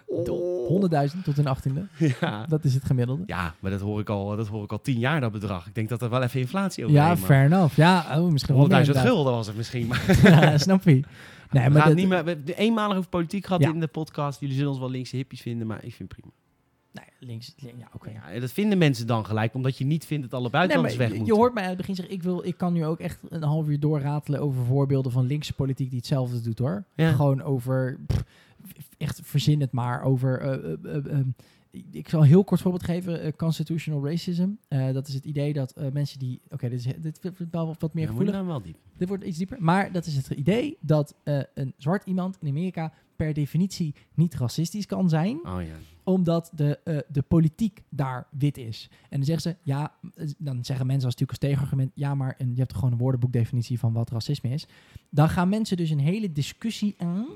100.000 1.15 1.23
tot 1.25 1.39
een 1.39 1.47
achttiende. 1.47 1.87
Ja. 2.21 2.47
Dat 2.49 2.65
is 2.65 2.75
het 2.75 2.85
gemiddelde. 2.85 3.23
ja, 3.27 3.55
maar 3.61 3.71
dat 3.71 3.81
hoor, 3.81 4.01
ik 4.01 4.09
al, 4.09 4.37
dat 4.37 4.47
hoor 4.49 4.65
ik 4.65 4.73
al 4.73 4.81
tien 4.81 4.99
jaar, 4.99 5.21
dat 5.21 5.33
bedrag. 5.33 5.67
Ik 5.67 5.75
denk 5.75 5.89
dat 5.89 6.03
er 6.03 6.11
wel 6.11 6.23
even 6.23 6.41
inflatie 6.41 6.85
over 6.85 6.97
Ja, 6.97 7.17
fair 7.17 7.45
enough. 7.45 7.77
Ja, 7.77 8.21
oh, 8.21 8.31
misschien 8.31 8.55
wel 8.55 8.65
100.000 8.65 8.71
meer 8.71 8.79
inderdaad. 8.87 9.07
gulden 9.07 9.33
was 9.33 9.47
het 9.47 9.57
misschien. 9.57 9.87
Maar 9.87 10.19
ja, 10.23 10.59
snap 10.59 10.85
je. 10.85 10.91
Nee, 11.51 11.65
we 11.65 11.71
maar 11.71 11.85
dat, 11.87 11.95
niet 11.95 12.09
meer, 12.09 12.25
we 12.25 12.31
hebben 12.31 12.57
eenmalig 12.57 12.97
over 12.97 13.09
politiek 13.09 13.47
gehad 13.47 13.63
Ja. 13.63 13.71
in 13.73 13.81
de 13.81 13.87
podcast. 13.87 14.41
Jullie 14.41 14.55
zullen 14.55 14.71
ons 14.71 14.81
wel 14.81 14.91
linkse 14.91 15.17
hippies 15.17 15.41
vinden, 15.41 15.67
maar 15.67 15.85
ik 15.85 15.95
vind 15.95 15.99
het 15.99 16.09
prima. 16.09 16.33
Nee, 16.93 17.05
links, 17.19 17.55
ja, 17.57 17.89
oké. 17.95 18.11
Ja, 18.11 18.31
en 18.31 18.41
dat 18.41 18.53
vinden 18.53 18.79
mensen 18.79 19.07
dan 19.07 19.27
gelijk, 19.27 19.55
omdat 19.55 19.79
je 19.79 19.85
niet 19.85 20.05
vindt 20.05 20.23
dat 20.23 20.33
alle 20.33 20.43
Nee, 20.43 20.51
buitenlanders 20.53 20.97
maar 20.99 21.03
weg 21.09 21.13
je, 21.13 21.19
moeten. 21.19 21.35
je 21.37 21.41
hoort 21.43 21.55
mij 21.55 21.63
aan 21.63 21.69
het 21.69 21.79
begin 21.79 21.95
zeggen, 21.95 22.15
ik, 22.15 22.23
wil, 22.23 22.45
ik 22.45 22.57
kan 22.57 22.73
nu 22.73 22.85
ook 22.85 22.99
echt 23.01 23.21
een 23.29 23.43
half 23.43 23.69
uur 23.69 23.81
doorratelen 23.81 24.41
over 24.41 24.65
voorbeelden 24.65 25.13
van 25.13 25.27
linkse 25.27 25.53
politiek 25.55 25.89
die 25.89 25.99
hetzelfde 25.99 26.41
doet 26.41 26.59
hoor. 26.59 26.85
Ja. 26.95 27.13
Gewoon 27.13 27.43
over, 27.43 27.99
pff, 28.07 28.25
echt 28.99 29.21
verzin 29.23 29.61
het 29.61 29.73
maar, 29.73 30.03
over, 30.03 30.41
eh, 30.41 30.53
eh, 30.73 30.97
eh, 30.97 31.19
eh, 31.19 31.27
ik 31.91 32.09
zal 32.09 32.21
een 32.21 32.27
heel 32.27 32.45
kort 32.45 32.61
voorbeeld 32.61 32.85
geven, 32.85 33.37
constitutional 33.37 34.07
racism. 34.07 34.49
Eh, 34.69 34.93
dat 34.93 35.09
is 35.09 35.15
het 35.15 35.25
idee 35.25 35.53
dat 35.53 35.71
eh, 35.73 35.87
mensen 35.93 36.19
die, 36.19 36.41
oké, 36.51 36.69
dit, 36.69 36.79
is- 36.87 36.95
dit 37.03 37.19
wordt 37.23 37.53
wel 37.53 37.75
wat 37.79 37.95
meer 37.95 38.07
gevoelig. 38.07 38.33
nou 38.35 38.47
wel 38.47 38.63
diep. 38.63 38.77
Dit 38.97 39.09
wordt 39.09 39.25
iets 39.25 39.39
dieper. 39.39 39.57
Maar 39.61 39.93
dat 39.93 40.07
is 40.07 40.17
het 40.17 40.31
idee 40.31 40.77
dat 40.81 41.15
eh, 41.23 41.41
een 41.55 41.73
zwart 41.77 42.05
iemand 42.07 42.37
in 42.41 42.49
Amerika 42.49 42.93
per 43.23 43.35
definitie 43.35 43.95
niet 44.15 44.35
racistisch 44.35 44.87
kan 44.87 45.09
zijn 45.09 45.37
Oh 45.47 45.63
ja. 45.63 45.75
omdat 46.05 46.51
de, 46.55 46.81
eh, 46.85 46.99
de 47.09 47.23
politiek 47.23 47.83
daar 47.89 48.27
wit 48.31 48.59
is. 48.59 48.89
En 49.09 49.17
dan 49.17 49.25
zeggen 49.25 49.51
ze, 49.51 49.57
ja, 49.63 49.95
dan 50.39 50.65
zeggen 50.65 50.87
mensen 50.87 51.07
als 51.07 51.17
natuurlijk 51.17 51.31
als 51.31 51.39
tegenargument, 51.39 51.91
ja, 51.95 52.15
maar 52.15 52.35
een, 52.39 52.51
je 52.55 52.61
hebt 52.61 52.75
gewoon 52.75 52.93
een 52.93 52.99
woordenboekdefinitie 52.99 53.79
van 53.79 53.93
wat 53.93 54.11
racisme 54.11 54.51
is. 54.51 54.67
Dan 55.11 55.29
gaan 55.29 55.49
mensen 55.49 55.77
dus 55.77 55.91
een 55.91 56.01
hele 56.01 56.33
discussie 56.33 56.95
aan 56.99 57.27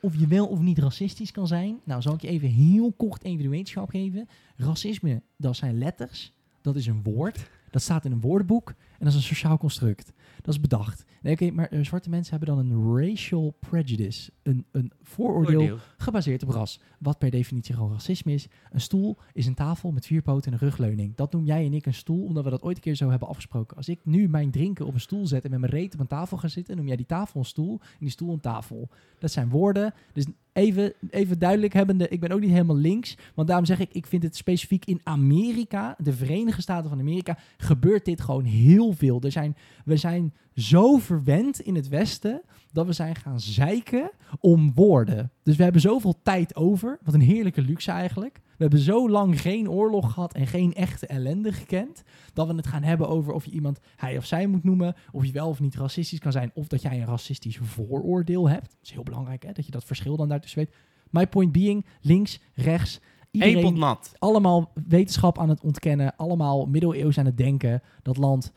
of 0.00 0.18
je 0.18 0.26
wel 0.26 0.46
of 0.46 0.60
niet 0.60 0.78
racistisch 0.78 1.30
kan 1.30 1.46
zijn. 1.46 1.80
Nou, 1.84 2.02
zal 2.02 2.14
ik 2.14 2.20
je 2.20 2.28
even 2.28 2.48
heel 2.48 2.92
kort 2.92 3.24
even 3.24 3.42
de 3.42 3.48
wetenschap 3.48 3.90
geven. 3.90 4.28
Racisme, 4.56 5.22
dat 5.36 5.56
zijn 5.56 5.78
letters, 5.78 6.32
dat 6.60 6.76
is 6.76 6.86
een 6.86 7.02
woord, 7.02 7.50
dat 7.70 7.82
staat 7.82 8.04
in 8.04 8.12
een 8.12 8.20
woordenboek 8.20 8.74
en 8.98 9.04
dat 9.04 9.08
is 9.08 9.14
een 9.14 9.34
sociaal 9.34 9.58
construct. 9.58 10.12
Dat 10.42 10.54
is 10.54 10.60
bedacht. 10.60 11.04
Nee, 11.22 11.32
oké, 11.32 11.50
maar 11.50 11.68
eh, 11.68 11.84
zwarte 11.84 12.10
mensen 12.10 12.38
hebben 12.38 12.56
dan 12.56 12.70
een 12.70 12.96
racial 12.96 13.56
prejudice, 13.60 14.30
een, 14.42 14.64
een 14.72 14.92
vooroordeel 15.02 15.78
gebaseerd 15.96 16.42
op 16.42 16.48
ras. 16.48 16.80
Wat 16.98 17.18
per 17.18 17.30
definitie 17.30 17.74
gewoon 17.74 17.92
racisme 17.92 18.32
is. 18.32 18.48
Een 18.70 18.80
stoel 18.80 19.16
is 19.32 19.46
een 19.46 19.54
tafel 19.54 19.90
met 19.90 20.06
vier 20.06 20.22
poten 20.22 20.52
en 20.52 20.52
een 20.52 20.68
rugleuning. 20.68 21.14
Dat 21.14 21.32
noem 21.32 21.44
jij 21.44 21.64
en 21.64 21.74
ik 21.74 21.86
een 21.86 21.94
stoel, 21.94 22.24
omdat 22.24 22.44
we 22.44 22.50
dat 22.50 22.62
ooit 22.62 22.76
een 22.76 22.82
keer 22.82 22.94
zo 22.94 23.10
hebben 23.10 23.28
afgesproken. 23.28 23.76
Als 23.76 23.88
ik 23.88 24.00
nu 24.02 24.28
mijn 24.28 24.50
drinken 24.50 24.86
op 24.86 24.94
een 24.94 25.00
stoel 25.00 25.26
zet 25.26 25.44
en 25.44 25.50
met 25.50 25.60
mijn 25.60 25.72
reet 25.72 25.94
op 25.94 26.00
een 26.00 26.06
tafel 26.06 26.36
ga 26.36 26.48
zitten, 26.48 26.76
noem 26.76 26.86
jij 26.86 26.96
die 26.96 27.06
tafel 27.06 27.40
een 27.40 27.46
stoel 27.46 27.78
en 27.80 27.98
die 27.98 28.10
stoel 28.10 28.32
een 28.32 28.40
tafel. 28.40 28.88
Dat 29.18 29.30
zijn 29.30 29.48
woorden. 29.48 29.94
Dus 30.12 30.26
even, 30.52 30.92
even 31.10 31.38
duidelijk 31.38 31.72
hebbende, 31.72 32.08
ik 32.08 32.20
ben 32.20 32.30
ook 32.30 32.40
niet 32.40 32.50
helemaal 32.50 32.76
links. 32.76 33.16
Want 33.34 33.48
daarom 33.48 33.66
zeg 33.66 33.80
ik, 33.80 33.92
ik 33.92 34.06
vind 34.06 34.22
het 34.22 34.36
specifiek 34.36 34.84
in 34.84 35.00
Amerika, 35.02 35.96
de 35.98 36.12
Verenigde 36.12 36.62
Staten 36.62 36.88
van 36.90 37.00
Amerika, 37.00 37.38
gebeurt 37.56 38.04
dit 38.04 38.20
gewoon 38.20 38.44
heel 38.44 38.87
veel. 38.92 39.20
Er 39.20 39.32
zijn, 39.32 39.56
we 39.84 39.96
zijn 39.96 40.34
zo 40.54 40.96
verwend 40.96 41.60
in 41.60 41.74
het 41.74 41.88
Westen 41.88 42.42
dat 42.72 42.86
we 42.86 42.92
zijn 42.92 43.14
gaan 43.14 43.40
zeiken 43.40 44.10
om 44.40 44.74
woorden. 44.74 45.32
Dus 45.42 45.56
we 45.56 45.62
hebben 45.62 45.80
zoveel 45.80 46.20
tijd 46.22 46.56
over. 46.56 46.98
Wat 47.02 47.14
een 47.14 47.20
heerlijke 47.20 47.62
luxe 47.62 47.90
eigenlijk. 47.90 48.40
We 48.44 48.64
hebben 48.64 48.78
zo 48.78 49.10
lang 49.10 49.40
geen 49.40 49.70
oorlog 49.70 50.12
gehad 50.12 50.34
en 50.34 50.46
geen 50.46 50.74
echte 50.74 51.06
ellende 51.06 51.52
gekend. 51.52 52.02
Dat 52.32 52.46
we 52.46 52.54
het 52.54 52.66
gaan 52.66 52.82
hebben 52.82 53.08
over 53.08 53.32
of 53.32 53.44
je 53.44 53.50
iemand 53.50 53.80
hij 53.96 54.16
of 54.16 54.24
zij 54.24 54.46
moet 54.46 54.64
noemen. 54.64 54.94
Of 55.12 55.24
je 55.24 55.32
wel 55.32 55.48
of 55.48 55.60
niet 55.60 55.76
racistisch 55.76 56.18
kan 56.18 56.32
zijn. 56.32 56.50
Of 56.54 56.66
dat 56.66 56.82
jij 56.82 57.00
een 57.00 57.06
racistisch 57.06 57.58
vooroordeel 57.62 58.48
hebt. 58.48 58.70
Dat 58.70 58.78
is 58.82 58.90
heel 58.90 59.02
belangrijk 59.02 59.42
hè, 59.42 59.52
dat 59.52 59.64
je 59.64 59.70
dat 59.70 59.84
verschil 59.84 60.16
dan 60.16 60.28
daartussen 60.28 60.58
weet. 60.58 60.74
My 61.10 61.26
point 61.26 61.52
being, 61.52 61.86
links, 62.00 62.40
rechts. 62.54 63.00
Iedereen 63.30 63.96
allemaal 64.18 64.72
wetenschap 64.88 65.38
aan 65.38 65.48
het 65.48 65.60
ontkennen. 65.60 66.16
Allemaal 66.16 66.66
middeleeuws 66.66 67.18
aan 67.18 67.24
het 67.24 67.36
denken. 67.36 67.82
Dat 68.02 68.16
land, 68.16 68.52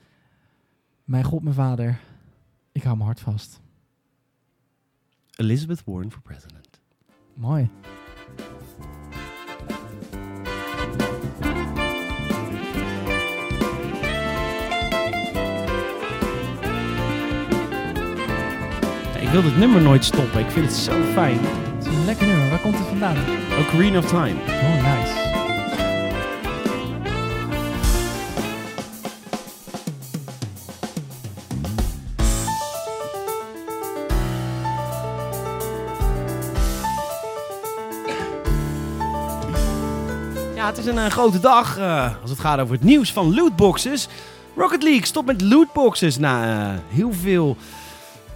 mijn 1.04 1.24
god, 1.24 1.44
mijn 1.44 1.56
vader. 1.56 2.00
Ik 2.72 2.84
hou 2.84 2.96
mijn 2.96 3.08
hart 3.08 3.20
vast. 3.20 3.62
Elizabeth 5.36 5.84
Warren 5.86 6.12
voor 6.12 6.22
president. 6.22 6.80
Mooi. 7.34 7.70
Ik 19.20 19.38
wil 19.38 19.42
dit 19.42 19.58
nummer 19.58 19.82
nooit 19.82 20.06
stoppen. 20.06 20.40
Ik 20.40 20.50
vind 20.50 20.66
het 20.66 20.76
zo 20.76 21.04
fijn. 21.04 21.38
Het 21.40 21.86
is 21.86 21.94
een 21.96 22.06
lekker 22.06 22.28
nummer. 22.28 22.50
Waar 22.50 22.62
komt 22.62 22.78
het 22.78 22.88
vandaan? 22.88 23.18
Ocarina 23.60 23.98
of 23.98 24.08
Time. 24.08 24.36
Oh, 24.42 24.96
nice. 24.96 25.21
Het 40.78 40.80
is 40.80 40.92
een 40.92 40.98
eh, 40.98 41.06
grote 41.06 41.40
dag 41.40 41.78
eh, 41.78 42.12
als 42.22 42.30
het 42.30 42.40
gaat 42.40 42.60
over 42.60 42.74
het 42.74 42.84
nieuws 42.84 43.14
van 43.14 43.36
lootboxes. 43.36 44.08
Rocket 44.56 44.84
League 44.84 45.06
stopt 45.06 45.28
met 45.28 45.42
lootboxes 45.42 46.18
na 46.18 46.44
eh, 46.44 46.80
heel 46.88 47.14
veel 47.14 47.58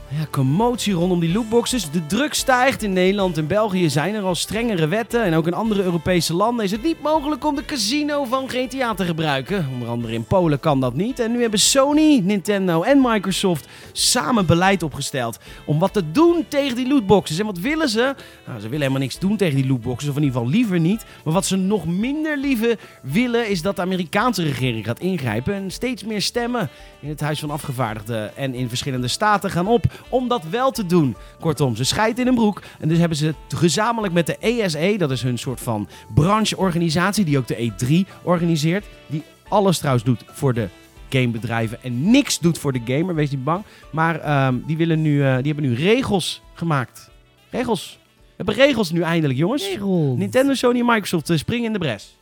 Ja, 0.08 0.26
commotie 0.32 0.94
rondom 0.94 1.20
die 1.20 1.32
lootboxes. 1.32 1.92
De 1.92 2.06
druk 2.06 2.34
stijgt. 2.34 2.84
In 2.84 2.94
Nederland 2.94 3.38
en 3.38 3.48
België 3.48 3.90
zijn 3.90 4.16
er 4.16 4.24
al 4.24 4.36
strengere 4.36 4.88
wetten. 4.88 5.24
En 5.24 5.34
ook 5.34 5.48
in 5.48 5.54
andere 5.54 5.84
Europese 5.84 6.34
landen 6.34 6.66
is 6.66 6.72
het 6.72 6.84
niet 6.84 7.02
mogelijk 7.02 7.46
om 7.46 7.56
de 7.56 7.66
casino 7.66 8.24
van 8.24 8.50
GTA 8.50 8.94
te 8.94 9.06
gebruiken. 9.06 9.68
Onder 9.74 9.88
andere 9.88 10.14
in 10.14 10.26
Polen 10.26 10.60
kan 10.60 10.80
dat 10.80 10.94
niet. 10.94 11.20
En 11.20 11.32
nu 11.32 11.42
hebben 11.42 11.60
Sony, 11.60 12.20
Nintendo 12.24 12.82
en 12.82 13.02
Microsoft 13.02 13.68
samen 13.92 14.46
beleid 14.46 14.84
opgesteld 14.84 15.38
om 15.66 15.80
wat 15.80 15.94
te 15.94 16.12
doen 16.12 16.46
tegen 16.48 16.76
die 16.76 16.88
lootboxes. 16.88 17.40
En 17.40 17.46
wat 17.46 17.60
willen 17.60 17.90
ze? 17.90 18.16
Nou, 18.46 18.60
ze 18.60 18.64
willen 18.64 18.80
helemaal 18.80 19.00
niks 19.00 19.20
doen 19.20 19.38
tegen 19.38 19.56
die 19.56 19.68
lootboxes, 19.68 20.10
of 20.10 20.16
in 20.16 20.24
ieder 20.24 20.38
geval 20.38 20.54
liever 20.54 20.80
niet. 20.80 21.06
Maar 21.24 21.34
wat 21.34 21.46
ze 21.46 21.56
nog 21.56 21.86
minder 21.86 22.38
liever 22.38 22.80
willen 23.02 23.50
is 23.50 23.62
dat 23.62 23.76
de 23.76 23.82
Amerikaanse 23.82 24.44
regering 24.44 24.86
gaat 24.86 25.00
ingrijpen 25.00 25.54
en 25.54 25.72
steeds 25.72 26.04
meer 26.04 26.22
stemmen 26.22 26.70
in 27.00 27.10
het 27.10 27.20
Huis 27.20 27.40
van 27.40 27.52
Afgevaardigden 27.52 28.38
en 28.38 28.54
in 28.54 28.68
verschillende 28.68 29.08
staten 29.08 29.52
gaan 29.52 29.68
op 29.68 29.94
om 30.10 30.28
dat 30.28 30.44
wel 30.44 30.72
te 30.72 30.86
doen. 30.86 31.16
Kortom, 31.40 31.76
ze 31.76 31.84
scheiden 31.84 32.24
in 32.24 32.30
een 32.30 32.36
broek. 32.36 32.62
En 32.80 32.88
dus 32.88 32.98
hebben 32.98 33.18
ze 33.18 33.26
het 33.26 33.60
gezamenlijk 33.60 34.14
met 34.14 34.26
de 34.26 34.38
ESE, 34.38 34.96
dat 34.98 35.12
is 35.12 35.22
hun 35.22 35.38
soort 35.38 35.62
van 35.62 35.88
brancheorganisatie, 36.14 37.26
die 37.26 37.38
ook 37.38 37.48
de 37.48 37.72
E3 37.72 38.24
organiseert. 38.24 38.86
Die 39.08 39.24
alles 39.48 39.78
trouwens 39.78 40.06
doet 40.06 40.24
voor 40.28 40.54
de 40.54 40.68
gamebedrijven 41.10 41.84
en 41.84 42.12
niks 42.12 42.40
doet 42.40 42.58
voor 42.58 42.72
de 42.72 42.82
gamer, 42.86 43.16
wees 43.16 43.30
niet 43.30 43.44
bang. 43.44 43.64
Maar 43.92 44.20
ehm, 44.20 44.56
die, 44.66 44.78
willen 44.78 45.02
nu, 45.02 45.12
uh, 45.12 45.36
die 45.36 45.54
hebben 45.54 45.64
nu 45.64 45.74
regels 45.74 46.42
gemaakt. 46.54 47.12
Regels. 47.50 48.00
We 48.14 48.44
hebben 48.44 48.56
regels 48.56 48.92
nu 48.92 49.02
eindelijk, 49.02 49.40
jongens. 49.40 49.68
Regels. 49.68 50.18
Nintendo, 50.18 50.54
Sony 50.54 50.80
en 50.80 50.86
Microsoft 50.86 51.30
uh, 51.30 51.38
springen 51.38 51.66
in 51.66 51.74
de 51.74 51.80
bres. 51.80 52.18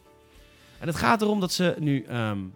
En 0.79 0.87
het 0.87 0.97
gaat 0.97 1.21
erom 1.21 1.39
dat 1.39 1.51
ze 1.51 1.75
nu 1.79 2.05
um, 2.11 2.53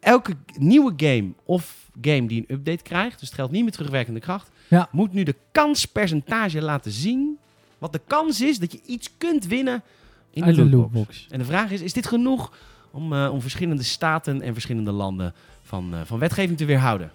elke 0.00 0.36
nieuwe 0.58 0.92
game 0.96 1.32
of 1.44 1.81
game 2.00 2.26
die 2.26 2.44
een 2.46 2.54
update 2.56 2.82
krijgt, 2.82 3.18
dus 3.18 3.28
het 3.28 3.38
geldt 3.38 3.52
niet 3.52 3.64
met 3.64 3.72
terugwerkende 3.72 4.20
kracht, 4.20 4.50
ja. 4.68 4.88
moet 4.92 5.12
nu 5.12 5.22
de 5.22 5.36
kanspercentage 5.52 6.62
laten 6.62 6.92
zien. 6.92 7.38
Wat 7.78 7.92
de 7.92 8.00
kans 8.06 8.40
is 8.40 8.58
dat 8.58 8.72
je 8.72 8.80
iets 8.86 9.10
kunt 9.18 9.46
winnen 9.46 9.82
in 10.30 10.44
de, 10.44 10.54
lootbox. 10.54 10.72
lootbox. 10.72 11.26
En 11.30 11.38
de 11.38 11.44
vraag 11.44 11.70
is, 11.70 11.80
is 11.80 11.92
dit 11.92 12.06
genoeg 12.06 12.52
om, 12.90 13.12
uh, 13.12 13.32
om 13.32 13.40
verschillende 13.40 13.82
staten 13.82 14.42
en 14.42 14.52
verschillende 14.52 14.92
landen 14.92 15.34
van, 15.62 15.94
uh, 15.94 16.00
van 16.04 16.18
wetgeving 16.18 16.58
te 16.58 16.64
weerhouden? 16.64 17.10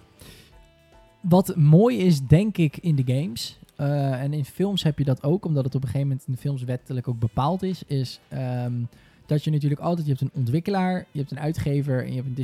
Wat 1.20 1.56
mooi 1.56 1.98
is, 1.98 2.20
denk 2.20 2.56
ik, 2.56 2.76
in 2.76 2.96
de 2.96 3.14
games. 3.14 3.58
Uh, 3.80 4.22
en 4.22 4.32
in 4.32 4.44
films 4.44 4.82
heb 4.82 4.98
je 4.98 5.04
dat 5.04 5.22
ook, 5.22 5.44
omdat 5.44 5.64
het 5.64 5.74
op 5.74 5.82
een 5.82 5.88
gegeven 5.88 6.08
moment 6.08 6.26
in 6.26 6.32
de 6.32 6.38
films 6.38 6.62
wettelijk 6.62 7.08
ook 7.08 7.18
bepaald 7.18 7.62
is. 7.62 7.82
Is 7.86 8.20
um, 8.64 8.88
dat 9.26 9.44
je 9.44 9.50
natuurlijk 9.50 9.80
altijd, 9.80 10.06
je 10.06 10.12
hebt 10.12 10.24
een 10.24 10.40
ontwikkelaar, 10.40 11.06
je 11.10 11.18
hebt 11.18 11.30
een 11.30 11.40
uitgever 11.40 12.04
en 12.04 12.08
je 12.08 12.22
hebt 12.22 12.26
een 12.26 12.34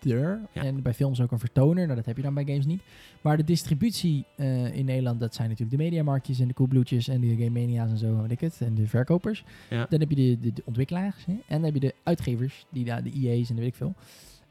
distributeur. 0.00 0.40
Ja. 0.52 0.62
En 0.62 0.82
bij 0.82 0.94
films 0.94 1.20
ook 1.20 1.30
een 1.30 1.38
vertoner, 1.38 1.84
nou 1.84 1.96
dat 1.96 2.06
heb 2.06 2.16
je 2.16 2.22
dan 2.22 2.34
bij 2.34 2.44
games 2.44 2.66
niet. 2.66 2.82
Maar 3.20 3.36
de 3.36 3.44
distributie 3.44 4.24
uh, 4.36 4.76
in 4.76 4.84
Nederland, 4.84 5.20
dat 5.20 5.34
zijn 5.34 5.48
natuurlijk 5.48 5.76
de 5.78 5.84
mediamarktjes 5.84 6.40
en 6.40 6.48
de 6.48 6.54
Coolbloetjes 6.54 7.08
en 7.08 7.20
de 7.20 7.28
Game 7.28 7.60
Mania's 7.60 7.90
en 7.90 7.98
zo, 7.98 8.20
weet 8.20 8.30
ik 8.30 8.40
het. 8.40 8.60
En 8.60 8.74
de 8.74 8.86
verkopers. 8.86 9.44
Ja. 9.70 9.86
Dan 9.88 10.00
heb 10.00 10.10
je 10.10 10.16
de, 10.16 10.38
de, 10.40 10.52
de 10.52 10.62
ontwikkelaars 10.64 11.24
hè? 11.24 11.32
en 11.32 11.40
dan 11.46 11.64
heb 11.64 11.74
je 11.74 11.80
de 11.80 11.94
uitgevers, 12.02 12.66
die 12.70 12.84
daar 12.84 13.02
de 13.02 13.10
IA's 13.10 13.48
en 13.48 13.54
de 13.54 13.60
weet 13.60 13.70
ik 13.70 13.76
veel. 13.76 13.94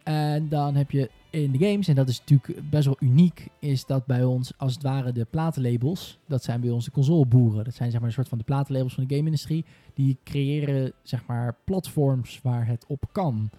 En 0.03 0.49
dan 0.49 0.75
heb 0.75 0.91
je 0.91 1.09
in 1.29 1.51
de 1.51 1.57
games, 1.57 1.87
en 1.87 1.95
dat 1.95 2.09
is 2.09 2.19
natuurlijk 2.19 2.69
best 2.69 2.85
wel 2.85 2.97
uniek, 2.99 3.47
is 3.59 3.85
dat 3.85 4.05
bij 4.05 4.23
ons 4.23 4.51
als 4.57 4.73
het 4.73 4.83
ware 4.83 5.11
de 5.11 5.25
platenlabels, 5.29 6.19
dat 6.27 6.43
zijn 6.43 6.61
bij 6.61 6.69
ons 6.69 6.85
de 6.85 6.91
consoleboeren. 6.91 7.63
Dat 7.63 7.73
zijn 7.73 7.91
zeg 7.91 7.99
maar 7.99 8.09
een 8.09 8.15
soort 8.15 8.27
van 8.27 8.37
de 8.37 8.43
platenlabels 8.43 8.93
van 8.93 9.05
de 9.07 9.15
game-industrie. 9.15 9.65
Die 9.93 10.17
creëren 10.23 10.93
zeg 11.03 11.25
maar 11.25 11.55
platforms 11.63 12.39
waar 12.43 12.67
het 12.67 12.85
op 12.87 13.03
kan. 13.11 13.49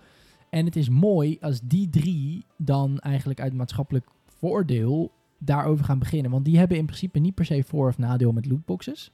En 0.50 0.64
het 0.64 0.76
is 0.76 0.88
mooi 0.88 1.38
als 1.40 1.60
die 1.60 1.90
drie 1.90 2.44
dan 2.56 2.98
eigenlijk 2.98 3.40
uit 3.40 3.54
maatschappelijk 3.54 4.06
voordeel 4.26 5.12
daarover 5.38 5.84
gaan 5.84 5.98
beginnen. 5.98 6.30
Want 6.30 6.44
die 6.44 6.58
hebben 6.58 6.76
in 6.76 6.86
principe 6.86 7.18
niet 7.18 7.34
per 7.34 7.44
se 7.44 7.62
voor- 7.62 7.88
of 7.88 7.98
nadeel 7.98 8.32
met 8.32 8.46
lootboxes. 8.46 9.10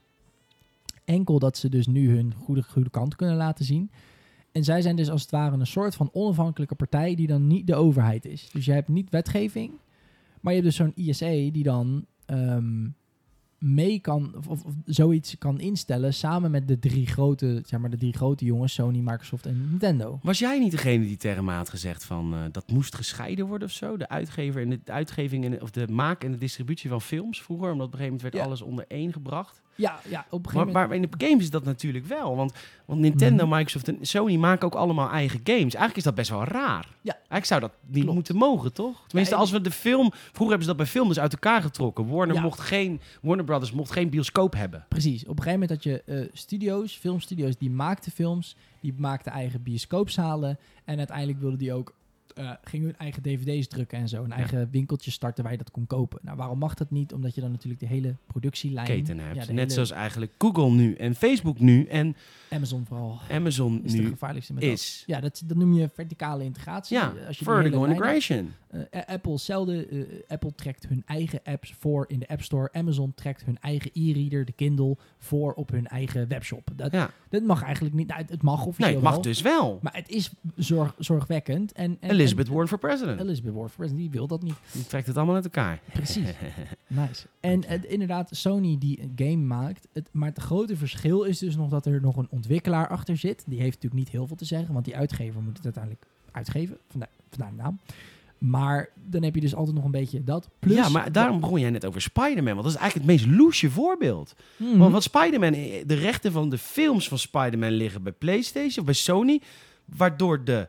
Enkel 1.05 1.39
dat 1.39 1.57
ze 1.57 1.69
dus 1.69 1.87
nu 1.87 2.15
hun 2.15 2.33
goede, 2.33 2.63
goede 2.63 2.89
kant 2.89 3.15
kunnen 3.15 3.35
laten 3.35 3.65
zien. 3.65 3.89
En 4.51 4.63
zij 4.63 4.81
zijn 4.81 4.95
dus 4.95 5.09
als 5.09 5.21
het 5.21 5.31
ware 5.31 5.57
een 5.57 5.67
soort 5.67 5.95
van 5.95 6.09
onafhankelijke 6.13 6.75
partij 6.75 7.15
die 7.15 7.27
dan 7.27 7.47
niet 7.47 7.67
de 7.67 7.75
overheid 7.75 8.25
is. 8.25 8.49
Dus 8.51 8.65
je 8.65 8.71
hebt 8.71 8.87
niet 8.87 9.09
wetgeving, 9.09 9.71
maar 10.41 10.53
je 10.53 10.61
hebt 10.61 10.71
dus 10.71 10.75
zo'n 10.75 11.05
ISE 11.05 11.49
die 11.51 11.63
dan 11.63 12.05
um, 12.25 12.95
mee 13.59 13.99
kan, 13.99 14.33
of, 14.37 14.47
of, 14.47 14.73
zoiets 14.85 15.37
kan 15.37 15.59
instellen 15.59 16.13
samen 16.13 16.51
met 16.51 16.67
de 16.67 16.79
drie 16.79 17.07
grote, 17.07 17.61
zeg 17.65 17.79
maar 17.79 17.89
de 17.89 17.97
drie 17.97 18.13
grote 18.13 18.45
jongens, 18.45 18.73
Sony, 18.73 18.99
Microsoft 18.99 19.45
en 19.45 19.69
Nintendo. 19.69 20.19
Was 20.23 20.39
jij 20.39 20.59
niet 20.59 20.71
degene 20.71 21.05
die 21.05 21.17
tegen 21.17 21.45
me 21.45 21.51
had 21.51 21.69
gezegd 21.69 22.05
van 22.05 22.33
uh, 22.33 22.39
dat 22.51 22.71
moest 22.71 22.95
gescheiden 22.95 23.47
worden 23.47 23.67
of 23.67 23.73
zo? 23.73 23.97
De 23.97 24.09
uitgever 24.09 24.61
en 24.61 24.69
de, 24.69 24.79
de 24.83 24.91
uitgeving 24.91 25.45
en 25.45 25.51
de, 25.51 25.61
of 25.61 25.71
de 25.71 25.87
maak 25.87 26.23
en 26.23 26.31
de 26.31 26.37
distributie 26.37 26.89
van 26.89 27.01
films 27.01 27.41
vroeger, 27.41 27.71
omdat 27.71 27.87
op 27.87 27.93
een 27.93 27.99
gegeven 27.99 28.17
moment 28.17 28.33
werd 28.33 28.43
ja. 28.43 28.49
alles 28.49 28.61
onder 28.61 28.85
één 28.87 29.13
gebracht. 29.13 29.61
Ja, 29.77 29.99
ja, 30.09 30.25
op 30.29 30.45
een 30.45 30.51
gegeven 30.51 30.73
maar, 30.73 30.83
moment. 30.87 30.87
maar 30.87 30.95
in 30.95 31.17
de 31.19 31.25
games 31.27 31.43
is 31.43 31.49
dat 31.49 31.63
natuurlijk 31.63 32.05
wel. 32.05 32.35
Want, 32.35 32.53
want 32.85 32.99
Nintendo, 32.99 33.45
Mhm. 33.45 33.55
Microsoft 33.55 33.87
en 33.87 33.97
Sony 34.01 34.35
maken 34.35 34.65
ook 34.67 34.75
allemaal 34.75 35.09
eigen 35.09 35.39
games. 35.43 35.61
Eigenlijk 35.61 35.97
is 35.97 36.03
dat 36.03 36.15
best 36.15 36.29
wel 36.29 36.43
raar. 36.43 36.87
Ja. 37.01 37.13
Eigenlijk 37.13 37.45
zou 37.45 37.59
dat 37.61 37.71
niet 37.85 37.99
Klopt. 38.01 38.13
moeten 38.15 38.35
mogen, 38.35 38.73
toch? 38.73 39.03
Tenminste, 39.07 39.35
en- 39.35 39.41
als 39.41 39.51
we 39.51 39.61
de 39.61 39.71
film... 39.71 40.09
Vroeger 40.13 40.39
hebben 40.47 40.61
ze 40.61 40.67
dat 40.67 40.77
bij 40.77 40.85
film 40.85 41.07
dus 41.07 41.19
uit 41.19 41.33
elkaar 41.33 41.61
getrokken. 41.61 42.07
Warner, 42.07 42.35
Ja. 42.35 42.41
mocht 42.41 42.59
geen, 42.59 43.01
Warner 43.21 43.45
Brothers 43.45 43.71
mocht 43.71 43.91
geen 43.91 44.09
bioscoop 44.09 44.53
hebben. 44.53 44.85
Precies. 44.89 45.21
Op 45.23 45.29
een 45.37 45.43
gegeven 45.43 45.59
moment 45.59 45.69
had 45.69 45.83
je 45.83 46.01
eh, 46.05 46.29
studio's, 46.33 46.97
filmstudio's, 46.97 47.57
die 47.57 47.69
maakten 47.71 48.11
films, 48.11 48.55
die 48.81 48.93
maakten 48.97 49.31
eigen 49.31 49.63
bioscoopzalen. 49.63 50.57
En 50.85 50.97
uiteindelijk 50.97 51.39
wilden 51.39 51.59
die 51.59 51.73
ook, 51.73 51.93
eh, 52.37 52.51
gingen 52.63 52.85
hun 52.85 52.97
eigen 52.97 53.21
dvd's 53.23 53.67
drukken 53.67 53.97
en 53.97 54.07
zo. 54.07 54.23
Een 54.23 54.31
eigen 54.31 54.69
winkeltje 54.71 55.11
starten 55.11 55.43
waar 55.43 55.51
je 55.51 55.57
dat 55.57 55.71
kon 55.71 55.87
kopen. 55.87 56.19
Nou, 56.21 56.37
waarom 56.37 56.57
mag 56.59 56.73
dat 56.73 56.91
niet? 56.91 57.13
Omdat 57.13 57.35
je 57.35 57.41
dan 57.41 57.51
natuurlijk 57.51 57.79
de 57.79 57.87
hele 57.87 58.15
productielijn... 58.27 58.87
Keten 58.87 59.19
hebt. 59.19 59.35
ja, 59.35 59.45
de 59.45 59.47
Net 59.53 59.59
hele- 59.59 59.73
zoals 59.73 59.91
eigenlijk 59.91 60.31
Google 60.37 60.69
nu 60.69 60.93
en 60.93 61.15
Facebook 61.15 61.59
nu 61.59 61.85
en 61.85 62.15
Amazon 62.49 62.85
vooral. 62.85 63.19
Amazon 63.31 63.83
Is 63.83 63.91
de 63.91 63.97
nu 63.97 64.07
gevaarlijkste 64.07 64.53
met 64.53 64.63
dat. 64.63 64.71
is. 64.71 65.03
Ja, 65.05 65.19
dat, 65.19 65.41
dat 65.45 65.57
noem 65.57 65.73
je 65.73 65.89
verticale 65.93 66.43
integratie. 66.43 66.97
Ja, 66.97 67.13
Als 67.27 67.39
je 67.39 67.45
vertical 67.45 67.85
integration. 67.85 68.53
Eh, 68.67 69.01
Apple, 69.05 69.37
zelden, 69.37 69.89
eh, 69.89 69.99
Apple 70.27 70.55
trekt 70.55 70.87
hun 70.87 71.03
eigen 71.05 71.39
apps 71.43 71.73
voor 71.79 72.05
in 72.07 72.19
de 72.19 72.27
App 72.27 72.41
Store. 72.41 72.69
Amazon 72.73 73.13
trekt 73.15 73.45
hun 73.45 73.57
eigen 73.61 73.91
e-reader, 73.93 74.45
de 74.45 74.51
Kindle, 74.51 74.97
voor 75.17 75.53
op 75.53 75.69
hun 75.71 75.87
eigen 75.87 76.27
webshop. 76.27 76.69
Dat, 76.75 76.91
Ja. 76.91 77.09
dat 77.29 77.43
mag 77.43 77.63
eigenlijk 77.63 77.95
niet. 77.95 78.07
Nou, 78.07 78.23
het- 78.27 78.41
mag 78.41 78.65
officieel 78.65 78.85
Nee, 78.87 78.95
het 78.95 79.03
mag 79.03 79.13
wel, 79.13 79.21
dus 79.21 79.41
wel. 79.41 79.79
Maar 79.81 79.95
het 79.95 80.09
is 80.09 80.31
zorg, 80.55 80.95
zorgwekkend. 80.97 81.71
En, 81.71 81.97
en, 81.99 82.09
Elizabeth 82.09 82.45
en- 82.45 82.51
Warren 82.51 82.69
voor 82.69 82.79
president. 82.79 83.19
Elizabeth 83.19 83.51
Warren 83.53 83.69
for 83.69 83.77
President, 83.77 84.01
die 84.11 84.19
wil 84.19 84.27
dat 84.27 84.43
niet. 84.43 84.55
Die 84.71 84.85
trekt 84.87 85.07
het 85.07 85.17
allemaal 85.17 85.35
uit 85.35 85.43
elkaar. 85.43 85.79
Precies. 85.93 86.29
nice. 86.87 87.27
En 87.39 87.89
inderdaad, 87.89 88.29
Sony 88.31 88.77
die 88.77 89.01
een 89.01 89.11
game 89.15 89.35
maakt. 89.45 89.87
Het, 89.93 90.09
maar 90.11 90.29
het 90.29 90.39
grote 90.39 90.75
verschil 90.77 91.23
is 91.23 91.37
dus 91.39 91.55
nog 91.55 91.69
dat 91.69 91.85
er 91.85 92.01
nog 92.01 92.17
een 92.17 92.27
ontwikkelaar 92.29 92.87
achter 92.87 93.17
zit. 93.17 93.43
Die 93.47 93.59
heeft 93.59 93.73
natuurlijk 93.75 94.01
niet 94.03 94.09
heel 94.09 94.27
veel 94.27 94.35
te 94.35 94.45
zeggen, 94.45 94.73
want 94.73 94.85
die 94.85 94.95
uitgever 94.95 95.41
moet 95.41 95.55
het 95.55 95.65
uiteindelijk 95.65 96.05
uitgeven. 96.31 96.77
Vandaar, 96.87 97.09
vandaar 97.29 97.49
de 97.51 97.55
naam. 97.61 97.79
Maar 98.37 98.89
dan 98.95 99.23
heb 99.23 99.35
je 99.35 99.41
dus 99.41 99.55
altijd 99.55 99.75
nog 99.75 99.85
een 99.85 99.91
beetje 99.91 100.23
dat. 100.23 100.49
Plus, 100.59 100.75
ja, 100.75 100.89
maar 100.89 101.11
daarom 101.11 101.39
begon 101.39 101.59
jij 101.59 101.69
net 101.69 101.85
over 101.85 102.01
Spider-Man. 102.01 102.53
Want 102.53 102.63
dat 102.63 102.73
is 102.73 102.79
eigenlijk 102.79 103.11
het 103.11 103.19
meest 103.21 103.37
loesje 103.39 103.69
voorbeeld. 103.69 104.33
Mhm. 104.57 104.77
Want 104.77 104.91
wat 104.91 105.03
Spider-Man, 105.03 105.53
eh, 105.53 105.83
de 105.85 105.95
rechten 105.95 106.31
van 106.31 106.49
de 106.49 106.57
films 106.57 107.07
van 107.07 107.17
Spider-Man 107.17 107.71
liggen 107.71 108.03
bij 108.03 108.11
PlayStation 108.11 108.79
of 108.79 108.85
bij 108.85 108.93
Sony. 108.93 109.41
Waardoor 109.85 110.43
de 110.43 110.67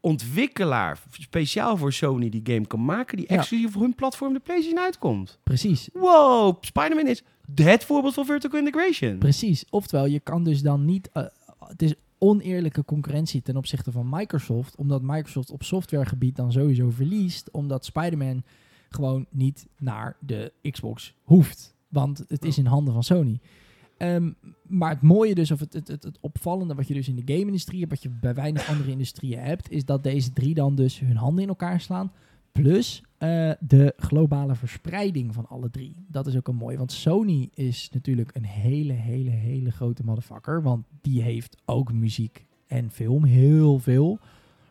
ontwikkelaar 0.00 0.98
speciaal 1.10 1.76
voor 1.76 1.92
Sony 1.92 2.28
die 2.28 2.40
game 2.44 2.66
kan 2.66 2.84
maken. 2.84 3.16
Die 3.16 3.26
Ja. 3.28 3.36
exclusief 3.36 3.72
voor 3.72 3.82
hun 3.82 3.94
platform 3.94 4.32
de 4.32 4.38
PlayStation 4.40 4.80
uitkomt. 4.84 5.38
Precies. 5.42 5.88
Wow, 5.92 6.56
Spider-Man 6.60 7.06
is 7.06 7.22
het 7.54 7.84
voorbeeld 7.84 8.14
van 8.14 8.24
vertical 8.24 8.58
integration. 8.58 9.18
Precies. 9.18 9.64
Oftewel, 9.70 10.06
je 10.06 10.20
kan 10.20 10.44
dus 10.44 10.62
dan 10.62 10.84
niet. 10.84 11.10
eh, 11.12 11.22
het 11.68 11.82
is 11.82 11.94
oneerlijke 12.18 12.84
concurrentie 12.84 13.42
ten 13.42 13.56
opzichte 13.56 13.92
van 13.92 14.08
Microsoft. 14.10 14.76
Omdat 14.76 15.02
Microsoft 15.02 15.50
op 15.50 15.62
softwaregebied 15.62 16.36
dan 16.36 16.52
sowieso 16.52 16.90
verliest. 16.90 17.50
Omdat 17.50 17.84
Spider-Man 17.84 18.42
gewoon 18.88 19.26
niet 19.30 19.66
naar 19.78 20.16
de 20.20 20.52
Xbox 20.70 21.14
hoeft. 21.22 21.74
Want 21.88 22.24
het 22.28 22.44
is 22.44 22.58
in 22.58 22.66
handen 22.66 22.92
van 22.92 23.02
Sony. 23.02 23.40
Ehm, 23.96 24.32
maar 24.62 24.90
het 24.90 25.02
mooie 25.02 25.34
dus, 25.34 25.50
of 25.50 25.60
het, 25.60 25.72
het, 25.72 25.88
het, 25.88 26.02
het 26.02 26.18
opvallende 26.20 26.74
wat 26.74 26.88
je 26.88 26.94
dus 26.94 27.08
in 27.08 27.16
de 27.16 27.32
game-industrie 27.34 27.78
hebt, 27.78 27.90
wat 27.90 28.02
je 28.02 28.08
bij 28.08 28.34
weinig 28.34 28.68
andere 28.68 28.90
industrieën 28.90 29.40
hebt, 29.40 29.70
is 29.70 29.84
dat 29.84 30.02
deze 30.02 30.32
drie 30.32 30.54
dan 30.54 30.74
dus 30.74 30.98
hun 30.98 31.16
handen 31.16 31.42
in 31.42 31.48
elkaar 31.48 31.80
slaan. 31.80 32.12
Plus 32.62 33.02
eh, 33.18 33.50
de 33.60 33.94
globale 33.96 34.54
verspreiding 34.54 35.34
van 35.34 35.48
alle 35.48 35.70
drie. 35.70 36.04
Dat 36.08 36.26
is 36.26 36.36
ook 36.36 36.48
een 36.48 36.56
mooi. 36.56 36.76
Want 36.76 36.92
Sony 36.92 37.50
is 37.54 37.90
natuurlijk 37.92 38.30
een 38.34 38.44
hele, 38.44 38.92
hele, 38.92 39.30
hele 39.30 39.70
grote 39.70 40.04
motherfucker. 40.04 40.62
Want 40.62 40.86
die 41.00 41.22
heeft 41.22 41.56
ook 41.64 41.92
muziek 41.92 42.44
en 42.66 42.90
film. 42.90 43.24
Heel 43.24 43.78
veel. 43.78 44.18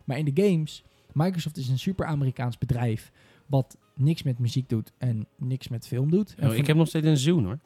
Maar 0.04 0.18
in 0.18 0.34
de 0.34 0.42
games, 0.42 0.84
Microsoft 1.12 1.56
is 1.56 1.68
een 1.68 1.78
super 1.78 2.06
Amerikaans 2.06 2.58
bedrijf. 2.58 3.12
Wat 3.46 3.76
niks 3.94 4.22
met 4.22 4.38
muziek 4.38 4.68
doet 4.68 4.92
en 4.98 5.26
niks 5.36 5.68
met 5.68 5.86
film 5.86 6.10
doet. 6.10 6.34
Oh, 6.42 6.54
ik 6.54 6.66
heb 6.66 6.76
nog 6.76 6.88
steeds 6.88 7.06
een 7.06 7.16
zoen 7.16 7.44
hoor. 7.44 7.58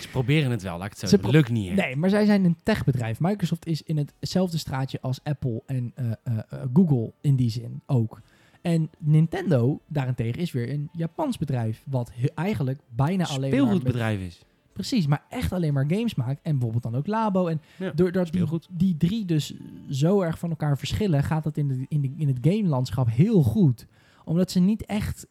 Ze 0.00 0.08
proberen 0.08 0.50
het 0.50 0.62
wel, 0.62 0.76
laat 0.78 0.84
ik 0.84 0.90
het 0.90 0.98
zo 0.98 1.06
Ze 1.06 1.16
zeggen. 1.16 1.34
Lukt 1.34 1.50
niet. 1.50 1.68
hè? 1.68 1.74
Nee, 1.74 1.96
maar 1.96 2.10
zij 2.10 2.24
zijn 2.24 2.44
een 2.44 2.56
techbedrijf. 2.62 3.20
Microsoft 3.20 3.66
is 3.66 3.82
in 3.82 4.08
hetzelfde 4.20 4.58
straatje 4.58 5.00
als 5.00 5.20
Apple 5.22 5.62
en 5.66 5.92
eh, 5.94 6.06
eh, 6.06 6.38
eh, 6.48 6.60
Google 6.74 7.12
in 7.20 7.36
die 7.36 7.50
zin 7.50 7.80
ook. 7.86 8.20
En 8.62 8.90
Nintendo 8.98 9.80
daarentegen 9.86 10.40
is 10.40 10.52
weer 10.52 10.70
een 10.70 10.88
Japans 10.92 11.38
bedrijf. 11.38 11.82
Wat 11.86 12.12
eigenlijk 12.34 12.80
bijna 12.88 13.26
alleen 13.26 13.40
maar... 13.40 13.58
Speelgoedbedrijf 13.58 14.20
is. 14.20 14.40
Precies, 14.72 15.06
maar 15.06 15.24
echt 15.28 15.52
alleen 15.52 15.72
maar 15.72 15.86
games 15.88 16.14
maakt. 16.14 16.40
En 16.42 16.52
bijvoorbeeld 16.52 16.82
dan 16.82 16.96
ook 16.96 17.06
Labo. 17.06 17.46
En 17.46 17.60
Ja, 17.76 17.90
doordat 17.90 18.32
die, 18.32 18.46
die 18.70 18.96
drie 18.96 19.24
dus 19.24 19.54
zo 19.90 20.20
erg 20.20 20.38
van 20.38 20.50
elkaar 20.50 20.78
verschillen, 20.78 21.22
gaat 21.22 21.44
dat 21.44 21.56
in, 21.56 21.68
de, 21.68 21.86
in, 21.88 22.00
de, 22.00 22.10
in 22.16 22.28
het 22.28 22.38
game-landschap 22.40 23.08
heel 23.10 23.42
goed. 23.42 23.86
Omdat 24.24 24.50
ze 24.50 24.60
niet 24.60 24.84
echt 24.84 25.26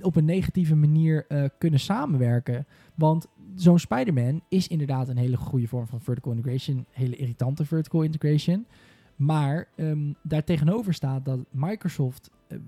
op 0.00 0.16
een 0.16 0.24
negatieve 0.24 0.74
manier 0.74 1.26
kunnen 1.58 1.80
samenwerken. 1.80 2.66
Want 2.94 3.26
zo'n 3.54 3.78
Spider-Man 3.78 4.42
is 4.48 4.68
inderdaad 4.68 5.08
een 5.08 5.16
hele 5.16 5.36
goede 5.36 5.66
vorm 5.66 5.86
van 5.86 6.00
vertical 6.00 6.32
integration. 6.32 6.86
Hele 6.90 7.16
irritante 7.16 7.64
vertical 7.64 8.02
integration. 8.02 8.66
Maar 9.16 9.68
ehm 9.76 10.12
daar 10.22 10.44
tegenover 10.44 10.94
staat 10.94 11.24
dat 11.24 11.38
Microsoft 11.50 12.30
eh, 12.48 12.58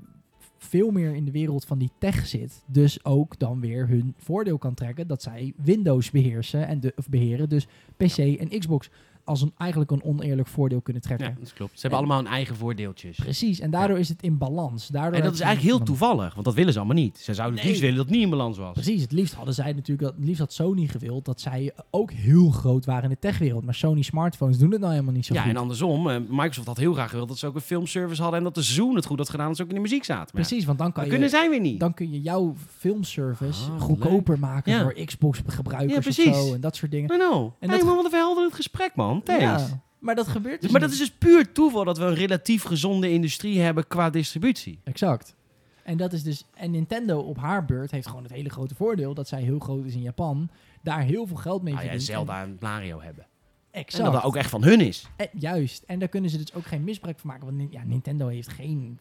veel 0.56 0.90
meer 0.90 1.14
in 1.14 1.24
de 1.24 1.30
wereld 1.30 1.64
van 1.64 1.78
die 1.78 1.90
tech 1.98 2.26
zit. 2.26 2.64
Dus 2.66 3.04
ook 3.04 3.38
dan 3.38 3.60
weer 3.60 3.88
hun 3.88 4.14
voordeel 4.16 4.58
kan 4.58 4.74
trekken 4.74 5.06
dat 5.06 5.22
zij 5.22 5.52
Windows 5.56 6.10
beheersen 6.10 6.66
en 6.66 6.80
de, 6.80 6.92
of 6.96 7.08
beheren. 7.08 7.48
Dus 7.48 7.66
PC 7.96 8.18
en 8.18 8.58
Xbox 8.58 8.90
als 9.32 9.42
een, 9.42 9.52
eigenlijk 9.58 9.90
een 9.90 10.02
oneerlijk 10.04 10.48
voordeel 10.48 10.80
kunnen 10.80 11.02
trekken. 11.02 11.26
Ja, 11.28 11.34
dat 11.40 11.52
klopt. 11.52 11.72
Ze 11.74 11.80
hebben 11.80 11.98
En- 12.00 12.04
allemaal 12.04 12.22
hun 12.24 12.32
eigen 12.34 12.56
voordeeltjes. 12.56 13.16
Precies, 13.16 13.60
en 13.60 13.70
daardoor 13.70 13.98
is 13.98 14.08
het 14.08 14.22
in 14.22 14.38
balans. 14.38 14.86
Daardoor 14.88 15.18
En 15.18 15.22
dat 15.24 15.34
is 15.34 15.40
eigenlijk 15.40 15.76
heel 15.76 15.84
toevallig, 15.86 16.32
want 16.34 16.44
dat 16.46 16.54
willen 16.54 16.72
ze 16.72 16.78
allemaal 16.78 16.96
niet. 16.96 17.18
Ze 17.18 17.34
zouden 17.34 17.58
het 17.58 17.66
liefst 17.66 17.80
willen 17.80 17.96
dat 17.96 18.04
het 18.06 18.14
niet 18.14 18.24
in 18.24 18.30
balans 18.30 18.58
was. 18.58 18.72
Precies, 18.72 19.02
het 19.02 19.12
liefst 19.12 19.34
hadden 19.34 19.54
zij 19.54 19.72
natuurlijk, 19.72 20.14
het 20.16 20.24
liefst 20.24 20.40
had 20.40 20.52
Sony 20.52 20.86
gewild 20.86 21.24
dat 21.24 21.40
zij 21.40 21.72
ook 21.90 22.10
heel 22.12 22.50
groot 22.50 22.84
waren 22.84 23.02
in 23.04 23.10
de 23.10 23.18
techwereld. 23.18 23.64
Maar 23.64 23.74
Sony 23.74 24.02
smartphones 24.02 24.58
doen 24.58 24.70
het 24.70 24.80
nou 24.80 24.92
helemaal 24.92 25.14
niet 25.14 25.26
zo 25.26 25.34
Ja, 25.34 25.40
goed. 25.42 25.50
en 25.50 25.56
andersom, 25.56 26.10
eh, 26.10 26.16
Microsoft 26.28 26.66
had 26.66 26.76
heel 26.76 26.92
graag 26.92 27.10
gewild 27.10 27.28
dat 27.28 27.38
ze 27.38 27.46
ook 27.46 27.54
een 27.54 27.60
filmservice 27.60 28.20
hadden 28.22 28.38
en 28.38 28.44
dat 28.44 28.54
de 28.54 28.62
Zoom 28.62 28.94
het 28.94 29.06
goed 29.06 29.18
had 29.18 29.28
gedaan 29.30 29.46
dat 29.46 29.56
ze 29.56 29.62
ook 29.62 29.68
in 29.68 29.74
de 29.74 29.80
muziek 29.80 30.04
zaten. 30.04 30.30
Maar 30.32 30.42
ja, 30.42 30.48
Precies, 30.48 30.64
want 30.66 30.78
dan 30.78 30.86
kan 30.92 31.02
dat 31.02 31.04
je, 31.04 31.10
kunnen 31.18 31.30
zij 31.30 31.50
weer 31.50 31.60
niet. 31.60 31.80
dan 31.80 31.94
kun 31.94 32.10
je 32.12 32.20
jouw 32.20 32.54
filmservice 32.96 33.70
Ah, 33.70 33.80
goedkoper 33.80 34.38
maken 34.38 34.72
Ja. 34.72 34.82
voor 34.82 34.92
Xbox 35.04 35.40
gebruikers 35.46 35.92
Ja, 35.92 35.96
of 35.98 36.02
precies. 36.02 36.46
zo 36.48 36.54
en 36.54 36.60
dat 36.60 36.76
soort 36.76 36.90
dingen. 36.90 37.08
Maar 37.08 37.18
nou, 37.18 37.50
En 37.58 37.68
hey, 37.68 37.78
dat- 37.78 37.86
man, 37.86 37.94
wat 37.96 38.04
een 38.04 38.10
verhelderend 38.10 38.54
gesprek, 38.54 38.90
man. 38.94 39.21
Ja, 39.24 39.82
maar 39.98 40.14
dat 40.14 40.28
gebeurt 40.28 40.60
dus 40.60 40.70
Maar 40.70 40.80
dat 40.80 40.90
is 40.90 40.98
dus 40.98 41.10
puur 41.10 41.52
toeval 41.52 41.84
dat 41.84 41.98
we 41.98 42.04
een 42.04 42.14
relatief 42.14 42.62
gezonde 42.62 43.10
industrie 43.10 43.60
hebben 43.60 43.86
qua 43.86 44.10
distributie. 44.10 44.78
Exact. 44.84 45.34
En 45.82 45.96
dat 45.96 46.12
is 46.12 46.22
dus. 46.22 46.44
En 46.54 46.70
Nintendo 46.70 47.18
op 47.20 47.36
haar 47.38 47.64
beurt 47.64 47.90
heeft 47.90 48.06
gewoon 48.06 48.22
het 48.22 48.32
hele 48.32 48.48
grote 48.50 48.74
voordeel 48.74 49.14
dat 49.14 49.28
zij 49.28 49.42
heel 49.42 49.58
groot 49.58 49.84
is 49.84 49.94
in 49.94 50.02
Japan. 50.02 50.50
Daar 50.82 51.02
heel 51.02 51.26
veel 51.26 51.36
geld 51.36 51.62
mee 51.62 51.72
Nou 51.72 51.84
ja, 51.84 51.90
verdient. 51.90 52.10
Zelda 52.10 52.42
en 52.42 52.56
Mario 52.60 53.00
hebben. 53.00 53.24
En, 53.24 53.30
En 53.70 53.80
exact. 53.80 54.04
dat 54.04 54.12
dat 54.12 54.22
ook 54.22 54.36
echt 54.36 54.50
van 54.50 54.62
hun 54.64 54.80
is. 54.80 55.06
En- 55.16 55.28
juist. 55.32 55.82
En 55.86 55.98
daar 55.98 56.08
kunnen 56.08 56.30
ze 56.30 56.36
dus 56.36 56.54
ook 56.54 56.66
geen 56.66 56.84
misbruik 56.84 57.18
van 57.18 57.30
maken. 57.30 57.56
Want 57.56 57.72
ja, 57.72 57.84
Nintendo 57.84 58.28
heeft 58.28 58.48
geen, 58.48 58.98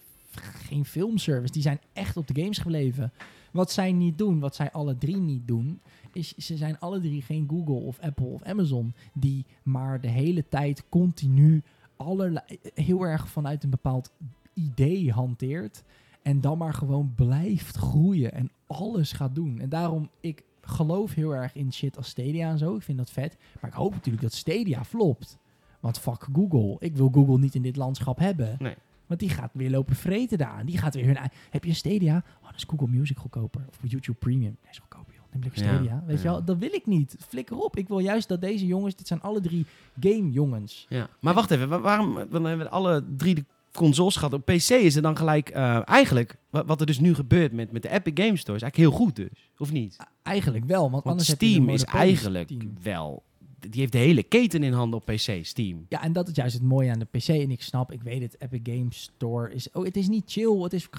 geen 0.67 0.85
filmservice. 0.85 1.53
Die 1.53 1.61
zijn 1.61 1.79
echt 1.93 2.17
op 2.17 2.27
de 2.27 2.41
games 2.41 2.57
gebleven. 2.57 3.13
Wat 3.51 3.71
zij 3.71 3.91
niet 3.91 4.17
doen, 4.17 4.39
wat 4.39 4.55
zij 4.55 4.71
alle 4.71 4.97
drie 4.97 5.17
niet 5.17 5.47
doen, 5.47 5.81
is 6.15 6.35
ze 6.37 6.57
zijn 6.57 6.79
alle 6.79 6.99
drie 6.99 7.21
geen 7.21 7.47
Google 7.49 7.85
of 7.85 7.99
Apple 7.99 8.25
of 8.25 8.43
Amazon. 8.43 8.93
Die 9.13 9.45
maar 9.63 10.01
de 10.01 10.07
hele 10.07 10.47
tijd 10.47 10.83
continu 10.89 11.63
allerlei, 11.95 12.43
heel 12.73 13.03
erg 13.03 13.29
vanuit 13.29 13.63
een 13.63 13.69
bepaald 13.69 14.11
idee 14.53 15.11
hanteert. 15.11 15.83
En 16.21 16.41
dan 16.41 16.57
maar 16.57 16.73
gewoon 16.73 17.13
blijft 17.15 17.75
groeien 17.75 18.33
en 18.33 18.51
alles 18.67 19.11
gaat 19.11 19.35
doen. 19.35 19.59
En 19.59 19.69
daarom, 19.69 20.09
ik 20.19 20.43
geloof 20.61 21.13
heel 21.13 21.35
erg 21.35 21.55
in 21.55 21.73
shit 21.73 21.97
als 21.97 22.09
Stadia 22.09 22.49
en 22.49 22.57
zo. 22.57 22.75
Ik 22.75 22.81
vind 22.81 22.97
dat 22.97 23.11
vet. 23.11 23.37
Maar 23.61 23.69
ik 23.69 23.77
hoop 23.77 23.93
natuurlijk 23.93 24.23
dat 24.23 24.33
Stadia 24.33 24.83
flopt. 24.83 25.37
Want 25.79 25.99
fuck 25.99 26.27
Google. 26.33 26.75
Ik 26.79 26.95
wil 26.95 27.09
Google 27.09 27.39
niet 27.39 27.55
in 27.55 27.61
dit 27.61 27.75
landschap 27.75 28.19
hebben. 28.19 28.55
Nee. 28.59 28.75
Want 29.07 29.19
die 29.19 29.29
gaat 29.29 29.51
weer 29.53 29.69
lopen 29.69 29.95
vreten 29.95 30.37
daar. 30.37 30.65
Die 30.65 30.77
gaat 30.77 30.95
weer 30.95 31.05
hun... 31.05 31.17
Heb 31.49 31.63
je 31.63 31.69
een 31.69 31.75
Stadia? 31.75 32.17
Oh, 32.17 32.43
dan 32.43 32.55
is 32.55 32.63
Google 32.63 32.87
Music 32.87 33.17
goedkoper. 33.17 33.65
Of 33.69 33.79
YouTube 33.81 34.17
Premium. 34.17 34.57
Nee, 34.61 34.71
is 34.71 34.77
goedkoper, 34.79 35.10
Neem 35.33 35.43
lekker 35.43 35.63
Ja, 35.63 35.73
Stadia. 35.73 36.03
Weet 36.05 36.17
je 36.17 36.23
ja. 36.27 36.31
wel? 36.31 36.43
Dat 36.43 36.57
wil 36.57 36.73
ik 36.73 36.85
niet. 36.85 37.15
Flikker 37.27 37.57
op. 37.57 37.75
Ik 37.77 37.87
wil 37.87 37.99
juist 37.99 38.27
dat 38.27 38.41
deze 38.41 38.65
jongens... 38.65 38.95
Dit 38.95 39.07
zijn 39.07 39.21
alle 39.21 39.41
drie 39.41 39.65
game 39.99 40.31
jongens. 40.31 40.85
Ja. 40.89 41.07
Maar 41.19 41.33
wacht 41.33 41.51
even, 41.51 41.69
wa- 41.69 41.79
waarom 41.79 42.13
dan 42.29 42.43
hebben 42.45 42.65
we 42.65 42.71
alle 42.71 43.03
drie 43.17 43.35
de 43.35 43.45
consoles 43.73 44.15
gehad? 44.15 44.33
Op 44.33 44.45
PC 44.45 44.69
is 44.69 44.95
er 44.95 45.01
dan 45.01 45.17
gelijk, 45.17 45.49
eh, 45.49 45.87
eigenlijk, 45.89 46.35
wa- 46.49 46.65
wat 46.65 46.79
er 46.79 46.85
dus 46.85 46.99
nu 46.99 47.13
gebeurt 47.13 47.51
met, 47.51 47.71
met 47.71 47.81
de 47.81 47.89
Epic 47.89 48.25
Game 48.25 48.37
Store, 48.37 48.57
is 48.57 48.63
eigenlijk 48.63 48.75
heel 48.75 49.05
goed 49.05 49.15
dus. 49.15 49.49
Of 49.57 49.71
niet? 49.71 49.97
Eigenlijk 50.23 50.65
wel. 50.65 50.81
Want, 50.81 50.91
Want 50.91 51.05
anders 51.05 51.27
je 51.27 51.33
Steam 51.33 51.69
is 51.69 51.83
eigenlijk 51.83 52.49
Steam. 52.49 52.73
wel, 52.81 53.23
die 53.69 53.79
heeft 53.79 53.91
de 53.91 53.97
hele 53.97 54.23
keten 54.23 54.63
in 54.63 54.73
handen 54.73 54.99
op 54.99 55.05
PC, 55.05 55.39
Steam. 55.41 55.85
Ja, 55.89 56.03
en 56.03 56.13
dat 56.13 56.27
is 56.27 56.35
juist 56.35 56.53
het 56.53 56.63
mooie 56.63 56.91
aan 56.91 56.99
de 56.99 57.05
PC. 57.05 57.27
En 57.27 57.51
ik 57.51 57.61
snap, 57.61 57.91
ik 57.91 58.01
weet 58.01 58.21
het, 58.21 58.35
Epic 58.39 58.59
Games 58.63 59.01
Store 59.01 59.53
is... 59.53 59.71
Oh, 59.71 59.85
het 59.85 59.97
is 59.97 60.07
niet 60.07 60.31
chill, 60.31 60.61
het 60.61 60.73
is 60.73 60.89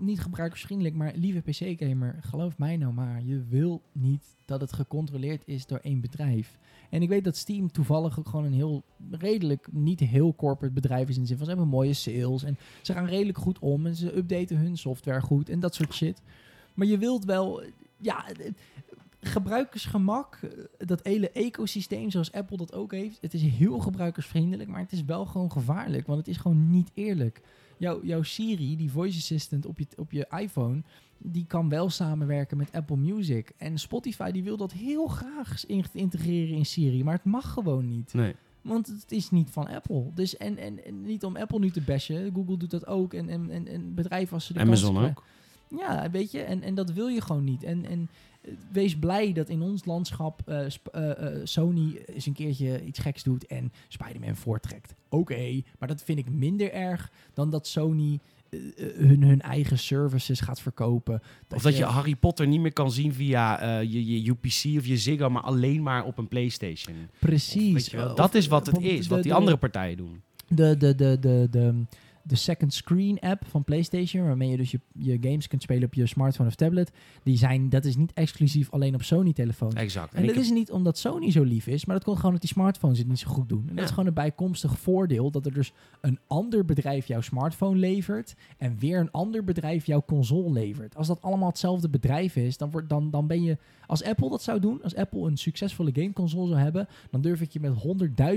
niet 0.00 0.20
gebruikersvriendelijk. 0.20 0.94
Maar 0.94 1.12
lieve 1.16 1.40
PC-gamer, 1.40 2.18
geloof 2.20 2.58
mij 2.58 2.76
nou 2.76 2.92
maar. 2.92 3.22
Je 3.24 3.44
wil 3.48 3.82
niet 3.92 4.36
dat 4.44 4.60
het 4.60 4.72
gecontroleerd 4.72 5.42
is 5.46 5.66
door 5.66 5.78
één 5.78 6.00
bedrijf. 6.00 6.58
En 6.90 7.02
ik 7.02 7.08
weet 7.08 7.24
dat 7.24 7.36
Steam 7.36 7.72
toevallig 7.72 8.18
ook 8.18 8.28
gewoon 8.28 8.44
een 8.44 8.52
heel 8.52 8.82
redelijk, 9.10 9.68
niet 9.70 10.00
heel 10.00 10.34
corporate 10.34 10.74
bedrijf 10.74 11.08
is. 11.08 11.14
In 11.16 11.20
de 11.20 11.28
zin 11.28 11.36
van, 11.36 11.46
ze 11.46 11.52
hebben 11.52 11.70
mooie 11.70 11.94
sales. 11.94 12.42
En 12.42 12.58
ze 12.82 12.92
gaan 12.92 13.06
redelijk 13.06 13.38
goed 13.38 13.58
om. 13.58 13.86
En 13.86 13.94
ze 13.94 14.16
updaten 14.16 14.56
hun 14.56 14.76
software 14.76 15.20
goed. 15.20 15.48
En 15.48 15.60
dat 15.60 15.74
soort 15.74 15.94
shit. 15.94 16.22
Maar 16.74 16.86
je 16.86 16.98
wilt 16.98 17.24
wel... 17.24 17.62
Ja, 17.96 18.24
gebruikersgemak, 19.26 20.38
eh, 20.42 20.50
dat 20.86 21.00
hele 21.02 21.30
ecosysteem 21.30 22.10
zoals 22.10 22.32
Apple 22.32 22.56
dat 22.56 22.72
ook 22.72 22.92
heeft, 22.92 23.18
het 23.20 23.34
is 23.34 23.42
heel 23.42 23.78
gebruikersvriendelijk, 23.78 24.68
maar 24.70 24.80
het 24.80 24.92
is 24.92 25.04
wel 25.04 25.26
gewoon 25.26 25.52
gevaarlijk, 25.52 26.06
want 26.06 26.18
het 26.18 26.28
is 26.28 26.36
gewoon 26.36 26.70
niet 26.70 26.90
eerlijk. 26.94 27.40
Jouw, 27.78 28.00
jouw 28.04 28.22
Siri, 28.22 28.76
die 28.76 28.90
voice 28.90 29.18
assistant 29.18 29.66
op 29.66 29.78
je, 29.78 29.86
op 29.96 30.12
je 30.12 30.26
iPhone, 30.38 30.82
die 31.18 31.44
kan 31.46 31.68
wel 31.68 31.90
samenwerken 31.90 32.56
met 32.56 32.72
Apple 32.72 32.96
Music. 32.96 33.52
En 33.56 33.78
Spotify 33.78 34.30
die 34.30 34.42
wil 34.42 34.56
dat 34.56 34.72
heel 34.72 35.06
graag 35.06 35.66
in- 35.66 35.84
integreren 35.92 36.56
in 36.56 36.66
Siri, 36.66 37.04
maar 37.04 37.14
het 37.14 37.24
mag 37.24 37.52
gewoon 37.52 37.88
niet. 37.88 38.14
Nee. 38.14 38.34
Want 38.62 38.86
het 38.86 39.12
is 39.12 39.30
niet 39.30 39.50
van 39.50 39.68
Apple. 39.68 40.10
Dus 40.14 40.36
en, 40.36 40.56
en, 40.58 40.84
en 40.84 41.02
niet 41.02 41.24
om 41.24 41.36
Apple 41.36 41.58
nu 41.58 41.70
te 41.70 41.80
bashen. 41.80 42.32
Google 42.34 42.56
doet 42.56 42.70
dat 42.70 42.86
ook. 42.86 43.14
En, 43.14 43.28
en, 43.28 43.50
en, 43.50 43.66
en 43.68 43.94
bedrijven 43.94 44.34
als 44.34 44.46
ze 44.46 44.52
de 44.52 44.60
Amazon 44.60 44.98
ook. 45.04 45.22
ja, 45.68 46.10
weet 46.10 46.30
je, 46.30 46.40
en, 46.42 46.62
en 46.62 46.74
dat 46.74 46.92
wil 46.92 47.06
je 47.08 47.20
gewoon 47.20 47.44
niet. 47.44 47.62
En, 47.62 47.84
en 47.84 48.08
wees 48.72 48.96
blij 48.98 49.32
dat 49.32 49.48
in 49.48 49.62
ons 49.62 49.84
landschap 49.84 50.42
eh, 50.48 50.64
eh, 50.64 50.70
eh, 51.10 51.40
Sony 51.44 52.02
eens 52.06 52.26
een 52.26 52.32
keertje 52.32 52.84
iets 52.84 52.98
geks 52.98 53.22
doet 53.22 53.46
en 53.46 53.72
Spider-Man 53.88 54.36
voortrekt. 54.36 54.94
Oké, 55.08 55.62
maar 55.78 55.88
dat 55.88 56.02
vind 56.02 56.18
ik 56.18 56.30
minder 56.30 56.72
erg 56.72 57.10
dan 57.34 57.50
dat 57.50 57.66
Sony 57.66 58.18
hun, 58.76 59.22
hun 59.22 59.40
eigen 59.40 59.78
services 59.78 60.40
gaat 60.40 60.60
verkopen. 60.60 61.22
Of 61.54 61.62
dat 61.62 61.76
je 61.76 61.84
Harry 61.84 62.14
Potter 62.16 62.46
niet 62.46 62.60
meer 62.60 62.72
kan 62.72 62.90
zien 62.92 63.12
via 63.14 63.78
je, 63.80 64.22
je 64.22 64.28
UPC 64.30 64.78
of 64.78 64.86
je 64.86 64.96
Ziggo, 64.96 65.30
maar 65.30 65.42
alleen 65.42 65.82
maar 65.82 66.04
op 66.04 66.18
een 66.18 66.28
PlayStation. 66.28 66.96
Precies. 67.18 67.94
Of- 67.94 68.14
dat 68.14 68.34
is 68.34 68.46
wat 68.46 68.66
het 68.66 68.80
is, 68.80 69.02
de- 69.02 69.14
wat 69.14 69.22
die 69.22 69.32
de- 69.32 69.38
andere 69.38 69.56
partijen 69.56 69.96
doen. 69.96 70.22
de, 70.48 70.76
de, 70.76 70.94
de, 70.94 71.18
de, 71.20 71.46
de, 71.50 71.82
de 72.26 72.36
second 72.36 72.74
screen 72.74 73.20
app 73.20 73.46
van 73.46 73.64
PlayStation, 73.64 74.24
waarmee 74.24 74.50
je 74.50 74.56
dus 74.56 74.70
je, 74.70 74.80
je 74.92 75.18
games 75.20 75.48
kunt 75.48 75.62
spelen 75.62 75.84
op 75.84 75.94
je 75.94 76.06
smartphone 76.06 76.48
of 76.48 76.54
tablet, 76.54 76.92
die 77.22 77.36
zijn, 77.36 77.68
dat 77.68 77.84
is 77.84 77.96
niet 77.96 78.12
exclusief 78.12 78.70
alleen 78.70 78.94
op 78.94 79.02
Sony-telefoons. 79.02 79.74
Exact. 79.74 80.14
En 80.14 80.26
dat 80.26 80.36
is 80.36 80.50
niet 80.50 80.70
omdat 80.70 80.98
Sony 80.98 81.30
zo 81.30 81.42
lief 81.42 81.66
is, 81.66 81.84
maar 81.84 81.96
dat 81.96 82.04
komt 82.04 82.16
gewoon 82.16 82.32
dat 82.32 82.40
die 82.40 82.50
smartphones 82.50 82.98
het 82.98 83.08
niet 83.08 83.18
zo 83.18 83.30
goed 83.30 83.48
doen. 83.48 83.64
En 83.68 83.74
dat 83.74 83.84
is 83.84 83.90
gewoon 83.90 84.06
een 84.06 84.14
bijkomstig 84.14 84.78
voordeel 84.78 85.30
dat 85.30 85.46
er 85.46 85.52
dus 85.52 85.72
een 86.00 86.18
ander 86.26 86.64
bedrijf 86.64 87.06
jouw 87.06 87.20
smartphone 87.20 87.78
levert 87.78 88.34
en 88.58 88.78
weer 88.78 89.00
een 89.00 89.10
ander 89.10 89.44
bedrijf 89.44 89.86
jouw 89.86 90.02
console 90.06 90.52
levert. 90.52 90.96
Als 90.96 91.06
dat 91.06 91.22
allemaal 91.22 91.48
hetzelfde 91.48 91.88
bedrijf 91.88 92.36
is, 92.36 92.56
dan, 92.56 92.70
wordt, 92.70 92.88
dan, 92.88 93.10
dan 93.10 93.26
ben 93.26 93.42
je... 93.42 93.58
Als 93.86 94.04
Apple 94.04 94.28
dat 94.28 94.42
zou 94.42 94.60
doen, 94.60 94.82
als 94.82 94.96
Apple 94.96 95.26
een 95.26 95.36
succesvolle 95.36 95.90
gameconsole 95.92 96.48
zou 96.48 96.60
hebben, 96.60 96.88
dan 97.10 97.20
durf 97.20 97.40
ik 97.40 97.52
je 97.52 97.60
met 97.60 97.72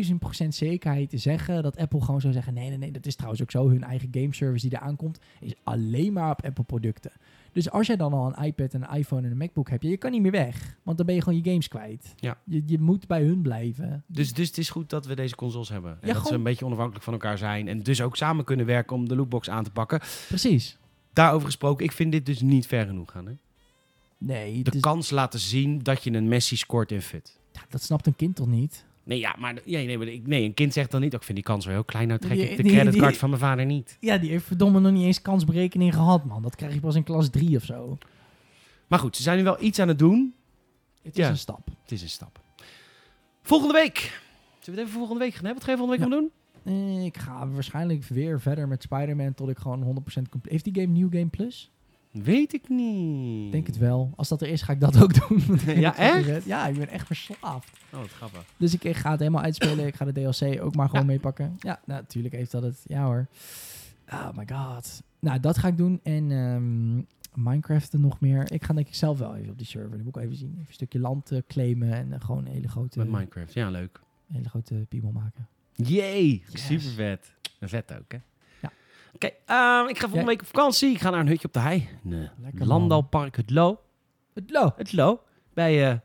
100.000 0.10 0.16
procent 0.20 0.56
zekerheid 0.56 1.10
te 1.10 1.18
zeggen 1.18 1.64
dat 1.64 1.78
Apple 1.78 2.02
gewoon 2.02 2.22
zou 2.22 2.34
zeggen, 2.34 2.54
nee, 2.54 2.70
nee, 2.70 2.78
nee, 2.78 2.92
dat 2.92 3.06
is 3.06 3.16
trouwens 3.16 3.42
ook 3.42 3.52
zo. 3.52 3.70
Hun 3.70 3.84
eigen 3.84 4.10
gameservice 4.12 4.70
die 4.70 4.78
er 4.78 4.84
aankomt, 4.84 5.20
is 5.40 5.54
alleen 5.64 6.14
maar 6.14 6.32
op 6.32 6.46
Apple 6.46 6.64
producten. 6.64 7.12
Dus 7.52 7.72
als 7.72 7.88
jij 7.88 7.96
dan 7.96 8.14
al 8.14 8.34
een 8.34 8.46
iPad, 8.46 8.74
en 8.74 8.82
een 8.82 8.98
iPhone 8.98 9.26
en 9.26 9.32
een 9.32 9.38
MacBook 9.38 9.70
hebt, 9.70 9.84
je 9.84 9.98
kan 9.98 10.12
niet 10.12 10.22
meer 10.22 10.32
weg. 10.32 10.78
Want 10.84 10.98
dan 10.98 11.06
ben 11.06 11.16
je 11.16 11.22
gewoon 11.22 11.42
je 11.44 11.50
games 11.50 11.68
kwijt. 11.68 12.14
Ja. 12.16 12.38
Je, 12.44 12.64
je 12.66 12.80
moet 12.80 13.08
bij 13.08 13.24
hun 13.24 13.42
blijven. 13.42 14.04
Dus, 14.08 14.34
dus 14.34 14.48
het 14.48 14.58
is 14.58 14.70
goed 14.70 14.90
dat 14.90 15.06
we 15.06 15.16
deze 15.16 15.36
consoles 15.36 15.70
hebben. 15.70 15.98
En 16.02 16.08
Ja, 16.08 16.14
dat 16.14 16.28
ze 16.28 16.34
een 16.34 16.44
beetje 16.44 16.66
onafhankelijk 16.66 17.04
van 17.04 17.14
elkaar 17.14 17.38
zijn. 17.38 17.68
En 17.68 17.84
dus 17.84 18.02
ook 18.02 18.16
samen 18.16 18.46
kunnen 18.46 18.66
werken 18.66 18.96
om 18.96 19.08
de 19.08 19.16
lootbox 19.16 19.50
aan 19.50 19.64
te 19.64 19.72
pakken. 19.72 20.00
Precies. 20.28 20.78
Daarover 21.14 21.46
gesproken, 21.46 21.86
ik 21.86 21.92
vind 21.92 22.12
dit 22.12 22.26
dus 22.26 22.42
niet 22.42 22.68
ver 22.68 22.86
genoeg 22.86 23.12
gaan. 23.12 23.26
Hè? 23.26 23.34
Nee, 24.18 24.64
De 24.64 24.72
is- 24.72 24.80
kans 24.82 25.10
laten 25.10 25.40
zien 25.40 25.80
dat 25.84 26.04
je 26.04 26.12
een 26.12 26.28
Messi 26.28 26.56
scoort 26.56 26.92
in 26.92 27.02
fit. 27.02 27.40
ja, 27.52 27.62
dat 27.70 27.82
snapt 27.82 28.08
een 28.08 28.16
kind 28.16 28.36
toch 28.36 28.48
niet? 28.48 28.86
Nee, 29.04 29.20
ja, 29.20 29.36
maar, 29.40 29.54
ja, 29.66 29.80
nee, 29.80 29.98
maar 29.98 30.08
nee, 30.24 30.44
een 30.44 30.54
kind 30.54 30.74
zegt 30.74 30.92
dan 30.92 31.02
niet, 31.02 31.14
"Oh, 31.14 31.20
ik 31.20 31.26
vind 31.26 31.38
die 31.38 31.48
kans 31.48 31.66
wel 31.66 31.74
heel 31.74 31.84
klein, 31.84 32.08
nou 32.08 32.20
trek 32.20 32.38
Die- 32.38 32.50
ik 32.50 32.58
de 32.58 32.64
die- 32.64 32.72
creditcard 32.72 33.10
die- 33.10 33.20
van 33.20 33.30
mijn 33.30 33.42
vader 33.42 33.66
niet. 33.66 33.98
Ja, 34.00 34.18
die 34.18 34.30
heeft 34.30 34.46
verdomme 34.46 34.80
nog 34.80 34.92
niet 34.92 35.04
eens 35.06 35.22
kansberekening 35.22 35.94
gehad, 35.94 36.26
man. 36.26 36.42
Dat 36.42 36.56
krijg 36.56 36.74
je 36.74 36.80
pas 36.80 36.96
in 36.96 37.04
klas 37.04 37.30
3 37.30 37.56
of 37.58 37.64
zo. 37.64 37.98
Maar 38.88 39.00
goed, 39.00 39.16
ze 39.16 39.22
zijn 39.22 39.38
nu 39.38 39.44
wel 39.44 39.64
iets 39.64 39.80
aan 39.80 39.88
het 39.88 40.00
doen. 40.00 40.34
Het 41.02 41.18
is 41.18 41.24
Ja. 41.24 41.30
een 41.30 41.38
stap. 41.38 41.68
Het 41.82 41.92
is 41.92 42.02
een 42.02 42.10
stap. 42.10 42.40
Volgende 43.42 43.74
week. 43.74 43.98
Zullen 43.98 44.20
we 44.64 44.72
het 44.72 44.80
even 44.80 44.92
volgende 44.92 45.20
week 45.20 45.34
gaan 45.34 45.46
hebben? 45.46 45.54
Wat 45.54 45.64
ga 45.64 45.72
je 45.72 45.78
volgende 45.78 46.04
week 46.04 46.12
Ja. 46.12 46.16
gaan 46.18 46.30
doen? 46.64 46.96
Eh, 46.98 47.06
ik 47.06 47.18
ga 47.18 47.48
waarschijnlijk 47.48 48.04
weer 48.04 48.42
verder 48.42 48.68
met 48.68 48.82
Spider-Man 48.84 49.34
tot 49.34 49.50
ik 49.50 49.58
gewoon 49.58 49.82
100% 49.84 50.30
compleet... 50.30 50.52
Heeft 50.52 50.64
die 50.64 50.82
game 50.82 51.00
New 51.00 51.12
Game 51.12 51.28
Plus? 51.28 51.72
Weet 52.12 52.54
ik 52.54 52.70
niet. 52.70 53.46
Ik 53.46 53.52
denk 53.52 53.68
het 53.68 53.78
wel. 53.78 54.14
Als 54.16 54.28
dat 54.28 54.42
er 54.42 54.48
is, 54.48 54.62
ga 54.62 54.74
ik 54.74 54.80
dat 54.80 55.02
ook 55.02 55.14
doen. 55.28 55.44
Ja, 55.76 55.96
echt? 55.98 56.46
Ja, 56.46 56.68
ik 56.68 56.78
ben 56.78 56.90
echt 56.90 57.06
verslaafd. 57.06 57.70
Oh, 57.94 58.00
wat 58.00 58.10
grappig. 58.10 58.46
Dus 58.58 58.74
ik, 58.74 58.84
ik 58.84 58.96
ga 58.96 59.12
het 59.12 59.20
helemaal 59.20 59.42
uitspelen. 59.44 59.88
Ik 59.88 59.96
ga 59.96 60.06
de 60.06 60.12
DLC 60.12 60.62
ook 60.64 60.76
maar 60.76 60.88
gewoon 60.90 61.02
Ja. 61.06 61.12
meepakken. 61.12 61.56
Ja, 61.60 61.80
nou, 61.86 62.02
natuurlijk 62.02 62.34
heeft 62.36 62.52
dat 62.52 62.64
het. 62.64 62.82
Ja 62.88 63.04
hoor. 63.06 63.28
Oh 64.12 64.30
my 64.36 64.48
god. 64.52 65.04
Nou, 65.20 65.40
dat 65.40 65.58
ga 65.58 65.68
ik 65.68 65.78
doen. 65.78 66.00
En 66.04 66.32
ehm, 66.32 66.96
Minecraft 67.44 67.94
er 67.94 68.00
nog 68.00 68.20
meer. 68.20 68.52
Ik 68.52 68.64
ga 68.64 68.74
denk 68.74 68.88
ik 68.88 68.96
zelf 68.96 69.18
wel 69.20 69.36
even 69.36 69.50
op 69.50 69.58
die 69.58 69.68
server. 69.68 69.92
Dat 69.96 70.04
moet 70.06 70.16
ik 70.16 70.22
even 70.24 70.36
zien. 70.36 70.50
Even 70.52 70.66
een 70.68 70.74
stukje 70.74 71.00
land 71.00 71.32
eh, 71.32 71.40
claimen 71.48 71.94
en 71.94 72.14
eh, 72.14 72.22
gewoon 72.22 72.46
een 72.46 72.52
hele 72.54 72.68
grote, 72.68 72.98
Met 72.98 73.08
Minecraft, 73.10 73.54
ja, 73.54 73.70
leuk. 73.70 74.00
hele 74.34 74.50
grote 74.50 74.86
piemel 74.90 75.12
maken. 75.12 75.48
Jee, 75.74 76.44
Yes. 76.50 76.66
super 76.66 76.90
vet. 76.92 77.32
En 77.60 77.70
vet 77.70 77.94
ook, 77.94 78.12
hè? 78.12 78.18
Oké, 79.18 79.28
ehm, 79.46 79.88
ik 79.88 79.96
ga 79.98 80.08
volgende 80.08 80.16
Jij- 80.16 80.26
week 80.26 80.42
op 80.42 80.46
vakantie. 80.48 80.92
Ik 80.92 81.00
ga 81.02 81.10
naar 81.10 81.20
een 81.20 81.28
hutje 81.28 81.48
op 81.48 81.54
de 81.54 81.60
hei. 81.60 81.90
Een 82.06 82.30
eh, 82.60 82.68
landalpark, 82.68 83.36
het 83.36 83.50
Lo. 83.50 83.80
Het 84.34 84.50
lo. 84.52 84.74
Het 84.76 84.94
Lo. 84.94 85.22
Bij, 85.54 85.90
eh, 85.92 85.98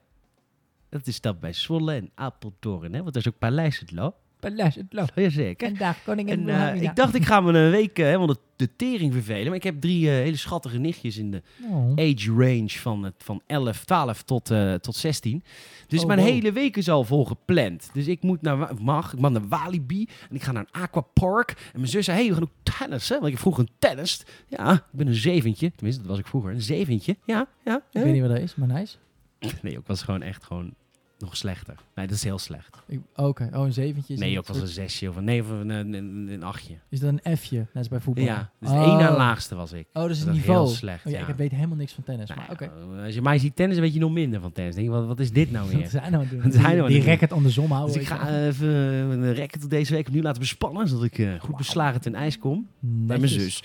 dat 0.89 1.07
is 1.07 1.21
dat 1.21 1.41
bij 1.41 1.53
Zwolle 1.53 1.95
en 1.95 2.11
Apeldoorn, 2.15 2.93
hè? 2.93 3.03
Want 3.03 3.15
dat 3.15 3.27
is 3.27 3.29
ook 3.33 3.39
Paleis 3.39 3.79
het 3.79 3.91
Lo. 3.91 4.15
Paleis, 4.43 4.75
het. 4.75 5.13
Jazeker. 5.15 5.69
En 5.69 5.75
daar 5.75 5.99
koningin 6.05 6.49
En 6.49 6.73
eh, 6.75 6.83
ik 6.83 6.97
dacht, 6.97 7.15
ik 7.15 7.25
ga 7.25 7.41
me 7.41 7.53
een 7.53 7.71
week 7.71 7.99
eh, 7.99 8.05
helemaal 8.05 8.27
de, 8.27 8.37
de 8.57 8.77
tering 8.77 9.13
vervelen. 9.13 9.47
Maar 9.47 9.55
ik 9.55 9.63
heb 9.63 9.81
drie 9.81 10.09
eh, 10.09 10.15
hele 10.15 10.37
schattige 10.37 10.79
nichtjes 10.79 11.17
in 11.17 11.31
de 11.31 11.43
Oh. 11.71 11.91
age 11.97 12.31
range 12.33 12.69
van, 12.69 13.03
het, 13.03 13.15
van 13.19 13.43
11, 13.47 13.85
12 13.85 14.23
tot, 14.23 14.51
tot 14.81 14.97
16. 14.97 15.43
Dus 15.87 16.01
Oh, 16.01 16.07
mijn 16.07 16.19
wow. 16.19 16.29
hele 16.29 16.53
week 16.53 16.77
is 16.77 16.89
al 16.89 17.05
vol 17.05 17.25
gepland. 17.25 17.91
Dus 17.93 18.07
ik 18.07 18.23
moet 18.23 18.43
naar, 18.43 18.75
mag, 18.81 19.13
ik 19.13 19.19
mag 19.19 19.31
naar 19.31 19.49
Walibi 19.49 20.09
en 20.31 20.37
ik 20.37 20.43
ga 20.43 20.53
naar 20.53 20.67
een 20.73 20.81
aquapark. 20.81 21.51
En 21.51 21.79
mijn 21.79 21.89
zus 21.89 22.05
zei, 22.05 22.19
hey, 22.19 22.29
we 22.29 22.35
gaan 22.35 22.43
ook 22.43 22.77
tennissen. 22.79 23.15
Want 23.15 23.27
ik 23.27 23.33
heb 23.33 23.41
vroeger 23.41 23.63
een 23.63 23.75
tennis. 23.79 24.23
Ja, 24.49 24.73
ik 24.73 24.83
ben 24.91 25.07
een 25.07 25.15
zeventje. 25.15 25.73
Tenminste, 25.75 26.03
dat 26.03 26.11
was 26.11 26.21
ik 26.21 26.27
vroeger. 26.27 26.51
Een 26.53 26.63
zeventje. 26.63 27.17
Ja, 27.25 27.47
ja. 27.65 27.77
Ik 27.93 28.03
weet 28.03 28.13
niet 28.13 28.21
wat 28.23 28.31
dat 28.31 28.41
is, 28.41 28.55
maar 28.55 28.69
nice. 28.69 28.97
Nee, 29.63 29.73
ik 29.73 29.87
was 29.87 30.03
gewoon 30.03 30.23
echt 30.23 30.45
gewoon 30.45 30.75
nog 31.23 31.37
slechter. 31.37 31.75
Nee, 31.95 32.07
dat 32.07 32.17
is 32.17 32.25
heel 32.25 32.39
slecht. 32.39 32.77
Ik- 32.87 33.01
Oké, 33.17 33.49
oh, 33.55 33.65
een 33.65 33.73
zeventje. 33.73 34.13
is 34.15 34.19
Nee, 34.21 34.39
ook 34.39 34.47
was 34.47 34.61
een 34.61 34.67
zesje 34.67 35.09
of 35.09 35.17
een, 35.17 35.25
nee, 35.25 35.41
of 35.43 35.49
een, 35.51 35.69
een, 35.71 35.93
een, 35.95 36.29
een 36.33 36.43
achtje. 36.43 36.75
Is 36.89 37.01
dat 37.01 37.15
een 37.23 37.37
F'je, 37.37 37.57
net 37.57 37.69
als 37.75 37.89
bij 37.89 38.01
voetbal? 38.01 38.25
Ja, 38.25 38.51
dus 38.61 38.69
oh. 38.71 38.79
de 38.85 38.91
één 38.91 38.99
na 38.99 39.17
laagste 39.17 39.55
was 39.55 39.73
ik. 39.73 39.87
Oh, 39.93 40.03
dat 40.03 40.11
is 40.11 40.17
het 40.19 40.27
Dat 40.27 40.37
is 40.37 40.41
niveau. 40.41 40.65
heel 40.67 40.75
slecht, 40.77 41.07
Oh, 41.07 41.13
ja, 41.13 41.19
ja. 41.19 41.27
Ik 41.27 41.35
weet 41.35 41.51
helemaal 41.51 41.77
niks 41.77 41.93
van 41.93 42.05
tennis, 42.05 42.29
Nou 42.29 42.41
maar 42.41 42.51
oké. 42.51 42.71
Als 43.05 43.15
je 43.15 43.23
mij 43.23 43.39
ziet 43.39 43.57
tennis, 43.57 43.79
weet 43.79 43.95
je 43.95 44.01
nog 44.01 44.13
minder 44.13 44.41
van 44.41 44.53
tennis. 44.53 44.75
Denk 44.75 44.87
je, 44.87 44.93
wat, 44.93 45.07
wat 45.07 45.21
is 45.21 45.33
dit 45.33 45.51
nou 45.51 45.67
Wat 45.71 45.75
weer? 45.77 45.89
zijn 45.89 46.13
nou 46.13 46.29
doen? 46.29 46.43
Wat 46.43 46.53
zijn 46.53 46.63
nou 46.65 46.81
aan 46.81 46.87
Die 46.87 46.97
het 46.97 47.05
doen? 47.05 47.13
racket 47.15 47.33
andersom 47.33 47.71
houden. 47.71 47.93
Dus 47.95 48.03
ik 48.03 48.09
ga 48.09 48.29
even 48.47 48.69
een 48.69 49.35
racket 49.35 49.71
deze 49.71 49.93
week 49.93 50.07
opnieuw 50.07 50.23
laten 50.23 50.41
bespannen, 50.41 50.89
zodat 50.89 51.05
ik 51.05 51.19
eh, 51.19 51.41
goed 51.41 51.57
beslagen 51.57 52.01
ten 52.01 52.15
ijs 52.15 52.39
kom 52.39 52.69
bij 52.81 53.19
mijn 53.19 53.29
zus. 53.31 53.63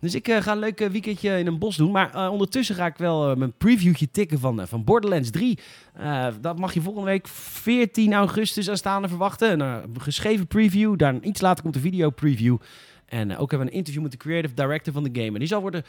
Dus 0.00 0.14
ik 0.14 0.28
eh, 0.28 0.42
ga 0.42 0.52
een 0.52 0.58
leuk 0.58 0.80
eh, 0.80 0.88
weekendje 0.88 1.38
in 1.38 1.46
een 1.46 1.58
bos 1.58 1.76
doen. 1.76 1.90
Maar 1.90 2.14
eh, 2.14 2.30
ondertussen 2.32 2.74
ga 2.74 2.86
ik 2.86 2.96
wel 2.96 3.36
mijn 3.36 3.52
previewtje 3.52 4.10
tikken 4.10 4.38
van, 4.38 4.68
van 4.68 4.84
Borderlands 4.84 5.30
3. 5.30 5.58
Eh, 5.92 6.26
dat 6.40 6.58
mag 6.58 6.74
je 6.74 6.80
volgende 6.80 7.08
week 7.08 7.28
14 7.28 8.14
augustus 8.14 8.70
aanstaande 8.70 9.08
verwachten. 9.08 9.60
Een 9.60 10.00
geschreven 10.00 10.46
preview. 10.46 10.96
Dan 10.96 11.18
iets 11.22 11.40
later 11.40 11.62
komt 11.62 11.74
de 11.74 11.80
video 11.80 12.10
preview. 12.10 12.56
En 13.06 13.36
ook 13.36 13.50
hebben 13.50 13.66
we 13.66 13.72
een 13.72 13.78
interview 13.78 14.02
met 14.02 14.10
de 14.10 14.16
creative 14.16 14.54
director 14.54 14.92
van 14.92 15.02
de 15.02 15.20
game. 15.20 15.32
En 15.32 15.38
die 15.38 15.48
zal 15.48 15.60
worden 15.60 15.84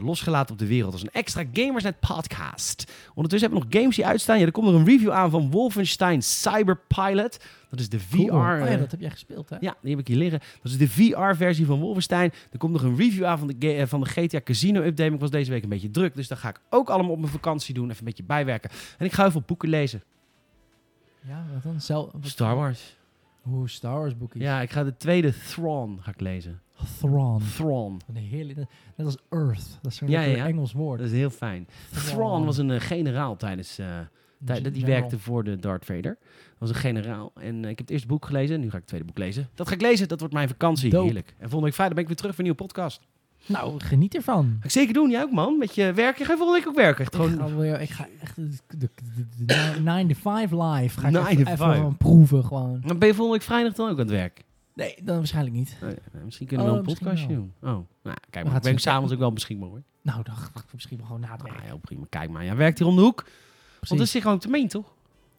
losgelaten 0.00 0.52
op 0.52 0.58
de 0.58 0.66
wereld 0.66 0.92
als 0.92 1.02
een 1.02 1.12
extra 1.12 1.44
Gamersnet 1.52 2.00
podcast. 2.00 2.92
Ondertussen 3.14 3.50
hebben 3.50 3.68
we 3.68 3.74
nog 3.74 3.82
games 3.82 3.96
die 3.96 4.06
uitstaan. 4.06 4.38
Ja, 4.38 4.44
er 4.44 4.52
komt 4.52 4.66
nog 4.66 4.74
een 4.74 4.86
review 4.86 5.10
aan 5.10 5.30
van 5.30 5.50
Wolfenstein 5.50 6.22
Cyberpilot. 6.22 7.38
Dat 7.70 7.80
is 7.80 7.88
de 7.88 8.00
VR... 8.00 8.16
Cool. 8.16 8.28
Oh 8.28 8.32
ja, 8.34 8.66
eh, 8.66 8.78
dat 8.78 8.90
heb 8.90 9.00
jij 9.00 9.10
gespeeld, 9.10 9.48
hè? 9.48 9.56
ja, 9.60 9.76
die 9.82 9.90
heb 9.90 10.00
ik 10.00 10.06
hier 10.08 10.16
liggen. 10.16 10.40
Dat 10.62 10.72
is 10.72 10.78
de 10.78 10.88
VR-versie 10.88 11.66
van 11.66 11.80
Wolfenstein. 11.80 12.32
Er 12.52 12.58
komt 12.58 12.72
nog 12.72 12.82
een 12.82 12.96
review 12.96 13.24
aan 13.24 13.38
van 13.38 13.52
de, 13.58 13.72
eh, 13.74 13.86
van 13.86 14.00
de 14.00 14.06
GTA 14.06 14.40
Casino 14.40 14.82
Update. 14.82 15.14
Ik 15.14 15.20
was 15.20 15.30
deze 15.30 15.50
week 15.50 15.62
een 15.62 15.68
beetje 15.68 15.90
druk, 15.90 16.14
dus 16.14 16.28
dat 16.28 16.38
ga 16.38 16.48
ik 16.48 16.60
ook 16.70 16.90
allemaal 16.90 17.12
op 17.12 17.18
mijn 17.18 17.32
vakantie 17.32 17.74
doen. 17.74 17.84
Even 17.84 17.98
een 17.98 18.04
beetje 18.04 18.22
bijwerken. 18.22 18.70
En 18.98 19.06
ik 19.06 19.12
ga 19.12 19.22
heel 19.22 19.30
veel 19.30 19.42
boeken 19.46 19.68
lezen. 19.68 20.02
Ja, 21.20 21.44
wat 21.52 21.62
dan? 21.62 21.80
Zel, 21.80 22.10
wat- 22.12 22.26
Star 22.26 22.54
Wars. 22.56 22.96
Hoe 23.40 23.68
Star 23.68 23.98
Wars 23.98 24.16
boekjes. 24.16 24.42
Ja, 24.42 24.60
ik 24.60 24.70
ga 24.70 24.84
de 24.84 24.96
tweede 24.96 25.32
Thrawn 25.48 25.98
ga 26.00 26.10
ik 26.10 26.20
lezen. 26.20 26.60
Thrawn. 26.98 27.42
Thrawn. 27.54 28.00
Een 28.08 28.16
hele, 28.16 28.54
net 28.96 29.06
als 29.06 29.16
Earth. 29.30 29.78
Dat 29.82 29.92
is 29.92 29.98
zo'n 29.98 30.08
Ja, 30.08 30.18
lekker 30.20 30.36
ja. 30.36 30.46
Engels 30.46 30.72
woord. 30.72 30.98
Dat 30.98 31.08
is 31.08 31.14
heel 31.14 31.30
fijn. 31.30 31.68
Thrawn 31.92 32.44
was 32.44 32.58
een 32.58 32.70
eh, 32.70 32.80
generaal 32.80 33.36
tijdens... 33.36 33.78
eh, 33.78 33.86
tij- 34.44 34.70
die 34.70 34.84
werkte 34.84 35.18
voor 35.18 35.44
de 35.44 35.56
Darth 35.56 35.84
Vader. 35.84 36.18
Dat 36.60 36.68
was 36.68 36.76
een 36.76 36.82
generaal. 36.82 37.32
En 37.34 37.54
eh, 37.64 37.70
ik 37.70 37.78
heb 37.78 37.78
het 37.78 37.90
eerste 37.90 38.06
boek 38.06 38.26
gelezen. 38.26 38.54
En 38.54 38.60
nu 38.60 38.66
ga 38.66 38.72
ik 38.72 38.78
het 38.78 38.86
tweede 38.86 39.06
boek 39.06 39.18
lezen. 39.18 39.48
Dat 39.54 39.68
ga 39.68 39.74
ik 39.74 39.80
lezen. 39.80 40.08
Dat 40.08 40.18
wordt 40.18 40.34
mijn 40.34 40.48
vakantie. 40.48 41.00
Heerlijk. 41.00 41.28
En 41.28 41.40
volgende 41.40 41.64
week 41.64 41.74
vrijdag 41.74 41.94
ben 41.94 42.02
ik 42.02 42.06
weer 42.08 42.16
terug 42.16 42.34
voor 42.34 42.44
een 42.44 42.50
nieuwe 42.50 42.64
podcast. 42.64 43.00
Nou, 43.46 43.80
geniet 43.80 44.14
ervan. 44.14 44.56
Ga 44.58 44.64
ik 44.64 44.70
zeker 44.70 44.94
doen. 44.94 45.10
Jij 45.10 45.22
ook, 45.22 45.30
man. 45.30 45.58
Met 45.58 45.74
je 45.74 45.92
werken. 45.92 46.26
Ga 46.26 46.36
volgende 46.36 46.58
week 46.60 46.68
ook 46.68 46.76
werken. 46.76 47.04
Echt 47.04 47.14
Ik 47.14 47.20
gewoon... 47.20 47.70
ga, 47.70 47.78
ik 47.78 47.90
ga 47.90 48.06
echt 48.22 48.36
de, 48.36 48.50
de, 48.78 48.88
de, 49.06 49.44
de 49.74 49.80
9 49.82 50.08
to 50.08 50.14
5 50.20 50.50
live. 50.50 51.00
Ga 51.00 51.06
ik 51.06 51.12
9 51.12 51.28
even, 51.30 51.44
to 51.44 51.50
even 51.50 51.56
5. 51.56 51.76
gewoon 51.76 51.96
proeven 51.96 52.44
gewoon. 52.44 52.80
Dan 52.86 52.98
ben 52.98 53.08
je 53.08 53.14
volgende 53.14 53.38
week 53.38 53.48
vrijdag 53.48 53.72
dan 53.72 53.86
ook 53.86 53.92
aan 53.92 53.98
het 53.98 54.10
werk? 54.10 54.44
Nee, 54.74 54.94
dan 55.02 55.16
waarschijnlijk 55.16 55.56
niet. 55.56 55.76
Oh 55.82 55.88
nou, 56.12 56.24
misschien 56.24 56.46
kunnen 56.46 56.66
we 56.66 56.72
Oh, 56.72 56.78
een 56.78 56.84
podcastje 56.84 57.26
doen. 57.28 57.52
Oh, 57.62 57.68
nou, 58.02 58.16
kijk 58.30 58.46
maar. 58.46 58.56
Ik 58.56 58.62
ben 58.62 58.78
s'avonds 58.78 59.12
ook 59.12 59.18
wel 59.18 59.32
beschikbaar 59.32 59.68
hoor. 59.68 59.82
Nou, 60.02 60.22
dan 60.22 60.34
ga 60.36 60.46
ik 60.54 60.72
misschien 60.72 60.96
wel 60.96 61.06
gewoon 61.06 61.20
na 61.20 61.32
het 61.32 61.42
werk. 61.42 61.60
Heel 61.62 61.78
prima. 61.78 62.04
Kijk 62.08 62.30
maar. 62.30 62.44
Ja, 62.44 62.56
werkt 62.56 62.78
hier 62.78 62.88
om 62.88 62.96
de 62.96 63.02
hoek. 63.02 63.24
Want 63.80 64.00
dat 64.00 64.08
zit 64.08 64.22
gewoon 64.22 64.36
op 64.36 64.42
de 64.42 64.48
meen, 64.48 64.68
toch? 64.68 64.92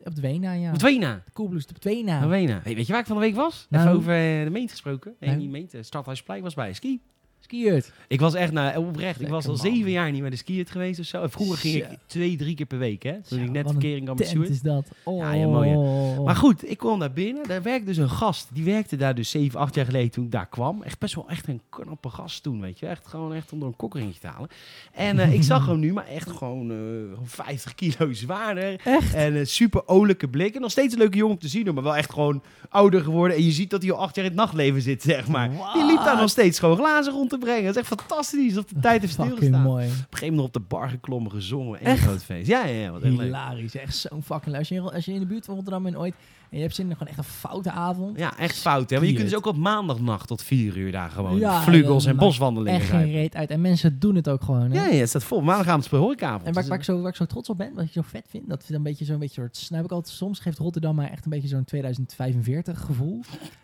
Op 0.03 0.15
de 0.15 0.21
Wena, 0.21 0.51
ja. 0.51 0.71
Op. 0.71 0.79
De 0.79 1.21
Coolblues 1.33 1.65
op 1.67 1.77
Twena. 1.77 2.23
Op 2.23 2.29
Wena. 2.29 2.59
Hey, 2.63 2.75
weet 2.75 2.85
je 2.85 2.91
waar 2.91 3.01
ik 3.01 3.07
van 3.07 3.15
de 3.15 3.21
week 3.21 3.35
was? 3.35 3.67
Nou. 3.69 3.83
Even 3.85 3.97
over 3.97 4.13
eh, 4.13 4.43
de 4.43 4.49
meent 4.49 4.69
gesproken. 4.71 5.15
Nee, 5.19 5.29
Nou. 5.29 5.41
niet 5.41 5.51
meent. 5.51 5.73
Uh, 5.73 5.81
Stadhuisplein 5.83 6.41
was 6.43 6.53
bij 6.53 6.73
ski. 6.73 7.01
Skiert. 7.41 7.91
Ik 8.07 8.19
was 8.19 8.33
echt, 8.33 8.51
nou, 8.51 8.77
oprecht. 8.87 9.21
ik 9.21 9.27
was 9.27 9.45
al 9.47 9.51
man. 9.55 9.61
zeven 9.61 9.91
jaar 9.91 10.11
niet 10.11 10.21
bij 10.21 10.29
de 10.29 10.35
skiën 10.35 10.65
geweest 10.65 10.99
of 10.99 11.05
zo. 11.05 11.21
En 11.21 11.31
vroeger 11.31 11.57
ging 11.57 11.75
ik 11.75 11.85
twee, 12.05 12.35
drie 12.37 12.55
keer 12.55 12.65
per 12.65 12.77
week, 12.77 13.03
hè. 13.03 13.11
Toen 13.11 13.37
Zo, 13.39 13.43
ik 13.43 13.51
net 13.51 13.69
verkering 13.69 14.07
had 14.07 14.17
met 14.17 14.27
Stuart. 14.27 14.49
is 14.49 14.61
dat. 14.61 14.87
Oh. 15.03 15.17
Ja, 15.17 15.31
ja, 15.33 15.47
mooi, 15.47 15.75
Maar 16.23 16.35
goed, 16.35 16.69
ik 16.69 16.77
kwam 16.77 16.99
daar 16.99 17.11
binnen. 17.11 17.47
Daar 17.47 17.61
werkte 17.61 17.85
dus 17.85 17.97
een 17.97 18.09
gast. 18.09 18.47
Die 18.53 18.63
werkte 18.63 18.95
daar 18.95 19.15
dus 19.15 19.29
7, 19.29 19.59
8 19.59 19.75
jaar 19.75 19.85
geleden 19.85 20.11
toen 20.11 20.25
ik 20.25 20.31
daar 20.31 20.47
kwam. 20.47 20.81
Echt 20.83 20.99
best 20.99 21.15
wel 21.15 21.29
echt 21.29 21.47
een 21.47 21.61
knappe 21.69 22.09
gast 22.09 22.43
toen, 22.43 22.61
weet 22.61 22.79
je. 22.79 22.85
Echt 22.87 23.07
gewoon 23.07 23.33
echt 23.33 23.51
om 23.51 23.59
door 23.59 23.67
een 23.67 23.75
kokkeringje 23.75 24.19
te 24.19 24.27
halen. 24.27 24.49
En 24.91 25.19
eh, 25.19 25.33
ik 25.33 25.43
zag 25.43 25.65
hem 25.67 25.79
nu, 25.79 25.93
maar 25.93 26.07
echt 26.07 26.31
gewoon, 26.31 26.71
eh, 26.71 26.77
gewoon 26.77 27.27
50 27.27 27.75
kilo 27.75 28.13
zwaarder. 28.13 28.79
Echt? 28.83 29.13
En 29.13 29.35
een 29.35 29.47
super 29.47 29.87
olijke 29.87 30.27
blik. 30.27 30.55
En 30.55 30.61
nog 30.61 30.71
steeds 30.71 30.93
een 30.93 30.99
leuke 30.99 31.17
jongen 31.17 31.33
om 31.35 31.39
te 31.41 31.47
zien, 31.47 31.73
maar 31.73 31.83
wel 31.83 31.95
echt 31.95 32.13
gewoon 32.13 32.43
ouder 32.69 33.01
geworden. 33.03 33.37
En 33.37 33.43
je 33.43 33.51
ziet 33.51 33.69
dat 33.69 33.81
hij 33.81 33.91
al 33.91 33.97
acht 33.99 34.15
jaar 34.15 34.25
in 34.25 34.31
het 34.31 34.39
nachtleven 34.39 34.81
zit, 34.81 35.01
zeg 35.01 35.27
maar. 35.27 35.49
Die 35.73 35.85
liep 35.85 36.03
daar 36.03 36.17
nog 36.17 36.29
steeds 36.29 36.59
gewoon 36.59 36.77
glazen 36.77 37.13
rond 37.13 37.30
te 37.31 37.37
brengen. 37.37 37.63
Dat 37.63 37.75
is 37.75 37.81
echt 37.81 37.99
fantastisch. 37.99 38.57
Op 38.57 38.69
de 38.69 38.79
tijd 38.79 39.01
heeft 39.01 39.13
stilgestaan. 39.13 39.65
Op 39.65 39.71
mooi. 39.71 39.85
een 39.85 39.91
gegeven 39.91 40.27
moment 40.35 40.47
op 40.47 40.53
de 40.53 40.67
bar 40.67 40.89
geklommen, 40.89 41.31
gezongen. 41.31 41.79
En 41.79 41.85
een 41.85 41.91
Echt? 41.91 42.01
groot 42.01 42.23
feest. 42.23 42.47
Ja, 42.47 42.65
ja, 42.65 42.81
ja. 42.81 42.91
Wat 42.91 43.01
echt 43.01 43.13
leuk. 43.13 43.21
Hilarisch. 43.21 43.75
Echt 43.75 43.95
zo'n 43.95 44.23
fucking. 44.23 44.57
Als 44.57 44.67
je, 44.67 44.81
als 44.81 45.05
je 45.05 45.13
in 45.13 45.19
de 45.19 45.25
buurt 45.25 45.45
van 45.45 45.55
Rotterdam 45.55 45.83
bent 45.83 45.95
ooit 45.95 46.13
en 46.51 46.57
je 46.57 46.63
hebt 46.63 46.75
zin 46.75 46.89
in 46.89 46.91
gewoon 46.91 47.07
echt 47.07 47.17
een 47.17 47.23
foute 47.23 47.71
avond. 47.71 48.17
Ja, 48.17 48.37
echt 48.37 48.57
fout. 48.57 48.89
Hè? 48.89 48.97
Maar 48.97 49.05
je 49.05 49.13
kunt 49.13 49.29
dus 49.29 49.37
ook 49.37 49.45
op 49.45 49.57
maandagnacht 49.57 50.27
tot 50.27 50.43
vier 50.43 50.77
uur 50.77 50.91
daar 50.91 51.09
gewoon 51.09 51.37
Ja, 51.37 51.61
vlugels 51.61 52.05
en 52.05 52.17
boswandelingen 52.17 52.79
Echt 52.79 52.89
geen 52.89 53.11
reet 53.11 53.35
uit. 53.35 53.49
En 53.49 53.61
mensen 53.61 53.99
doen 53.99 54.15
het 54.15 54.29
ook 54.29 54.43
gewoon. 54.43 54.71
Hè? 54.71 54.75
Ja, 54.75 54.87
ja, 54.87 54.99
het 54.99 55.09
staat 55.09 55.23
vol. 55.23 55.41
Maandagavond 55.41 55.85
is 55.85 55.91
horecavond. 55.91 56.43
En 56.43 56.53
waar, 56.53 56.61
Dus, 56.61 56.69
waar, 56.69 56.77
ik 56.77 56.83
zo, 56.83 57.01
waar 57.01 57.09
ik 57.09 57.15
zo 57.15 57.25
trots 57.25 57.49
op 57.49 57.57
ben, 57.57 57.73
wat 57.73 57.83
ik 57.83 57.91
zo 57.91 58.01
vet 58.01 58.25
vind, 58.29 58.49
dat 58.49 58.63
vind 58.63 58.77
een 58.77 58.83
beetje 58.83 59.05
zo'n 59.05 59.19
beetje 59.19 59.41
soort. 59.41 59.67
Nou 59.69 59.83
ik 59.83 59.91
altijd, 59.91 60.15
soms 60.15 60.39
geeft 60.39 60.57
Rotterdam 60.57 60.95
mij 60.95 61.09
echt 61.09 61.25
een 61.25 61.31
beetje 61.31 61.47
zo'n 61.47 61.63
2045 61.63 62.79
gevoel. 62.81 63.21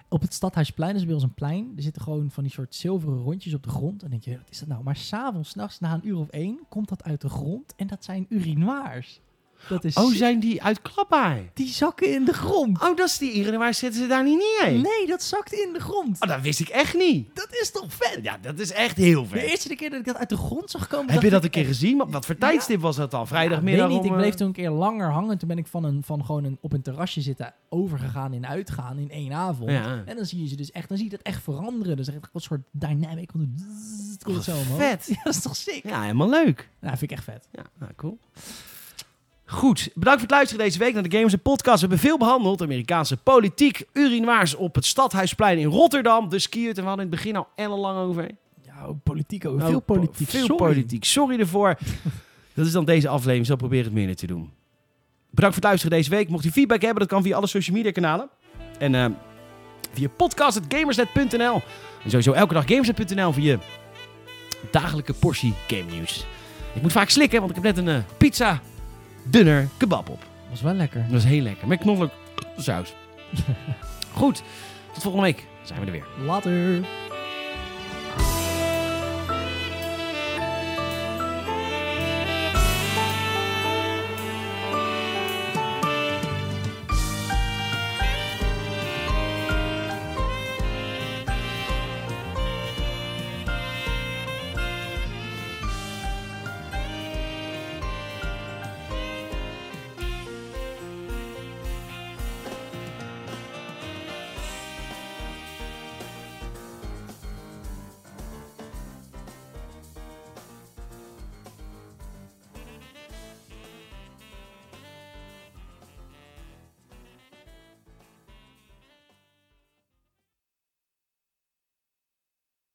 Op 0.10 0.22
het 0.22 0.34
Stadhuisplein 0.34 0.96
is 0.96 1.06
bij 1.06 1.14
ons 1.14 1.24
een 1.24 1.34
plein. 1.34 1.74
Er 1.76 1.84
zitten 1.84 2.02
gewoon 2.02 2.32
van 2.32 2.44
die 2.44 2.52
soort 2.52 2.76
zilveren 2.76 3.18
rondjes 3.18 3.54
op 3.54 3.64
de 3.64 3.70
grond. 3.70 4.04
En 4.04 4.10
dan 4.10 4.10
denk 4.10 4.24
je, 4.24 4.38
wat 4.38 4.50
is 4.50 4.60
dat 4.60 4.68
nou? 4.68 4.84
Maar 4.84 4.96
s'avonds, 4.96 5.50
s'nachts, 5.50 5.80
na 5.80 5.94
een 5.94 6.08
uur 6.08 6.18
of 6.18 6.30
één, 6.30 6.60
komt 6.70 6.90
dat 6.90 7.04
uit 7.04 7.22
de 7.22 7.30
grond. 7.30 7.74
En 7.76 7.88
dat 7.88 8.04
zijn 8.04 8.26
urinoirs. 8.30 9.22
Dat 9.70 9.84
is 9.84 9.96
oh, 9.96 10.14
zijn 10.14 10.40
die 10.40 10.64
uit 10.64 10.82
Klappaai? 10.82 11.50
die 11.54 11.68
zakken 11.68 12.14
in 12.14 12.26
de 12.26 12.34
grond. 12.34 12.82
Oh, 12.82 12.96
dat 12.96 13.08
is 13.08 13.18
die 13.18 13.32
Ieren. 13.32 13.60
Waar 13.60 13.74
zitten 13.74 14.02
ze 14.02 14.08
daar 14.08 14.24
niet 14.24 14.38
neer? 14.62 14.72
Nee, 14.72 15.08
dat 15.08 15.24
zakt 15.24 15.54
in 15.54 15.74
de 15.74 15.80
grond. 15.80 16.22
Oh, 16.22 16.30
dat 16.30 16.42
wist 16.42 16.60
ik 16.60 16.68
echt 16.70 16.98
niet. 16.98 17.36
Dat 17.36 17.48
is 17.52 17.72
toch 17.72 17.86
vet? 17.88 18.20
Ja, 18.22 18.38
dat 18.42 18.60
is 18.60 18.72
echt 18.72 18.98
heel 18.98 19.22
De 19.22 19.28
vet. 19.28 19.42
eerste 19.42 19.76
keer 19.76 19.90
dat 19.90 20.00
ik 20.00 20.06
dat 20.06 20.16
uit 20.16 20.30
de 20.30 20.38
grond 20.38 20.72
zag 20.72 20.88
komen. 20.88 21.14
Heb 21.14 21.22
je 21.22 21.30
dat 21.30 21.44
een 21.44 21.50
keer 21.50 21.66
gezien? 21.66 22.04
Wat 22.08 22.26
voor 22.26 22.38
tijdstip 22.38 22.82
was 22.82 22.96
dat 22.96 23.12
dan? 23.12 23.20
Ja, 23.20 23.26
Vrijdagmiddag? 23.28 23.88
weet 23.88 23.96
niet, 23.96 24.00
om, 24.00 24.06
ik 24.06 24.12
eh, 24.12 24.18
bleef 24.18 24.34
toen 24.34 24.48
een 24.48 24.54
keer 24.54 24.70
langer 24.70 25.12
hangen. 25.12 25.38
Toen 25.38 25.48
ben 25.48 25.58
ik 25.58 25.68
van, 25.68 25.84
een, 25.84 26.04
van 26.04 26.26
gewoon 26.26 26.44
een, 26.44 26.58
op 26.62 26.74
een 26.74 26.82
terrasje 26.82 27.22
zitten 27.22 27.54
overgegaan 27.70 28.34
in 28.34 28.48
uitgaan 28.48 28.98
in 28.98 29.10
één 29.12 29.34
avond. 29.34 29.72
Ja. 29.72 30.04
En 30.06 30.16
dan 30.16 30.26
zie 30.26 30.42
je 30.42 30.48
ze 30.48 30.56
dus 30.56 30.72
echt, 30.72 30.88
dan 30.88 30.98
zie 30.98 31.06
je 31.10 31.16
dat 31.18 31.26
echt 31.26 31.44
veranderen. 31.44 31.98
Dus 31.98 32.08
echt 32.08 32.30
een 32.34 32.42
soort 32.42 32.62
dynamic. 32.72 33.32
Het 34.12 34.24
komt 34.24 34.36
Wat 34.36 34.44
zo 34.46 34.56
vet. 34.76 35.06
Ja, 35.18 35.24
dat 35.24 35.34
is 35.34 35.42
toch 35.42 35.56
sick? 35.56 35.84
Ja, 35.84 36.02
helemaal 36.02 36.30
leuk. 36.30 36.70
Nou, 36.80 36.98
vind 36.98 37.12
ik 37.12 37.18
echt 37.18 37.24
vet. 37.26 37.48
Ja, 37.52 37.64
nou, 37.80 37.92
cool. 37.96 38.20
Goed, 39.50 39.90
bedankt 39.94 40.20
voor 40.20 40.28
het 40.28 40.32
luisteren 40.32 40.64
deze 40.66 40.80
week 40.80 40.94
naar 40.94 41.04
de 41.04 41.12
Gamers 41.12 41.36
Podcast. 41.36 41.76
We 41.82 41.88
hebben 41.88 42.00
veel 42.00 42.18
behandeld. 42.18 42.62
Amerikaanse 42.62 43.18
politiek, 43.18 43.84
urinoirs 43.94 44.56
op 44.56 44.76
het 44.76 44.86
Stadhuisplein 44.86 45.58
in 45.58 45.68
Rotterdam. 45.68 46.30
De 46.30 46.40
skiert, 46.40 46.78
en 46.78 46.84
we 46.84 46.88
hadden 46.88 47.06
in 47.06 47.12
het 47.12 47.22
begin 47.22 47.36
al 47.36 47.48
ellenlang 47.56 47.98
over. 48.10 48.30
Ja, 48.66 48.88
politiek 49.04 49.46
ook. 49.46 49.58
Nou, 49.58 49.70
Veel 49.70 49.80
po- 49.80 49.94
politiek. 49.94 50.30
Veel 50.30 50.46
Sorry. 50.46 50.56
politiek. 50.66 51.04
Sorry 51.04 51.40
ervoor. 51.40 51.78
dat 52.54 52.66
is 52.66 52.72
dan 52.72 52.86
deze 52.86 53.08
aflevering. 53.08 53.46
Zal 53.46 53.56
proberen 53.56 53.86
het 53.86 53.94
minder 53.94 54.16
te 54.16 54.28
doen. 54.28 54.52
Bedankt 55.30 55.56
voor 55.56 55.64
het 55.64 55.64
luisteren 55.64 55.98
deze 55.98 56.10
week. 56.10 56.30
Mocht 56.30 56.46
u 56.46 56.52
feedback 56.52 56.82
hebben, 56.82 57.00
dat 57.00 57.08
kan 57.08 57.24
via 57.24 57.36
alle 57.36 57.48
social 57.48 57.76
media 57.76 57.92
kanalen. 57.92 58.30
En 58.80 58.96
eh, 58.96 59.06
via 59.94 60.08
podcast.gamersnet.nl. 60.18 61.54
En 62.04 62.10
sowieso 62.10 62.32
elke 62.32 62.54
dag 62.54 62.68
gamersnet.nl 62.68 63.32
voor 63.34 63.44
je 63.44 63.58
dagelijke 64.72 65.14
portie 65.14 65.54
game 65.68 65.92
nieuws. 65.92 66.26
Ik 66.74 66.82
moet 66.82 66.92
vaak 66.92 67.10
slikken, 67.10 67.40
want 67.40 67.58
ik 67.58 67.64
heb 67.64 67.76
net 67.76 67.88
een 67.88 67.94
eh, 67.96 68.04
pizza 68.18 68.62
dunner 69.30 69.68
kebab 69.78 70.10
op. 70.10 70.24
Was 70.50 70.62
wel 70.62 70.74
lekker. 70.74 71.06
Dat 71.10 71.18
is 71.18 71.24
heel 71.24 71.42
lekker. 71.42 71.68
Met 71.68 71.80
knoflook 71.80 72.12
saus. 72.58 72.94
Goed, 74.14 74.44
tot 74.94 75.04
volgende 75.04 75.26
week 75.26 75.46
zijn 75.64 75.80
we 75.80 75.86
er 75.86 75.92
weer. 75.92 76.06
Later. 76.26 76.86